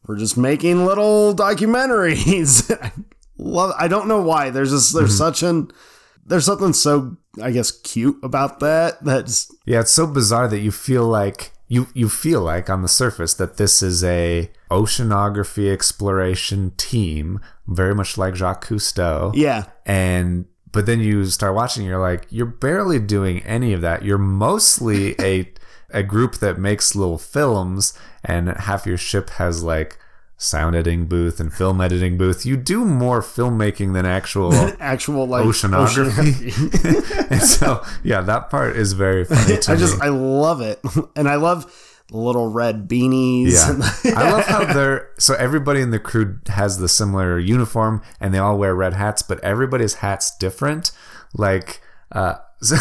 we're 0.07 0.17
just 0.17 0.37
making 0.37 0.85
little 0.85 1.33
documentaries. 1.35 2.71
I 2.81 2.91
love 3.37 3.73
I 3.77 3.87
don't 3.87 4.07
know 4.07 4.21
why. 4.21 4.49
There's 4.49 4.71
just 4.71 4.93
there's 4.93 5.09
Mm-hmm. 5.11 5.17
such 5.17 5.43
an 5.43 5.71
there's 6.25 6.45
something 6.45 6.73
so 6.73 7.17
I 7.41 7.51
guess 7.51 7.71
cute 7.71 8.17
about 8.23 8.59
that. 8.59 9.03
That's 9.03 9.51
yeah. 9.65 9.81
It's 9.81 9.91
so 9.91 10.07
bizarre 10.07 10.47
that 10.47 10.59
you 10.59 10.71
feel 10.71 11.05
like 11.05 11.51
you 11.67 11.87
you 11.93 12.09
feel 12.09 12.41
like 12.41 12.69
on 12.69 12.81
the 12.81 12.87
surface 12.87 13.33
that 13.35 13.57
this 13.57 13.81
is 13.81 14.03
a 14.03 14.51
oceanography 14.71 15.71
exploration 15.71 16.71
team, 16.77 17.39
very 17.67 17.95
much 17.95 18.17
like 18.17 18.35
Jacques 18.35 18.65
Cousteau. 18.67 19.31
yeah. 19.35 19.65
and 19.85 20.45
but 20.71 20.85
then 20.85 20.99
you 20.99 21.25
start 21.25 21.55
watching 21.55 21.85
you're 21.85 21.99
like 22.01 22.27
you're 22.29 22.45
barely 22.45 22.99
doing 22.99 23.41
any 23.43 23.71
of 23.71 23.79
that 23.79 24.03
you're 24.03 24.17
mostly 24.17 25.15
a 25.21 25.49
a 25.91 26.03
group 26.03 26.35
that 26.35 26.57
makes 26.59 26.95
little 26.95 27.17
films 27.17 27.93
and 28.23 28.49
half 28.49 28.85
your 28.85 28.97
ship 28.97 29.29
has 29.31 29.63
like 29.63 29.97
sound 30.37 30.75
editing 30.75 31.05
booth 31.05 31.39
and 31.39 31.53
film 31.53 31.79
editing 31.79 32.17
booth 32.17 32.45
you 32.45 32.57
do 32.57 32.83
more 32.83 33.21
filmmaking 33.21 33.93
than 33.93 34.05
actual 34.05 34.51
Actual 34.79 35.25
like 35.27 35.45
oceanography 35.45 36.51
and 37.31 37.41
so 37.41 37.81
yeah 38.03 38.19
that 38.21 38.49
part 38.49 38.75
is 38.75 38.93
very 38.93 39.23
funny 39.23 39.53
I 39.67 39.75
just 39.75 39.95
me 39.99 40.07
I 40.07 40.09
love 40.09 40.61
it. 40.61 40.79
And 41.15 41.27
I 41.29 41.35
love 41.35 41.71
little 42.11 42.51
red 42.51 42.87
beanies. 42.87 43.53
Yeah. 43.53 44.13
I 44.15 44.29
love 44.31 44.45
how 44.45 44.73
they're 44.73 45.09
so 45.17 45.33
everybody 45.35 45.81
in 45.81 45.89
the 45.91 45.99
crew 45.99 46.39
has 46.47 46.77
the 46.77 46.87
similar 46.89 47.39
uniform 47.39 48.01
and 48.19 48.33
they 48.33 48.37
all 48.37 48.57
wear 48.57 48.75
red 48.75 48.93
hats, 48.93 49.21
but 49.23 49.39
everybody's 49.43 49.95
hat's 49.95 50.35
different. 50.37 50.91
Like, 51.33 51.81
uh, 52.11 52.35
so, 52.61 52.75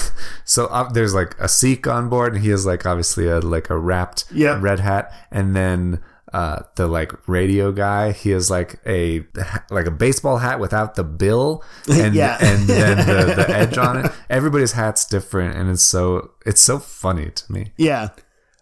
so 0.45 0.67
uh, 0.67 0.91
there's 0.93 1.15
like 1.15 1.35
a 1.39 1.49
Sikh 1.49 1.87
on 1.87 2.09
board, 2.09 2.35
and 2.35 2.43
he 2.45 2.51
has 2.51 2.67
like 2.67 2.85
obviously 2.87 3.27
a 3.27 3.41
like 3.41 3.71
a 3.71 3.79
wrapped 3.79 4.27
Yeah. 4.31 4.59
red 4.61 4.81
hat, 4.81 5.13
and 5.31 5.57
then 5.57 6.01
uh, 6.35 6.63
the 6.77 6.87
like 6.89 7.13
radio 7.29 7.71
guy, 7.73 8.13
he 8.13 8.31
has 8.31 8.51
like 8.51 8.81
a 8.87 9.25
like 9.71 9.87
a 9.87 9.91
baseball 9.91 10.39
hat 10.39 10.59
without 10.59 10.97
the 10.97 11.05
bill, 11.05 11.63
and 11.91 12.15
Yeah. 12.15 12.37
and 12.41 12.67
then 12.69 12.97
the, 13.07 13.35
the 13.37 13.51
edge 13.57 13.79
on 13.79 14.05
it. 14.05 14.13
Everybody's 14.29 14.73
hat's 14.73 15.07
different, 15.07 15.57
and 15.57 15.71
it's 15.71 15.83
so 15.83 16.33
it's 16.45 16.61
so 16.61 16.79
funny 16.79 17.31
to 17.31 17.53
me. 17.53 17.73
Yeah. 17.77 18.09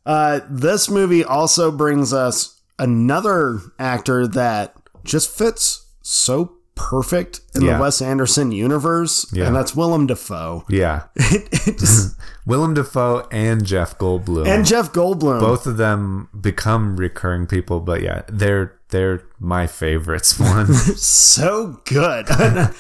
Uh, 0.05 0.41
this 0.51 0.91
movie 0.91 1.25
also 1.25 1.71
brings 1.71 2.13
us 2.13 2.61
another 2.79 3.61
actor 3.79 4.27
that 4.27 4.75
just 5.05 5.31
fits 5.31 5.87
so 6.03 6.57
perfect 6.75 7.41
in 7.55 7.63
Yeah. 7.63 7.77
the 7.77 7.83
Wes 7.83 8.03
Anderson 8.03 8.51
universe, 8.53 9.27
Yeah. 9.33 9.47
and 9.47 9.55
that's 9.57 9.75
Willem 9.77 10.07
Dafoe. 10.07 10.65
Yeah. 10.69 11.05
It 11.17 11.79
just- 11.79 12.17
Willem 12.47 12.75
Dafoe 12.75 13.27
and 13.31 13.65
Jeff 13.65 13.99
Goldblum. 13.99 14.47
and 14.47 14.65
Jeff 14.67 14.93
Goldblum. 14.93 15.41
both 15.41 15.67
of 15.67 15.77
them 15.77 16.29
become 16.39 16.97
recurring 16.97 17.47
people, 17.47 17.81
but 17.81 18.03
yeah, 18.03 18.23
they're 18.29 18.79
they're 18.89 19.23
my 19.39 19.67
favorites 19.67 20.39
one. 20.41 20.73
so 20.73 21.81
good. 21.85 22.27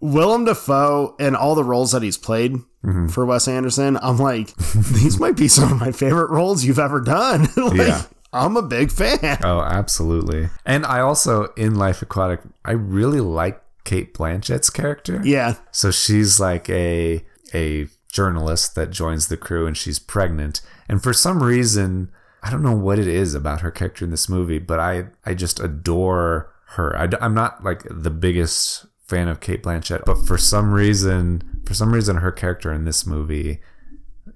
Willem 0.00 0.44
Dafoe 0.44 1.16
and 1.18 1.34
all 1.36 1.54
the 1.56 1.64
roles 1.64 1.92
that 1.92 2.02
he's 2.02 2.16
played 2.18 2.56
Mm-hmm. 2.86 3.08
for 3.08 3.26
Wes 3.26 3.48
Anderson, 3.48 3.98
I'm 4.00 4.18
like, 4.18 4.54
these 4.56 5.18
might 5.18 5.36
be 5.36 5.48
some 5.48 5.72
of 5.72 5.80
my 5.80 5.90
favorite 5.90 6.30
roles 6.30 6.64
you've 6.64 6.78
ever 6.78 7.00
done. 7.00 7.48
like, 7.56 7.76
Yeah. 7.76 8.02
I'm 8.32 8.56
a 8.56 8.62
big 8.62 8.92
fan. 8.92 9.38
oh, 9.42 9.60
absolutely. 9.62 10.48
And 10.64 10.86
I 10.86 11.00
also 11.00 11.46
in 11.56 11.74
Life 11.74 12.02
Aquatic, 12.02 12.40
I 12.64 12.70
really 12.72 13.20
like 13.20 13.60
Cate 13.82 14.14
Blanchett's 14.14 14.70
character. 14.70 15.20
Yeah. 15.24 15.56
So 15.72 15.90
she's 15.90 16.38
like 16.38 16.70
a 16.70 17.24
a 17.52 17.88
journalist 18.10 18.74
that 18.74 18.90
joins 18.90 19.28
the 19.28 19.36
crew 19.36 19.66
and 19.66 19.76
she's 19.76 19.98
pregnant. 19.98 20.60
And 20.88 21.02
for 21.02 21.12
some 21.12 21.42
reason, 21.42 22.10
I 22.42 22.50
don't 22.50 22.62
know 22.62 22.76
what 22.76 22.98
it 22.98 23.08
is 23.08 23.34
about 23.34 23.60
her 23.60 23.70
character 23.70 24.04
in 24.04 24.10
this 24.10 24.28
movie, 24.28 24.58
but 24.58 24.80
I 24.80 25.06
I 25.24 25.34
just 25.34 25.60
adore 25.60 26.52
her. 26.70 26.96
I, 26.96 27.08
am 27.24 27.34
not 27.34 27.64
like 27.64 27.82
the 27.90 28.10
biggest 28.10 28.86
fan 29.06 29.28
of 29.28 29.40
Cate 29.40 29.62
Blanchett, 29.62 30.04
but 30.04 30.26
for 30.26 30.38
some 30.38 30.72
reason, 30.72 31.62
for 31.66 31.74
some 31.74 31.92
reason, 31.92 32.16
her 32.16 32.32
character 32.32 32.72
in 32.72 32.84
this 32.84 33.06
movie 33.06 33.60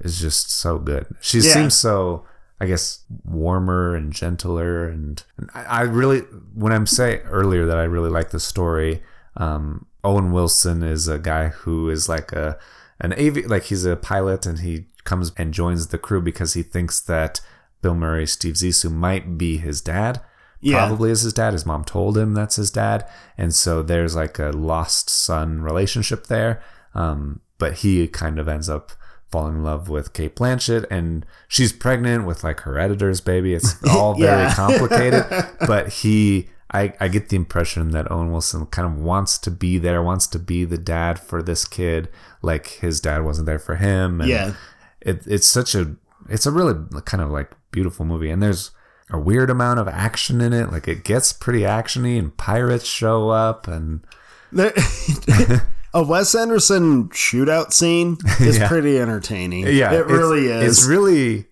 is 0.00 0.20
just 0.20 0.50
so 0.50 0.78
good. 0.78 1.06
She 1.20 1.38
Yeah. 1.38 1.52
seems 1.54 1.74
so. 1.74 2.26
I 2.60 2.66
guess 2.66 3.00
warmer 3.24 3.96
and 3.96 4.12
gentler, 4.12 4.88
and, 4.88 5.20
and 5.36 5.50
I, 5.52 5.64
I 5.64 5.80
really, 5.82 6.20
when 6.54 6.72
I'm 6.72 6.86
saying 6.86 7.22
earlier 7.24 7.66
that 7.66 7.76
I 7.76 7.82
really 7.82 8.08
like 8.10 8.30
the 8.30 8.38
story, 8.38 9.02
um, 9.36 9.86
Owen 10.04 10.30
Wilson 10.30 10.84
is 10.84 11.08
a 11.08 11.18
guy 11.18 11.48
who 11.48 11.90
is 11.90 12.08
like 12.08 12.30
a 12.30 12.56
an 13.02 13.12
avi- 13.12 13.46
like 13.46 13.64
he's 13.64 13.84
a 13.84 13.96
pilot 13.96 14.46
and 14.46 14.60
he 14.60 14.86
comes 15.04 15.32
and 15.36 15.52
joins 15.52 15.88
the 15.88 15.98
crew 15.98 16.22
because 16.22 16.54
he 16.54 16.62
thinks 16.62 17.00
that 17.02 17.40
Bill 17.82 17.94
Murray, 17.94 18.26
Steve 18.26 18.54
Zissou 18.54 18.90
might 18.90 19.36
be 19.36 19.58
his 19.58 19.80
dad. 19.82 20.22
Yeah. 20.60 20.86
Probably 20.86 21.10
is 21.10 21.22
his 21.22 21.32
dad. 21.32 21.52
His 21.52 21.66
mom 21.66 21.84
told 21.84 22.16
him 22.16 22.32
that's 22.34 22.54
his 22.56 22.70
dad, 22.70 23.04
and 23.36 23.52
so 23.52 23.82
there's 23.82 24.14
like 24.14 24.38
a 24.38 24.50
lost 24.50 25.10
son 25.10 25.60
relationship 25.60 26.28
there. 26.28 26.62
Um, 26.94 27.40
but 27.58 27.74
he 27.78 28.06
kind 28.08 28.38
of 28.38 28.46
ends 28.48 28.68
up 28.70 28.92
falling 29.30 29.56
in 29.56 29.64
love 29.64 29.88
with 29.88 30.12
Cate 30.12 30.36
Blanchett, 30.36 30.84
and 30.90 31.26
she's 31.48 31.72
pregnant 31.72 32.26
with 32.26 32.44
like 32.44 32.60
her 32.60 32.78
editor's 32.78 33.20
baby. 33.20 33.54
It's 33.54 33.74
all 33.90 34.14
very 34.14 34.42
Yeah. 34.42 34.54
complicated, 34.56 35.24
but 35.66 35.88
he. 35.88 36.48
I, 36.72 36.94
I 37.00 37.08
get 37.08 37.28
the 37.28 37.36
impression 37.36 37.90
that 37.90 38.10
Owen 38.10 38.32
Wilson 38.32 38.66
kind 38.66 38.86
of 38.88 38.98
wants 38.98 39.36
to 39.38 39.50
be 39.50 39.76
there, 39.78 40.02
wants 40.02 40.26
to 40.28 40.38
be 40.38 40.64
the 40.64 40.78
dad 40.78 41.18
for 41.18 41.42
this 41.42 41.64
kid, 41.66 42.08
like 42.40 42.66
his 42.68 43.00
dad 43.00 43.24
wasn't 43.24 43.46
there 43.46 43.58
for 43.58 43.76
him. 43.76 44.20
And 44.20 44.30
Yeah. 44.30 44.54
it, 45.00 45.26
it's 45.26 45.46
such 45.46 45.74
a 45.74 45.96
it's 46.28 46.46
a 46.46 46.50
really 46.50 46.74
kind 47.04 47.20
of 47.22 47.30
like 47.30 47.50
beautiful 47.72 48.04
movie 48.06 48.30
and 48.30 48.40
there's 48.42 48.70
a 49.10 49.18
weird 49.18 49.50
amount 49.50 49.80
of 49.80 49.88
action 49.88 50.40
in 50.40 50.52
it 50.52 50.70
like 50.70 50.86
it 50.86 51.02
gets 51.04 51.32
pretty 51.32 51.60
actiony 51.60 52.16
and 52.18 52.36
pirates 52.36 52.86
show 52.86 53.28
up 53.30 53.66
and 53.66 54.06
There- 54.52 54.72
a 55.94 56.02
Wes 56.04 56.34
Anderson 56.34 57.08
shootout 57.08 57.72
scene 57.72 58.18
is 58.40 58.56
Yeah. 58.60 58.68
pretty 58.68 58.98
entertaining. 59.00 59.66
yeah 59.66 59.92
it 59.92 60.06
really 60.06 60.46
is. 60.46 60.78
it's 60.78 60.86
really 60.88 61.46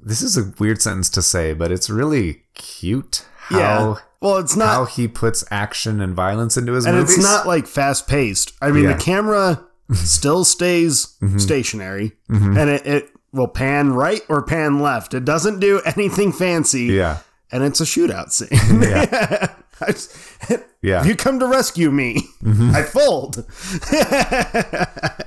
this 0.00 0.22
is 0.22 0.36
a 0.38 0.52
weird 0.58 0.80
sentence 0.80 1.10
to 1.10 1.20
say 1.22 1.52
but 1.52 1.70
it's 1.70 1.90
really 1.90 2.42
cute 2.54 3.26
how 3.50 3.58
yeah. 3.58 3.94
Well, 4.20 4.36
it's 4.38 4.56
not, 4.56 4.68
how 4.68 4.84
he 4.84 5.08
puts 5.08 5.44
action 5.50 6.00
and 6.00 6.14
violence 6.14 6.56
into 6.56 6.72
his 6.74 6.84
and 6.86 6.96
movies 6.96 7.16
it's 7.16 7.24
not 7.24 7.46
like 7.46 7.66
fast 7.66 8.06
paced. 8.06 8.52
I 8.60 8.70
mean, 8.70 8.84
Yeah. 8.84 8.90
Mm-hmm. 8.90 8.98
the 8.98 9.04
camera 9.04 9.64
still 9.94 10.44
stays 10.44 11.16
stationary, 11.38 12.12
and 12.28 12.68
it, 12.70 12.86
it 12.86 13.10
will 13.32 13.48
pan 13.48 13.92
right 13.92 14.20
or 14.28 14.42
pan 14.42 14.80
left. 14.80 15.14
It 15.14 15.24
doesn't 15.24 15.60
do 15.60 15.80
anything 15.84 16.32
fancy. 16.32 16.84
yeah 16.84 17.18
and 17.52 17.64
it's 17.64 17.80
a 17.80 17.84
shootout 17.84 18.30
scene. 18.30 18.82
Yeah. 18.82 19.54
Just- 19.86 20.16
Yeah. 20.82 21.04
You 21.04 21.14
come 21.14 21.38
to 21.40 21.46
rescue 21.46 21.90
me, 21.90 22.22
mm-hmm. 22.42 22.70
I 22.74 22.82
fold. 22.82 23.44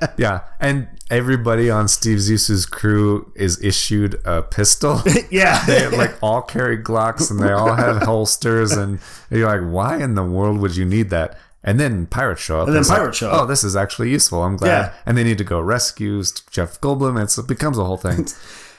Yeah, 0.17 0.41
and 0.59 0.87
everybody 1.09 1.69
on 1.69 1.87
Steve 1.87 2.17
Zissou's 2.19 2.65
crew 2.65 3.31
is 3.35 3.61
issued 3.63 4.21
a 4.25 4.41
pistol. 4.41 5.01
yeah. 5.31 5.65
they 5.65 5.87
like 5.87 6.15
all 6.21 6.41
carry 6.41 6.77
Glocks 6.77 7.31
and 7.31 7.39
they 7.39 7.51
all 7.51 7.73
have 7.73 8.03
holsters, 8.03 8.71
and 8.73 8.99
you're 9.29 9.47
like, 9.47 9.73
why 9.73 10.01
in 10.01 10.15
the 10.15 10.23
world 10.23 10.59
would 10.59 10.75
you 10.75 10.85
need 10.85 11.09
that? 11.09 11.37
And 11.63 11.79
then 11.79 12.05
pirates 12.05 12.41
show 12.41 12.59
up. 12.59 12.67
And 12.67 12.75
then 12.75 12.81
it's 12.81 12.89
like, 12.89 12.99
pirates 12.99 13.17
show 13.17 13.29
oh, 13.29 13.33
up. 13.33 13.41
Oh, 13.43 13.45
this 13.45 13.63
is 13.63 13.75
actually 13.75 14.11
useful. 14.11 14.43
I'm 14.43 14.57
glad. 14.57 14.67
Yeah. 14.67 14.93
And 15.05 15.17
they 15.17 15.23
need 15.23 15.37
to 15.37 15.45
go 15.45 15.61
rescue 15.61 16.21
Jeff 16.51 16.79
Goldblum. 16.81 17.19
and 17.19 17.29
it 17.29 17.47
becomes 17.47 17.77
a 17.77 17.85
whole 17.85 17.97
thing. 17.97 18.27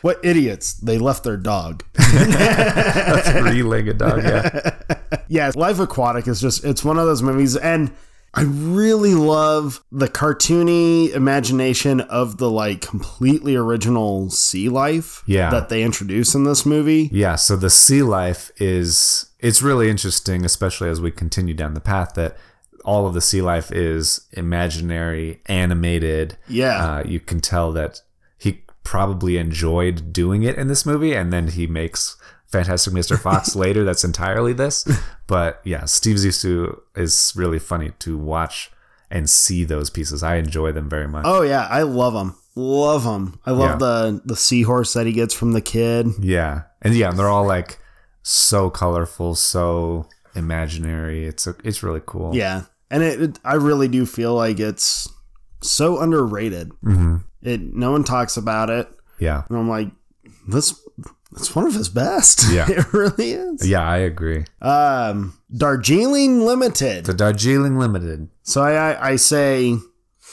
What 0.05 0.21
idiots. 0.23 0.75
They 0.75 0.99
left 0.99 1.25
their 1.25 1.39
dog. 1.39 1.83
a 1.99 3.23
three-legged 3.23 3.97
dog. 3.97 4.23
Yeah, 4.23 4.71
Yeah, 5.29 5.51
Life 5.57 5.79
Aquatic 5.79 6.29
is 6.29 6.43
just 6.43 6.63
it's 6.63 6.85
one 6.85 6.99
of 6.99 7.07
those 7.07 7.23
movies 7.23 7.57
and 7.57 7.91
I 8.35 8.43
really 8.43 9.15
love 9.15 9.83
the 9.91 10.09
cartoony 10.09 11.09
imagination 11.15 12.01
of 12.03 12.37
the 12.37 12.51
like 12.51 12.83
completely 12.83 13.57
original 13.57 14.29
sea 14.29 14.69
life 14.69 15.23
Yeah. 15.27 15.49
that 15.51 15.69
they 15.71 15.83
introduce 15.83 16.35
in 16.35 16.45
this 16.45 16.67
movie. 16.67 17.09
yeah. 17.11 17.37
So 17.37 17.57
the 17.57 17.71
sea 17.71 18.03
life 18.03 18.51
is 18.59 19.31
it's 19.41 19.63
really 19.63 19.89
interesting, 19.89 20.45
especially 20.45 20.91
as 20.91 21.01
we 21.01 21.13
continue 21.13 21.55
down 21.55 21.73
the 21.73 21.81
path 21.81 22.13
that 22.17 22.37
all 22.85 23.07
of 23.07 23.15
the 23.15 23.23
sea 23.23 23.41
life 23.41 23.73
is 23.73 24.27
imaginary, 24.33 25.41
animated. 25.47 26.37
Yeah. 26.47 26.85
uh, 26.97 27.03
you 27.07 27.21
can 27.21 27.41
tell 27.41 27.73
that 27.73 28.03
probably 28.85 29.37
enjoyed 29.39 30.12
doing 30.12 30.43
it 30.45 30.57
in 30.57 30.68
this 30.68 30.87
movie, 30.87 31.12
and 31.14 31.32
then 31.32 31.49
he 31.49 31.66
makes 31.66 32.16
Fantastic 32.47 32.93
Mr. 32.93 33.18
Fox 33.18 33.57
later. 33.64 33.82
That's 33.85 34.05
entirely 34.05 34.53
this, 34.53 34.87
but 35.26 35.61
yeah, 35.64 35.85
Steve 35.87 36.16
Zissou 36.16 36.78
is 36.95 37.32
really 37.35 37.59
funny 37.59 37.91
to 38.01 38.16
watch 38.16 38.70
and 39.11 39.28
see 39.28 39.64
those 39.64 39.91
pieces. 39.91 40.22
I 40.22 40.37
enjoy 40.37 40.72
them 40.72 40.89
very 40.89 41.09
much. 41.09 41.24
Oh 41.26 41.43
yeah, 41.43 41.66
I 41.70 41.82
love 41.82 42.14
them. 42.14 42.37
Love 42.57 43.03
them. 43.05 43.41
I 43.45 43.51
love 43.51 43.70
Yeah. 43.72 43.76
the 43.76 44.22
the 44.24 44.37
seahorse 44.37 44.93
that 44.93 45.07
he 45.07 45.12
gets 45.12 45.35
from 45.35 45.53
the 45.53 45.61
kid. 45.61 46.07
Yeah, 46.20 46.62
and 46.82 46.95
yeah, 46.95 47.11
they're 47.11 47.28
all 47.28 47.47
like 47.47 47.78
so 48.22 48.70
colorful, 48.70 49.35
so 49.35 50.07
imaginary. 50.37 51.26
It's 51.26 51.47
a, 51.47 51.57
it's 51.64 51.82
really 51.82 52.03
cool. 52.07 52.35
Yeah. 52.35 52.62
And 52.91 53.03
it, 53.03 53.20
it 53.22 53.39
I 53.45 53.55
really 53.55 53.89
do 53.89 54.07
feel 54.07 54.35
like 54.35 54.61
it's 54.61 55.09
so 55.62 55.99
underrated. 56.01 56.70
hmm 56.82 57.16
It 57.45 57.61
no 57.75 57.93
one 57.93 58.05
talks 58.05 58.37
about 58.37 58.71
it. 58.71 58.89
yeah, 59.19 59.43
And 59.49 59.59
I'm 59.59 59.69
like, 59.69 59.89
this 60.49 60.79
it's 61.37 61.55
one 61.55 61.67
of 61.67 61.75
his 61.75 61.89
best. 61.89 62.45
Yeah. 62.53 62.67
it 62.69 62.93
really 62.93 63.33
is. 63.33 63.69
yeah. 63.69 63.87
I 63.89 63.99
agree. 63.99 64.45
Um 64.61 65.39
Darjeeling 65.57 66.41
Limited. 66.47 67.05
The 67.07 67.15
Darjeeling 67.15 67.79
Limited. 67.79 68.29
So 68.43 68.63
I, 68.63 68.93
I, 68.93 69.11
I 69.11 69.17
say 69.17 69.77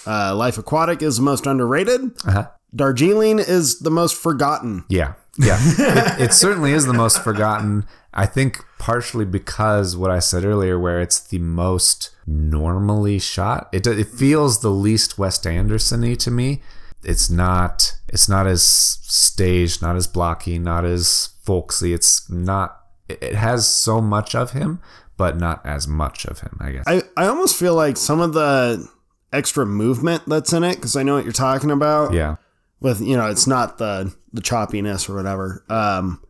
uh, 0.08 0.36
Life 0.36 0.58
Aquatic 0.58 1.02
is 1.04 1.18
the 1.18 1.24
most 1.24 1.46
underrated. 1.46 2.02
Uh 2.26 2.32
huh. 2.32 2.48
Darjeeling 2.76 3.40
is 3.40 3.80
the 3.80 3.92
most 3.92 4.16
forgotten. 4.16 4.84
Yeah, 4.90 5.14
yeah. 5.38 5.58
it, 5.62 6.22
it 6.22 6.34
certainly 6.34 6.72
is 6.72 6.86
the 6.88 6.94
most 6.94 7.22
forgotten. 7.24 7.86
I 8.14 8.26
think 8.26 8.64
partially 8.80 9.26
because 9.26 9.96
what 9.96 10.10
I 10.10 10.20
said 10.20 10.44
earlier, 10.44 10.80
where 10.80 11.00
it's 11.02 11.20
the 11.20 11.38
most 11.40 12.10
normally 12.26 13.20
shot. 13.20 13.70
It 13.72 13.86
it 13.86 14.08
feels 14.08 14.62
the 14.62 14.72
least 14.72 15.18
Wes 15.20 15.46
Anderson-y 15.46 16.16
to 16.16 16.32
me. 16.32 16.62
It's 17.04 17.30
not. 17.30 17.96
It's 18.10 18.28
not 18.30 18.48
as 18.48 18.62
staged, 18.64 19.82
not 19.82 19.96
as 19.96 20.08
blocky, 20.08 20.60
not 20.60 20.86
as 20.86 21.30
folksy. 21.44 21.94
It's 21.94 22.30
not. 22.30 22.78
It 23.10 23.36
has 23.36 23.68
so 23.68 24.00
much 24.02 24.36
of 24.36 24.52
him, 24.52 24.80
but 25.18 25.38
not 25.38 25.66
as 25.66 25.88
much 25.88 26.26
of 26.26 26.40
him. 26.40 26.58
I 26.62 26.72
guess. 26.72 26.84
I, 26.88 27.02
I 27.18 27.28
almost 27.28 27.58
feel 27.58 27.76
like 27.76 27.98
some 27.98 28.20
of 28.22 28.34
the 28.34 28.88
extra 29.34 29.66
movement 29.66 30.24
that's 30.28 30.54
in 30.54 30.64
it, 30.64 30.76
because 30.76 30.96
I 30.96 31.04
know 31.04 31.16
what 31.16 31.24
you're 31.24 31.34
talking 31.34 31.72
about. 31.72 32.14
yeah. 32.14 32.36
With 32.80 33.00
you 33.02 33.16
know, 33.16 33.28
it's 33.28 33.46
not 33.48 33.78
the 33.78 34.14
the 34.34 34.42
choppiness 34.42 35.10
or 35.10 35.16
whatever. 35.16 35.64
Um, 35.70 36.24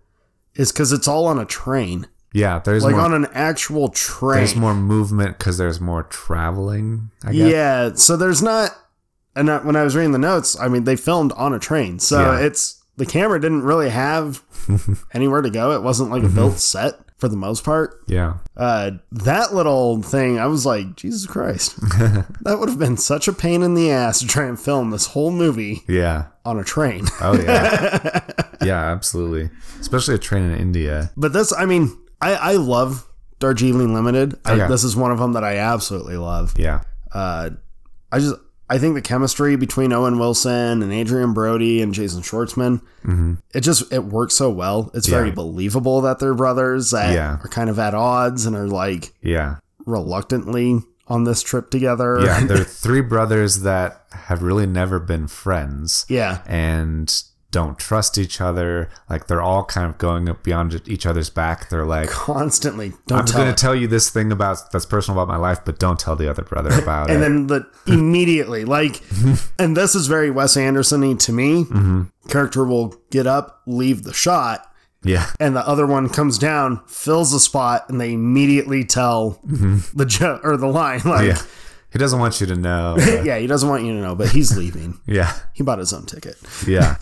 is 0.55 0.71
because 0.71 0.91
it's 0.91 1.07
all 1.07 1.27
on 1.27 1.39
a 1.39 1.45
train, 1.45 2.07
Yeah. 2.33 2.59
There's 2.59 2.83
like 2.83 2.95
more. 2.95 3.05
on 3.05 3.13
an 3.13 3.27
actual 3.33 3.87
train. 3.89 4.37
there's 4.39 4.55
more 4.57 4.73
movement 4.75 5.37
because 5.37 5.57
there's 5.57 5.79
more 5.79 6.03
traveling. 6.03 7.09
I 7.23 7.31
guess. 7.31 7.51
Yeah, 7.51 7.93
so 7.93 8.17
there's 8.17 8.41
not. 8.43 8.71
And 9.35 9.49
I- 9.49 9.59
when 9.59 9.75
I 9.75 9.83
was 9.83 9.95
reading 9.95 10.11
the 10.11 10.17
notes, 10.19 10.57
I 10.59 10.67
mean, 10.67 10.83
they 10.83 10.95
filmed 10.95 11.31
on 11.33 11.53
a 11.53 11.59
train, 11.59 11.99
so 11.99 12.19
Yeah. 12.19 12.39
it's 12.45 12.81
the 12.97 13.05
camera 13.05 13.39
didn't 13.39 13.63
really 13.63 13.89
have 13.89 14.43
anywhere 15.13 15.41
to 15.41 15.49
go. 15.49 15.71
It 15.71 15.81
wasn't 15.83 16.11
like 16.11 16.23
a 16.23 16.25
Mm-hmm. 16.25 16.35
built 16.35 16.59
set 16.59 16.95
for 17.17 17.27
the 17.27 17.37
most 17.37 17.63
part. 17.63 18.01
Yeah. 18.07 18.33
Uh, 18.57 18.91
that 19.11 19.53
little 19.53 20.01
thing, 20.01 20.39
I 20.39 20.47
was 20.47 20.65
like, 20.65 20.95
Jesus 20.95 21.25
Christ, 21.27 21.75
that 22.41 22.57
would 22.59 22.67
have 22.69 22.79
been 22.79 22.97
such 22.97 23.27
a 23.27 23.33
pain 23.33 23.61
in 23.63 23.75
the 23.75 23.91
ass 23.91 24.19
to 24.19 24.27
try 24.27 24.45
and 24.45 24.59
film 24.59 24.89
this 24.89 25.05
whole 25.07 25.31
movie 25.31 25.83
Yeah. 25.87 26.25
on 26.45 26.59
a 26.59 26.63
train. 26.63 27.05
Oh 27.21 27.39
yeah, 27.39 28.19
yeah, 28.63 28.91
absolutely. 28.91 29.49
Especially 29.79 30.15
a 30.15 30.19
train 30.19 30.43
in 30.43 30.57
India. 30.57 31.11
but 31.15 31.31
this, 31.31 31.53
I 31.57 31.65
mean, 31.65 31.95
I, 32.19 32.33
I 32.33 32.51
love 32.53 33.07
Darjeeling 33.39 33.93
Limited. 33.93 34.37
I, 34.45 34.67
this 34.67 34.83
is 34.83 34.95
one 34.95 35.11
of 35.11 35.19
them 35.19 35.33
that 35.33 35.43
I 35.43 35.57
absolutely 35.57 36.17
love. 36.17 36.53
Yeah, 36.57 36.81
uh, 37.13 37.51
I 38.11 38.19
just 38.19 38.35
I 38.71 38.77
think 38.79 38.95
the 38.95 39.01
chemistry 39.01 39.55
between 39.57 39.91
Owen 39.91 40.17
Wilson 40.17 40.81
and 40.81 40.91
Adrien 40.93 41.33
Brody 41.33 41.81
and 41.81 41.93
Jason 41.93 42.21
Schwartzman, 42.21 42.81
it 43.53 43.61
just 43.61 43.91
it 43.91 44.05
works 44.05 44.33
so 44.33 44.49
well. 44.49 44.89
It's 44.93 45.07
very 45.07 45.27
Mm-hmm. 45.27 45.35
Believable 45.35 46.01
that 46.01 46.19
they're 46.19 46.33
brothers 46.33 46.91
that 46.91 47.13
Yeah. 47.13 47.37
are 47.43 47.47
kind 47.49 47.69
of 47.69 47.77
at 47.79 47.93
odds 47.93 48.45
and 48.45 48.55
are 48.55 48.67
like 48.67 49.13
yeah, 49.21 49.57
reluctantly 49.85 50.79
on 51.07 51.25
this 51.25 51.43
trip 51.43 51.69
together. 51.69 52.19
yeah. 52.21 52.45
They're 52.45 52.63
three 52.63 53.01
brothers 53.01 53.61
that 53.61 54.03
have 54.11 54.41
really 54.41 54.65
never 54.65 54.99
been 54.99 55.27
friends 55.27 56.05
yeah, 56.09 56.41
and 56.47 57.13
don't 57.51 57.77
trust 57.77 58.17
each 58.17 58.39
other. 58.41 58.89
Like 59.09 59.27
they're 59.27 59.41
all 59.41 59.63
kind 59.65 59.85
of 59.87 59.97
going 59.97 60.27
up 60.29 60.41
beyond 60.43 60.81
each 60.87 61.05
other's 61.05 61.29
back. 61.29 61.69
They're 61.69 61.85
like, 61.85 62.09
constantly. 62.09 62.93
Don't 63.07 63.19
I'm 63.19 63.25
going 63.43 63.53
to 63.53 63.61
tell 63.61 63.75
you 63.75 63.87
this 63.87 64.09
thing 64.09 64.31
about 64.31 64.71
that's 64.71 64.85
personal 64.85 65.19
about 65.21 65.31
my 65.31 65.37
life, 65.37 65.59
but 65.65 65.77
don't 65.77 65.99
tell 65.99 66.15
the 66.15 66.29
other 66.29 66.43
brother 66.43 66.69
about 66.81 67.09
and 67.11 67.21
it. 67.21 67.25
And 67.25 67.49
then 67.49 67.63
the 67.85 67.93
immediately 67.93 68.65
like, 68.65 69.01
and 69.59 69.75
this 69.77 69.95
is 69.95 70.07
very 70.07 70.31
Wes 70.31 70.55
Anderson-y 70.57 71.13
to 71.15 71.33
me. 71.33 71.65
Mm-hmm. 71.65 72.03
Character 72.29 72.63
will 72.65 72.95
get 73.09 73.27
up, 73.27 73.61
leave 73.67 74.03
the 74.03 74.13
shot, 74.13 74.65
yeah, 75.03 75.31
and 75.39 75.55
the 75.55 75.67
other 75.67 75.87
one 75.87 76.07
comes 76.09 76.37
down, 76.37 76.81
fills 76.87 77.31
the 77.31 77.39
spot, 77.39 77.89
and 77.89 77.99
they 77.99 78.13
immediately 78.13 78.85
tell 78.85 79.39
the 79.43 80.05
joke 80.07 80.41
or 80.45 80.55
the 80.57 80.67
line. 80.67 81.01
Like, 81.03 81.21
Mm-hmm. 81.21 81.27
yeah. 81.27 81.41
He 81.91 81.99
doesn't 81.99 82.19
want 82.19 82.39
you 82.39 82.47
to 82.47 82.55
know. 82.55 82.95
yeah. 83.25 83.37
he 83.37 83.47
doesn't 83.47 83.67
want 83.67 83.83
you 83.83 83.91
to 83.91 83.99
know, 83.99 84.15
but 84.15 84.29
he's 84.29 84.55
leaving. 84.55 84.97
yeah, 85.05 85.33
he 85.53 85.61
bought 85.61 85.79
his 85.79 85.91
own 85.91 86.05
ticket. 86.05 86.37
Yeah. 86.65 86.95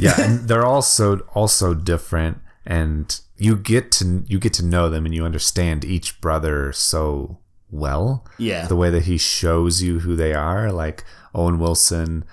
Yeah, 0.00 0.20
and 0.20 0.40
they're 0.48 0.66
also 0.66 1.20
also 1.34 1.74
different 1.74 2.38
and 2.66 3.20
you 3.36 3.56
get 3.56 3.90
to 3.90 4.22
you 4.26 4.38
get 4.38 4.52
to 4.54 4.64
know 4.64 4.90
them 4.90 5.06
and 5.06 5.14
you 5.14 5.24
understand 5.24 5.84
each 5.84 6.20
brother 6.20 6.72
so 6.72 7.38
well. 7.70 8.26
Yeah. 8.38 8.66
The 8.66 8.76
way 8.76 8.90
that 8.90 9.04
he 9.04 9.16
shows 9.16 9.82
you 9.82 10.00
who 10.00 10.16
they 10.16 10.34
are, 10.34 10.72
like 10.72 11.04
Owen 11.34 11.58
Wilson. 11.58 12.24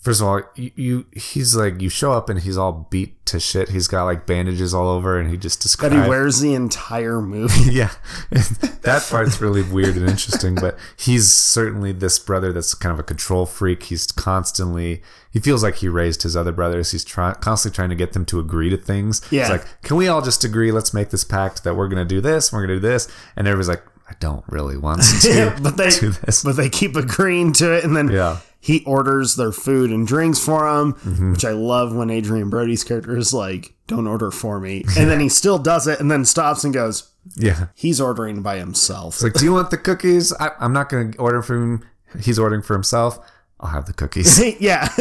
First 0.00 0.22
of 0.22 0.28
all, 0.28 0.40
you, 0.54 0.70
you 0.76 1.06
he's 1.12 1.54
like 1.54 1.82
you 1.82 1.90
show 1.90 2.12
up 2.12 2.30
and 2.30 2.40
he's 2.40 2.56
all 2.56 2.88
beat 2.90 3.24
to 3.26 3.38
shit. 3.38 3.68
He's 3.68 3.86
got 3.86 4.04
like 4.04 4.26
bandages 4.26 4.72
all 4.72 4.88
over 4.88 5.20
and 5.20 5.28
he 5.30 5.36
just 5.36 5.58
That 5.58 5.62
describes 5.64 5.94
he 5.94 6.08
wears 6.08 6.40
the 6.40 6.54
entire 6.54 7.20
movie. 7.20 7.70
yeah 7.70 7.90
that 8.30 9.06
part's 9.10 9.40
really 9.42 9.62
weird 9.62 9.96
and 9.96 10.08
interesting 10.08 10.54
but 10.54 10.78
he's 10.96 11.30
certainly 11.32 11.92
this 11.92 12.18
brother 12.18 12.50
that's 12.52 12.74
kind 12.74 12.92
of 12.92 12.98
a 12.98 13.02
control 13.02 13.44
freak 13.46 13.82
he's 13.84 14.06
constantly 14.10 15.02
he 15.30 15.38
feels 15.38 15.62
like 15.62 15.76
he 15.76 15.88
raised 15.88 16.22
his 16.22 16.34
other 16.36 16.50
brothers 16.52 16.90
he's 16.92 17.04
trying 17.04 17.34
constantly 17.36 17.76
trying 17.76 17.90
to 17.90 17.94
get 17.94 18.14
them 18.14 18.24
to 18.24 18.40
agree 18.40 18.70
to 18.70 18.76
things 18.78 19.20
Yeah. 19.30 19.42
it's 19.42 19.50
like 19.50 19.82
can 19.82 19.96
we 19.96 20.08
all 20.08 20.22
just 20.22 20.44
agree 20.44 20.72
let's 20.72 20.94
make 20.94 21.10
this 21.10 21.24
pact 21.24 21.62
that 21.64 21.74
we're 21.76 21.88
gonna 21.88 22.04
do 22.06 22.20
this 22.22 22.52
we're 22.52 22.62
gonna 22.62 22.76
do 22.76 22.80
this 22.80 23.06
and 23.36 23.46
everybody's 23.46 23.68
like 23.68 23.82
i 24.08 24.14
don't 24.18 24.44
really 24.48 24.76
want 24.78 25.02
to 25.20 25.56
but 25.62 25.76
they 25.76 25.90
do 25.90 26.10
this 26.10 26.42
but 26.42 26.56
they 26.56 26.70
keep 26.70 26.96
agreeing 26.96 27.52
to 27.52 27.72
it, 27.76 27.84
and 27.84 27.94
then 27.96 28.08
Yeah. 28.10 28.38
He 28.62 28.84
orders 28.84 29.36
their 29.36 29.52
food 29.52 29.90
and 29.90 30.06
drinks 30.06 30.38
for 30.38 30.70
them, 30.70 30.92
which 31.32 31.44
I 31.46 31.52
love 31.52 31.94
when 31.94 32.10
Adrien 32.10 32.50
Brody's 32.50 32.84
character 32.84 33.16
is 33.16 33.32
like, 33.32 33.72
"Don't 33.86 34.06
order 34.06 34.30
for 34.30 34.60
me," 34.60 34.84
and 34.98 35.08
then 35.10 35.18
he 35.20 35.28
still 35.40 35.58
does 35.58 35.86
it, 35.86 35.98
and 35.98 36.10
then 36.10 36.24
stops 36.26 36.62
and 36.62 36.74
goes, 36.74 37.10
yeah 37.36 37.66
"He's 37.74 38.00
ordering 38.00 38.42
by 38.42 38.58
himself." 38.58 39.14
it's 39.14 39.22
like 39.22 39.32
do 39.34 39.44
you 39.44 39.52
want 39.52 39.70
the 39.70 39.76
cookies 39.78 40.32
I, 40.40 40.50
i'm 40.58 40.72
not 40.72 40.88
gonna 40.88 41.12
order 41.18 41.42
for 41.42 41.54
him 41.54 41.84
he's 42.18 42.38
ordering 42.38 42.62
for 42.62 42.72
himself 42.72 43.18
i'll 43.60 43.68
have 43.68 43.84
the 43.86 43.92
cookies 43.92 44.38
yeah, 44.60 44.88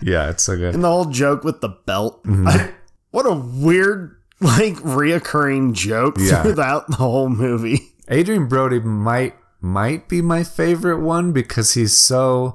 yeah 0.00 0.30
it's 0.30 0.42
so 0.42 0.56
good 0.56 0.74
and 0.74 0.82
the 0.82 0.88
whole 0.88 1.06
joke 1.06 1.44
with 1.44 1.60
the 1.60 1.68
belt. 1.68 2.22
Mm-hmm. 2.24 2.48
I- 2.48 2.70
what 3.10 3.26
a 3.26 3.34
weird, 3.34 4.16
like, 4.40 4.74
reoccurring 4.74 5.72
joke 5.74 6.16
Yeah. 6.18 6.42
throughout 6.42 6.88
the 6.88 6.96
whole 6.96 7.28
movie. 7.28 7.92
Adrien 8.10 8.48
Brody 8.48 8.80
might 8.80 9.34
might 9.64 10.08
be 10.08 10.20
my 10.20 10.44
favorite 10.44 11.00
one 11.00 11.32
because 11.32 11.72
he's 11.72 11.96
so 11.96 12.54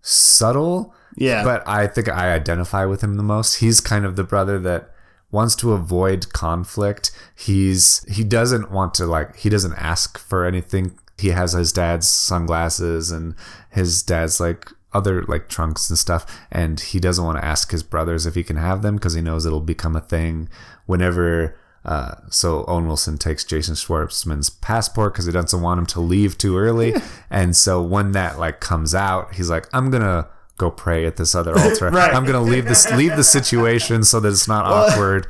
subtle. 0.00 0.94
Yeah. 1.16 1.42
But 1.42 1.66
I 1.66 1.88
think 1.88 2.08
I 2.08 2.32
identify 2.32 2.84
with 2.84 3.02
him 3.02 3.16
the 3.16 3.24
most. 3.24 3.56
He's 3.56 3.80
kind 3.80 4.04
of 4.04 4.14
the 4.14 4.22
brother 4.22 4.58
that 4.60 4.90
wants 5.32 5.56
to 5.56 5.72
avoid 5.72 6.32
conflict. 6.32 7.10
He's 7.34 8.04
he 8.04 8.22
doesn't 8.22 8.70
want 8.70 8.94
to 8.94 9.06
like 9.06 9.36
he 9.36 9.48
doesn't 9.48 9.74
ask 9.74 10.16
for 10.16 10.46
anything. 10.46 10.96
He 11.18 11.28
has 11.28 11.52
his 11.52 11.72
dad's 11.72 12.08
sunglasses 12.08 13.10
and 13.10 13.34
his 13.70 14.02
dad's 14.02 14.38
like 14.38 14.70
other 14.92 15.24
like 15.24 15.48
trunks 15.48 15.90
and 15.90 15.98
stuff 15.98 16.24
and 16.52 16.78
he 16.78 17.00
doesn't 17.00 17.24
want 17.24 17.36
to 17.36 17.44
ask 17.44 17.72
his 17.72 17.82
brothers 17.82 18.26
if 18.26 18.36
he 18.36 18.44
can 18.44 18.54
have 18.54 18.82
them 18.82 18.94
because 18.94 19.14
he 19.14 19.20
knows 19.20 19.44
it'll 19.44 19.60
become 19.60 19.96
a 19.96 20.00
thing 20.00 20.48
whenever 20.86 21.56
uh, 21.84 22.14
so 22.30 22.64
Owen 22.66 22.86
Wilson 22.86 23.18
takes 23.18 23.44
Jason 23.44 23.74
Schwartzman's 23.74 24.48
passport 24.50 25.12
because 25.12 25.26
he 25.26 25.32
doesn't 25.32 25.60
want 25.60 25.78
him 25.78 25.86
to 25.86 26.00
leave 26.00 26.38
too 26.38 26.56
early, 26.56 26.94
and 27.30 27.54
so 27.54 27.82
when 27.82 28.12
that 28.12 28.38
like 28.38 28.60
comes 28.60 28.94
out, 28.94 29.34
he's 29.34 29.50
like, 29.50 29.66
"I'm 29.72 29.90
gonna 29.90 30.26
go 30.56 30.70
pray 30.70 31.04
at 31.04 31.16
this 31.16 31.34
other 31.34 31.58
altar. 31.58 31.90
Right. 31.92 32.14
I'm 32.14 32.24
gonna 32.24 32.40
leave 32.40 32.64
this 32.66 32.90
leave 32.92 33.16
the 33.16 33.24
situation 33.24 34.02
so 34.04 34.20
that 34.20 34.28
it's 34.28 34.48
not 34.48 34.64
awkward." 34.66 35.26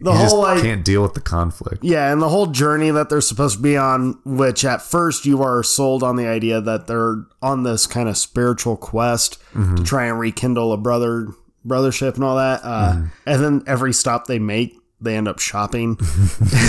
The 0.00 0.10
he 0.10 0.16
whole 0.16 0.24
just 0.24 0.36
like 0.36 0.62
can't 0.62 0.82
deal 0.82 1.02
with 1.02 1.12
the 1.12 1.20
conflict. 1.20 1.84
Yeah, 1.84 2.10
and 2.10 2.22
the 2.22 2.30
whole 2.30 2.46
journey 2.46 2.90
that 2.90 3.10
they're 3.10 3.20
supposed 3.20 3.56
to 3.58 3.62
be 3.62 3.76
on, 3.76 4.18
which 4.24 4.64
at 4.64 4.80
first 4.80 5.26
you 5.26 5.42
are 5.42 5.62
sold 5.62 6.02
on 6.02 6.16
the 6.16 6.26
idea 6.26 6.62
that 6.62 6.86
they're 6.86 7.26
on 7.42 7.64
this 7.64 7.86
kind 7.86 8.08
of 8.08 8.16
spiritual 8.16 8.78
quest 8.78 9.36
to 9.52 9.82
try 9.84 10.06
and 10.06 10.18
rekindle 10.18 10.72
a 10.72 10.78
brother 10.78 11.28
brothership 11.66 12.14
and 12.14 12.24
all 12.24 12.36
that. 12.36 12.60
Uh, 12.64 13.02
And 13.26 13.44
then 13.44 13.62
every 13.66 13.92
stop 13.92 14.26
they 14.26 14.38
make, 14.38 14.74
they 15.02 15.16
end 15.16 15.28
up 15.28 15.38
shopping 15.38 15.98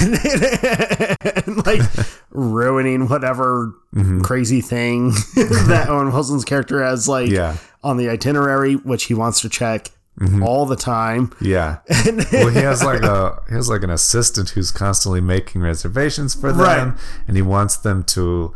and 1.35 1.65
like 1.65 1.81
ruining 2.31 3.07
whatever 3.07 3.75
mm-hmm. 3.95 4.21
crazy 4.21 4.61
thing 4.61 5.09
that 5.35 5.85
Owen 5.89 6.11
Wilson's 6.11 6.45
character 6.45 6.83
has 6.83 7.07
like 7.07 7.29
Yeah. 7.29 7.57
on 7.83 7.97
the 7.97 8.09
itinerary, 8.09 8.75
which 8.75 9.05
he 9.05 9.13
wants 9.13 9.41
to 9.41 9.49
check 9.49 9.89
mm-hmm. 10.19 10.43
all 10.43 10.65
the 10.65 10.75
time. 10.75 11.31
Yeah. 11.39 11.79
well, 12.31 12.49
he 12.49 12.59
has 12.59 12.83
like 12.83 13.03
a 13.03 13.39
he 13.47 13.55
has 13.55 13.69
like 13.69 13.83
an 13.83 13.89
assistant 13.89 14.49
who's 14.49 14.71
constantly 14.71 15.21
making 15.21 15.61
reservations 15.61 16.33
for 16.35 16.51
them, 16.51 16.59
Right. 16.89 16.93
and 17.27 17.35
he 17.35 17.41
wants 17.41 17.77
them 17.77 18.03
to 18.05 18.53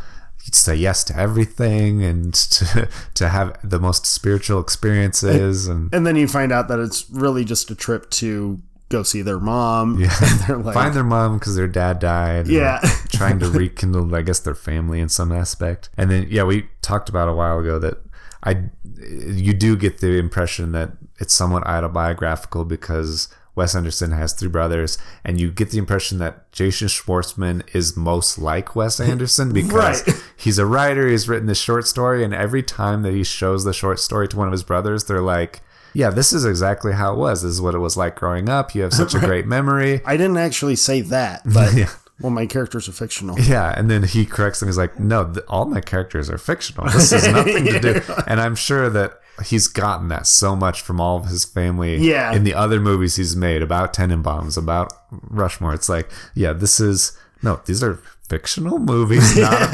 say 0.53 0.75
yes 0.75 1.03
to 1.03 1.17
everything 1.17 2.03
and 2.03 2.33
to 2.33 2.87
to 3.13 3.29
have 3.29 3.57
the 3.63 3.79
most 3.79 4.05
spiritual 4.05 4.61
experiences 4.61 5.67
and 5.67 5.93
And 5.93 6.07
then 6.07 6.15
you 6.15 6.27
find 6.27 6.51
out 6.53 6.67
that 6.69 6.79
it's 6.79 7.09
really 7.09 7.43
just 7.43 7.69
a 7.69 7.75
trip 7.75 8.09
to 8.11 8.61
go 8.89 9.03
see 9.03 9.21
their 9.21 9.39
mom. 9.39 9.99
Yeah. 9.99 10.15
They're 10.47 10.57
like, 10.57 10.73
find 10.73 10.93
their 10.93 11.03
mom 11.03 11.37
because 11.39 11.55
their 11.55 11.67
dad 11.67 11.99
died. 11.99 12.47
Yeah. 12.47 12.79
trying 13.11 13.39
to 13.39 13.49
rekindle, 13.49 14.13
I 14.15 14.21
guess, 14.21 14.39
their 14.39 14.55
family 14.55 14.99
in 14.99 15.09
some 15.09 15.31
aspect. 15.31 15.89
And 15.97 16.09
then, 16.11 16.27
yeah, 16.29 16.43
we 16.43 16.67
talked 16.81 17.09
about 17.09 17.27
a 17.29 17.33
while 17.33 17.59
ago 17.59 17.79
that 17.79 17.97
I, 18.43 18.65
you 18.99 19.53
do 19.53 19.75
get 19.75 19.97
the 19.99 20.17
impression 20.17 20.71
that 20.73 20.91
it's 21.19 21.33
somewhat 21.33 21.65
autobiographical 21.67 22.63
because 22.65 23.27
Wes 23.55 23.75
Anderson 23.75 24.11
has 24.11 24.33
three 24.33 24.49
brothers, 24.49 24.99
and 25.25 25.39
you 25.41 25.49
get 25.51 25.71
the 25.71 25.79
impression 25.79 26.19
that 26.19 26.51
Jason 26.51 26.87
Schwartzman 26.87 27.63
is 27.75 27.97
most 27.97 28.37
like 28.37 28.75
Wes 28.75 28.99
Anderson 29.11 29.51
because 29.51 30.07
Right. 30.07 30.23
he's 30.37 30.59
a 30.59 30.65
writer. 30.65 31.07
He's 31.07 31.27
written 31.27 31.47
this 31.47 31.59
short 31.59 31.87
story, 31.87 32.23
and 32.23 32.33
every 32.35 32.61
time 32.61 33.01
that 33.01 33.13
he 33.13 33.23
shows 33.23 33.63
the 33.63 33.73
short 33.73 33.99
story 33.99 34.27
to 34.27 34.37
one 34.37 34.47
of 34.47 34.51
his 34.51 34.63
brothers, 34.63 35.05
they're 35.05 35.21
like. 35.21 35.61
Yeah, 35.97 36.11
this 36.11 36.31
is 36.31 36.45
exactly 36.45 36.93
how 36.93 37.13
it 37.13 37.17
was. 37.17 37.41
This 37.41 37.51
is 37.53 37.59
what 37.61 37.73
it 37.73 37.79
was 37.79 37.97
like 37.97 38.15
growing 38.15 38.49
up. 38.49 38.75
You 38.75 38.83
have 38.83 38.93
such 38.93 39.15
a 39.15 39.19
great 39.29 39.47
memory. 39.47 40.01
I 40.05 40.15
didn't 40.15 40.37
actually 40.37 40.75
say 40.75 41.01
that, 41.01 41.41
but 41.53 41.73
Yeah. 41.73 41.89
well, 42.21 42.29
my 42.31 42.45
characters 42.45 42.87
are 42.87 42.91
fictional. 42.91 43.39
Yeah, 43.39 43.73
and 43.75 43.89
then 43.89 44.03
he 44.03 44.23
corrects 44.25 44.59
them. 44.59 44.69
He's 44.69 44.77
like, 44.77 44.99
"No, 44.99 45.25
th- 45.25 45.45
all 45.47 45.65
my 45.65 45.81
characters 45.81 46.29
are 46.29 46.37
fictional. 46.37 46.85
This 46.91 47.09
has 47.11 47.27
nothing 47.39 47.65
to 47.65 47.79
do." 47.79 48.01
And 48.27 48.39
I'm 48.39 48.53
sure 48.55 48.89
that 48.91 49.19
he's 49.45 49.67
gotten 49.67 50.07
that 50.09 50.27
so 50.27 50.55
much 50.55 50.81
from 50.81 51.01
all 51.01 51.17
of 51.17 51.25
his 51.25 51.45
family. 51.45 51.97
Yeah. 51.97 52.31
in 52.33 52.43
the 52.43 52.53
other 52.53 52.79
movies 52.79 53.15
he's 53.15 53.35
made 53.35 53.61
about 53.63 53.93
Tenenbaums, 53.93 54.55
about 54.57 54.93
Rushmore. 55.11 55.73
It's 55.73 55.89
like, 55.89 56.09
yeah, 56.35 56.53
this 56.53 56.79
is 56.79 57.17
no, 57.41 57.59
these 57.65 57.81
are 57.83 57.99
fictional 58.29 58.77
movies, 58.77 59.35
not, 59.37 59.71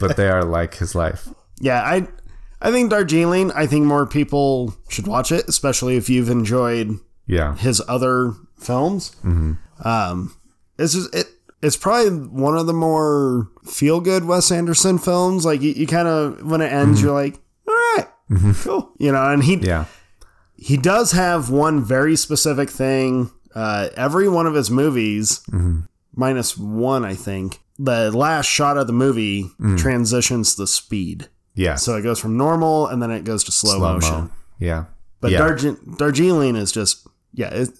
but 0.00 0.16
they 0.16 0.28
are 0.28 0.42
like 0.44 0.74
his 0.76 0.94
life. 0.94 1.28
Yeah, 1.60 1.82
I, 1.82 2.08
I 2.60 2.70
think 2.70 2.90
Darjeeling. 2.90 3.50
I 3.52 3.66
think 3.66 3.86
more 3.86 4.06
people 4.06 4.74
should 4.88 5.06
watch 5.06 5.32
it, 5.32 5.48
especially 5.48 5.96
if 5.96 6.10
you've 6.10 6.28
enjoyed 6.28 6.98
Yeah, 7.26 7.56
his 7.56 7.82
other 7.88 8.34
films. 8.58 9.12
Mm-hmm. 9.24 9.52
Um, 9.86 10.34
it's 10.78 10.94
just, 10.94 11.14
it. 11.14 11.26
It's 11.62 11.76
probably 11.76 12.10
one 12.28 12.56
of 12.56 12.66
the 12.66 12.72
more 12.72 13.50
feel 13.66 14.00
good 14.00 14.24
Wes 14.24 14.50
Anderson 14.50 14.98
films. 14.98 15.44
Like 15.44 15.60
you, 15.60 15.72
you 15.72 15.86
kind 15.86 16.08
of 16.08 16.42
when 16.42 16.62
it 16.62 16.72
ends, 16.72 17.02
you're 17.02 17.12
like, 17.12 17.38
all 17.68 17.74
right, 17.74 18.06
cool, 18.62 18.92
you 18.98 19.12
know. 19.12 19.30
And 19.30 19.44
he 19.44 19.56
yeah, 19.56 19.84
he 20.56 20.76
does 20.78 21.12
have 21.12 21.50
one 21.50 21.84
very 21.84 22.16
specific 22.16 22.70
thing. 22.70 23.30
Uh, 23.54 23.88
every 23.94 24.26
one 24.28 24.46
of 24.46 24.54
his 24.54 24.70
movies, 24.70 25.42
minus 26.14 26.56
one, 26.56 27.04
I 27.04 27.14
think, 27.14 27.58
the 27.78 28.10
last 28.10 28.46
shot 28.46 28.78
of 28.78 28.86
the 28.86 28.92
movie 28.94 29.50
transitions 29.76 30.56
the 30.56 30.66
speed. 30.66 31.28
Yeah. 31.54 31.74
So 31.76 31.96
it 31.96 32.02
goes 32.02 32.18
from 32.20 32.36
normal 32.36 32.86
and 32.86 33.02
then 33.02 33.10
it 33.10 33.24
goes 33.24 33.44
to 33.44 33.52
slow, 33.52 33.78
Slow-mo. 33.78 33.94
motion. 33.94 34.30
Yeah, 34.58 34.84
But 35.20 35.30
yeah. 35.32 35.40
Darje- 35.40 35.96
Darjeeling 35.98 36.56
is 36.56 36.70
just, 36.72 37.06
yeah. 37.34 37.48
It, 37.52 37.70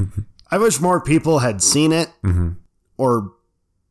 I 0.50 0.58
wish 0.58 0.80
more 0.80 1.00
people 1.00 1.40
had 1.40 1.62
seen 1.62 1.92
it 1.92 2.08
Mm-hmm. 2.24 2.50
or 2.96 3.32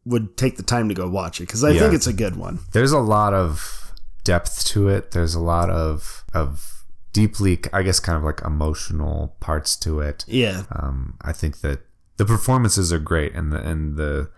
would 0.06 0.38
take 0.38 0.56
the 0.58 0.64
time 0.64 0.88
to 0.90 0.96
go 0.96 1.08
watch 1.10 1.40
it 1.42 1.44
because 1.44 1.64
I 1.64 1.72
Yeah. 1.72 1.82
think 1.82 1.94
it's 1.94 2.08
a 2.08 2.14
good 2.14 2.36
one. 2.38 2.60
there's 2.72 2.94
a 2.94 3.00
lot 3.00 3.34
of 3.34 3.94
depth 4.24 4.66
to 4.68 4.88
it. 4.88 5.12
There's 5.12 5.36
a 5.36 5.40
lot 5.42 5.70
of 5.70 6.24
of 6.34 6.84
deeply, 7.14 7.60
I 7.74 7.82
guess, 7.84 8.00
kind 8.00 8.18
of 8.18 8.24
like 8.24 8.42
emotional 8.46 9.36
parts 9.40 9.76
to 9.78 10.00
it. 10.00 10.24
Yeah. 10.28 10.64
Um, 10.72 11.16
I 11.22 11.34
think 11.34 11.60
that 11.62 11.82
the 12.18 12.26
performances 12.26 12.94
are 12.94 13.00
great, 13.00 13.34
and 13.36 13.52
the 13.52 13.58
and 13.58 13.98
the 13.98 14.30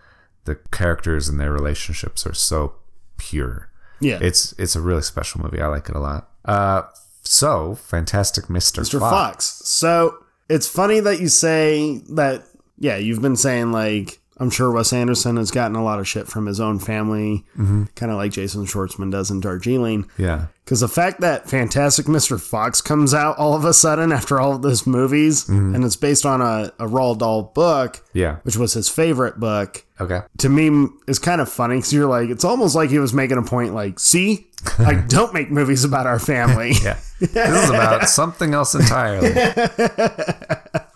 the 0.45 0.55
characters 0.71 1.27
and 1.29 1.39
their 1.39 1.51
relationships 1.51 2.25
are 2.25 2.33
so 2.33 2.73
pure. 3.17 3.68
Yeah. 4.01 4.19
It's 4.21 4.53
it's 4.57 4.75
a 4.75 4.81
really 4.81 5.01
special 5.01 5.41
movie. 5.41 5.61
I 5.61 5.67
like 5.67 5.89
it 5.89 5.95
a 5.95 5.99
lot. 5.99 6.29
Uh, 6.45 6.83
so 7.23 7.75
Fantastic 7.75 8.45
Mr. 8.45 8.79
Mr. 8.81 8.99
Fox. 8.99 9.11
Fox. 9.11 9.45
So 9.65 10.23
it's 10.49 10.67
funny 10.67 10.99
that 10.99 11.19
you 11.19 11.27
say 11.27 12.01
that. 12.09 12.45
Yeah, 12.77 12.95
you've 12.95 13.21
been 13.21 13.35
saying 13.35 13.71
like 13.73 14.18
I'm 14.39 14.49
sure 14.49 14.71
Wes 14.71 14.93
Anderson 14.93 15.37
has 15.37 15.51
gotten 15.51 15.75
a 15.75 15.83
lot 15.83 15.99
of 15.99 16.07
shit 16.07 16.27
from 16.27 16.45
his 16.45 16.59
own 16.59 16.79
family, 16.79 17.45
Mm-hmm. 17.57 17.83
kind 17.95 18.11
of 18.11 18.17
like 18.17 18.31
Jason 18.31 18.65
Schwartzman 18.65 19.11
does 19.11 19.29
in 19.31 19.39
Darjeeling. 19.41 20.09
Yeah, 20.17 20.45
Because 20.63 20.79
the 20.79 20.87
fact 20.87 21.19
that 21.21 21.49
Fantastic 21.49 22.05
Mr. 22.05 22.39
Fox 22.39 22.79
comes 22.81 23.13
out 23.13 23.37
all 23.37 23.53
of 23.53 23.65
a 23.65 23.73
sudden 23.73 24.11
after 24.11 24.39
all 24.39 24.53
of 24.55 24.61
those 24.61 24.87
movies, 24.87 25.45
Mm-hmm. 25.45 25.75
and 25.75 25.83
it's 25.83 25.95
based 25.97 26.25
on 26.25 26.41
a, 26.41 26.71
a 26.79 26.87
Roald 26.87 27.17
Dahl 27.19 27.43
book, 27.53 28.03
yeah. 28.13 28.37
which 28.43 28.55
was 28.55 28.73
his 28.73 28.87
favorite 28.87 29.39
book, 29.39 29.83
Okay. 29.99 30.21
to 30.37 30.47
me 30.49 30.87
is 31.07 31.19
kind 31.19 31.41
of 31.41 31.49
funny 31.51 31.75
because 31.75 31.91
you're 31.91 32.07
like, 32.07 32.29
it's 32.29 32.45
almost 32.45 32.75
like 32.75 32.89
he 32.89 32.99
was 32.99 33.13
making 33.13 33.37
a 33.37 33.43
point 33.43 33.73
like, 33.73 33.99
see, 33.99 34.47
I 34.77 34.93
don't 35.07 35.33
make 35.33 35.51
movies 35.51 35.83
about 35.83 36.07
our 36.07 36.19
family. 36.19 36.71
Yeah. 36.81 36.97
this 37.19 37.31
is 37.63 37.69
about 37.69 38.07
something 38.09 38.53
else 38.53 38.73
entirely. 38.75 39.33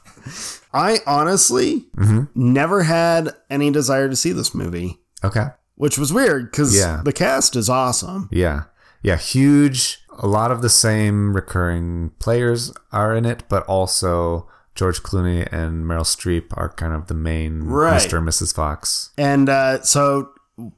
I 0.74 0.99
honestly 1.05 1.86
Mm-hmm. 1.97 2.24
never 2.36 2.84
had 2.84 3.30
any 3.49 3.69
desire 3.71 4.09
to 4.09 4.15
see 4.15 4.32
this 4.32 4.53
movie, 4.55 4.99
Okay. 5.24 5.47
which 5.76 5.97
was 5.97 6.11
weird 6.13 6.51
because 6.51 6.76
Yeah. 6.78 7.01
the 7.03 7.13
cast 7.13 7.55
is 7.55 7.69
awesome. 7.69 8.28
Yeah. 8.32 8.63
Yeah. 9.01 9.17
Huge. 9.17 9.99
A 10.19 10.28
lot 10.28 10.51
of 10.51 10.61
the 10.61 10.69
same 10.69 11.34
recurring 11.36 12.11
players 12.19 12.71
are 12.91 13.15
in 13.15 13.26
it, 13.26 13.43
but 13.49 13.63
also 13.65 14.47
George 14.76 15.01
Clooney 15.03 15.47
and 15.51 15.86
Meryl 15.86 16.01
Streep 16.05 16.45
are 16.57 16.69
kind 16.69 16.93
of 16.93 17.07
the 17.07 17.13
main 17.13 17.63
Right. 17.63 18.01
Mr. 18.01 18.17
and 18.19 18.28
Mrs. 18.28 18.53
Fox. 18.53 19.11
And 19.17 19.49
uh, 19.49 19.82
so 19.84 20.30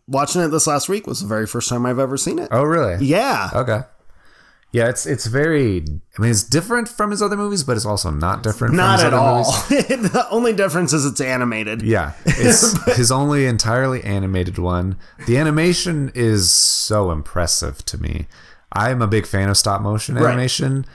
watching 0.07 0.41
it 0.41 0.49
this 0.49 0.67
last 0.67 0.87
week 0.89 1.05
was 1.07 1.21
the 1.21 1.27
very 1.27 1.45
first 1.47 1.69
time 1.69 1.85
I've 1.85 1.99
ever 1.99 2.17
seen 2.17 2.39
it. 2.39 2.47
Oh, 2.51 2.63
really? 2.63 3.05
Yeah. 3.05 3.49
Okay. 3.53 3.81
Yeah, 4.75 4.89
it's 4.89 5.05
it's 5.05 5.25
very. 5.25 5.85
I 6.17 6.21
mean, 6.21 6.31
it's 6.31 6.43
different 6.43 6.89
from 6.89 7.11
his 7.11 7.21
other 7.21 7.37
movies, 7.37 7.63
but 7.63 7.77
it's 7.77 7.85
also 7.85 8.11
not 8.11 8.43
different. 8.43 8.71
from 8.71 8.75
Not 8.77 8.99
at 8.99 9.13
all. 9.13 9.43
The 9.69 10.27
only 10.29 10.51
difference 10.51 10.91
is 10.91 11.05
it's 11.05 11.21
animated. 11.21 11.81
Yeah, 11.81 12.11
it's 12.25 12.73
his 12.97 13.09
only 13.09 13.45
entirely 13.45 14.03
animated 14.03 14.57
one. 14.57 14.97
The 15.27 15.37
animation 15.37 16.11
is 16.13 16.51
so 16.51 17.09
impressive 17.11 17.85
to 17.85 17.97
me. 17.97 18.27
I'm 18.73 19.01
a 19.01 19.07
big 19.07 19.25
fan 19.25 19.47
of 19.47 19.55
stop 19.55 19.79
motion 19.81 20.15
Right. 20.15 20.25
animation, 20.25 20.85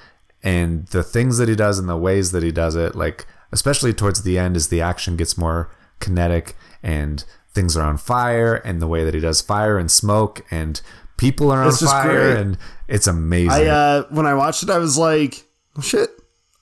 and 0.43 0.87
the 0.89 1.03
things 1.03 1.39
that 1.39 1.49
he 1.49 1.57
does 1.57 1.79
and 1.79 1.89
the 1.89 1.97
ways 1.97 2.33
that 2.33 2.43
he 2.43 2.53
does 2.53 2.77
it, 2.77 2.95
like 2.95 3.27
especially 3.51 3.95
towards 3.95 4.25
the 4.25 4.37
end, 4.37 4.57
as 4.57 4.69
the 4.69 4.83
action 4.83 5.17
gets 5.17 5.39
more 5.39 5.71
kinetic 6.01 6.55
and 6.83 7.25
things 7.55 7.79
are 7.79 7.83
on 7.87 7.97
fire, 7.97 8.57
and 8.57 8.83
the 8.83 8.87
way 8.87 9.05
that 9.05 9.15
he 9.15 9.21
does 9.21 9.41
fire 9.41 9.79
and 9.79 9.91
smoke 9.91 10.45
and 10.51 10.83
people 11.21 11.53
are 11.53 11.63
on 11.63 11.69
It's 11.69 11.81
just 11.81 11.93
fire, 11.93 12.33
great. 12.33 12.37
and 12.41 12.59
it's 12.89 13.07
amazing. 13.07 13.51
I 13.51 13.67
uh, 13.67 14.03
when 14.11 14.27
I 14.27 14.35
watched 14.35 14.63
it, 14.63 14.71
I 14.71 14.79
was 14.79 14.99
like, 14.99 15.45
oh, 15.77 15.81
"Shit, 15.83 16.11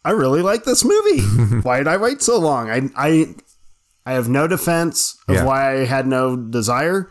I 0.04 0.10
really 0.10 0.42
like 0.42 0.64
this 0.64 0.84
movie. 0.84 1.22
why 1.62 1.78
did 1.78 1.88
I 1.88 1.96
wait 1.96 2.20
so 2.20 2.38
long?" 2.38 2.68
I 2.70 2.90
I 2.96 3.34
I 4.04 4.12
have 4.12 4.28
no 4.28 4.46
defense 4.46 5.16
of 5.28 5.34
Yeah. 5.34 5.40
Mm-hmm. 5.40 5.46
why 5.48 5.72
I 5.80 5.84
had 5.84 6.06
no 6.06 6.36
desire, 6.36 7.10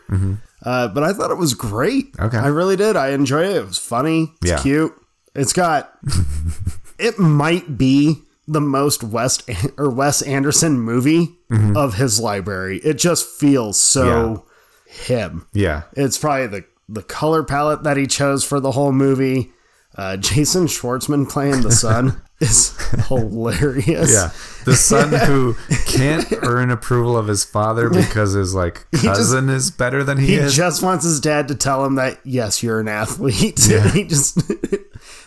uh, 0.64 0.88
but 0.90 1.04
I 1.04 1.14
thought 1.14 1.32
it 1.32 1.38
was 1.38 1.54
great. 1.54 2.08
Okay. 2.20 2.38
I 2.38 2.48
really 2.48 2.76
did. 2.76 2.96
I 2.96 3.10
enjoyed 3.10 3.46
it. 3.50 3.56
It 3.56 3.66
was 3.66 3.78
funny. 3.78 4.34
It's 4.42 4.52
Yeah. 4.52 4.62
cute. 4.62 4.94
It's 5.36 5.54
got. 5.54 5.92
it 7.00 7.20
might 7.20 7.78
be 7.78 8.24
the 8.48 8.62
most 8.62 9.04
West 9.04 9.48
or 9.78 9.90
Wes 9.90 10.22
Anderson 10.22 10.80
movie 10.80 11.36
of 11.76 11.96
his 11.96 12.20
library. 12.20 12.78
It 12.80 12.98
just 12.98 13.26
feels 13.28 13.80
so 13.80 14.46
him. 14.88 15.46
Yeah. 15.54 15.84
It's 15.94 16.18
probably 16.18 16.48
the 16.48 16.64
the 16.90 17.04
color 17.04 17.44
palette 17.44 17.84
that 17.84 17.98
he 17.98 18.08
chose 18.08 18.44
for 18.44 18.60
the 18.60 18.72
whole 18.72 18.92
movie. 18.92 19.52
Uh, 19.96 20.16
Jason 20.18 20.68
Schwartzman 20.68 21.28
playing 21.28 21.62
the 21.62 21.72
son 21.72 22.22
is 22.40 22.78
hilarious. 23.08 24.14
Yeah. 24.14 24.30
The 24.66 24.76
son 24.76 25.10
who 25.28 25.56
can't 25.88 26.32
earn 26.44 26.70
approval 26.70 27.18
of 27.18 27.28
his 27.28 27.44
father 27.44 27.90
because 27.90 28.34
his 28.34 28.54
like 28.54 28.86
cousin 28.92 29.50
is 29.50 29.72
better 29.72 30.04
than 30.04 30.20
he, 30.20 30.28
He 30.28 30.36
is. 30.36 30.54
He 30.54 30.58
just 30.58 30.84
wants 30.84 31.04
his 31.04 31.20
dad 31.20 31.48
to 31.48 31.56
tell 31.56 31.84
him 31.84 31.96
that 31.96 32.20
yes, 32.24 32.62
you're 32.62 32.80
an 32.80 32.88
athlete. 32.88 33.60
he 33.94 34.04
just 34.04 34.36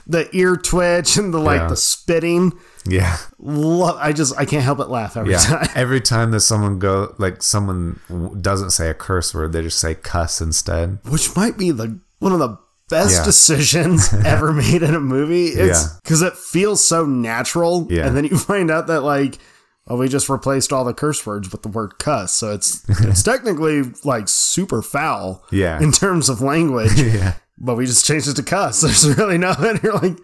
the 0.06 0.28
ear 0.32 0.56
twitch 0.56 1.16
and 1.16 1.34
the 1.34 1.38
like 1.38 1.60
Yeah. 1.62 1.68
the 1.68 1.76
spitting. 1.76 2.52
Yeah. 2.86 3.16
I 3.46 4.12
just 4.12 4.36
I 4.38 4.44
can't 4.44 4.62
help 4.64 4.78
but 4.78 4.90
laugh 4.90 5.16
every 5.16 5.32
Yeah. 5.32 5.38
time. 5.38 5.68
Every 5.74 6.00
time 6.00 6.30
that 6.32 6.40
someone 6.40 6.78
go 6.78 7.14
like 7.18 7.42
someone 7.42 8.00
w- 8.08 8.34
doesn't 8.40 8.70
say 8.70 8.88
a 8.90 8.94
curse 8.94 9.34
word, 9.34 9.52
they 9.52 9.62
just 9.62 9.78
say 9.78 9.94
cuss 9.94 10.40
instead. 10.40 10.98
Which 11.08 11.34
might 11.36 11.56
be 11.58 11.70
the 11.70 11.98
one 12.18 12.32
of 12.32 12.38
the 12.38 12.58
best 12.88 13.18
Yeah. 13.18 13.24
decisions 13.24 14.12
ever 14.24 14.52
made 14.52 14.82
in 14.82 14.94
a 14.94 15.00
movie. 15.00 15.46
It's 15.46 15.82
Yeah. 15.84 15.88
because 16.02 16.22
it 16.22 16.36
feels 16.36 16.82
so 16.82 17.04
natural. 17.06 17.86
Yeah. 17.90 18.06
And 18.06 18.16
then 18.16 18.24
you 18.24 18.38
find 18.52 18.70
out 18.70 18.86
that 18.88 19.02
like 19.02 19.38
oh, 19.86 19.96
we 19.96 20.08
just 20.08 20.28
replaced 20.28 20.72
all 20.72 20.84
the 20.84 20.94
curse 20.94 21.26
words 21.26 21.50
with 21.50 21.62
the 21.62 21.68
word 21.68 21.98
cuss. 21.98 22.32
So 22.34 22.52
it's 22.52 22.82
it's 22.88 23.22
technically 23.22 23.82
like 24.04 24.28
super 24.28 24.82
foul 24.82 25.44
Yeah. 25.50 25.80
in 25.82 25.92
terms 25.92 26.28
of 26.28 26.40
language. 26.40 27.00
Yeah. 27.00 27.34
but 27.58 27.74
we 27.76 27.84
just 27.86 28.06
changed 28.06 28.28
it 28.28 28.36
to 28.36 28.42
cuss. 28.42 28.80
There's 28.80 29.06
really 29.18 29.36
no 29.38 29.52
and 29.58 29.82
you're 29.82 29.94
like 29.98 30.16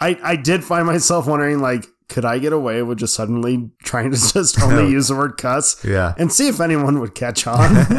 I, 0.00 0.18
I 0.22 0.36
did 0.36 0.64
find 0.64 0.86
myself 0.86 1.26
wondering 1.26 1.60
like 1.60 1.86
could 2.08 2.24
I 2.26 2.38
get 2.38 2.52
away 2.52 2.82
with 2.82 2.98
just 2.98 3.14
suddenly 3.14 3.70
trying 3.84 4.10
to 4.10 4.16
just 4.18 4.60
only 4.60 4.90
use 4.90 5.08
the 5.08 5.16
word 5.16 5.38
cuss 5.38 5.82
Yeah. 5.84 6.12
and 6.18 6.30
see 6.30 6.46
if 6.48 6.60
anyone 6.60 7.00
would 7.00 7.14
catch 7.14 7.46
on? 7.46 7.74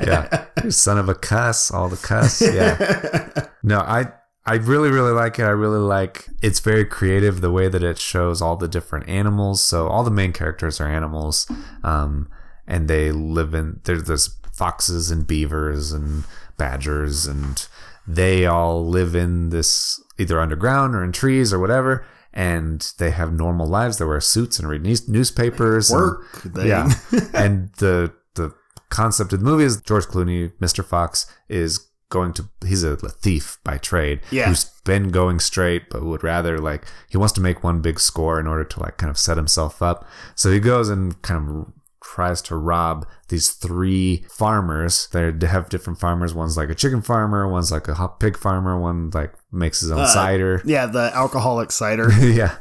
yeah. 0.00 0.46
You 0.62 0.70
Son 0.70 0.96
of 0.98 1.08
a 1.10 1.14
cuss, 1.14 1.70
all 1.70 1.88
the 1.88 1.96
cuss. 1.98 2.40
Yeah. 2.40 3.46
No, 3.62 3.80
I 3.80 4.12
I 4.46 4.54
really 4.54 4.90
really 4.90 5.12
like 5.12 5.38
it. 5.38 5.42
I 5.44 5.50
really 5.50 5.78
like 5.78 6.26
it's 6.42 6.60
very 6.60 6.84
creative 6.86 7.40
the 7.42 7.50
way 7.50 7.68
that 7.68 7.82
it 7.82 7.98
shows 7.98 8.40
all 8.40 8.56
the 8.56 8.68
different 8.68 9.08
animals. 9.08 9.62
So 9.62 9.88
all 9.88 10.04
the 10.04 10.10
main 10.10 10.32
characters 10.32 10.80
are 10.80 10.88
animals, 10.88 11.50
um, 11.82 12.28
and 12.66 12.88
they 12.88 13.10
live 13.12 13.52
in 13.54 13.80
there's 13.84 14.04
there's 14.04 14.36
foxes 14.54 15.10
and 15.10 15.26
beavers 15.26 15.92
and 15.92 16.24
badgers 16.56 17.26
and 17.26 17.66
they 18.06 18.46
all 18.46 18.86
live 18.86 19.14
in 19.14 19.50
this 19.50 20.00
either 20.18 20.40
underground 20.40 20.94
or 20.94 21.02
in 21.02 21.12
trees 21.12 21.52
or 21.52 21.58
whatever. 21.58 22.06
And 22.32 22.86
they 22.98 23.10
have 23.10 23.32
normal 23.32 23.66
lives. 23.66 23.98
They 23.98 24.04
wear 24.04 24.20
suits 24.20 24.58
and 24.58 24.68
read 24.68 24.82
news- 24.82 25.08
newspapers. 25.08 25.90
and- 25.90 26.00
Work 26.00 26.32
thing. 26.54 26.66
yeah. 26.66 26.92
and 27.34 27.70
the 27.78 28.12
the 28.34 28.52
concept 28.90 29.32
of 29.32 29.38
the 29.40 29.44
movie 29.44 29.64
is 29.64 29.80
George 29.80 30.06
Clooney, 30.06 30.52
Mr. 30.60 30.84
Fox, 30.84 31.26
is 31.48 31.88
going 32.10 32.32
to 32.32 32.48
he's 32.66 32.82
a 32.84 32.96
thief 32.96 33.58
by 33.64 33.76
trade 33.78 34.20
Yeah. 34.30 34.48
who's 34.48 34.66
been 34.84 35.08
going 35.10 35.40
straight 35.40 35.88
but 35.90 36.04
would 36.04 36.22
rather 36.22 36.58
like 36.58 36.84
he 37.08 37.16
wants 37.16 37.32
to 37.32 37.40
make 37.40 37.64
one 37.64 37.80
big 37.80 37.98
score 37.98 38.38
in 38.38 38.46
order 38.46 38.62
to 38.64 38.80
like 38.80 38.98
kind 38.98 39.10
of 39.10 39.18
set 39.18 39.36
himself 39.36 39.80
up. 39.82 40.06
So 40.34 40.52
he 40.52 40.60
goes 40.60 40.88
and 40.88 41.20
kind 41.22 41.48
of 41.48 41.72
tries 42.04 42.42
to 42.42 42.56
rob 42.56 43.06
these 43.28 43.50
three 43.52 44.24
farmers. 44.30 45.08
They 45.12 45.32
have 45.46 45.68
different 45.68 45.98
farmers. 45.98 46.34
One's 46.34 46.56
like 46.56 46.68
a 46.68 46.74
chicken 46.74 47.02
farmer, 47.02 47.48
one's 47.48 47.72
like 47.72 47.88
a 47.88 47.94
hot 47.94 48.20
pig 48.20 48.36
farmer, 48.36 48.78
one 48.78 49.10
like 49.12 49.32
makes 49.50 49.80
his 49.80 49.90
own 49.90 50.00
Uh, 50.00 50.06
cider. 50.06 50.62
Yeah, 50.64 50.86
the 50.86 51.10
alcoholic 51.14 51.72
cider. 51.72 52.12
yeah. 52.20 52.56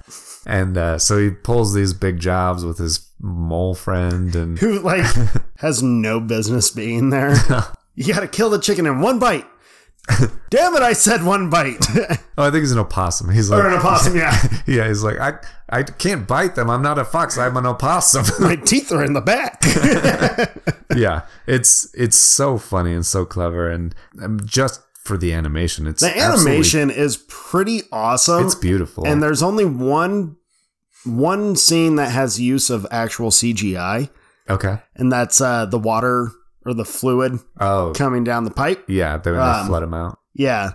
And 0.46 0.78
uh, 0.78 0.98
so 0.98 1.18
he 1.20 1.30
pulls 1.30 1.74
these 1.74 1.94
big 1.94 2.20
jobs 2.20 2.66
with 2.66 2.78
his 2.78 3.08
mole 3.22 3.76
friend 3.76 4.36
and 4.36 4.60
who 4.60 4.80
like 4.80 5.06
has 5.58 5.82
no 5.84 6.20
business 6.20 6.72
being 6.72 7.10
there. 7.12 7.36
you 7.96 8.14
gotta 8.14 8.28
kill 8.28 8.50
the 8.50 8.60
chicken 8.60 8.86
in 8.86 9.00
one 9.02 9.20
bite. 9.20 9.46
Damn 10.50 10.76
it, 10.76 10.82
I 10.82 10.94
said 10.94 11.24
one 11.24 11.50
bite. 11.50 11.86
Oh, 12.36 12.48
I 12.48 12.50
think 12.50 12.64
he's 12.64 12.72
an 12.72 12.80
opossum. 12.80 13.30
He's 13.30 13.52
like, 13.52 13.64
or 13.64 13.68
an 13.68 13.76
opossum, 13.76 14.18
yeah. 14.18 14.36
yeah, 14.66 14.88
he's 14.88 15.04
like, 15.04 15.20
I, 15.20 15.34
I 15.70 15.84
can't 15.84 16.28
bite 16.28 16.56
them. 16.56 16.68
I'm 16.68 16.82
not 16.82 16.98
a 16.98 17.06
fox. 17.06 17.38
I'm 17.38 17.56
an 17.58 17.68
opossum. 17.68 18.26
My 18.44 18.56
teeth 18.56 18.92
are 18.92 19.04
in 19.04 19.14
the 19.14 19.22
back. 19.22 19.62
yeah, 20.98 21.28
it's 21.46 21.94
it's 21.94 22.18
so 22.18 22.58
funny 22.58 22.92
and 22.92 23.06
so 23.06 23.24
clever, 23.24 23.70
and 23.70 23.94
um, 24.20 24.40
just 24.44 24.82
for 25.04 25.16
the 25.16 25.32
animation, 25.32 25.86
it's 25.86 26.02
the 26.02 26.18
animation 26.18 26.90
is 26.90 27.18
pretty 27.28 27.84
awesome. 27.92 28.48
It's 28.48 28.56
beautiful. 28.56 29.06
and 29.06 29.22
there's 29.22 29.44
only 29.44 29.66
one 29.66 30.38
one 31.06 31.56
scene 31.56 31.98
that 31.98 32.10
has 32.10 32.42
use 32.42 32.72
of 32.72 32.88
actual 32.90 33.30
CGI, 33.30 34.10
okay. 34.50 34.80
and 34.96 35.12
that's 35.12 35.40
uh, 35.40 35.68
the 35.68 35.78
water 35.78 36.32
or 36.66 36.74
the 36.74 36.86
fluid 36.86 37.40
Oh, 37.60 37.94
coming 37.96 38.24
down 38.24 38.44
the 38.44 38.52
pipe. 38.52 38.86
yeah. 38.88 39.18
They, 39.18 39.32
Um, 39.32 39.68
flood 39.68 39.84
him 39.84 39.94
out. 39.94 40.18
Yeah. 40.34 40.72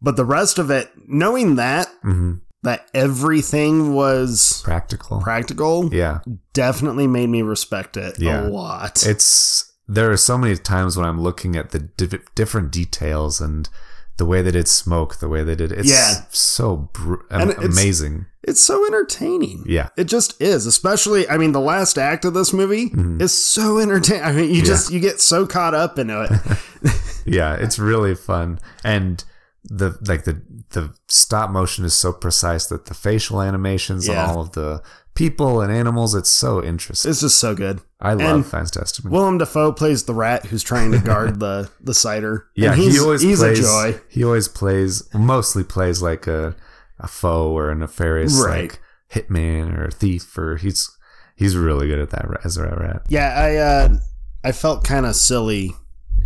But 0.00 0.16
the 0.16 0.24
rest 0.24 0.58
of 0.58 0.70
it, 0.70 0.90
knowing 1.08 1.56
that 1.56 1.88
hmm 2.02 2.34
that 2.62 2.86
everything 2.94 3.92
was 3.92 4.62
Practical. 4.64 5.20
practical, 5.20 5.92
yeah, 5.94 6.20
definitely 6.54 7.06
made 7.06 7.28
me 7.28 7.42
respect 7.42 7.96
it 7.98 8.18
Yeah. 8.18 8.46
a 8.46 8.48
lot. 8.48 9.04
it's 9.06 9.70
there 9.86 10.10
are 10.10 10.16
so 10.16 10.38
many 10.38 10.56
times 10.56 10.96
when 10.96 11.04
I'm 11.06 11.20
looking 11.20 11.56
at 11.56 11.72
the 11.72 11.80
di- 11.80 12.18
different 12.34 12.70
details 12.72 13.38
and 13.38 13.68
the 14.16 14.24
way 14.24 14.42
they 14.42 14.50
did 14.52 14.68
smoke, 14.68 15.16
the 15.18 15.28
way 15.28 15.42
they 15.42 15.54
did 15.56 15.72
it's 15.72 15.88
Yeah. 15.90 16.22
so 16.30 16.88
br- 16.92 17.16
And 17.30 17.50
it's- 17.50 17.64
amazing. 17.64 18.26
it's 18.42 18.60
so 18.62 18.86
entertaining. 18.86 19.64
Yeah. 19.66 19.88
It 19.96 20.04
just 20.04 20.40
is, 20.40 20.66
especially 20.66 21.28
I 21.28 21.36
mean 21.38 21.52
the 21.52 21.60
last 21.60 21.98
act 21.98 22.24
of 22.24 22.32
this 22.34 22.52
movie 22.52 22.90
Mm-hmm. 22.90 23.20
is 23.20 23.32
so 23.34 23.78
entertaining. 23.78 24.22
I 24.24 24.32
mean 24.32 24.54
you 24.54 24.62
just 24.62 24.92
you 24.92 25.00
get 25.00 25.20
so 25.20 25.46
caught 25.46 25.74
up 25.74 25.98
into 25.98 26.22
it. 26.22 26.92
yeah 27.26 27.54
it's 27.54 27.78
really 27.78 28.14
fun 28.14 28.58
and 28.84 29.24
the 29.64 29.96
like 30.06 30.24
the 30.24 30.42
the 30.70 30.92
stop 31.08 31.50
motion 31.50 31.84
is 31.84 31.94
so 31.94 32.12
precise 32.12 32.66
that 32.66 32.84
the 32.86 32.94
facial 32.94 33.40
animations 33.40 34.06
Yeah. 34.06 34.24
on 34.24 34.30
all 34.30 34.40
of 34.42 34.52
the 34.52 34.82
people 35.14 35.60
and 35.60 35.72
animals 35.72 36.14
it's 36.14 36.28
so 36.30 36.62
interesting 36.62 37.10
it's 37.10 37.20
just 37.20 37.38
so 37.38 37.54
good. 37.54 37.80
i 38.00 38.12
love 38.14 38.34
and 38.34 38.46
Fans 38.46 38.70
Testament 38.70 39.12
Willem 39.12 39.38
Dafoe 39.38 39.72
plays 39.72 40.04
the 40.04 40.14
rat 40.14 40.46
who's 40.46 40.62
trying 40.62 40.90
to 40.92 40.98
guard 40.98 41.38
the 41.44 41.70
the 41.80 41.94
cider. 41.94 42.46
yeah 42.56 42.72
And 42.72 42.80
he's, 42.80 42.94
he 42.94 43.00
always 43.00 43.22
he's 43.22 43.38
plays 43.38 43.58
a 43.60 43.62
joy. 43.62 44.00
he 44.08 44.24
always 44.24 44.48
plays 44.48 45.02
mostly 45.14 45.62
plays 45.64 46.02
like 46.02 46.26
a 46.26 46.56
a 46.98 47.06
foe 47.06 47.50
or 47.56 47.70
a 47.70 47.74
nefarious 47.74 48.34
Right. 48.44 48.70
like 48.72 48.80
hitman 49.12 49.76
or 49.78 49.84
a 49.86 49.90
thief 49.90 50.36
or 50.36 50.56
he's 50.56 50.90
he's 51.36 51.56
really 51.56 51.86
good 51.86 51.98
at 52.00 52.10
that 52.10 52.26
as 52.44 52.56
a 52.56 52.62
rat 52.64 53.02
Yeah, 53.08 53.32
I 53.36 53.56
uh 53.56 53.96
I 54.42 54.52
felt 54.52 54.84
kind 54.84 55.06
of 55.06 55.14
silly 55.14 55.72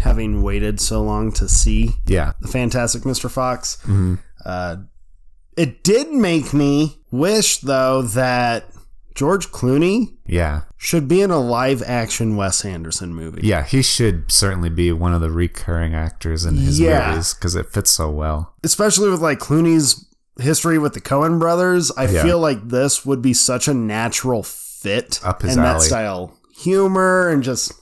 having 0.01 0.43
waited 0.43 0.81
so 0.81 1.03
long 1.03 1.33
to 1.33 1.49
see 1.49 1.91
yeah 2.07 2.33
the 2.41 2.49
Fantastic 2.49 3.03
Mr. 3.03 3.31
Fox. 3.31 3.79
hmm 3.83 4.15
Uh, 4.45 4.77
it 5.57 5.83
did 5.83 6.11
make 6.13 6.55
me 6.55 6.99
wish, 7.11 7.59
though, 7.59 8.03
that 8.03 8.65
George 9.19 9.51
Clooney 9.51 10.15
yeah 10.27 10.63
should 10.77 11.09
be 11.09 11.21
in 11.23 11.31
a 11.33 11.41
live 11.41 11.83
action 11.83 12.37
Wes 12.37 12.65
Anderson 12.65 13.13
movie. 13.15 13.41
yeah 13.43 13.65
he 13.65 13.83
should 13.83 14.31
certainly 14.31 14.71
be 14.71 14.93
one 14.93 15.13
of 15.13 15.21
the 15.21 15.31
recurring 15.31 15.93
actors 15.95 16.45
in 16.45 16.57
his 16.57 16.79
Yeah. 16.79 17.11
movies 17.11 17.35
because 17.35 17.57
it 17.57 17.67
fits 17.73 17.91
so 17.91 18.09
well 18.11 18.55
Especially 18.63 19.11
with 19.11 19.21
like 19.21 19.41
Clooney's 19.41 20.07
history 20.41 20.79
with 20.79 20.95
the 20.95 21.01
Coen 21.01 21.41
brothers, 21.41 21.91
I 21.97 22.07
Yeah. 22.07 22.23
feel 22.23 22.39
like 22.39 22.69
this 22.69 23.05
would 23.05 23.21
be 23.21 23.35
such 23.35 23.67
a 23.67 23.75
natural 23.75 24.45
fit 24.45 25.19
Up 25.25 25.43
his 25.43 25.57
and 25.57 25.65
that 25.65 25.77
alley. 25.79 25.87
style 25.89 26.39
humor 26.57 27.29
and 27.29 27.43
just 27.43 27.73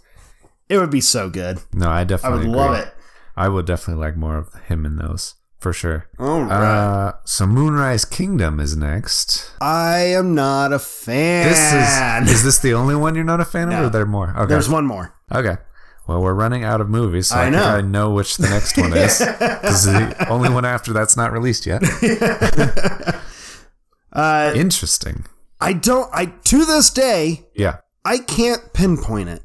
it 0.71 0.79
would 0.79 0.91
be 0.91 1.03
so 1.03 1.29
good. 1.29 1.61
No, 1.75 1.91
I 1.91 2.05
definitely 2.05 2.35
I 2.35 2.39
would 2.39 2.47
agree. 2.49 2.57
love 2.61 2.79
it. 2.87 2.95
I 3.37 3.49
would 3.49 3.67
definitely 3.67 4.03
like 4.03 4.17
more 4.17 4.39
of 4.39 4.55
him 4.69 4.87
in 4.87 4.97
those 4.97 5.35
for 5.67 5.73
sure. 5.73 6.07
All 6.21 6.43
right. 6.45 6.53
Uh, 6.53 7.13
so 7.25 7.45
Moonrise 7.45 8.05
Kingdom 8.05 8.61
is 8.61 8.77
next. 8.77 9.51
I 9.61 9.99
am 10.15 10.33
not 10.33 10.73
a 10.73 10.79
fan. 10.79 11.49
This 11.49 11.73
is 12.29 12.31
is 12.37 12.45
this 12.45 12.59
the 12.61 12.73
only 12.73 12.95
one 12.95 13.17
you're 13.17 13.25
not 13.25 13.41
a 13.41 13.45
fan 13.45 13.67
of, 13.73 13.75
or 13.75 13.83
No. 13.83 13.89
there 13.89 14.07
more? 14.07 14.31
Okay, 14.31 14.47
There's 14.47 14.69
one 14.69 14.87
more. 14.87 15.13
okay. 15.35 15.57
Well, 16.07 16.23
we're 16.23 16.35
running 16.35 16.63
out 16.63 16.81
of 16.81 16.89
movies, 16.89 17.27
so 17.31 17.37
I 17.37 17.47
I, 17.47 17.51
know. 17.51 17.59
think 17.59 17.69
I 17.69 17.81
know 17.81 18.13
which 18.13 18.37
the 18.37 18.49
next 18.49 18.79
one 18.79 18.93
is. 18.97 19.19
This 19.63 19.85
is 19.87 19.93
the 19.93 20.27
only 20.29 20.49
one 20.49 20.65
after 20.65 20.93
that's 20.93 21.17
not 21.17 21.33
released 21.33 21.67
yet. 21.67 21.83
Uh, 24.13 24.53
Interesting. 24.57 25.27
I 25.61 25.73
don't. 25.75 26.09
I 26.13 26.27
to 26.27 26.65
this 26.65 26.89
day 26.91 27.47
Yeah. 27.55 27.79
I 28.05 28.19
can't 28.19 28.73
pinpoint 28.73 29.29
it. 29.29 29.43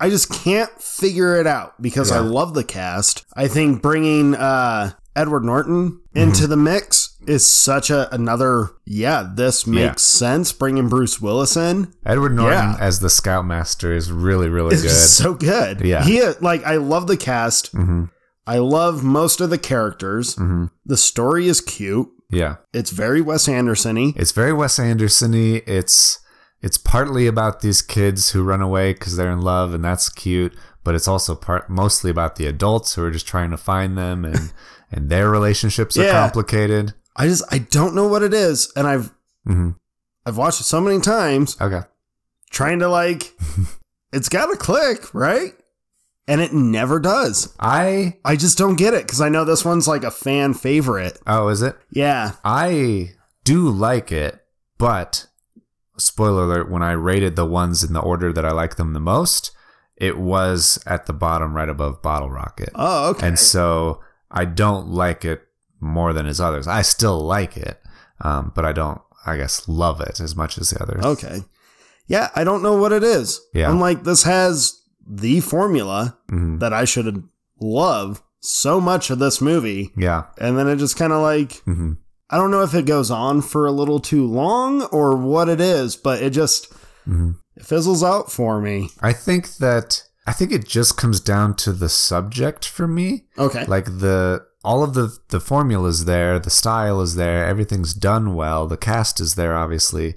I 0.00 0.10
just 0.10 0.30
can't 0.32 0.70
figure 0.82 1.36
it 1.36 1.46
out 1.46 1.80
because 1.80 2.10
I 2.10 2.18
love 2.18 2.54
the 2.54 2.64
cast. 2.64 3.24
I 3.34 3.46
think 3.48 3.80
bringing 3.82 4.34
uh, 4.34 4.90
Edward 5.16 5.44
Norton 5.44 6.00
into 6.14 6.42
Mm-hmm. 6.42 6.50
the 6.50 6.56
mix 6.56 7.16
is 7.26 7.44
such 7.46 7.90
a 7.90 8.12
another. 8.14 8.70
Yeah, 8.84 9.28
this 9.34 9.66
makes 9.66 9.80
Yeah. 9.80 10.18
sense. 10.18 10.52
Bringing 10.52 10.88
Bruce 10.88 11.20
Willis 11.20 11.56
in 11.56 11.92
Edward 12.04 12.34
Norton 12.36 12.58
Yeah. 12.72 12.76
as 12.78 13.00
the 13.00 13.10
Scoutmaster 13.10 13.92
is 13.92 14.12
really, 14.12 14.48
really 14.48 14.74
is 14.74 14.82
good. 14.82 14.90
so 14.90 15.34
good. 15.34 15.80
Yeah. 15.80 16.04
he 16.04 16.22
like 16.40 16.64
I 16.64 16.76
love 16.76 17.06
the 17.08 17.16
cast. 17.16 17.72
hmm 17.72 18.04
I 18.46 18.58
love 18.58 19.02
most 19.02 19.40
of 19.40 19.50
the 19.50 19.58
characters. 19.58 20.34
hmm 20.36 20.66
The 20.84 20.96
story 20.96 21.48
is 21.48 21.60
cute. 21.60 22.08
Yeah. 22.30 22.56
It's 22.72 22.90
very 22.90 23.20
Wes 23.20 23.48
Anderson-y. 23.48 24.12
It's 24.16 24.32
very 24.32 24.52
Wes 24.52 24.78
Anderson-y. 24.78 25.62
It's 25.66 26.18
it's 26.62 26.78
partly 26.78 27.26
about 27.26 27.60
these 27.60 27.82
kids 27.82 28.30
who 28.30 28.42
run 28.42 28.60
away 28.62 28.92
because 28.92 29.16
they're 29.16 29.30
in 29.32 29.40
love, 29.42 29.74
and 29.74 29.84
that's 29.84 30.08
cute. 30.08 30.52
But 30.84 30.94
it's 30.94 31.08
also 31.08 31.34
part 31.34 31.68
mostly 31.68 32.10
about 32.10 32.36
the 32.36 32.46
adults 32.46 32.94
who 32.94 33.02
are 33.04 33.10
just 33.10 33.26
trying 33.28 33.50
to 33.50 33.56
find 33.56 33.98
them, 33.98 34.24
and 34.24 34.52
and 34.96 35.08
their 35.10 35.30
relationships 35.30 35.96
are 35.96 36.04
Yeah. 36.04 36.12
complicated. 36.22 36.94
I 37.14 37.28
just 37.28 37.44
I 37.52 37.58
don't 37.58 37.94
know 37.94 38.08
what 38.08 38.22
it 38.22 38.34
is, 38.34 38.72
and 38.74 38.86
I've 38.86 39.12
hmm 39.44 39.70
I've 40.24 40.36
watched 40.36 40.60
it 40.60 40.64
so 40.64 40.80
many 40.80 41.00
times, 41.00 41.56
Okay. 41.60 41.82
trying 42.50 42.80
to 42.80 42.88
like, 42.88 43.32
it's 44.12 44.28
got 44.28 44.46
to 44.46 44.56
click, 44.56 45.14
right? 45.14 45.52
And 46.28 46.40
it 46.40 46.52
never 46.52 46.98
does. 46.98 47.54
I 47.60 48.16
I 48.24 48.34
just 48.34 48.58
don't 48.58 48.74
get 48.74 48.92
it 48.94 49.06
because 49.06 49.20
I 49.20 49.28
know 49.28 49.44
this 49.44 49.64
one's 49.64 49.86
like 49.86 50.02
a 50.02 50.10
fan 50.10 50.54
favorite. 50.54 51.18
oh, 51.26 51.46
is 51.48 51.62
it? 51.62 51.76
Yeah. 51.90 52.32
I 52.44 53.12
do 53.44 53.68
like 53.70 54.10
it, 54.10 54.44
but 54.78 55.26
spoiler 55.98 56.42
alert, 56.44 56.68
when 56.70 56.82
I 56.82 56.92
rated 56.92 57.36
the 57.36 57.46
ones 57.46 57.84
in 57.84 57.92
the 57.92 58.00
order 58.00 58.32
that 58.32 58.44
I 58.44 58.50
like 58.50 58.74
them 58.76 58.92
the 58.92 59.00
most, 59.00 59.52
it 59.96 60.18
was 60.18 60.78
at 60.84 61.06
the 61.06 61.12
bottom 61.12 61.54
right 61.54 61.68
above 61.68 62.02
Bottle 62.02 62.30
Rocket. 62.30 62.70
Oh, 62.74 63.10
okay. 63.10 63.28
And 63.28 63.38
so 63.38 64.00
I 64.36 64.44
don't 64.44 64.88
like 64.88 65.24
it 65.24 65.42
more 65.80 66.12
than 66.12 66.26
his 66.26 66.40
others. 66.40 66.66
I 66.68 66.82
still 66.82 67.18
like 67.20 67.56
it, 67.56 67.80
um, 68.20 68.52
but 68.54 68.64
I 68.64 68.72
don't, 68.72 69.00
I 69.26 69.36
guess, 69.36 69.66
love 69.68 70.00
it 70.00 70.20
as 70.20 70.36
much 70.36 70.58
as 70.58 70.70
the 70.70 70.82
others. 70.82 71.04
okay. 71.04 71.40
Yeah, 72.08 72.30
I 72.36 72.44
don't 72.44 72.62
know 72.62 72.76
what 72.78 72.92
it 72.92 73.02
is. 73.02 73.40
Yeah. 73.52 73.68
I'm 73.68 73.80
like, 73.80 74.04
this 74.04 74.22
has 74.22 74.80
the 75.04 75.40
formula 75.40 76.16
Mhm. 76.30 76.60
that 76.60 76.72
I 76.72 76.84
should 76.84 77.24
love 77.60 78.22
so 78.40 78.80
much 78.80 79.10
of 79.10 79.18
this 79.18 79.40
movie. 79.40 79.92
Yeah. 79.96 80.24
And 80.38 80.56
then 80.56 80.68
it 80.68 80.76
just 80.76 80.96
kind 80.96 81.12
of 81.12 81.20
like, 81.22 81.62
hmm 81.64 81.94
I 82.30 82.36
don't 82.38 82.50
know 82.50 82.62
if 82.62 82.74
it 82.74 82.86
goes 82.86 83.08
on 83.10 83.40
for 83.40 83.66
a 83.66 83.72
little 83.72 84.00
too 84.00 84.26
long 84.26 84.82
or 84.86 85.16
what 85.16 85.48
it 85.48 85.60
is, 85.60 85.96
but 85.96 86.22
it 86.22 86.30
just 86.30 86.72
hmm 87.04 87.32
it 87.56 87.64
fizzles 87.64 88.02
out 88.04 88.30
for 88.30 88.60
me. 88.60 88.90
I 89.00 89.12
think 89.12 89.56
that, 89.56 90.02
I 90.26 90.32
think 90.32 90.50
it 90.52 90.66
just 90.66 90.96
comes 90.96 91.20
down 91.20 91.54
to 91.56 91.72
the 91.72 91.88
subject 91.88 92.66
for 92.66 92.86
me. 92.88 93.26
Okay. 93.38 93.64
like 93.66 93.84
the 93.86 94.44
all 94.64 94.82
of 94.82 94.94
the 94.94 95.16
the 95.28 95.38
formula's 95.38 96.06
there 96.06 96.40
the 96.40 96.50
style 96.50 97.00
is 97.00 97.14
there 97.14 97.44
everything's 97.44 97.94
done 97.94 98.34
well 98.34 98.66
the 98.66 98.76
cast 98.76 99.20
is 99.20 99.36
there 99.36 99.56
obviously 99.56 100.14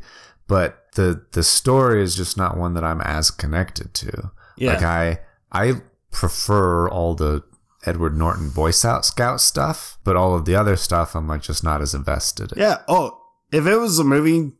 but 0.47 0.85
the 0.95 1.23
the 1.33 1.43
story 1.43 2.01
is 2.01 2.15
just 2.15 2.35
not 2.35 2.57
one 2.57 2.73
that 2.73 2.83
i'm 2.83 2.99
as 3.01 3.29
connected 3.29 3.93
to 3.93 4.31
Yeah. 4.57 4.73
like 4.73 4.81
i 4.81 5.19
i 5.51 5.73
prefer 6.11 6.89
all 6.89 7.13
the 7.13 7.43
edward 7.85 8.17
norton 8.17 8.49
boy 8.49 8.71
scout 8.71 9.05
scout 9.05 9.39
stuff 9.39 9.99
but 10.03 10.15
all 10.15 10.33
of 10.35 10.45
the 10.45 10.55
other 10.55 10.75
stuff 10.75 11.15
i'm 11.15 11.27
like 11.27 11.43
just 11.43 11.63
not 11.63 11.79
as 11.79 11.93
invested 11.93 12.51
in 12.51 12.57
yeah. 12.59 12.77
Oh, 12.87 13.21
if 13.51 13.67
it 13.67 13.75
was 13.77 13.99
a 13.99 14.03
movie 14.03 14.53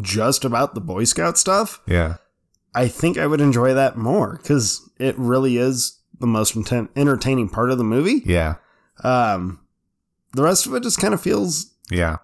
just 0.00 0.44
about 0.44 0.74
the 0.74 0.80
Boy 0.80 1.04
Scout 1.04 1.36
stuff, 1.36 1.80
yeah 1.86 2.16
I 2.74 2.88
think 2.88 3.18
I 3.18 3.26
would 3.26 3.40
enjoy 3.40 3.74
that 3.74 3.96
more 3.96 4.38
because 4.40 4.88
it 4.98 5.16
really 5.18 5.56
is 5.58 5.98
the 6.20 6.26
most 6.26 6.54
inten- 6.54 6.88
entertaining 6.96 7.48
part 7.48 7.70
of 7.70 7.78
the 7.78 7.84
movie. 7.84 8.22
yeah 8.24 8.54
Um, 9.04 9.60
the 10.34 10.42
rest 10.42 10.66
of 10.66 10.74
it 10.74 10.82
just 10.82 10.98
kind 11.00 11.12
of 11.14 11.20
feels 11.20 11.72
yeah 11.90 12.16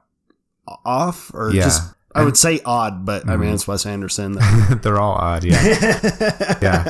off, 0.84 1.30
or 1.34 1.50
Yeah. 1.52 1.64
just 1.64 1.82
I 2.14 2.24
would 2.24 2.36
say 2.36 2.60
odd, 2.64 3.04
but 3.06 3.28
I 3.28 3.36
mean 3.36 3.50
Mhm. 3.50 3.54
it's 3.54 3.68
Wes 3.68 3.86
Anderson. 3.86 4.38
they're 4.82 4.98
all 4.98 5.12
odd 5.14 5.44
yeah 5.44 5.62
yeah 6.62 6.82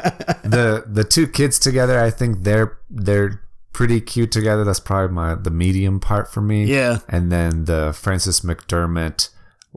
the 0.44 0.84
the 0.86 1.04
two 1.04 1.26
kids 1.26 1.58
together 1.58 2.00
i 2.00 2.08
think 2.10 2.44
they're 2.44 2.78
they're 2.88 3.42
pretty 3.72 4.00
cute 4.00 4.32
together 4.32 4.64
that's 4.64 4.80
probably 4.80 5.14
my 5.14 5.34
the 5.34 5.50
medium 5.50 6.00
part 6.00 6.32
for 6.32 6.40
me 6.40 6.64
yeah, 6.64 6.98
and 7.08 7.30
then 7.30 7.64
the 7.66 7.92
Frances 7.92 8.40
McDormand 8.40 9.28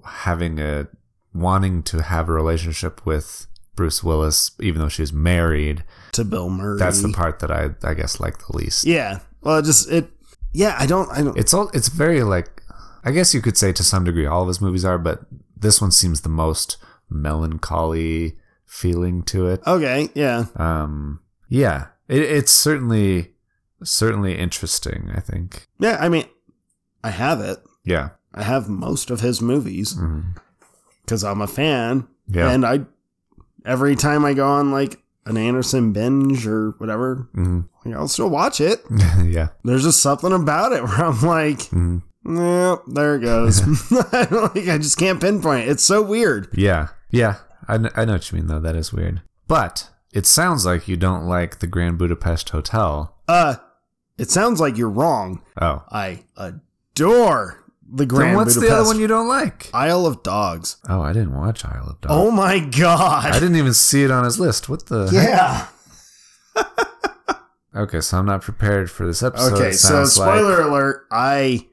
having 0.05 0.59
a 0.59 0.87
wanting 1.33 1.83
to 1.83 2.01
have 2.01 2.27
a 2.29 2.31
relationship 2.33 3.05
with 3.05 3.45
bruce 3.75 4.03
willis 4.03 4.51
even 4.59 4.81
though 4.81 4.89
she's 4.89 5.13
married 5.13 5.83
to 6.11 6.23
Bill 6.25 6.49
Murray. 6.49 6.77
that's 6.77 7.01
the 7.01 7.09
part 7.13 7.39
that 7.39 7.51
i 7.51 7.69
i 7.83 7.93
guess 7.93 8.19
like 8.19 8.37
the 8.39 8.55
least 8.57 8.85
Yeah. 8.85 9.19
Well, 9.41 9.57
it 9.57 9.65
just 9.65 9.89
it. 9.89 10.09
Yeah, 10.53 10.75
I 10.77 10.85
don't. 10.85 11.09
I 11.09 11.21
don't. 11.23 11.37
it's 11.37 11.53
all 11.53 11.69
it's 11.73 11.87
very 11.87 12.21
like 12.23 12.61
i 13.03 13.11
guess 13.11 13.33
you 13.33 13.41
could 13.41 13.57
say 13.57 13.71
to 13.73 13.83
some 13.83 14.03
degree 14.03 14.25
all 14.25 14.41
of 14.43 14.47
his 14.49 14.61
movies 14.61 14.83
are 14.85 14.97
but 14.99 15.21
this 15.55 15.79
one 15.81 15.91
seems 15.91 16.21
the 16.21 16.29
most 16.29 16.77
melancholy 17.09 18.37
feeling 18.65 19.23
to 19.23 19.47
it 19.47 19.61
okay. 19.67 20.09
Yeah. 20.15 20.45
um 20.55 21.21
yeah 21.49 21.87
it, 22.07 22.21
it's 22.21 22.51
certainly 22.51 23.31
certainly 23.83 24.37
interesting 24.37 25.11
i 25.15 25.19
think 25.19 25.67
Yeah. 25.79 25.97
I 25.99 26.09
mean, 26.09 26.25
I 27.03 27.09
have 27.09 27.39
it. 27.41 27.57
yeah 27.83 28.09
I 28.33 28.43
have 28.43 28.69
most 28.69 29.09
of 29.11 29.19
his 29.21 29.41
movies 29.41 29.97
because 31.03 31.23
I'm 31.23 31.41
a 31.41 31.47
fan. 31.47 32.07
yeah 32.27 32.49
And 32.51 32.65
I, 32.65 32.81
every 33.65 33.95
time 33.95 34.25
I 34.25 34.33
go 34.33 34.47
on 34.47 34.71
like 34.71 34.99
an 35.25 35.37
Anderson 35.37 35.93
binge 35.93 36.47
or 36.47 36.71
whatever, 36.79 37.29
Mhm. 37.35 37.67
like, 37.85 37.95
I'll 37.95 38.07
still 38.07 38.29
watch 38.29 38.59
it. 38.59 38.81
yeah 39.23 39.49
There's 39.63 39.83
just 39.83 40.01
something 40.01 40.31
about 40.33 40.71
it 40.71 40.83
where 40.85 41.05
I'm 41.05 41.21
like, 41.21 41.59
Mhm. 41.69 42.01
Yep, 42.23 42.83
there 42.87 43.15
it 43.15 43.21
goes. 43.21 43.61
I 44.13 44.27
like 44.55 44.67
I 44.67 44.77
just 44.77 44.97
can't 44.97 45.19
pinpoint 45.19 45.67
it. 45.67 45.71
It's 45.71 45.83
so 45.83 46.01
weird. 46.01 46.49
yeah 46.53 46.89
yeah 47.09 47.37
I, 47.67 47.77
kn- 47.77 47.91
I 47.95 48.05
know 48.05 48.13
what 48.13 48.31
you 48.31 48.37
mean 48.37 48.47
though 48.47 48.59
that 48.59 48.75
is 48.75 48.91
weird 48.93 49.21
but 49.47 49.89
it 50.13 50.25
sounds 50.25 50.65
like 50.65 50.87
you 50.87 50.97
don't 50.97 51.25
like 51.27 51.59
the 51.59 51.67
grand 51.67 51.97
budapest 51.97 52.49
hotel 52.49 53.15
Uh 53.27 53.55
it 54.17 54.29
sounds 54.29 54.59
like 54.59 54.77
you're 54.77 54.89
wrong. 54.89 55.41
oh 55.59 55.83
I 55.89 56.23
adore 56.37 57.60
the 57.93 58.05
Grand 58.05 58.29
then 58.29 58.35
what's 58.37 58.55
Budapest 58.55 58.69
the 58.71 58.75
other 58.79 58.87
one 58.87 58.99
you 58.99 59.07
don't 59.07 59.27
like 59.27 59.69
Isle 59.73 60.05
of 60.05 60.23
Dogs. 60.23 60.77
oh 60.89 61.01
i 61.01 61.11
didn't 61.13 61.33
watch 61.33 61.65
isle 61.65 61.89
of 61.89 61.99
dogs 62.01 62.13
Oh 62.13 62.31
my 62.31 62.59
god! 62.59 63.25
i 63.31 63.39
didn't 63.39 63.57
even 63.57 63.73
see 63.73 64.03
it 64.03 64.11
on 64.11 64.23
his 64.23 64.39
list 64.39 64.69
what 64.69 64.85
the? 64.87 65.09
Yeah. 65.11 65.67
okay 67.75 68.01
so 68.01 68.17
i'm 68.17 68.25
not 68.25 68.41
prepared 68.41 68.89
for 68.91 69.05
this 69.05 69.21
episode 69.23 69.53
Okay, 69.55 69.71
so 69.71 69.89
sounds 69.89 70.17
like 70.17 70.29
spoiler 70.37 70.61
alert, 70.61 71.05
I 71.11 71.67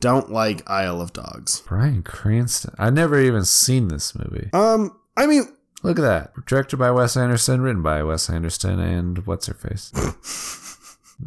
don't 0.00 0.30
like 0.30 0.68
Isle 0.68 1.00
of 1.00 1.12
Dogs. 1.14 1.60
Bryan 1.62 2.02
Cranston 2.02 2.74
i 2.78 2.90
never 2.90 3.18
even 3.20 3.44
seen 3.44 3.88
this 3.88 4.14
movie 4.14 4.50
Um, 4.52 4.96
I 5.16 5.26
mean, 5.26 5.44
Look 5.82 5.98
at 5.98 6.02
that. 6.02 6.46
Directed 6.46 6.78
by 6.78 6.90
Wes 6.90 7.14
Anderson, 7.14 7.60
written 7.60 7.82
by 7.82 8.02
Wes 8.02 8.30
Anderson, 8.30 8.80
and 8.80 9.26
what's 9.26 9.46
her 9.48 9.54
face? 9.54 9.92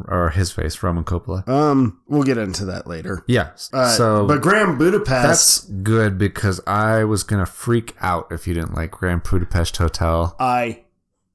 or 0.06 0.30
his 0.30 0.50
face, 0.52 0.82
Roman 0.82 1.04
Coppola. 1.04 1.46
um, 1.48 2.00
we'll 2.06 2.22
get 2.22 2.38
into 2.38 2.64
that 2.66 2.86
later. 2.86 3.24
Yeah. 3.26 3.50
Uh, 3.72 3.88
so 3.90 4.26
but 4.26 4.40
Grand 4.40 4.78
Budapest, 4.78 5.22
that's 5.22 5.60
good 5.82 6.18
because 6.18 6.60
I 6.66 7.04
was 7.04 7.22
gonna 7.22 7.46
freak 7.46 7.96
out 8.00 8.28
if 8.30 8.46
you 8.46 8.54
didn't 8.54 8.74
like 8.74 8.90
Grand 8.92 9.22
Budapest 9.24 9.76
Hotel. 9.78 10.36
I 10.38 10.84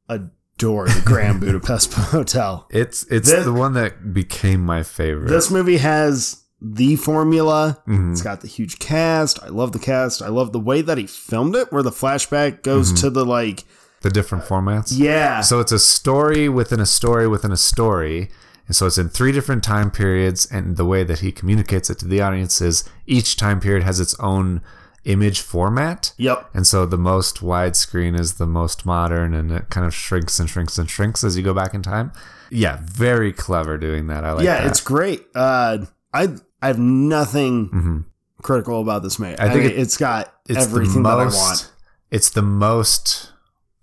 adore 0.09 0.87
the 0.87 1.01
Grand 1.05 1.39
Budapest 1.41 1.93
Hotel. 1.93 2.67
It's 2.69 3.03
it's 3.11 3.29
This- 3.29 3.45
the 3.45 3.53
one 3.53 3.73
that 3.73 4.13
became 4.13 4.61
my 4.65 4.83
favorite. 4.83 5.29
This 5.29 5.49
movie 5.51 5.77
has 5.77 6.43
the 6.61 6.95
formula. 6.95 7.79
Mhm. 7.87 8.13
It's 8.13 8.21
got 8.21 8.41
the 8.41 8.47
huge 8.47 8.79
cast. 8.79 9.41
I 9.43 9.47
love 9.49 9.73
the 9.73 9.79
cast. 9.79 10.21
I 10.21 10.29
love 10.29 10.53
the 10.53 10.59
way 10.59 10.81
that 10.81 10.97
he 10.97 11.05
filmed 11.07 11.55
it, 11.55 11.71
where 11.73 11.83
the 11.83 11.91
flashback 11.91 12.63
goes 12.63 12.87
Mm-hmm. 12.93 13.01
to 13.01 13.09
the 13.09 13.25
like, 13.25 13.65
the 14.01 14.09
different 14.09 14.45
formats. 14.45 14.93
yeah, 14.95 15.41
So 15.41 15.59
it's 15.59 15.71
a 15.73 15.79
story 15.79 16.47
within 16.49 16.79
a 16.79 16.85
story 16.85 17.27
within 17.27 17.51
a 17.51 17.57
story. 17.57 18.29
And 18.67 18.75
so 18.75 18.85
it's 18.87 18.97
in 18.97 19.09
three 19.09 19.31
different 19.31 19.63
time 19.63 19.91
periods, 19.91 20.45
and 20.51 20.77
the 20.77 20.85
way 20.85 21.03
that 21.03 21.19
he 21.19 21.31
communicates 21.31 21.89
it 21.89 21.99
to 21.99 22.07
the 22.07 22.21
audience 22.21 22.61
is 22.61 22.83
each 23.05 23.35
time 23.35 23.59
period 23.59 23.83
has 23.83 23.99
its 23.99 24.17
own 24.19 24.61
image 25.05 25.41
format. 25.41 26.13
yep, 26.17 26.49
And 26.53 26.65
so 26.65 26.85
the 26.85 26.97
most 26.97 27.41
widescreen 27.41 28.17
is 28.17 28.35
the 28.35 28.47
most 28.47 28.85
modern, 28.85 29.33
and 29.33 29.51
it 29.51 29.69
kind 29.69 29.85
of 29.85 29.93
shrinks 29.93 30.39
and 30.39 30.49
shrinks 30.49 30.77
and 30.77 30.89
shrinks 30.89 31.25
as 31.25 31.35
you 31.35 31.43
go 31.43 31.53
back 31.53 31.73
in 31.73 31.81
time. 31.83 32.13
Yeah, 32.49 32.79
very 32.83 33.33
clever 33.33 33.77
doing 33.77 34.07
that. 34.07 34.23
I 34.23 34.31
like 34.31 34.45
yeah, 34.45 34.61
that. 34.61 34.67
it's 34.67 34.79
great. 34.79 35.25
Uh, 35.35 35.79
I 36.13 36.29
I 36.61 36.67
have 36.67 36.79
nothing 36.79 37.69
Mhm. 37.69 38.05
critical 38.41 38.79
about 38.81 39.03
this 39.03 39.19
movie. 39.19 39.37
I 39.37 39.47
I, 39.47 39.49
think 39.51 39.65
it- 39.65 39.77
it's 39.77 39.97
got 39.97 40.33
it's 40.47 40.63
everything 40.63 41.03
the 41.03 41.09
that 41.09 41.19
I 41.19 41.23
most, 41.25 41.37
want. 41.37 41.71
It's 42.09 42.29
the 42.29 42.41
most 42.41 43.31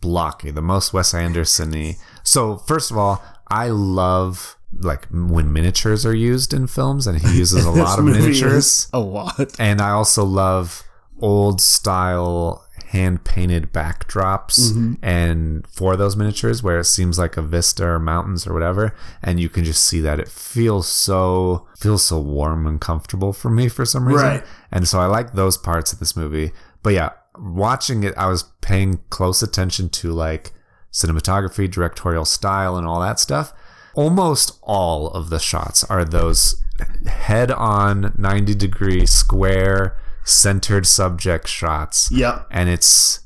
blocky, 0.00 0.50
the 0.50 0.62
most 0.62 0.94
Wes 0.94 1.12
Anderson-y. 1.12 1.96
So 2.22 2.56
first 2.56 2.90
of 2.90 2.96
all, 2.96 3.22
I 3.48 3.68
love 3.68 4.56
like 4.72 5.06
when 5.10 5.52
miniatures 5.52 6.04
are 6.06 6.14
used 6.14 6.52
in 6.54 6.66
films, 6.66 7.06
and 7.06 7.20
he 7.20 7.38
uses 7.38 7.64
a 7.64 7.70
lot 7.82 7.98
of 7.98 8.04
miniatures. 8.04 8.88
a 8.92 9.00
lot. 9.00 9.54
And 9.58 9.80
I 9.80 9.90
also 9.90 10.24
love 10.24 10.82
old 11.20 11.60
style 11.60 12.64
hand 12.86 13.22
painted 13.24 13.72
backdrops 13.72 14.72
Mm-hmm. 14.72 14.94
and 15.04 15.66
for 15.68 15.96
those 15.96 16.16
miniatures 16.16 16.62
where 16.62 16.80
it 16.80 16.84
seems 16.86 17.18
like 17.18 17.36
a 17.36 17.42
vista 17.42 17.86
or 17.86 17.98
mountains 18.00 18.46
or 18.48 18.54
whatever 18.54 18.96
and 19.22 19.38
you 19.38 19.48
can 19.48 19.62
just 19.62 19.84
see 19.84 20.00
that 20.00 20.18
it 20.18 20.26
feels 20.28 20.88
so 20.88 21.68
feels 21.78 22.02
so 22.02 22.18
warm 22.18 22.66
and 22.66 22.80
comfortable 22.80 23.32
for 23.32 23.48
me 23.50 23.68
for 23.68 23.84
some 23.84 24.08
reason 24.08 24.26
Right. 24.26 24.44
and 24.72 24.88
so 24.88 24.98
I 24.98 25.06
like 25.06 25.34
those 25.34 25.56
parts 25.56 25.92
of 25.92 25.98
this 26.00 26.16
movie 26.16 26.50
but 26.82 26.94
yeah 26.94 27.10
watching 27.38 28.02
it 28.02 28.14
I 28.16 28.26
was 28.26 28.44
paying 28.60 28.98
close 29.10 29.40
attention 29.42 29.88
to 29.90 30.10
like 30.12 30.52
cinematography 30.90 31.70
directorial 31.70 32.24
style 32.24 32.76
and 32.76 32.86
all 32.86 33.00
that 33.00 33.20
stuff 33.20 33.52
almost 33.94 34.58
all 34.62 35.08
of 35.08 35.30
the 35.30 35.38
shots 35.38 35.84
are 35.84 36.04
those 36.04 36.62
head 37.06 37.50
on 37.50 38.14
90 38.16 38.54
degree 38.54 39.06
square 39.06 39.96
centered 40.24 40.86
subject 40.86 41.48
shots. 41.48 42.10
Yep. 42.12 42.46
And 42.50 42.68
it's 42.68 43.20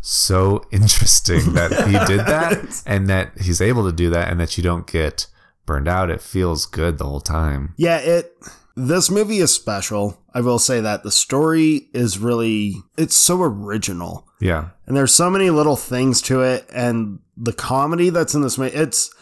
so 0.00 0.64
interesting 0.70 1.54
that 1.54 1.70
he 1.88 1.92
did 2.06 2.26
that 2.26 2.82
and 2.86 3.08
that 3.08 3.38
he's 3.40 3.60
able 3.60 3.84
to 3.86 3.92
do 3.92 4.10
that 4.10 4.30
and 4.30 4.38
that 4.40 4.56
you 4.56 4.62
don't 4.62 4.86
get 4.86 5.26
burned 5.66 5.88
out. 5.88 6.10
It 6.10 6.20
feels 6.20 6.66
good 6.66 6.98
the 6.98 7.04
whole 7.04 7.20
time. 7.20 7.74
Yeah, 7.76 7.98
it 7.98 8.36
this 8.76 9.10
movie 9.10 9.38
is 9.38 9.52
special. 9.52 10.20
I 10.34 10.40
will 10.40 10.58
say 10.58 10.80
that 10.80 11.04
the 11.04 11.10
story 11.10 11.88
is 11.92 12.18
really 12.18 12.74
it's 12.96 13.16
so 13.16 13.42
original. 13.42 14.28
Yeah. 14.40 14.70
And 14.86 14.96
there's 14.96 15.14
so 15.14 15.30
many 15.30 15.50
little 15.50 15.76
things 15.76 16.20
to 16.22 16.42
it 16.42 16.68
and 16.72 17.20
the 17.36 17.52
comedy 17.52 18.10
that's 18.10 18.34
in 18.34 18.42
this 18.42 18.58
movie 18.58 18.76
it's 18.76 19.12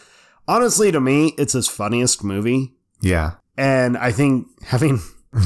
honestly 0.48 0.90
to 0.92 1.00
me 1.00 1.34
it's 1.38 1.52
his 1.52 1.68
funniest 1.68 2.22
movie. 2.24 2.74
Yeah. 3.00 3.32
And 3.56 3.96
I 3.98 4.12
think 4.12 4.46
having 4.64 5.00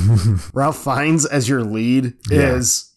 Ralph 0.54 0.82
Fiennes 0.82 1.26
as 1.26 1.48
your 1.48 1.62
lead 1.62 2.14
Yeah. 2.30 2.54
is 2.54 2.92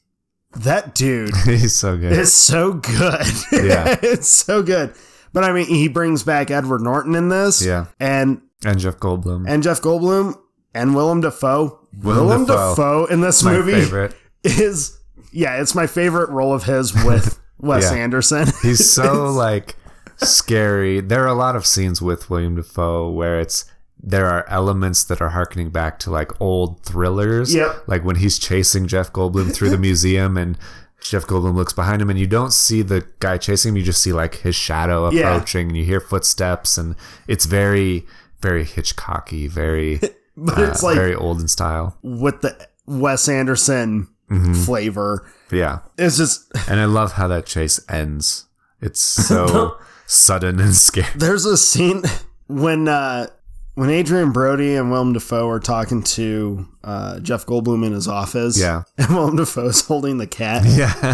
that 0.58 0.96
dude 0.96 1.36
he's 1.46 1.76
so 1.76 1.98
good. 1.98 2.12
is 2.14 2.34
so 2.36 2.74
good. 2.74 3.26
Yeah. 3.52 3.98
it's 4.02 4.28
so 4.30 4.62
good. 4.64 4.94
But 5.32 5.44
I 5.44 5.52
mean, 5.54 5.68
he 5.68 5.88
brings 5.88 6.24
back 6.24 6.50
Edward 6.50 6.82
Norton 6.82 7.14
in 7.16 7.30
this. 7.30 7.64
Yeah. 7.64 7.86
And 8.00 8.42
And 8.66 8.80
Jeff 8.80 8.98
Goldblum. 8.98 9.46
and 9.48 9.62
Jeff 9.62 9.80
Goldblum 9.82 10.36
and 10.74 10.96
Willem 10.96 11.22
Dafoe. 11.22 11.88
Willem 12.02 12.26
Willem 12.28 12.46
Dafoe. 12.46 12.70
Dafoe 12.76 13.06
in 13.06 13.22
this 13.22 13.44
movie 13.44 13.74
favorite. 13.74 14.16
is 14.44 14.98
yeah, 15.32 15.62
it's 15.62 15.76
my 15.76 15.86
favorite 15.86 16.30
role 16.30 16.54
of 16.54 16.64
his 16.64 16.94
with 17.06 17.40
Wes 17.60 17.92
Yeah. 17.92 17.98
Anderson. 18.00 18.48
He's 18.64 18.84
so 18.92 19.26
like 19.32 19.76
scary. 20.24 21.02
There 21.02 21.24
are 21.24 21.28
a 21.28 21.34
lot 21.34 21.56
of 21.56 21.66
scenes 21.66 22.02
with 22.02 22.30
Willem 22.30 22.56
Dafoe 22.56 23.10
where 23.10 23.40
it's 23.40 23.66
there 24.02 24.28
are 24.28 24.48
elements 24.48 25.04
that 25.04 25.22
are 25.22 25.30
harkening 25.30 25.70
back 25.70 26.00
to 26.00 26.10
like 26.12 26.40
old 26.42 26.82
thrillers. 26.84 27.54
Yep. 27.54 27.84
Like 27.88 28.04
when 28.04 28.16
he's 28.18 28.40
chasing 28.40 28.88
Jeff 28.88 29.12
Goldblum 29.12 29.54
through 29.54 29.70
the 29.72 29.78
museum 29.90 30.38
and 30.38 30.58
Jeff 31.02 31.24
Goldblum 31.26 31.56
looks 31.56 31.74
behind 31.74 32.02
him 32.02 32.10
and 32.10 32.18
you 32.20 32.28
don't 32.28 32.54
see 32.54 32.82
the 32.82 33.06
guy 33.20 33.38
chasing 33.38 33.70
him, 33.70 33.78
you 33.78 33.84
just 33.84 34.02
see 34.02 34.14
like 34.14 34.36
his 34.36 34.56
shadow 34.56 35.10
Yeah. 35.12 35.34
approaching 35.36 35.68
and 35.70 35.78
you 35.78 35.84
hear 35.84 36.00
footsteps 36.00 36.78
and 36.78 36.96
it's 37.28 37.46
very, 37.46 38.06
very 38.42 38.64
Hitchcocky, 38.66 39.50
very 39.50 40.00
but 40.38 40.58
uh, 40.58 40.62
it's 40.64 40.82
like 40.84 40.96
very 40.96 41.16
old 41.16 41.42
in 41.42 41.48
style. 41.50 41.98
with 42.02 42.42
the 42.42 42.68
Wes 42.86 43.28
Anderson 43.30 44.08
Mm-hmm. 44.30 44.54
flavor. 44.54 45.26
Yeah. 45.52 45.80
It's 45.98 46.16
just 46.18 46.52
And 46.70 46.80
I 46.80 46.86
love 46.86 47.14
how 47.14 47.28
that 47.30 47.48
chase 47.48 47.80
ends. 47.90 48.46
It's 48.80 49.02
so 49.28 49.76
sudden 50.10 50.60
and 50.60 50.76
scary. 50.76 51.08
there's 51.16 51.46
a 51.46 51.58
scene 51.58 52.04
when 52.48 52.88
uh 52.88 53.28
when 53.76 53.90
Adrien 53.90 54.34
Brody 54.34 54.76
and 54.76 54.92
Willem 54.92 55.14
Dafoe 55.14 55.48
are 55.48 55.60
talking 55.62 56.04
to 56.04 56.68
uh, 56.84 57.22
Jeff 57.22 57.46
Goldblum 57.46 57.86
in 57.86 57.94
his 57.94 58.10
office. 58.10 58.60
Yeah. 58.60 58.84
And 58.98 59.10
Willem 59.16 59.38
Dafoe's 59.38 59.86
holding 59.86 60.18
the 60.18 60.28
cat. 60.28 60.64
Yeah. 60.68 61.14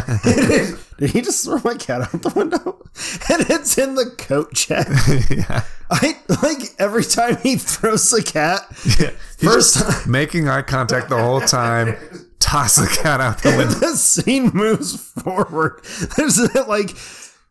Did 0.98 1.12
he 1.12 1.22
just 1.22 1.46
throw 1.46 1.60
my 1.64 1.76
cat 1.76 2.02
out 2.02 2.12
the 2.24 2.32
window? 2.36 2.82
And 3.30 3.46
it's 3.52 3.78
in 3.78 3.94
the 3.94 4.10
coat 4.18 4.56
check. 4.56 4.88
yeah. 5.30 5.64
I 5.92 6.18
like 6.42 6.70
every 6.80 7.04
time 7.04 7.38
he 7.44 7.58
throws 7.58 8.10
the 8.10 8.24
cat. 8.24 8.62
He's 8.82 9.12
First 9.48 10.08
making 10.08 10.48
eye 10.50 10.64
contact 10.64 11.10
the 11.10 11.22
whole 11.22 11.42
time, 11.42 11.98
toss 12.40 12.78
the 12.78 12.88
cat 13.04 13.22
out 13.22 13.44
the 13.44 13.50
window. 13.50 13.74
the 13.76 13.96
scene 13.96 14.50
moves 14.56 14.96
forward. 15.12 15.82
There's 16.18 16.40
like 16.68 16.90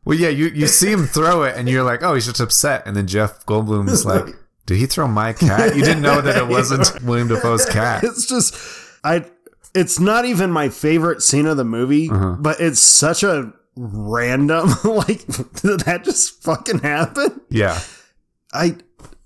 Well, 0.05 0.18
yeah, 0.18 0.28
you, 0.28 0.46
you 0.46 0.66
see 0.66 0.90
him 0.92 1.07
throw 1.07 1.44
it, 1.44 1.57
and 1.57 1.68
you're 1.68 1.82
like, 1.82 2.02
oh, 2.02 2.14
he's 2.14 2.26
just 2.26 2.40
upset. 2.40 2.82
And 2.86 2.94
then 2.96 3.07
Jeff 3.07 3.44
Goldblum 3.46 3.88
is 3.88 4.05
like, 4.05 4.26
did 4.66 4.76
he 4.76 4.86
throw 4.86 5.09
my 5.09 5.32
cat? 5.32 5.74
You 5.76 5.82
didn't 5.84 6.02
know 6.02 6.20
that 6.20 6.36
it 6.36 6.46
wasn't 6.48 7.02
Willem 7.05 7.28
Dafoe's 7.28 7.64
cat. 7.66 8.05
it's 8.05 8.26
just 8.26 8.55
I 9.02 9.24
it's 9.74 9.98
not 9.98 10.24
even 10.24 10.50
my 10.50 10.68
favorite 10.68 11.20
scene 11.22 11.46
of 11.46 11.57
the 11.57 11.64
movie, 11.64 12.09
Uh-huh. 12.11 12.36
but 12.38 12.61
it's 12.61 12.80
such 12.80 13.22
a 13.22 13.52
random 13.76 14.68
like 14.84 15.26
did 15.62 15.80
that 15.80 16.02
just 16.05 16.42
fucking 16.42 16.78
happen? 16.80 17.40
Yeah, 17.50 17.78
I 18.52 18.76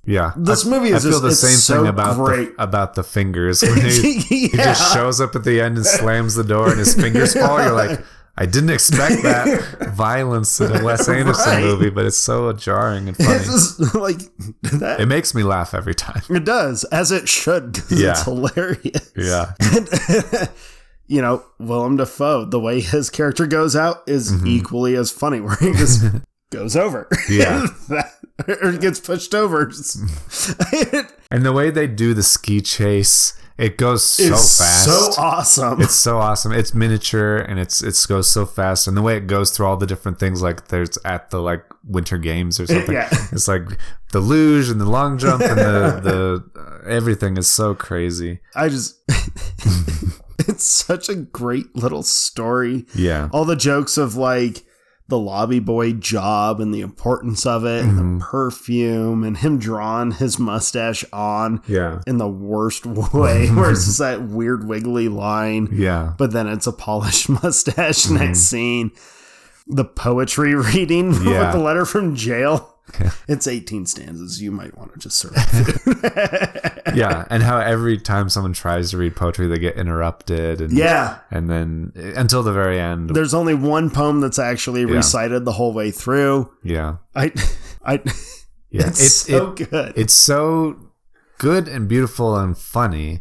yeah. 0.04 0.32
This 0.36 0.66
I, 0.66 0.70
movie 0.70 0.88
is 0.88 1.04
I 1.04 1.10
feel 1.10 1.20
just- 1.20 1.42
the 1.42 1.48
same 1.48 1.56
so 1.56 1.76
thing 1.82 1.86
about 1.88 2.16
great. 2.16 2.56
the, 2.56 2.62
about 2.62 2.94
the 2.94 3.02
fingers. 3.04 3.62
When 3.68 3.80
he, 3.84 4.18
he 4.18 4.48
just 4.48 4.94
shows 4.94 5.20
up 5.20 5.34
at 5.36 5.44
the 5.44 5.60
end 5.60 5.76
and 5.76 5.86
slams 5.86 6.34
the 6.34 6.44
door, 6.44 6.70
and 6.70 6.78
his 6.78 6.94
fingers 6.94 7.34
fall. 7.34 7.62
You're 7.62 7.72
like, 7.72 8.00
I 8.40 8.46
didn't 8.46 8.70
expect 8.70 9.22
that 9.24 9.90
violence 9.94 10.60
in 10.60 10.70
a 10.74 10.84
Wes 10.84 11.08
Anderson 11.08 11.52
Right. 11.54 11.64
movie, 11.64 11.90
but 11.90 12.06
it's 12.06 12.16
so 12.16 12.52
jarring 12.52 13.08
and 13.08 13.16
funny. 13.16 13.44
Just 13.44 13.94
like 13.94 14.20
that. 14.62 15.00
It 15.00 15.06
makes 15.06 15.34
me 15.34 15.42
laugh 15.42 15.74
every 15.74 15.94
time. 15.94 16.22
It 16.30 16.44
does, 16.44 16.84
as 16.84 17.10
it 17.10 17.28
should, 17.28 17.78
Yeah. 17.90 18.10
it's 18.12 18.22
hilarious. 18.22 19.12
Yeah. 19.16 19.54
And, 19.58 19.88
you 21.08 21.20
know, 21.20 21.44
Willem 21.58 21.96
Dafoe, 21.96 22.44
the 22.44 22.60
way 22.60 22.80
his 22.80 23.10
character 23.10 23.44
goes 23.44 23.74
out 23.74 24.02
is 24.06 24.30
mm-hmm. 24.30 24.46
equally 24.46 24.94
as 24.94 25.10
funny, 25.10 25.40
where 25.40 25.56
he 25.56 25.72
just 25.72 26.04
goes 26.50 26.76
over. 26.76 27.08
Yeah. 27.28 27.66
or 28.62 28.72
gets 28.72 29.00
pushed 29.00 29.34
over. 29.34 29.70
And 31.30 31.44
the 31.44 31.52
way 31.52 31.68
they 31.70 31.86
do 31.86 32.14
the 32.14 32.22
ski 32.22 32.62
chase, 32.62 33.38
it 33.58 33.76
goes 33.76 34.02
so 34.02 34.22
it's 34.32 34.58
fast. 34.58 34.84
so 34.86 35.22
awesome. 35.22 35.82
it's 35.82 35.94
so 35.94 36.16
awesome. 36.16 36.52
It's 36.52 36.72
miniature 36.72 37.36
and 37.36 37.60
it's 37.60 37.82
it 37.82 38.02
goes 38.08 38.30
so 38.30 38.46
fast. 38.46 38.86
And 38.88 38.96
the 38.96 39.02
way 39.02 39.18
it 39.18 39.26
goes 39.26 39.50
through 39.50 39.66
all 39.66 39.76
the 39.76 39.86
different 39.86 40.18
things, 40.18 40.40
like 40.40 40.68
there's 40.68 40.96
at 41.04 41.28
the 41.28 41.42
like 41.42 41.64
winter 41.84 42.16
games 42.16 42.58
or 42.58 42.66
something. 42.66 42.94
Yeah. 42.94 43.10
It's 43.32 43.46
like 43.46 43.64
the 44.12 44.20
luge 44.20 44.70
and 44.70 44.80
the 44.80 44.86
long 44.88 45.18
jump 45.18 45.42
and 45.42 45.58
the 45.58 46.00
the 46.02 46.58
uh, 46.58 46.88
everything 46.88 47.36
is 47.36 47.46
so 47.46 47.74
crazy. 47.74 48.40
I 48.56 48.70
just. 48.70 48.96
it's 50.48 50.64
such 50.64 51.10
a 51.10 51.14
great 51.14 51.76
little 51.76 52.02
story. 52.02 52.86
Yeah. 52.94 53.28
all 53.32 53.44
the 53.44 53.56
jokes 53.56 53.98
of 53.98 54.14
like 54.16 54.64
the 55.08 55.18
lobby 55.18 55.58
boy 55.58 55.92
job 55.92 56.60
and 56.60 56.72
the 56.74 56.82
importance 56.82 57.46
of 57.46 57.64
it 57.64 57.82
and 57.84 57.92
Mm-hmm. 57.92 58.18
the 58.18 58.24
perfume 58.24 59.24
and 59.24 59.38
him 59.38 59.58
drawing 59.58 60.10
his 60.12 60.38
mustache 60.38 61.04
on 61.12 61.62
Yeah. 61.66 62.02
in 62.06 62.18
the 62.18 62.28
worst 62.28 62.84
way 63.14 63.48
where 63.48 63.70
it's 63.70 63.86
just 63.86 63.98
that 64.00 64.22
weird 64.22 64.66
wiggly 64.68 65.08
line 65.08 65.68
Yeah. 65.72 66.12
but 66.18 66.32
then 66.32 66.46
it's 66.46 66.66
a 66.66 66.72
polished 66.72 67.28
mustache 67.42 68.08
next 68.10 68.40
scene 68.40 68.90
the 69.66 69.84
poetry 69.84 70.54
reading 70.74 71.12
Yeah. 71.12 71.46
with 71.46 71.52
the 71.52 71.58
letter 71.62 71.84
from 71.86 72.14
jail 72.14 72.74
it's 73.28 73.46
18 73.46 73.86
stanzas 73.86 74.40
you 74.42 74.50
might 74.50 74.76
want 74.76 74.92
to 74.92 74.98
just 74.98 75.18
sort 75.18 75.34
of 75.36 76.94
Yeah. 76.94 77.26
And 77.30 77.42
how 77.42 77.58
every 77.58 77.98
time 77.98 78.28
someone 78.28 78.52
tries 78.52 78.90
to 78.90 78.96
read 78.96 79.14
poetry, 79.16 79.46
they 79.46 79.58
get 79.58 79.76
interrupted. 79.76 80.60
And, 80.60 80.72
yeah 80.72 81.18
And 81.30 81.48
then 81.50 81.92
until 82.16 82.42
the 82.42 82.52
very 82.52 82.80
end. 82.80 83.10
there's 83.10 83.34
only 83.34 83.54
one 83.54 83.90
poem 83.90 84.20
that's 84.20 84.38
actually 84.38 84.84
recited 84.84 85.44
the 85.44 85.52
whole 85.52 85.72
way 85.72 85.90
through 85.90 86.50
Yeah. 86.62 86.96
i 87.14 87.32
i 87.84 88.00
Yeah. 88.70 88.86
it's 88.88 89.12
so 89.12 89.52
good 89.52 89.92
it's 89.96 90.14
so 90.14 90.76
good 91.38 91.68
and 91.68 91.88
beautiful 91.88 92.36
and 92.36 92.56
funny 92.58 93.20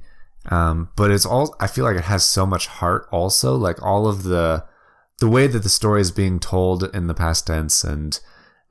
um, 0.49 0.89
but 0.95 1.11
it's 1.11 1.25
all 1.25 1.55
i 1.59 1.67
feel 1.67 1.83
like 1.85 1.97
it 1.97 2.05
has 2.05 2.23
so 2.23 2.45
much 2.45 2.67
heart 2.67 3.07
also 3.11 3.55
like 3.55 3.81
all 3.81 4.07
of 4.07 4.23
the 4.23 4.63
the 5.19 5.27
way 5.29 5.47
that 5.47 5.63
the 5.63 5.69
story 5.69 5.99
is 6.01 6.11
being 6.11 6.39
told 6.39 6.83
in 6.95 7.07
the 7.07 7.13
past 7.13 7.47
tense 7.47 7.83
and 7.83 8.19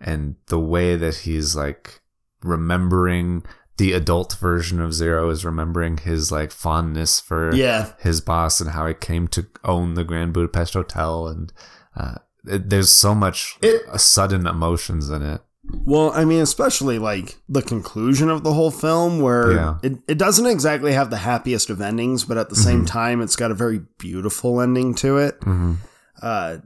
and 0.01 0.36
the 0.47 0.60
way 0.60 0.97
that 0.97 1.16
he's 1.18 1.55
like 1.56 2.01
remembering 2.43 3.44
the 3.77 3.93
adult 3.93 4.35
version 4.40 4.81
of 4.81 4.94
zero 4.94 5.28
is 5.31 5.44
remembering 5.44 5.98
his 5.98 6.32
like 6.32 6.51
fondness 6.51 7.20
for 7.20 7.55
yeah 7.55 7.93
his 7.98 8.20
boss 8.20 8.60
and 8.60 8.70
how 8.70 8.86
he 8.86 8.94
came 8.94 9.28
to 9.28 9.47
own 9.64 9.94
the 9.94 10.05
grand 10.05 10.32
budapest 10.32 10.74
hotel 10.74 11.27
and 11.28 11.52
uh, 11.97 12.14
it, 12.47 12.70
there's 12.70 12.90
so 12.90 13.14
much 13.14 13.59
It- 13.60 13.82
sudden 14.01 14.47
emotions 14.47 15.10
in 15.10 15.23
it 15.23 15.43
Well, 15.85 16.12
I 16.14 16.24
mean, 16.24 16.40
especially 16.43 16.98
like 16.98 17.36
the 17.48 17.60
conclusion 17.62 18.31
of 18.31 18.44
the 18.44 18.52
whole 18.52 18.70
film, 18.70 19.20
where 19.20 19.52
Yeah. 19.52 19.78
it, 19.82 19.98
it 20.06 20.16
doesn't 20.18 20.47
exactly 20.47 20.93
have 20.93 21.10
the 21.10 21.16
happiest 21.16 21.70
of 21.70 21.81
endings, 21.81 22.24
but 22.24 22.39
at 22.39 22.48
the 22.51 22.55
same 22.55 22.85
time, 22.86 23.20
it's 23.20 23.35
got 23.35 23.51
a 23.51 23.55
very 23.55 23.81
beautiful 23.98 24.60
ending 24.60 24.94
to 24.97 25.18
it. 25.18 25.40
mm-hmm. 25.40 25.74
Uh, 26.23 26.59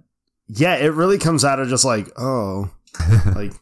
yeah, 0.49 0.75
it 0.77 0.93
really 0.93 1.17
comes 1.17 1.45
out 1.47 1.61
of 1.61 1.69
just 1.69 1.85
like, 1.85 2.11
oh, 2.19 2.69
like, 3.35 3.53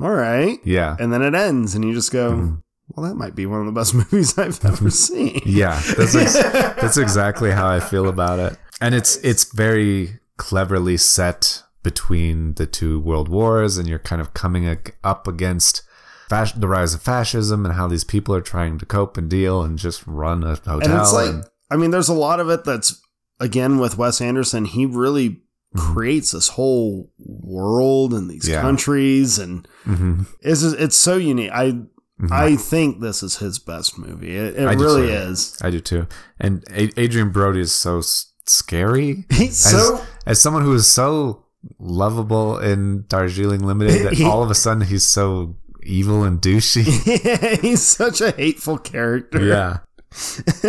all 0.00 0.10
right. 0.10 0.58
yeah 0.64 0.96
And 0.98 1.12
then 1.12 1.22
it 1.22 1.34
ends, 1.34 1.74
and 1.74 1.84
you 1.84 1.92
just 1.94 2.12
go, 2.12 2.32
Mhm. 2.32 2.62
well, 2.88 3.08
that 3.08 3.14
might 3.16 3.34
be 3.34 3.46
one 3.46 3.60
of 3.60 3.66
the 3.66 3.72
best 3.72 3.94
movies 4.00 4.36
I've 4.38 4.64
ever 4.64 4.90
seen. 4.90 5.40
Yeah, 5.46 5.80
that's 5.96 6.14
ex- 6.14 6.34
that's 6.80 6.96
exactly 6.98 7.50
how 7.50 7.68
I 7.68 7.80
feel 7.80 8.08
about 8.08 8.38
it. 8.38 8.58
And 8.80 8.94
it's 8.94 9.16
it's 9.18 9.52
very 9.54 10.18
cleverly 10.36 10.96
set 10.98 11.62
between 11.82 12.54
the 12.54 12.66
two 12.66 13.00
world 13.00 13.28
wars, 13.28 13.78
and 13.78 13.88
you're 13.88 13.98
kind 13.98 14.20
of 14.20 14.34
coming 14.34 14.68
up 15.04 15.26
against 15.28 15.82
fas- 16.28 16.52
the 16.52 16.68
rise 16.68 16.92
of 16.94 17.00
fascism 17.00 17.64
and 17.64 17.74
how 17.74 17.86
these 17.88 18.04
people 18.04 18.34
are 18.34 18.40
trying 18.42 18.76
to 18.78 18.84
cope 18.84 19.16
and 19.16 19.30
deal 19.30 19.62
and 19.62 19.78
just 19.78 20.06
run 20.06 20.42
a 20.42 20.56
hotel. 20.56 20.80
And 20.82 20.92
it's 21.00 21.12
like, 21.12 21.28
and- 21.30 21.44
I 21.70 21.76
mean, 21.76 21.90
there's 21.92 22.08
a 22.08 22.14
lot 22.14 22.38
of 22.40 22.50
it 22.50 22.64
that's, 22.64 23.00
again, 23.40 23.78
with 23.78 23.96
Wes 23.96 24.20
Anderson, 24.20 24.64
he 24.66 24.84
really 24.84 25.40
creates 25.76 26.30
this 26.32 26.48
whole 26.48 27.10
world 27.18 28.12
and 28.14 28.30
these 28.30 28.48
Yeah. 28.48 28.60
countries, 28.62 29.38
and 29.38 29.66
hmm 29.84 30.22
it's 30.42 30.60
just- 30.62 30.76
it's 30.78 30.96
so 30.96 31.16
unique. 31.16 31.50
I 31.52 31.72
Mhm. 32.20 32.32
I 32.32 32.56
think 32.56 33.00
this 33.02 33.22
is 33.22 33.36
his 33.36 33.58
best 33.58 33.98
movie. 33.98 34.34
It, 34.36 34.56
it 34.56 34.64
really 34.78 35.08
too. 35.08 35.12
is. 35.12 35.56
I 35.60 35.68
do 35.70 35.80
too. 35.80 36.06
And 36.40 36.64
A- 36.70 36.98
Adrien 36.98 37.28
Brody 37.30 37.60
is 37.60 37.74
so 37.74 37.98
s- 37.98 38.32
scary. 38.46 39.26
He's 39.30 39.66
As, 39.66 39.72
so 39.72 40.00
as 40.24 40.40
someone 40.40 40.62
who 40.64 40.72
is 40.72 40.86
so 40.90 41.44
lovable 41.78 42.58
in 42.58 43.04
Darjeeling 43.08 43.66
Limited, 43.66 44.02
that 44.06 44.12
He- 44.14 44.24
all 44.24 44.42
of 44.42 44.50
a 44.50 44.54
sudden 44.54 44.84
he's 44.86 45.04
so 45.04 45.56
evil 45.82 46.22
and 46.24 46.40
douchey. 46.40 46.84
he's 47.60 47.82
such 47.82 48.22
a 48.22 48.30
hateful 48.30 48.78
character. 48.78 49.44
yeah. 49.44 49.78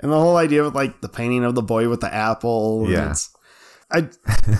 and 0.00 0.10
the 0.12 0.18
whole 0.18 0.36
idea 0.38 0.64
with 0.64 0.74
like 0.74 1.00
the 1.02 1.08
painting 1.08 1.44
of 1.44 1.54
the 1.54 1.62
boy 1.62 1.88
with 1.90 2.00
the 2.00 2.12
apple. 2.12 2.86
Yeah. 2.88 3.02
it's- 3.10 3.28
I 3.90 4.08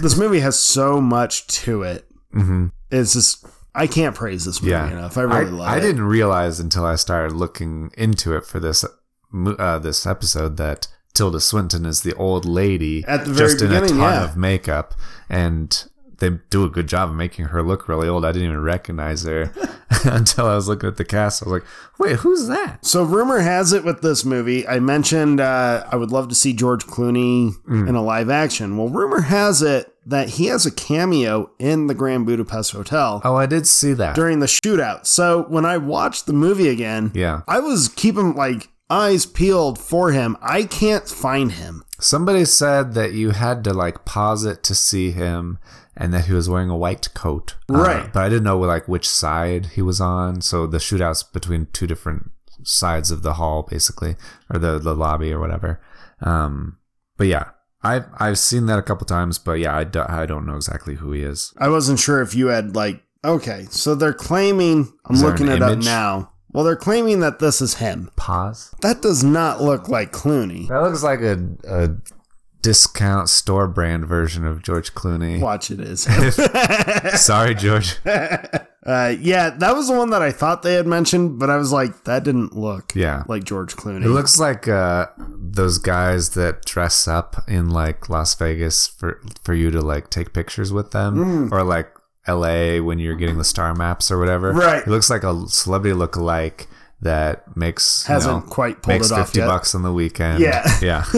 this 0.01 0.17
movie 0.17 0.41
has 0.41 0.59
so 0.59 1.01
much 1.01 1.47
to 1.65 1.83
it. 1.83 2.07
hmm 2.33 2.67
It's 2.91 3.13
just 3.15 3.45
I 3.75 3.87
can't 3.87 4.15
praise 4.15 4.45
this 4.45 4.61
movie 4.63 4.71
Yeah. 4.73 4.91
enough. 4.91 5.17
I 5.19 5.23
really 5.23 5.51
love 5.51 5.69
I 5.69 5.75
it. 5.75 5.79
I 5.79 5.81
didn't 5.81 6.05
realize 6.05 6.61
until 6.61 6.85
I 6.85 6.95
started 6.97 7.35
looking 7.35 7.91
into 7.97 8.35
it 8.37 8.45
for 8.47 8.61
this 8.61 8.85
uh, 9.35 9.79
this 9.81 10.07
episode 10.07 10.57
that 10.59 10.87
Tilda 11.13 11.41
Swinton 11.41 11.85
is 11.87 12.03
the 12.03 12.15
old 12.15 12.45
lady 12.45 13.05
At 13.07 13.25
the 13.25 13.33
very 13.33 13.49
just 13.51 13.63
in 13.63 13.69
a 13.73 13.81
beginning, 13.81 14.01
ton 14.01 14.13
yeah. 14.13 14.25
of 14.25 14.37
makeup, 14.37 14.95
and 15.29 15.85
they 16.19 16.31
do 16.51 16.65
a 16.65 16.71
good 16.71 16.87
job 16.89 17.11
of 17.11 17.15
making 17.17 17.47
her 17.47 17.63
look 17.63 17.89
really 17.89 18.09
old. 18.09 18.25
I 18.25 18.33
didn't 18.33 18.49
even 18.49 18.61
recognize 18.63 19.25
her 19.25 19.53
until 20.05 20.47
I 20.47 20.55
was 20.55 20.69
looking 20.69 20.89
at 20.89 20.97
the 20.97 21.05
cast. 21.05 21.43
I 21.43 21.47
was 21.49 21.61
like, 21.61 21.69
"Wait, 21.99 22.17
who's 22.17 22.47
that?" 22.49 22.85
So 22.85 23.03
rumor 23.03 23.41
has 23.41 23.73
it 23.73 23.85
with 23.85 24.03
this 24.03 24.25
movie, 24.25 24.67
I 24.67 24.81
mentioned 24.81 25.41
uh, 25.41 25.85
I 25.91 25.97
would 25.97 26.11
love 26.11 26.29
to 26.29 26.35
see 26.35 26.53
George 26.53 26.85
Clooney 26.87 27.53
Mm. 27.69 27.89
in 27.89 27.95
a 27.95 28.03
live 28.03 28.31
action. 28.31 28.77
Well, 28.77 28.89
rumor 28.89 29.23
has 29.23 29.63
it 29.63 29.91
that 30.07 30.29
he 30.31 30.47
has 30.47 30.67
a 30.67 30.71
cameo 30.71 31.51
in 31.59 31.87
the 31.87 31.95
Grand 31.95 32.27
Budapest 32.27 32.73
Hotel 32.73 33.23
Oh, 33.25 33.37
I 33.37 33.47
did 33.47 33.67
see 33.67 33.95
that. 33.95 34.15
during 34.15 34.41
the 34.41 34.47
shootout. 34.47 35.07
So 35.07 35.45
when 35.49 35.65
I 35.65 35.79
watched 35.79 36.27
the 36.27 36.35
movie 36.35 36.69
again, 36.69 37.11
yeah, 37.15 37.41
I 37.49 37.61
was 37.61 37.89
keeping 37.89 38.35
like 38.35 38.69
eyes 38.91 39.25
peeled 39.25 39.79
for 39.79 40.13
him. 40.13 40.37
I 40.43 40.65
can't 40.65 41.09
find 41.09 41.53
him. 41.53 41.83
somebody 41.99 42.45
said 42.45 42.93
that 42.95 43.15
you 43.15 43.31
had 43.31 43.65
to 43.65 43.73
like 43.73 44.05
pause 44.05 44.45
it 44.45 44.63
to 44.65 44.75
see 44.75 45.11
him. 45.11 45.59
And 45.97 46.13
that 46.13 46.25
he 46.25 46.33
was 46.33 46.49
wearing 46.49 46.71
a 46.71 46.77
white 46.77 47.15
coat, 47.15 47.55
Uh, 47.71 47.75
Right. 47.79 48.13
but 48.13 48.23
I 48.25 48.29
didn't 48.29 48.45
know 48.45 48.59
like 48.59 48.89
which 48.89 49.09
side 49.09 49.67
he 49.75 49.83
was 49.83 50.01
on. 50.01 50.41
So 50.41 50.67
the 50.67 50.79
shootouts 50.79 51.33
between 51.33 51.69
two 51.73 51.87
different 51.87 52.31
sides 52.65 53.11
of 53.11 53.23
the 53.23 53.35
hall, 53.35 53.67
basically, 53.71 54.17
or 54.53 54.59
the 54.59 54.79
the 54.79 54.95
lobby 54.95 55.33
or 55.33 55.39
whatever. 55.39 55.81
Um, 56.21 56.79
but 57.17 57.27
yeah, 57.29 57.51
I've 57.83 58.07
I've 58.19 58.39
seen 58.39 58.67
that 58.67 58.79
a 58.79 58.83
couple 58.83 59.07
times, 59.07 59.39
but 59.39 59.59
yeah, 59.61 59.77
I, 59.77 59.85
do, 59.85 60.03
I 60.09 60.27
don't 60.27 60.47
know 60.47 60.57
exactly 60.57 60.97
who 60.97 61.13
he 61.13 61.23
is. 61.23 61.53
I 61.59 61.69
wasn't 61.69 62.01
sure 62.01 62.21
if 62.23 62.35
you 62.35 62.49
had 62.49 62.75
like 62.75 63.03
okay, 63.25 63.67
so 63.71 63.95
they're 63.95 64.13
claiming 64.13 64.93
I'm 65.07 65.17
looking 65.17 65.49
it 65.49 65.63
up 65.63 65.79
now. 65.79 66.31
Well, 66.53 66.63
they're 66.65 66.77
claiming 66.77 67.19
that 67.21 67.41
this 67.41 67.61
is 67.61 67.75
him. 67.75 68.11
Pause. 68.17 68.75
That 68.83 69.03
does 69.03 69.25
not 69.25 69.61
look 69.61 69.89
like 69.89 70.13
Clooney. 70.13 70.69
That 70.69 70.83
looks 70.83 71.03
like 71.03 71.21
a 71.21 71.39
a 71.69 71.91
discount 72.65 73.29
store 73.29 73.69
brand 73.69 74.07
version 74.07 74.45
of 74.47 74.63
George 74.63 74.95
Clooney. 74.95 75.39
Watch 75.41 75.71
it 75.71 75.81
is. 75.81 76.03
Sorry, 77.21 77.55
George. 77.55 77.97
uh, 78.07 79.15
yeah, 79.21 79.51
that 79.51 79.75
was 79.75 79.89
the 79.89 79.95
one 79.97 80.11
that 80.11 80.23
I 80.23 80.33
thought 80.33 80.63
they 80.63 80.75
had 80.75 80.87
mentioned, 80.87 81.39
but 81.39 81.51
I 81.51 81.57
was 81.57 81.71
like, 81.73 82.05
that 82.05 82.25
didn't 82.25 82.57
look 82.57 82.93
Yeah. 82.95 83.25
like 83.29 83.45
George 83.45 83.77
Clooney. 83.77 84.05
It 84.05 84.09
looks 84.09 84.39
like 84.39 84.67
uh, 84.67 85.07
those 85.19 85.79
guys 85.79 86.31
that 86.31 86.65
dress 86.65 87.07
up 87.07 87.37
in 87.47 87.69
like 87.71 88.09
Las 88.09 88.35
Vegas 88.35 88.87
for 88.89 89.21
for 89.45 89.55
you 89.55 89.71
to 89.71 89.81
like 89.81 90.11
take 90.11 90.33
pictures 90.33 90.73
with 90.73 90.91
them, 90.93 91.17
Mm. 91.49 91.53
or 91.53 91.63
like 91.63 91.91
L.A. 92.27 92.81
when 92.81 92.99
you're 92.99 93.17
getting 93.17 93.37
the 93.39 93.45
star 93.45 93.75
maps 93.75 94.11
or 94.11 94.19
whatever. 94.19 94.53
Right. 94.53 94.83
It 94.83 94.89
looks 94.89 95.11
like 95.11 95.23
a 95.25 95.47
celebrity 95.49 95.95
lookalike 95.95 96.67
that 97.03 97.55
makes 97.55 98.07
Hasn't 98.07 98.47
know, 98.47 98.51
quite 98.51 98.83
pulled 98.83 98.95
makes 98.95 99.11
it 99.11 99.15
off 99.15 99.27
fifty 99.27 99.41
yet. 99.41 99.47
bucks 99.47 99.75
on 99.75 99.83
the 99.83 99.93
weekend. 99.93 100.41
Yeah. 100.41 100.65
yeah. 100.81 101.05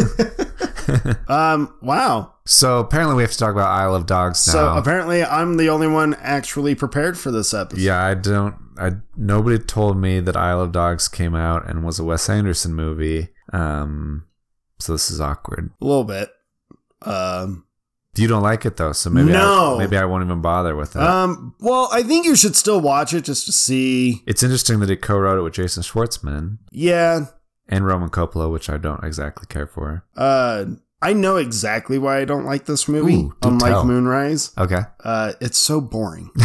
Um, 1.28 1.74
wow. 1.82 2.34
so 2.46 2.78
apparently 2.80 3.16
we 3.16 3.22
have 3.22 3.32
to 3.32 3.38
talk 3.38 3.52
about 3.52 3.68
Isle 3.70 3.94
of 3.94 4.06
Dogs 4.06 4.46
now. 4.46 4.52
So 4.52 4.76
apparently, 4.76 5.24
I'm 5.24 5.56
the 5.56 5.68
only 5.68 5.86
one 5.88 6.14
actually 6.20 6.74
prepared 6.74 7.18
for 7.18 7.30
this 7.30 7.52
episode. 7.54 7.80
Yeah, 7.82 8.04
I 8.04 8.14
don't. 8.14 8.54
I 8.78 8.92
nobody 9.16 9.58
told 9.58 9.96
me 9.96 10.20
that 10.20 10.36
Isle 10.36 10.60
of 10.62 10.72
Dogs 10.72 11.08
came 11.08 11.34
out 11.34 11.68
and 11.68 11.84
was 11.84 11.98
a 11.98 12.04
Wes 12.04 12.28
Anderson 12.28 12.74
movie. 12.74 13.28
Um, 13.52 14.26
so 14.78 14.92
this 14.92 15.10
is 15.10 15.20
awkward. 15.20 15.70
a 15.80 15.84
little 15.84 16.04
bit. 16.04 16.28
Um, 17.02 17.64
You 18.16 18.28
don't 18.28 18.42
like 18.42 18.64
it 18.66 18.76
though, 18.76 18.92
so 18.92 19.10
maybe 19.10 19.32
No. 19.32 19.76
I, 19.76 19.78
maybe 19.78 19.96
I 19.96 20.04
won't 20.04 20.24
even 20.24 20.40
bother 20.40 20.74
with 20.76 20.96
it. 20.96 21.02
um, 21.02 21.54
well, 21.60 21.88
I 21.92 22.02
think 22.02 22.26
you 22.26 22.34
should 22.36 22.56
still 22.56 22.80
watch 22.80 23.12
it 23.14 23.22
just 23.24 23.46
to 23.46 23.52
see. 23.52 24.22
it's 24.26 24.42
interesting 24.42 24.80
that 24.80 24.88
he 24.88 24.96
co-wrote 24.96 25.38
it 25.38 25.42
with 25.42 25.54
Jason 25.54 25.82
Schwartzman 25.82 26.58
Yeah. 26.70 27.26
And 27.68 27.86
Roman 27.86 28.08
Coppola, 28.10 28.50
which 28.50 28.68
I 28.70 28.76
don't 28.76 29.02
exactly 29.04 29.46
care 29.48 29.66
for. 29.66 30.04
Uh, 30.16 30.64
I 31.02 31.12
know 31.12 31.36
exactly 31.36 31.98
why 31.98 32.18
I 32.20 32.24
don't 32.24 32.46
like 32.46 32.64
this 32.66 32.88
movie. 32.88 33.14
Ooh, 33.16 33.36
unlike 33.42 33.72
tell. 33.72 33.84
Moonrise, 33.84 34.52
Okay, 34.58 34.80
uh, 35.04 35.32
it's 35.40 35.58
so 35.58 35.80
boring. 35.80 36.30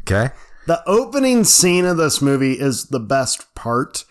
okay, 0.00 0.30
the 0.66 0.82
opening 0.86 1.44
scene 1.44 1.84
of 1.84 1.96
this 1.96 2.20
movie 2.22 2.52
is 2.54 2.86
the 2.86 3.00
best 3.00 3.54
part, 3.54 4.04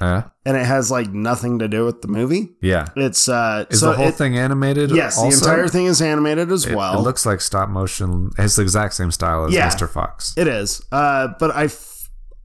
uh, 0.00 0.22
and 0.46 0.56
it 0.56 0.64
has 0.66 0.90
like 0.90 1.08
nothing 1.10 1.58
to 1.58 1.68
do 1.68 1.84
with 1.84 2.00
the 2.02 2.08
movie. 2.08 2.50
yeah. 2.60 2.86
It's 2.96 3.28
uh, 3.28 3.66
Is 3.70 3.80
so 3.80 3.90
the 3.90 3.96
whole 3.96 4.08
it- 4.08 4.14
thing 4.14 4.38
animated? 4.38 4.90
Yes, 4.90 5.18
also? 5.18 5.44
the 5.46 5.50
entire 5.52 5.68
thing 5.68 5.86
is 5.86 6.00
animated 6.00 6.50
as 6.50 6.66
It, 6.66 6.74
well. 6.76 6.98
it 6.98 7.02
looks 7.02 7.26
like 7.26 7.40
stop 7.40 7.68
motion. 7.68 8.30
It's 8.38 8.56
the 8.56 8.62
exact 8.62 8.94
same 8.94 9.10
style 9.10 9.44
as 9.46 9.52
Yeah. 9.52 9.68
Mr. 9.68 9.88
Fox. 9.88 10.34
It 10.36 10.48
is. 10.48 10.82
Uh, 10.90 11.28
but 11.38 11.50
I, 11.50 11.68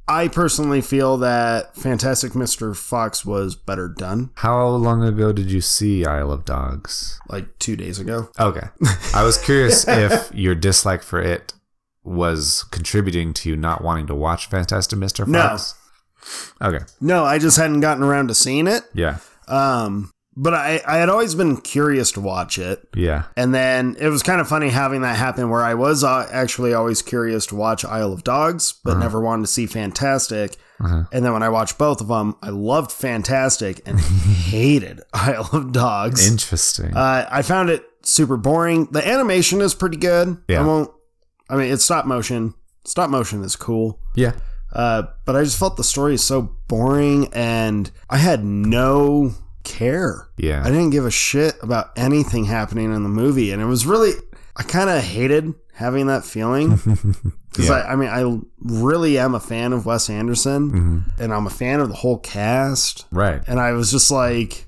I 0.07 0.27
personally 0.27 0.81
feel 0.81 1.17
that 1.17 1.75
Fantastic 1.75 2.33
Mr. 2.33 2.75
Fox 2.75 3.25
was 3.25 3.55
better 3.55 3.87
done 3.89 4.29
How 4.35 4.67
long 4.67 5.03
ago 5.03 5.31
did 5.33 5.51
you 5.51 5.61
see 5.61 6.05
Isle 6.05 6.31
of 6.31 6.45
Dogs? 6.45 7.19
like 7.27 7.57
two 7.59 7.75
days 7.75 7.99
ago. 7.99 8.29
Okay. 8.39 8.67
I 9.13 9.23
was 9.23 9.43
curious 9.43 9.85
if 9.87 10.31
your 10.33 10.53
dislike 10.55 11.01
for 11.01 11.19
it 11.21 11.53
was 12.03 12.63
contributing 12.69 13.33
to 13.33 13.49
you 13.49 13.57
not 13.57 13.83
wanting 13.83 14.05
to 14.07 14.15
watch 14.15 14.47
Fantastic 14.47 14.99
Mr. 14.99 15.27
No. 15.27 15.39
Fox. 15.41 15.73
Okay. 16.61 16.85
No, 17.01 17.23
I 17.23 17.39
just 17.39 17.57
hadn't 17.57 17.81
gotten 17.81 18.03
around 18.03 18.27
to 18.27 18.35
seeing 18.35 18.67
it. 18.67 18.83
Yeah. 18.93 19.17
Um, 19.47 20.11
but 20.37 20.53
I, 20.53 20.81
I 20.85 20.97
had 20.97 21.09
always 21.09 21.33
been 21.35 21.57
curious 21.57 22.11
to 22.13 22.21
watch 22.21 22.59
it. 22.59 22.87
Yeah. 22.93 23.23
And 23.37 23.53
then 23.53 23.95
it 23.99 24.09
was 24.09 24.21
kind 24.21 24.41
of 24.41 24.47
funny 24.47 24.69
having 24.69 25.01
that 25.01 25.15
happen 25.15 25.49
where 25.49 25.61
I 25.63 25.73
was 25.73 26.03
uh, 26.03 26.27
actually 26.31 26.73
always 26.73 27.01
curious 27.01 27.45
to 27.47 27.55
watch 27.55 27.85
Isle 27.85 28.11
of 28.13 28.23
Dogs, 28.23 28.73
but 28.83 28.97
never 28.97 29.21
wanted 29.21 29.43
to 29.43 29.51
see 29.51 29.65
Fantastic. 29.65 30.57
Uh-huh. 30.79 31.03
And 31.13 31.23
then 31.23 31.31
when 31.31 31.43
I 31.43 31.47
watched 31.49 31.77
both 31.77 32.01
of 32.01 32.09
them, 32.09 32.35
I 32.41 32.49
loved 32.49 32.91
Fantastic 32.91 33.81
and 33.85 33.99
hated 33.99 35.01
Isle 35.13 35.49
of 35.53 35.71
Dogs. 35.71 36.29
Interesting. 36.29 36.93
Uh, 36.93 37.27
I 37.31 37.41
found 37.41 37.69
it 37.69 37.85
super 38.01 38.35
boring. 38.35 38.89
The 38.91 39.07
animation 39.07 39.61
is 39.61 39.73
pretty 39.73 39.97
good. 39.97 40.37
Yeah. 40.49 40.61
I 40.61 40.65
won't. 40.65 40.91
I 41.49 41.55
mean, 41.55 41.71
it's 41.71 41.85
stop 41.85 42.05
motion. 42.05 42.55
Stop 42.83 43.09
motion 43.09 43.41
is 43.43 43.55
cool. 43.55 43.99
yeah. 44.15 44.33
Uh, 44.73 45.03
but 45.23 45.37
I 45.37 45.43
just 45.45 45.57
felt 45.57 45.77
the 45.77 45.85
story 45.85 46.15
is 46.15 46.23
so 46.23 46.41
boring, 46.67 47.29
and 47.33 47.89
I 48.09 48.17
had 48.17 48.43
no 48.43 49.33
care. 49.65 50.29
Yeah. 50.37 50.61
I 50.63 50.67
didn't 50.69 50.91
give 50.91 51.05
a 51.05 51.11
shit 51.11 51.55
about 51.61 51.91
anything 51.97 52.45
happening 52.45 52.93
in 52.93 53.03
the 53.03 53.09
movie, 53.09 53.51
and 53.51 53.61
it 53.61 53.65
was 53.65 53.85
really. 53.85 54.11
I 54.57 54.63
kind 54.63 54.89
of 54.89 55.03
hated 55.03 55.53
having 55.73 56.07
that 56.07 56.23
feeling 56.23 56.69
because 57.51 57.67
Yeah. 57.67 57.73
I, 57.73 57.91
I 57.91 57.95
mean, 57.97 58.07
I 58.07 58.39
really 58.61 59.17
am 59.17 59.35
a 59.35 59.39
fan 59.41 59.73
of 59.73 59.85
Wes 59.85 60.09
Anderson, 60.09 60.71
Mhm. 60.71 61.19
and 61.19 61.33
I'm 61.33 61.45
a 61.45 61.49
fan 61.49 61.81
of 61.81 61.89
the 61.89 61.95
whole 61.95 62.19
cast, 62.19 63.05
Right. 63.11 63.41
and 63.47 63.59
I 63.59 63.73
was 63.73 63.91
just 63.91 64.09
like, 64.09 64.67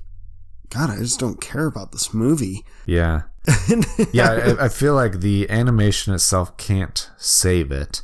God, 0.68 0.90
I 0.90 0.98
just 0.98 1.18
don't 1.18 1.40
care 1.40 1.64
about 1.64 1.92
this 1.92 2.12
movie. 2.12 2.66
Yeah. 2.84 3.22
Yeah. 4.12 4.56
I, 4.60 4.64
I 4.66 4.68
feel 4.68 4.94
like 4.94 5.20
the 5.20 5.48
animation 5.48 6.12
itself 6.12 6.54
can't 6.58 7.08
save 7.16 7.72
it, 7.72 8.02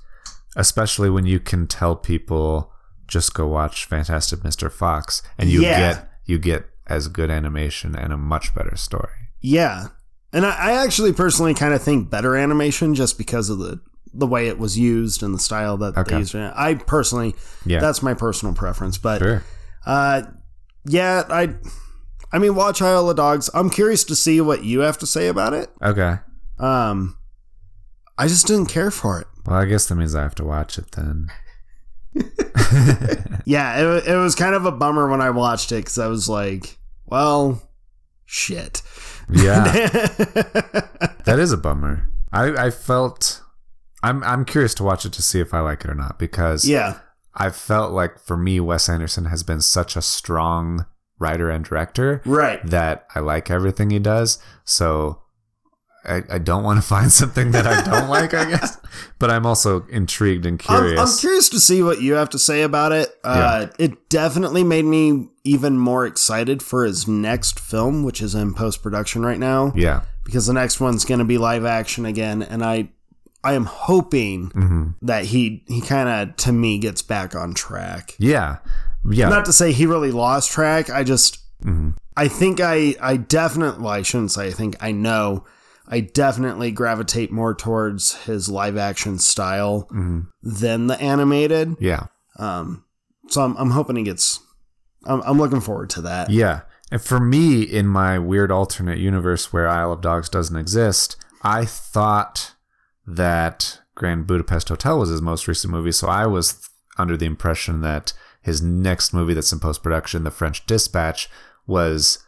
especially 0.56 1.10
when 1.10 1.26
you 1.26 1.40
can 1.40 1.66
tell 1.66 1.94
people 1.96 2.72
just 3.06 3.34
go 3.34 3.46
watch 3.46 3.84
Fantastic 3.84 4.40
Mr. 4.40 4.72
Fox 4.72 5.22
and 5.36 5.50
you 5.50 5.60
Yeah. 5.60 5.78
get 5.92 6.10
you 6.24 6.38
get 6.38 6.64
as 6.86 7.08
good 7.08 7.30
animation 7.30 7.94
and 7.96 8.12
a 8.12 8.16
much 8.16 8.54
better 8.54 8.76
story. 8.76 9.30
Yeah. 9.40 9.88
And 10.32 10.44
I, 10.44 10.50
I 10.70 10.84
actually 10.84 11.12
personally 11.12 11.54
kind 11.54 11.72
of 11.74 11.82
think 11.82 12.10
better 12.10 12.36
animation 12.36 12.94
just 12.94 13.16
because 13.18 13.48
of 13.50 13.58
the 13.58 13.80
the 14.16 14.26
way 14.28 14.46
it 14.46 14.58
was 14.60 14.78
used 14.78 15.24
and 15.24 15.34
the 15.34 15.38
style 15.40 15.76
that 15.78 15.96
Okay. 15.96 16.12
they 16.12 16.18
used. 16.20 16.36
it. 16.36 16.52
I 16.54 16.74
personally, 16.74 17.34
Yeah. 17.66 17.80
that's 17.80 18.00
my 18.00 18.14
personal 18.14 18.54
preference. 18.54 18.96
But 18.96 19.18
Sure. 19.20 19.42
uh, 19.86 20.22
yeah, 20.84 21.24
I, 21.28 21.54
I 22.32 22.38
mean, 22.38 22.54
watch 22.54 22.80
Isle 22.80 23.10
of 23.10 23.16
Dogs. 23.16 23.50
I'm 23.54 23.70
curious 23.70 24.04
to 24.04 24.14
see 24.14 24.40
what 24.40 24.62
you 24.62 24.80
have 24.80 24.98
to 24.98 25.06
say 25.06 25.26
about 25.26 25.52
it. 25.52 25.68
Okay. 25.82 26.18
Um, 26.60 27.16
I 28.16 28.28
just 28.28 28.46
didn't 28.46 28.66
care 28.66 28.92
for 28.92 29.20
it. 29.20 29.26
Well, 29.46 29.56
I 29.56 29.64
guess 29.64 29.86
that 29.86 29.96
means 29.96 30.14
I 30.14 30.22
have 30.22 30.36
to 30.36 30.44
watch 30.44 30.78
it 30.78 30.92
then. 30.92 31.26
Yeah, 33.46 33.96
it, 33.98 34.08
it 34.08 34.16
was 34.16 34.34
kind 34.34 34.54
of 34.54 34.64
a 34.64 34.72
bummer 34.72 35.08
when 35.10 35.20
I 35.20 35.28
watched 35.30 35.70
it 35.70 35.76
because 35.84 35.98
I 35.98 36.06
was 36.06 36.28
like, 36.30 36.78
well, 37.04 37.62
shit. 38.24 38.80
Yeah. 39.30 39.64
that 41.24 41.36
is 41.38 41.52
a 41.52 41.56
bummer. 41.58 42.08
I, 42.32 42.66
I 42.66 42.70
felt 42.70 43.42
I'm 44.02 44.22
I'm 44.24 44.44
curious 44.44 44.74
to 44.74 44.82
watch 44.82 45.04
it 45.04 45.12
to 45.14 45.22
see 45.22 45.40
if 45.40 45.52
I 45.54 45.60
like 45.60 45.84
it 45.84 45.90
or 45.90 45.94
not 45.94 46.18
because 46.18 46.66
Yeah. 46.66 46.98
I 47.34 47.50
felt 47.50 47.92
like 47.92 48.18
for 48.18 48.36
me 48.36 48.60
Wes 48.60 48.88
Anderson 48.88 49.26
has 49.26 49.42
been 49.42 49.60
such 49.60 49.94
a 49.96 50.02
strong 50.02 50.86
writer 51.18 51.50
and 51.50 51.64
director 51.64 52.22
Right. 52.24 52.64
that 52.66 53.06
I 53.14 53.20
like 53.20 53.50
everything 53.50 53.90
he 53.90 53.98
does. 53.98 54.38
So 54.64 55.20
I, 56.06 56.22
I 56.30 56.38
don't 56.38 56.62
want 56.64 56.80
to 56.80 56.86
find 56.86 57.10
something 57.10 57.50
that 57.52 57.66
I 57.66 57.82
don't 57.82 58.08
like, 58.08 58.34
I 58.34 58.50
guess. 58.50 58.78
But 59.18 59.30
I'm 59.30 59.44
also 59.44 59.86
intrigued 59.88 60.46
and 60.46 60.60
I'm, 60.68 60.78
curious. 60.78 61.00
I'm 61.00 61.18
curious 61.18 61.48
to 61.48 61.58
see 61.58 61.82
what 61.82 62.00
you 62.00 62.14
have 62.14 62.30
to 62.30 62.38
say 62.38 62.62
about 62.62 62.92
it. 62.92 63.08
Uh, 63.24 63.66
It 63.78 64.08
definitely 64.08 64.62
made 64.62 64.84
me 64.84 65.28
even 65.42 65.78
more 65.78 66.06
excited 66.06 66.62
for 66.62 66.84
his 66.84 67.08
next 67.08 67.58
film, 67.58 68.04
which 68.04 68.22
is 68.22 68.34
in 68.36 68.54
post 68.54 68.82
production 68.82 69.24
right 69.24 69.38
now, 69.38 69.72
yeah. 69.74 70.02
because 70.24 70.46
the 70.46 70.52
next 70.52 70.78
one's 70.80 71.04
going 71.04 71.18
to 71.18 71.24
be 71.24 71.38
live 71.38 71.64
action 71.64 72.06
again, 72.06 72.40
and 72.42 72.64
I, 72.64 72.90
I 73.42 73.54
am 73.54 73.64
hoping 73.64 74.50
hmm 74.50 74.88
that 75.02 75.26
he 75.26 75.64
he 75.66 75.80
kind 75.80 76.08
of 76.08 76.36
to 76.36 76.52
me 76.52 76.78
gets 76.78 77.02
back 77.02 77.34
on 77.34 77.52
track. 77.54 78.14
Yeah. 78.18 78.58
Yeah. 79.10 79.28
Not 79.28 79.44
to 79.46 79.52
say 79.52 79.72
he 79.72 79.86
really 79.86 80.12
lost 80.12 80.50
track. 80.52 80.88
I 80.88 81.02
just 81.04 81.40
hmm 81.62 81.90
I 82.16 82.28
think 82.28 82.60
I 82.60 82.94
I 83.00 83.16
definitely 83.16 83.82
well, 83.82 83.92
I 83.92 84.02
shouldn't 84.02 84.30
say 84.32 84.46
I 84.48 84.50
think 84.52 84.76
I 84.80 84.92
know 84.92 85.44
I 85.86 86.00
definitely 86.00 86.70
gravitate 86.70 87.30
more 87.30 87.54
towards 87.54 88.14
his 88.24 88.48
live 88.48 88.76
action 88.76 89.18
style 89.18 89.86
hmm 89.90 90.20
than 90.42 90.86
the 90.86 91.00
animated. 91.00 91.76
Yeah. 91.80 92.06
Um, 92.38 92.84
so 93.28 93.42
I'm, 93.42 93.56
I'm 93.56 93.70
hoping 93.70 93.96
he 93.96 94.02
gets. 94.02 94.40
I'm, 95.04 95.22
I'm 95.22 95.38
looking 95.38 95.60
forward 95.60 95.90
to 95.90 96.02
that. 96.02 96.30
Yeah. 96.30 96.62
And 96.90 97.02
for 97.02 97.18
me, 97.18 97.62
in 97.62 97.86
my 97.86 98.18
weird 98.18 98.50
alternate 98.50 98.98
universe 98.98 99.52
where 99.52 99.68
Isle 99.68 99.92
of 99.92 100.00
Dogs 100.00 100.28
doesn't 100.28 100.56
exist, 100.56 101.16
I 101.42 101.64
thought 101.64 102.54
that 103.06 103.80
Grand 103.94 104.26
Budapest 104.26 104.68
Hotel 104.68 104.98
was 104.98 105.08
his 105.08 105.22
most 105.22 105.48
recent 105.48 105.72
movie. 105.72 105.92
So 105.92 106.08
I 106.08 106.26
was 106.26 106.68
under 106.98 107.16
the 107.16 107.26
impression 107.26 107.80
that 107.80 108.12
his 108.42 108.62
next 108.62 109.12
movie 109.12 109.34
that's 109.34 109.52
in 109.52 109.60
post 109.60 109.82
production, 109.82 110.24
The 110.24 110.30
French 110.30 110.66
Dispatch, 110.66 111.28
was 111.66 112.23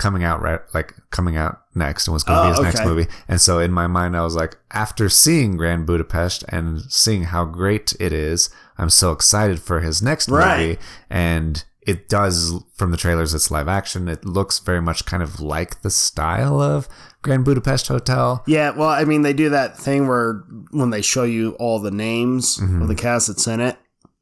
coming 0.00 0.24
out 0.24 0.40
right 0.40 0.60
like 0.74 0.94
coming 1.10 1.36
out 1.36 1.60
next 1.74 2.06
and 2.08 2.14
was 2.14 2.24
going 2.24 2.36
to 2.38 2.42
Oh, 2.58 2.62
be 2.62 2.66
his 2.66 2.74
next 2.74 2.86
movie. 2.88 3.06
And 3.28 3.40
so 3.40 3.58
in 3.60 3.70
my 3.70 3.86
mind 3.86 4.16
I 4.16 4.22
was 4.24 4.34
like 4.34 4.56
after 4.72 5.08
seeing 5.08 5.56
Grand 5.56 5.86
Budapest 5.86 6.42
and 6.48 6.80
seeing 6.90 7.24
how 7.24 7.44
great 7.44 7.94
it 8.00 8.12
is, 8.12 8.48
I'm 8.78 8.90
so 8.90 9.12
excited 9.12 9.60
for 9.60 9.80
his 9.80 10.02
next 10.02 10.28
movie 10.28 10.78
and 11.10 11.62
it 11.86 12.08
does 12.08 12.52
from 12.74 12.90
the 12.90 12.96
trailers 12.96 13.34
it's 13.34 13.50
live 13.50 13.68
action. 13.68 14.08
It 14.08 14.24
looks 14.24 14.58
very 14.58 14.80
much 14.82 15.04
kind 15.06 15.22
of 15.22 15.40
like 15.40 15.82
the 15.82 15.90
style 15.90 16.60
of 16.60 16.88
Grand 17.22 17.44
Budapest 17.44 17.88
Hotel. 17.88 18.42
Yeah, 18.46 18.70
well, 18.70 18.88
I 18.90 19.04
mean, 19.04 19.22
they 19.22 19.32
do 19.32 19.48
that 19.50 19.76
thing 19.78 20.06
where 20.08 20.44
when 20.72 20.90
they 20.90 21.02
show 21.02 21.24
you 21.24 21.52
all 21.58 21.78
the 21.78 21.90
names 21.90 22.58
Mm-hmm. 22.58 22.82
of 22.82 22.88
the 22.88 22.94
cast 22.94 23.28
that's 23.28 23.46
in 23.46 23.60
it, 23.60 23.76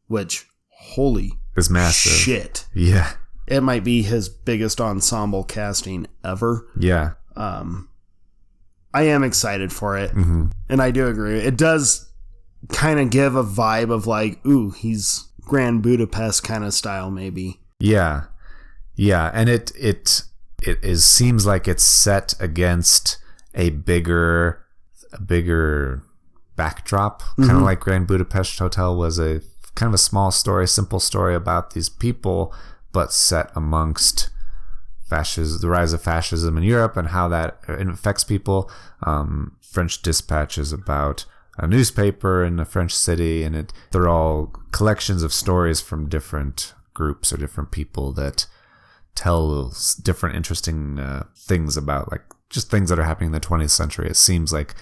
which 0.06 0.46
holy 0.68 1.32
is 1.56 1.68
massive. 1.70 2.12
shit, 2.12 2.66
Yeah. 2.74 3.12
It 3.50 3.62
might 3.62 3.84
be 3.84 4.02
his 4.02 4.28
biggest 4.28 4.80
ensemble 4.80 5.44
casting 5.44 6.06
ever. 6.24 6.66
Yeah. 6.78 7.12
Um, 7.36 7.88
I 8.92 9.02
am 9.02 9.22
excited 9.22 9.72
for 9.72 9.96
it, 9.96 10.10
hmm 10.10 10.46
and 10.68 10.82
I 10.82 10.90
do 10.90 11.06
agree. 11.06 11.38
It 11.38 11.56
does 11.56 12.10
kind 12.68 13.00
of 13.00 13.10
give 13.10 13.36
a 13.36 13.44
vibe 13.44 13.92
of 13.92 14.06
like, 14.06 14.44
ooh, 14.46 14.70
he's 14.70 15.28
Grand 15.42 15.82
Budapest 15.82 16.42
kind 16.42 16.64
of 16.64 16.74
style, 16.74 17.10
maybe. 17.10 17.60
Yeah. 17.80 18.24
Yeah, 18.94 19.30
and 19.32 19.48
it 19.48 19.72
it 19.76 20.22
it 20.62 20.78
is 20.82 21.04
seems 21.04 21.46
like 21.46 21.68
it's 21.68 21.84
set 21.84 22.34
against 22.40 23.16
a 23.54 23.70
bigger 23.70 24.64
a 25.12 25.20
bigger 25.20 26.02
backdrop, 26.56 27.22
kind 27.36 27.52
of 27.52 27.62
like 27.62 27.80
Grand 27.80 28.08
Budapest 28.08 28.58
Hotel 28.58 28.96
was 28.96 29.18
a 29.20 29.40
kind 29.76 29.88
of 29.88 29.94
a 29.94 29.98
small 29.98 30.32
story, 30.32 30.66
simple 30.66 30.98
story 30.98 31.36
about 31.36 31.72
these 31.74 31.88
people, 31.88 32.52
but 32.92 33.12
set 33.12 33.50
amongst 33.54 34.30
fascism, 35.08 35.60
the 35.60 35.68
rise 35.68 35.92
of 35.92 36.02
fascism 36.02 36.56
in 36.56 36.62
Europe 36.62 36.96
and 36.96 37.08
how 37.08 37.28
that 37.28 37.58
affects 37.68 38.24
people. 38.24 38.70
Um, 39.02 39.56
French 39.62 40.02
Dispatch 40.02 40.58
is 40.58 40.72
about 40.72 41.24
a 41.56 41.66
newspaper 41.66 42.44
in 42.44 42.60
a 42.60 42.64
French 42.64 42.94
city, 42.94 43.42
and 43.42 43.56
it 43.56 43.72
they're 43.90 44.08
all 44.08 44.52
collections 44.70 45.22
of 45.22 45.32
stories 45.32 45.80
from 45.80 46.08
different 46.08 46.74
groups 46.94 47.32
or 47.32 47.36
different 47.36 47.70
people 47.70 48.12
that 48.12 48.46
tell 49.14 49.72
different 50.02 50.36
interesting 50.36 50.98
uh, 50.98 51.24
things 51.36 51.76
about 51.76 52.10
like 52.10 52.22
just 52.50 52.70
things 52.70 52.88
that 52.88 52.98
are 52.98 53.04
happening 53.04 53.28
in 53.28 53.32
the 53.32 53.40
20th 53.40 53.70
century. 53.70 54.08
It 54.08 54.16
seems 54.16 54.52
like 54.52 54.74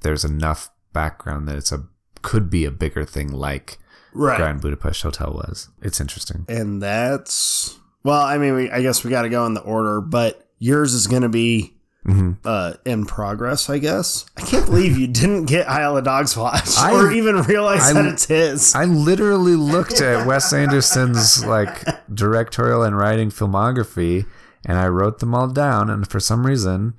there's 0.00 0.24
enough 0.24 0.70
background 0.92 1.46
that 1.48 1.56
it's 1.56 1.72
a 1.72 1.86
could 2.22 2.50
be 2.50 2.64
a 2.64 2.70
bigger 2.70 3.04
thing 3.04 3.30
like 3.30 3.78
Right. 4.12 4.36
Grand 4.38 4.60
Budapest 4.60 5.02
Hotel 5.02 5.32
was. 5.34 5.68
It's 5.82 6.00
interesting. 6.00 6.44
And 6.48 6.82
that's 6.82 7.78
well, 8.02 8.20
I 8.22 8.38
mean, 8.38 8.54
we, 8.54 8.70
I 8.70 8.80
guess 8.82 9.04
we 9.04 9.10
got 9.10 9.22
to 9.22 9.28
go 9.28 9.44
in 9.46 9.54
the 9.54 9.60
order, 9.60 10.00
but 10.00 10.46
yours 10.58 10.94
is 10.94 11.06
going 11.06 11.22
to 11.22 11.28
be 11.28 11.74
hmm 12.04 12.32
uh, 12.44 12.74
in 12.86 13.04
progress, 13.04 13.68
I 13.68 13.78
guess. 13.78 14.24
I 14.36 14.40
can't 14.42 14.64
believe 14.66 14.96
you 14.96 15.08
didn't 15.08 15.44
get 15.46 15.68
Isle 15.68 15.98
of 15.98 16.04
Dogs 16.04 16.36
watched 16.36 16.78
I- 16.78 16.92
or 16.94 17.10
even 17.12 17.42
realize 17.42 17.82
I- 17.90 17.92
that 17.94 18.06
it's 18.06 18.24
his. 18.26 18.74
I 18.74 18.84
literally 18.84 19.56
looked 19.56 20.00
at 20.00 20.26
Wes 20.26 20.52
Anderson's 20.52 21.44
like 21.44 21.84
directorial 22.14 22.82
and 22.82 22.96
writing 22.96 23.30
filmography 23.30 24.26
and 24.64 24.78
I 24.78 24.86
wrote 24.88 25.18
them 25.18 25.34
all 25.34 25.48
down 25.48 25.90
and 25.90 26.08
for 26.08 26.20
some 26.20 26.46
reason 26.46 26.94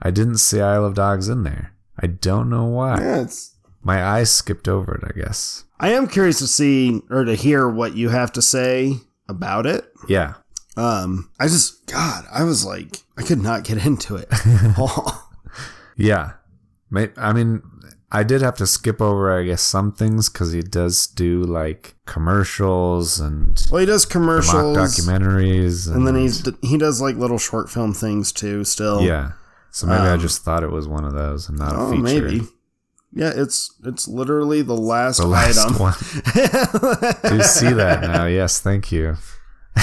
I 0.00 0.10
didn't 0.10 0.38
see 0.38 0.60
Isle 0.60 0.84
of 0.86 0.94
Dogs 0.94 1.28
in 1.28 1.42
there. 1.42 1.72
I 2.00 2.06
don't 2.06 2.48
know 2.48 2.64
why. 2.64 3.00
yeah, 3.00 3.22
it's. 3.22 3.50
My 3.82 4.02
eyes 4.02 4.30
skipped 4.32 4.66
over 4.66 4.94
it, 4.94 5.04
I 5.04 5.18
guess. 5.20 5.64
I 5.80 5.90
am 5.92 6.06
curious 6.06 6.38
to 6.38 6.46
see 6.46 7.00
or 7.10 7.24
to 7.24 7.34
hear 7.34 7.68
what 7.68 7.96
you 7.96 8.08
have 8.10 8.32
to 8.32 8.42
say 8.42 8.96
about 9.28 9.66
it. 9.66 9.84
Yeah. 10.08 10.34
Um, 10.76 11.30
I 11.40 11.46
just, 11.48 11.86
God, 11.86 12.24
I 12.32 12.44
was 12.44 12.64
like, 12.64 12.98
I 13.18 13.22
could 13.22 13.40
not 13.42 13.64
get 13.64 13.78
into 13.86 14.16
it. 14.16 14.28
Yeah. 15.96 16.32
I 17.16 17.32
mean, 17.32 17.62
I 18.10 18.22
did 18.24 18.42
have 18.42 18.56
to 18.56 18.66
skip 18.66 19.00
over, 19.00 19.36
I 19.36 19.44
guess, 19.44 19.62
some 19.62 19.92
things 19.92 20.28
because 20.28 20.52
he 20.52 20.60
does 20.62 21.06
do 21.06 21.42
like 21.42 21.94
commercials 22.06 23.20
and 23.20 23.64
well, 23.70 23.80
he 23.80 23.86
does 23.86 24.04
commercials, 24.06 24.76
documentaries. 24.76 25.92
and 25.92 26.06
then 26.06 26.14
he's 26.16 26.48
he 26.62 26.78
does 26.78 27.00
like 27.00 27.16
little 27.16 27.38
short 27.38 27.68
film 27.70 27.92
things 27.94 28.32
too. 28.32 28.64
Still, 28.64 29.02
Yeah. 29.02 29.32
So 29.70 29.86
maybe 29.88 30.02
I 30.02 30.12
Um, 30.14 30.20
just 30.20 30.42
thought 30.42 30.62
it 30.62 30.70
was 30.70 30.86
one 30.86 31.04
of 31.04 31.14
those 31.14 31.48
and 31.48 31.58
not 31.58 31.72
a 31.72 31.78
Oh, 31.78 31.90
feature. 31.90 32.02
maybe. 32.02 32.42
Yeah, 33.14 33.32
it's 33.34 33.72
it's 33.84 34.08
literally 34.08 34.62
the 34.62 34.76
last, 34.76 35.18
The 35.18 35.26
last 35.26 35.58
item. 35.58 35.78
one. 35.78 35.94
Do 37.38 37.42
see 37.42 37.72
that 37.72 38.00
now? 38.02 38.26
Yes, 38.26 38.60
thank 38.60 38.90
you. 38.90 39.16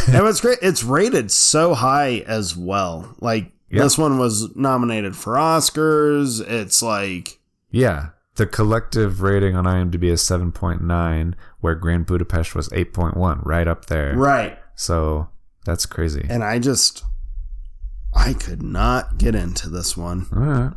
and 0.10 0.24
what's 0.24 0.41
great, 0.41 0.60
it's 0.62 0.84
rated 0.84 1.32
so 1.32 1.74
high 1.74 2.20
as 2.28 2.56
well. 2.58 3.16
Like 3.22 3.52
Yeah. 3.70 3.84
this 3.84 3.98
one 3.98 4.18
was 4.18 4.56
nominated 4.56 5.16
for 5.16 5.36
Oscars. 5.36 6.41
It's 6.45 6.82
like 6.82 7.40
Yeah. 7.70 8.10
The 8.36 8.48
collective 8.48 9.22
rating 9.22 9.56
on 9.58 9.66
IMDb 9.66 10.06
is 10.06 10.22
7.9, 10.22 11.34
where 11.60 11.76
Grand 11.76 12.06
Budapest 12.06 12.56
was 12.56 12.70
8.1, 12.70 13.41
right 13.45 13.68
up 13.68 13.86
there. 13.88 14.16
right, 14.16 14.58
So 14.76 15.28
that's 15.66 15.86
crazy. 15.86 16.26
and 16.30 16.41
I 16.44 16.58
just 16.58 17.03
I 18.14 18.34
could 18.34 18.64
not 18.64 19.18
get 19.18 19.36
into 19.36 19.70
this 19.70 19.95
one, 19.98 20.28
All 20.34 20.41
right. 20.41 20.74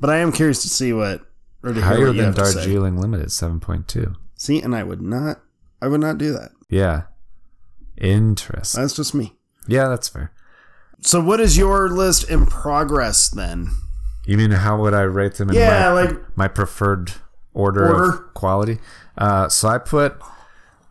but 0.00 0.10
I 0.10 0.18
am 0.18 0.30
curious 0.32 0.62
to 0.62 0.68
see 0.68 0.92
what 0.92 1.22
or 1.22 1.24
to 1.24 1.24
hear 1.24 1.25
Higher 1.74 2.06
than 2.12 2.16
have 2.26 2.34
to 2.36 2.46
say. 2.46 2.54
Darjeeling 2.60 2.96
Limited, 2.98 3.28
7.2. 3.28 4.14
See, 4.36 4.60
and 4.62 4.74
I 4.74 4.82
would 4.82 5.02
not, 5.02 5.40
I 5.82 5.88
would 5.88 6.00
not 6.00 6.18
do 6.18 6.32
that. 6.32 6.50
Yeah. 6.68 7.02
Interesting. 7.96 8.80
That's 8.82 8.94
just 8.94 9.14
me. 9.14 9.34
Yeah, 9.66 9.88
that's 9.88 10.08
fair. 10.08 10.32
So, 11.00 11.20
what 11.20 11.40
is 11.40 11.56
your 11.58 11.88
list 11.88 12.28
in 12.30 12.46
progress 12.46 13.28
then? 13.28 13.68
You 14.24 14.36
mean 14.36 14.50
how 14.50 14.80
would 14.80 14.94
I 14.94 15.02
rate 15.02 15.34
them 15.34 15.50
in 15.50 15.56
Yeah, 15.56 15.90
my, 15.90 16.02
like- 16.02 16.36
my 16.36 16.48
preferred 16.48 17.12
order, 17.54 17.86
Order. 17.88 18.04
of 18.10 18.34
quality? 18.34 18.78
Uh, 19.16 19.48
so 19.48 19.68
I 19.68 19.78
put, 19.78 20.16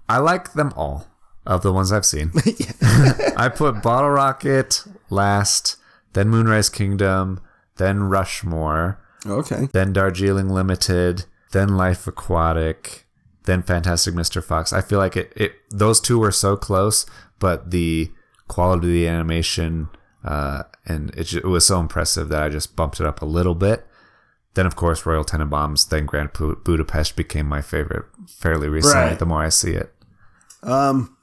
I 0.10 0.18
like 0.20 0.54
them 0.54 0.74
all 0.76 1.08
of 1.46 1.62
the 1.62 1.72
ones 1.74 1.92
I've 1.92 2.06
seen. 2.06 2.32
I 3.38 3.50
put 3.54 3.82
Bottle 3.84 4.10
Rocket 4.12 4.84
last, 5.10 5.76
then 6.14 6.30
Moonrise 6.30 6.70
Kingdom, 6.70 7.40
then 7.78 8.04
Rushmore, 8.04 9.00
Okay. 9.26 9.68
then 9.74 9.94
Darjeeling 9.94 10.50
Limited, 10.50 11.26
then 11.52 11.78
Life 11.78 12.06
Aquatic, 12.08 13.06
then 13.46 13.64
Fantastic 13.64 14.14
Mr. 14.14 14.44
Fox. 14.44 14.72
I 14.74 14.82
feel 14.82 15.00
like 15.00 15.16
it, 15.18 15.32
it 15.36 15.54
those 15.72 16.00
two 16.00 16.20
were 16.20 16.32
so 16.32 16.56
close, 16.56 17.06
but 17.40 17.72
the 17.72 18.12
quality 18.48 18.88
of 18.88 18.94
the 18.94 19.08
animation 19.08 19.90
uh, 20.24 20.64
and 20.88 21.14
it, 21.16 21.34
it 21.34 21.46
was 21.46 21.66
so 21.68 21.80
impressive 21.80 22.30
that 22.30 22.42
I 22.42 22.50
just 22.50 22.76
bumped 22.76 23.00
it 23.00 23.06
up 23.06 23.22
a 23.22 23.26
little 23.26 23.54
bit. 23.56 23.86
Then, 24.56 24.66
of 24.66 24.76
course, 24.76 25.06
Royal 25.06 25.24
Tenenbaums, 25.26 25.90
then 25.90 26.06
Grand 26.06 26.32
Bu- 26.34 26.56
Budapest 26.64 27.16
became 27.16 27.46
my 27.48 27.62
favorite 27.62 28.06
fairly 28.28 28.68
recently. 28.70 29.10
Right. 29.10 29.20
The 29.20 29.26
more 29.26 29.44
I 29.44 29.50
see 29.50 29.74
it, 29.74 29.94
Um. 30.64 31.16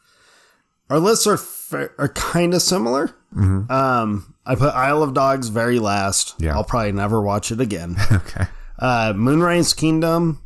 our 0.91 0.99
lists 1.01 1.27
are 1.27 1.37
fa- 1.39 1.91
are 1.99 2.11
kind 2.11 2.53
of 2.55 2.62
similar. 2.62 3.11
Um, 3.36 4.34
I 4.44 4.54
put 4.54 4.74
Isle 4.74 5.02
of 5.02 5.14
Dogs 5.14 5.48
very 5.48 5.78
last. 5.78 6.34
Yeah. 6.38 6.54
I'll 6.54 6.64
probably 6.64 6.92
never 6.92 7.20
watch 7.22 7.50
it 7.52 7.60
again. 7.60 7.96
Okay. 8.12 8.46
uh, 8.78 9.12
Moonrise 9.16 9.72
Kingdom, 9.74 10.42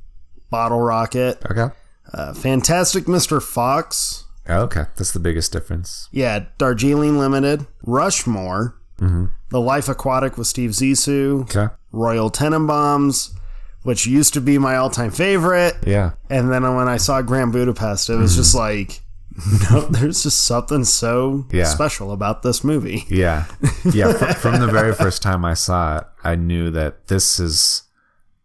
Bottle 0.51 0.81
Rocket, 0.81 1.43
Okay. 1.51 1.75
uh, 2.13 2.35
Fantastic 2.35 3.05
Mr. 3.05 3.43
Fox. 3.43 4.25
Okay. 4.49 4.85
That's 4.97 5.13
the 5.13 5.19
biggest 5.19 5.53
difference. 5.53 6.09
Yeah, 6.13 6.45
Darjeeling 6.59 7.19
Limited, 7.19 7.67
Rushmore, 7.83 8.77
The 8.99 9.61
Life 9.61 9.89
Aquatic 9.89 10.37
with 10.39 10.47
Steve 10.47 10.71
Zissou, 10.71 11.43
Okay. 11.43 11.73
Royal 11.93 12.31
Tenenbaums, 12.31 13.31
which 13.83 14.07
used 14.07 14.35
to 14.35 14.41
be 14.41 14.59
my 14.59 14.77
all-time 14.77 15.11
favorite. 15.11 15.75
Yeah. 15.87 16.13
And 16.31 16.51
then 16.51 16.63
when 16.75 16.89
I 16.89 16.97
saw 16.99 17.23
Grand 17.23 17.53
Budapest, 17.53 18.11
it 18.11 18.17
was 18.17 18.37
just 18.37 18.55
like, 18.55 19.01
no, 19.71 19.81
there's 19.83 20.23
just 20.23 20.41
something 20.45 20.85
so 20.85 21.47
Yeah. 21.53 21.65
special 21.65 22.13
about 22.13 22.43
this 22.43 22.65
movie. 22.65 23.05
Yeah. 23.09 23.45
Yeah. 23.85 24.13
fr- 24.13 24.33
from 24.35 24.61
the 24.61 24.67
very 24.69 24.95
first 25.03 25.23
time 25.23 25.45
I 25.45 25.55
saw 25.55 25.99
it, 25.99 26.05
I 26.25 26.35
knew 26.37 26.71
that 26.71 27.09
this 27.09 27.39
is 27.41 27.83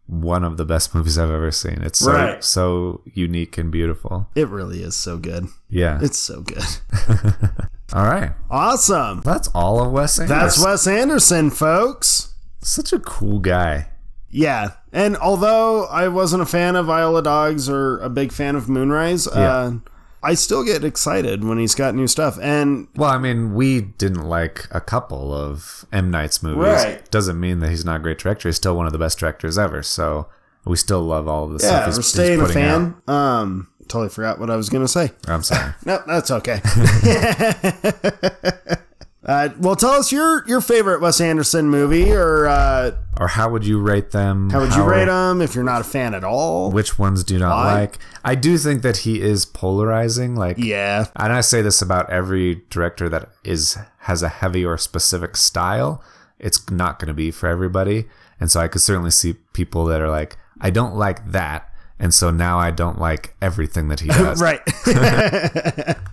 one 0.06 0.44
of 0.44 0.56
the 0.58 0.64
best 0.64 0.94
movies 0.94 1.16
I've 1.16 1.30
ever 1.30 1.50
seen. 1.50 1.78
It's 1.82 2.00
so, 2.00 2.12
Right. 2.12 2.44
so 2.44 3.00
unique 3.14 3.56
and 3.56 3.70
beautiful. 3.70 4.28
It 4.34 4.48
really 4.48 4.82
is 4.82 4.94
so 4.96 5.16
good. 5.16 5.46
Yeah. 5.70 5.98
It's 6.02 6.18
so 6.18 6.42
good. 6.42 6.62
all 7.94 8.04
right. 8.04 8.32
Awesome. 8.50 9.22
That's 9.24 9.48
all 9.54 9.80
of 9.82 9.92
Wes 9.92 10.18
Anderson. 10.18 10.38
That's 10.38 10.62
Wes 10.64 10.86
Anderson, 10.86 11.50
folks. 11.50 12.34
Such 12.60 12.92
a 12.92 12.98
cool 12.98 13.38
guy. 13.38 13.88
Yeah. 14.28 14.72
And 14.92 15.16
although 15.16 15.86
I 15.86 16.08
wasn't 16.08 16.42
a 16.42 16.46
fan 16.46 16.76
of 16.76 16.90
Isle 16.90 17.16
of 17.16 17.24
Dogs 17.24 17.68
or 17.68 17.98
a 17.98 18.10
big 18.10 18.32
fan 18.32 18.56
of 18.56 18.68
Moonrise, 18.68 19.26
uh, 19.26 19.74
I 20.22 20.34
still 20.34 20.64
get 20.64 20.84
excited 20.84 21.44
when 21.44 21.58
he's 21.58 21.74
got 21.74 21.94
new 21.94 22.06
stuff. 22.06 22.38
And 22.40 22.88
Well, 22.94 23.10
I 23.10 23.18
mean, 23.18 23.54
we 23.54 23.80
didn't 23.80 24.24
like 24.24 24.68
a 24.70 24.80
couple 24.80 25.34
of 25.34 25.84
M. 25.92 26.10
Night's 26.10 26.42
movies. 26.42 26.62
Right. 26.62 27.10
Doesn't 27.10 27.40
mean 27.40 27.60
that 27.60 27.70
he's 27.70 27.84
not 27.84 27.96
a 27.96 27.98
great 27.98 28.18
director. 28.18 28.48
He's 28.48 28.56
still 28.56 28.76
one 28.76 28.86
of 28.86 28.92
the 28.92 28.98
best 28.98 29.18
directors 29.18 29.58
ever. 29.58 29.82
So 29.82 30.28
we 30.64 30.76
still 30.76 31.02
love 31.02 31.26
all 31.26 31.44
of 31.44 31.58
the 31.58 31.66
yeah, 31.66 31.70
stuff 31.70 31.86
he's, 31.86 31.94
we're 31.96 32.02
he's 32.02 32.06
staying 32.06 32.40
a 32.40 32.46
putting 32.46 32.54
fan. 32.54 32.94
Um, 33.08 33.68
totally 33.88 34.10
forgot 34.10 34.38
what 34.38 34.50
I 34.50 34.56
was 34.56 34.68
going 34.68 34.84
to 34.84 34.88
say. 34.88 35.10
I'm 35.26 35.42
sorry. 35.42 35.74
No, 35.84 36.00
that's 36.06 36.30
okay. 36.30 36.60
uh, 39.24 39.50
well, 39.58 39.76
tell 39.76 39.92
us 39.92 40.10
your 40.10 40.44
your 40.48 40.60
favorite 40.60 41.00
Wes 41.00 41.20
Anderson 41.20 41.68
movie, 41.68 42.12
or 42.12 42.46
uh, 42.46 42.92
or 43.20 43.28
how 43.28 43.48
would 43.50 43.64
you 43.64 43.80
rate 43.80 44.10
them? 44.10 44.50
how 44.50 44.60
would 44.60 44.74
you 44.74 44.82
rate 44.82 45.04
them 45.04 45.40
if 45.40 45.54
you're 45.54 45.62
not 45.64 45.80
a 45.80 45.84
fan 45.84 46.14
at 46.14 46.24
all? 46.24 46.70
Which 46.72 46.98
ones 46.98 47.22
do 47.22 47.34
you 47.34 47.40
not 47.40 47.54
Why? 47.54 47.74
like? 47.74 47.98
I 48.24 48.34
do 48.34 48.58
think 48.58 48.82
that 48.82 48.98
he 48.98 49.20
is 49.20 49.46
polarizing. 49.46 50.34
Like, 50.34 50.56
Yeah, 50.58 51.06
and 51.16 51.32
I 51.32 51.40
say 51.40 51.62
this 51.62 51.80
about 51.80 52.10
every 52.10 52.62
director 52.68 53.08
that 53.10 53.28
is 53.44 53.78
has 54.00 54.22
a 54.22 54.28
heavy 54.28 54.64
or 54.64 54.76
specific 54.76 55.36
style. 55.36 56.02
It's 56.40 56.68
not 56.70 56.98
going 56.98 57.08
to 57.08 57.14
be 57.14 57.30
for 57.30 57.48
everybody, 57.48 58.06
and 58.40 58.50
so 58.50 58.58
I 58.60 58.66
could 58.66 58.80
certainly 58.80 59.12
see 59.12 59.34
people 59.52 59.84
that 59.84 60.00
are 60.00 60.10
like, 60.10 60.36
I 60.60 60.70
don't 60.70 60.96
like 60.96 61.30
that, 61.30 61.70
and 62.00 62.12
so 62.12 62.32
now 62.32 62.58
I 62.58 62.72
don't 62.72 62.98
like 62.98 63.36
everything 63.40 63.86
that 63.88 64.00
he 64.00 64.08
does. 64.08 64.42
right. 64.42 64.60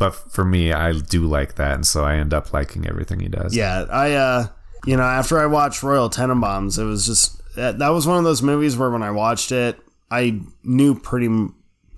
But 0.00 0.14
for 0.32 0.44
me, 0.44 0.72
I 0.72 0.92
do 0.94 1.26
like 1.26 1.54
that, 1.54 1.74
and 1.74 1.86
so 1.86 2.04
I 2.04 2.16
end 2.16 2.34
up 2.34 2.52
liking 2.52 2.88
everything 2.88 3.20
he 3.20 3.28
does. 3.28 3.54
yeah, 3.54 3.84
I 3.88 4.14
uh, 4.14 4.46
you 4.84 4.96
know, 4.96 5.04
after 5.04 5.38
I 5.38 5.46
watched 5.46 5.82
Royal 5.84 6.10
Tenenbaums, 6.10 6.76
it 6.78 6.84
was 6.84 7.06
just 7.06 7.40
that, 7.54 7.78
that 7.78 7.90
was 7.90 8.06
one 8.06 8.16
of 8.18 8.24
those 8.24 8.42
movies 8.42 8.76
where 8.76 8.90
when 8.90 9.02
I 9.04 9.10
watched 9.12 9.52
it, 9.52 9.78
I 10.10 10.40
knew 10.64 10.98
pretty 10.98 11.28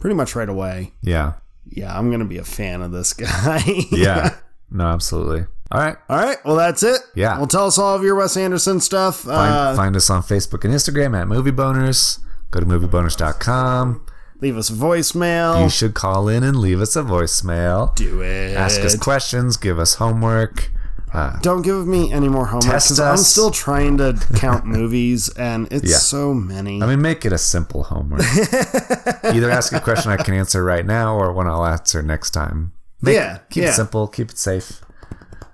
pretty 0.00 0.14
much 0.16 0.34
right 0.36 0.48
away. 0.48 0.92
yeah, 1.00 1.34
Yeah, 1.70 1.96
I'm 1.96 2.10
gonna 2.10 2.24
be 2.26 2.38
a 2.38 2.44
fan 2.44 2.82
of 2.82 2.90
this 2.92 3.12
guy. 3.14 3.62
yeah. 3.92 4.36
no, 4.70 4.84
absolutely. 4.88 5.46
All 5.70 5.80
right. 5.80 5.96
All 6.10 6.18
right. 6.18 6.36
Well, 6.44 6.56
that's 6.56 6.82
it. 6.82 7.00
Yeah. 7.14 7.38
Well, 7.38 7.46
tell 7.46 7.66
us 7.66 7.78
all 7.78 7.94
of 7.96 8.02
your 8.02 8.14
Wes 8.16 8.36
Anderson 8.36 8.78
stuff. 8.80 9.20
Find, 9.20 9.54
Uh, 9.54 9.74
find 9.74 9.96
us 9.96 10.10
on 10.10 10.22
Facebook 10.22 10.64
and 10.64 10.74
Instagram 10.74 11.18
at 11.18 11.28
Movie 11.28 11.50
Boners. 11.52 12.18
Go 12.50 12.60
to 12.60 12.66
movieboners.com. 12.66 14.04
leave 14.42 14.56
us 14.58 14.68
a 14.68 14.74
voicemail. 14.74 15.62
You 15.62 15.70
should 15.70 15.94
call 15.94 16.28
in 16.28 16.42
and 16.42 16.56
leave 16.58 16.80
us 16.80 16.96
a 16.96 17.02
voicemail. 17.02 17.94
Do 17.94 18.20
it. 18.22 18.54
Ask 18.56 18.80
us 18.82 18.96
questions. 18.96 19.56
Give 19.56 19.78
us 19.78 19.94
homework. 19.94 20.70
Uh, 21.14 21.38
Don't 21.40 21.60
give 21.62 21.86
me 21.86 22.10
any 22.10 22.26
more 22.28 22.46
homework 22.46 22.64
because 22.72 22.98
I'm 22.98 23.18
still 23.18 23.50
trying 23.50 23.98
to 23.98 24.18
count 24.36 24.64
movies, 24.64 25.28
and 25.30 25.68
it's 25.70 25.90
Yeah. 25.90 25.96
so 25.98 26.32
many. 26.32 26.82
I 26.82 26.86
mean, 26.86 27.02
make 27.02 27.24
it 27.26 27.32
a 27.34 27.38
simple 27.38 27.82
homework. 27.84 28.22
Either 29.24 29.50
ask 29.50 29.72
a 29.74 29.80
question 29.80 30.10
I 30.10 30.16
can 30.16 30.32
answer 30.34 30.64
right 30.64 30.84
now 30.86 31.14
or 31.14 31.32
one 31.32 31.46
I'll 31.46 31.66
answer 31.66 32.02
next 32.02 32.30
time. 32.30 32.72
Make, 33.02 33.14
Yeah, 33.16 33.38
Keep 33.50 33.62
yeah. 33.64 33.68
it 33.70 33.72
simple. 33.74 34.08
Keep 34.08 34.30
it 34.30 34.38
safe. 34.38 34.80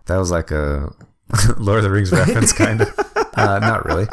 That 0.06 0.16
was 0.18 0.30
like 0.30 0.50
a 0.52 0.92
Lord 1.58 1.78
of 1.78 1.84
the 1.84 1.90
Rings 1.90 2.12
reference, 2.12 2.52
kind 2.52 2.80
of. 2.82 2.88
Uh, 3.34 3.58
not 3.58 3.84
really. 3.84 4.06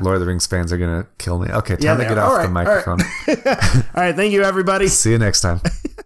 Lord 0.00 0.14
of 0.16 0.20
the 0.20 0.26
Rings 0.26 0.46
fans 0.46 0.72
are 0.72 0.78
going 0.78 1.02
to 1.02 1.08
kill 1.18 1.38
me. 1.38 1.48
Okay, 1.50 1.76
time 1.76 1.84
Yeah, 1.84 1.94
to 1.96 2.02
get 2.04 2.18
are. 2.18 2.24
off 2.40 2.42
the 2.42 2.48
right, 2.48 2.66
all 2.66 2.74
right. 2.76 2.86
microphone. 2.86 3.86
all 3.94 4.02
right. 4.02 4.14
Thank 4.16 4.32
you, 4.32 4.42
everybody. 4.42 4.88
See 4.88 5.10
you 5.10 5.18
next 5.18 5.40
time. 5.42 5.60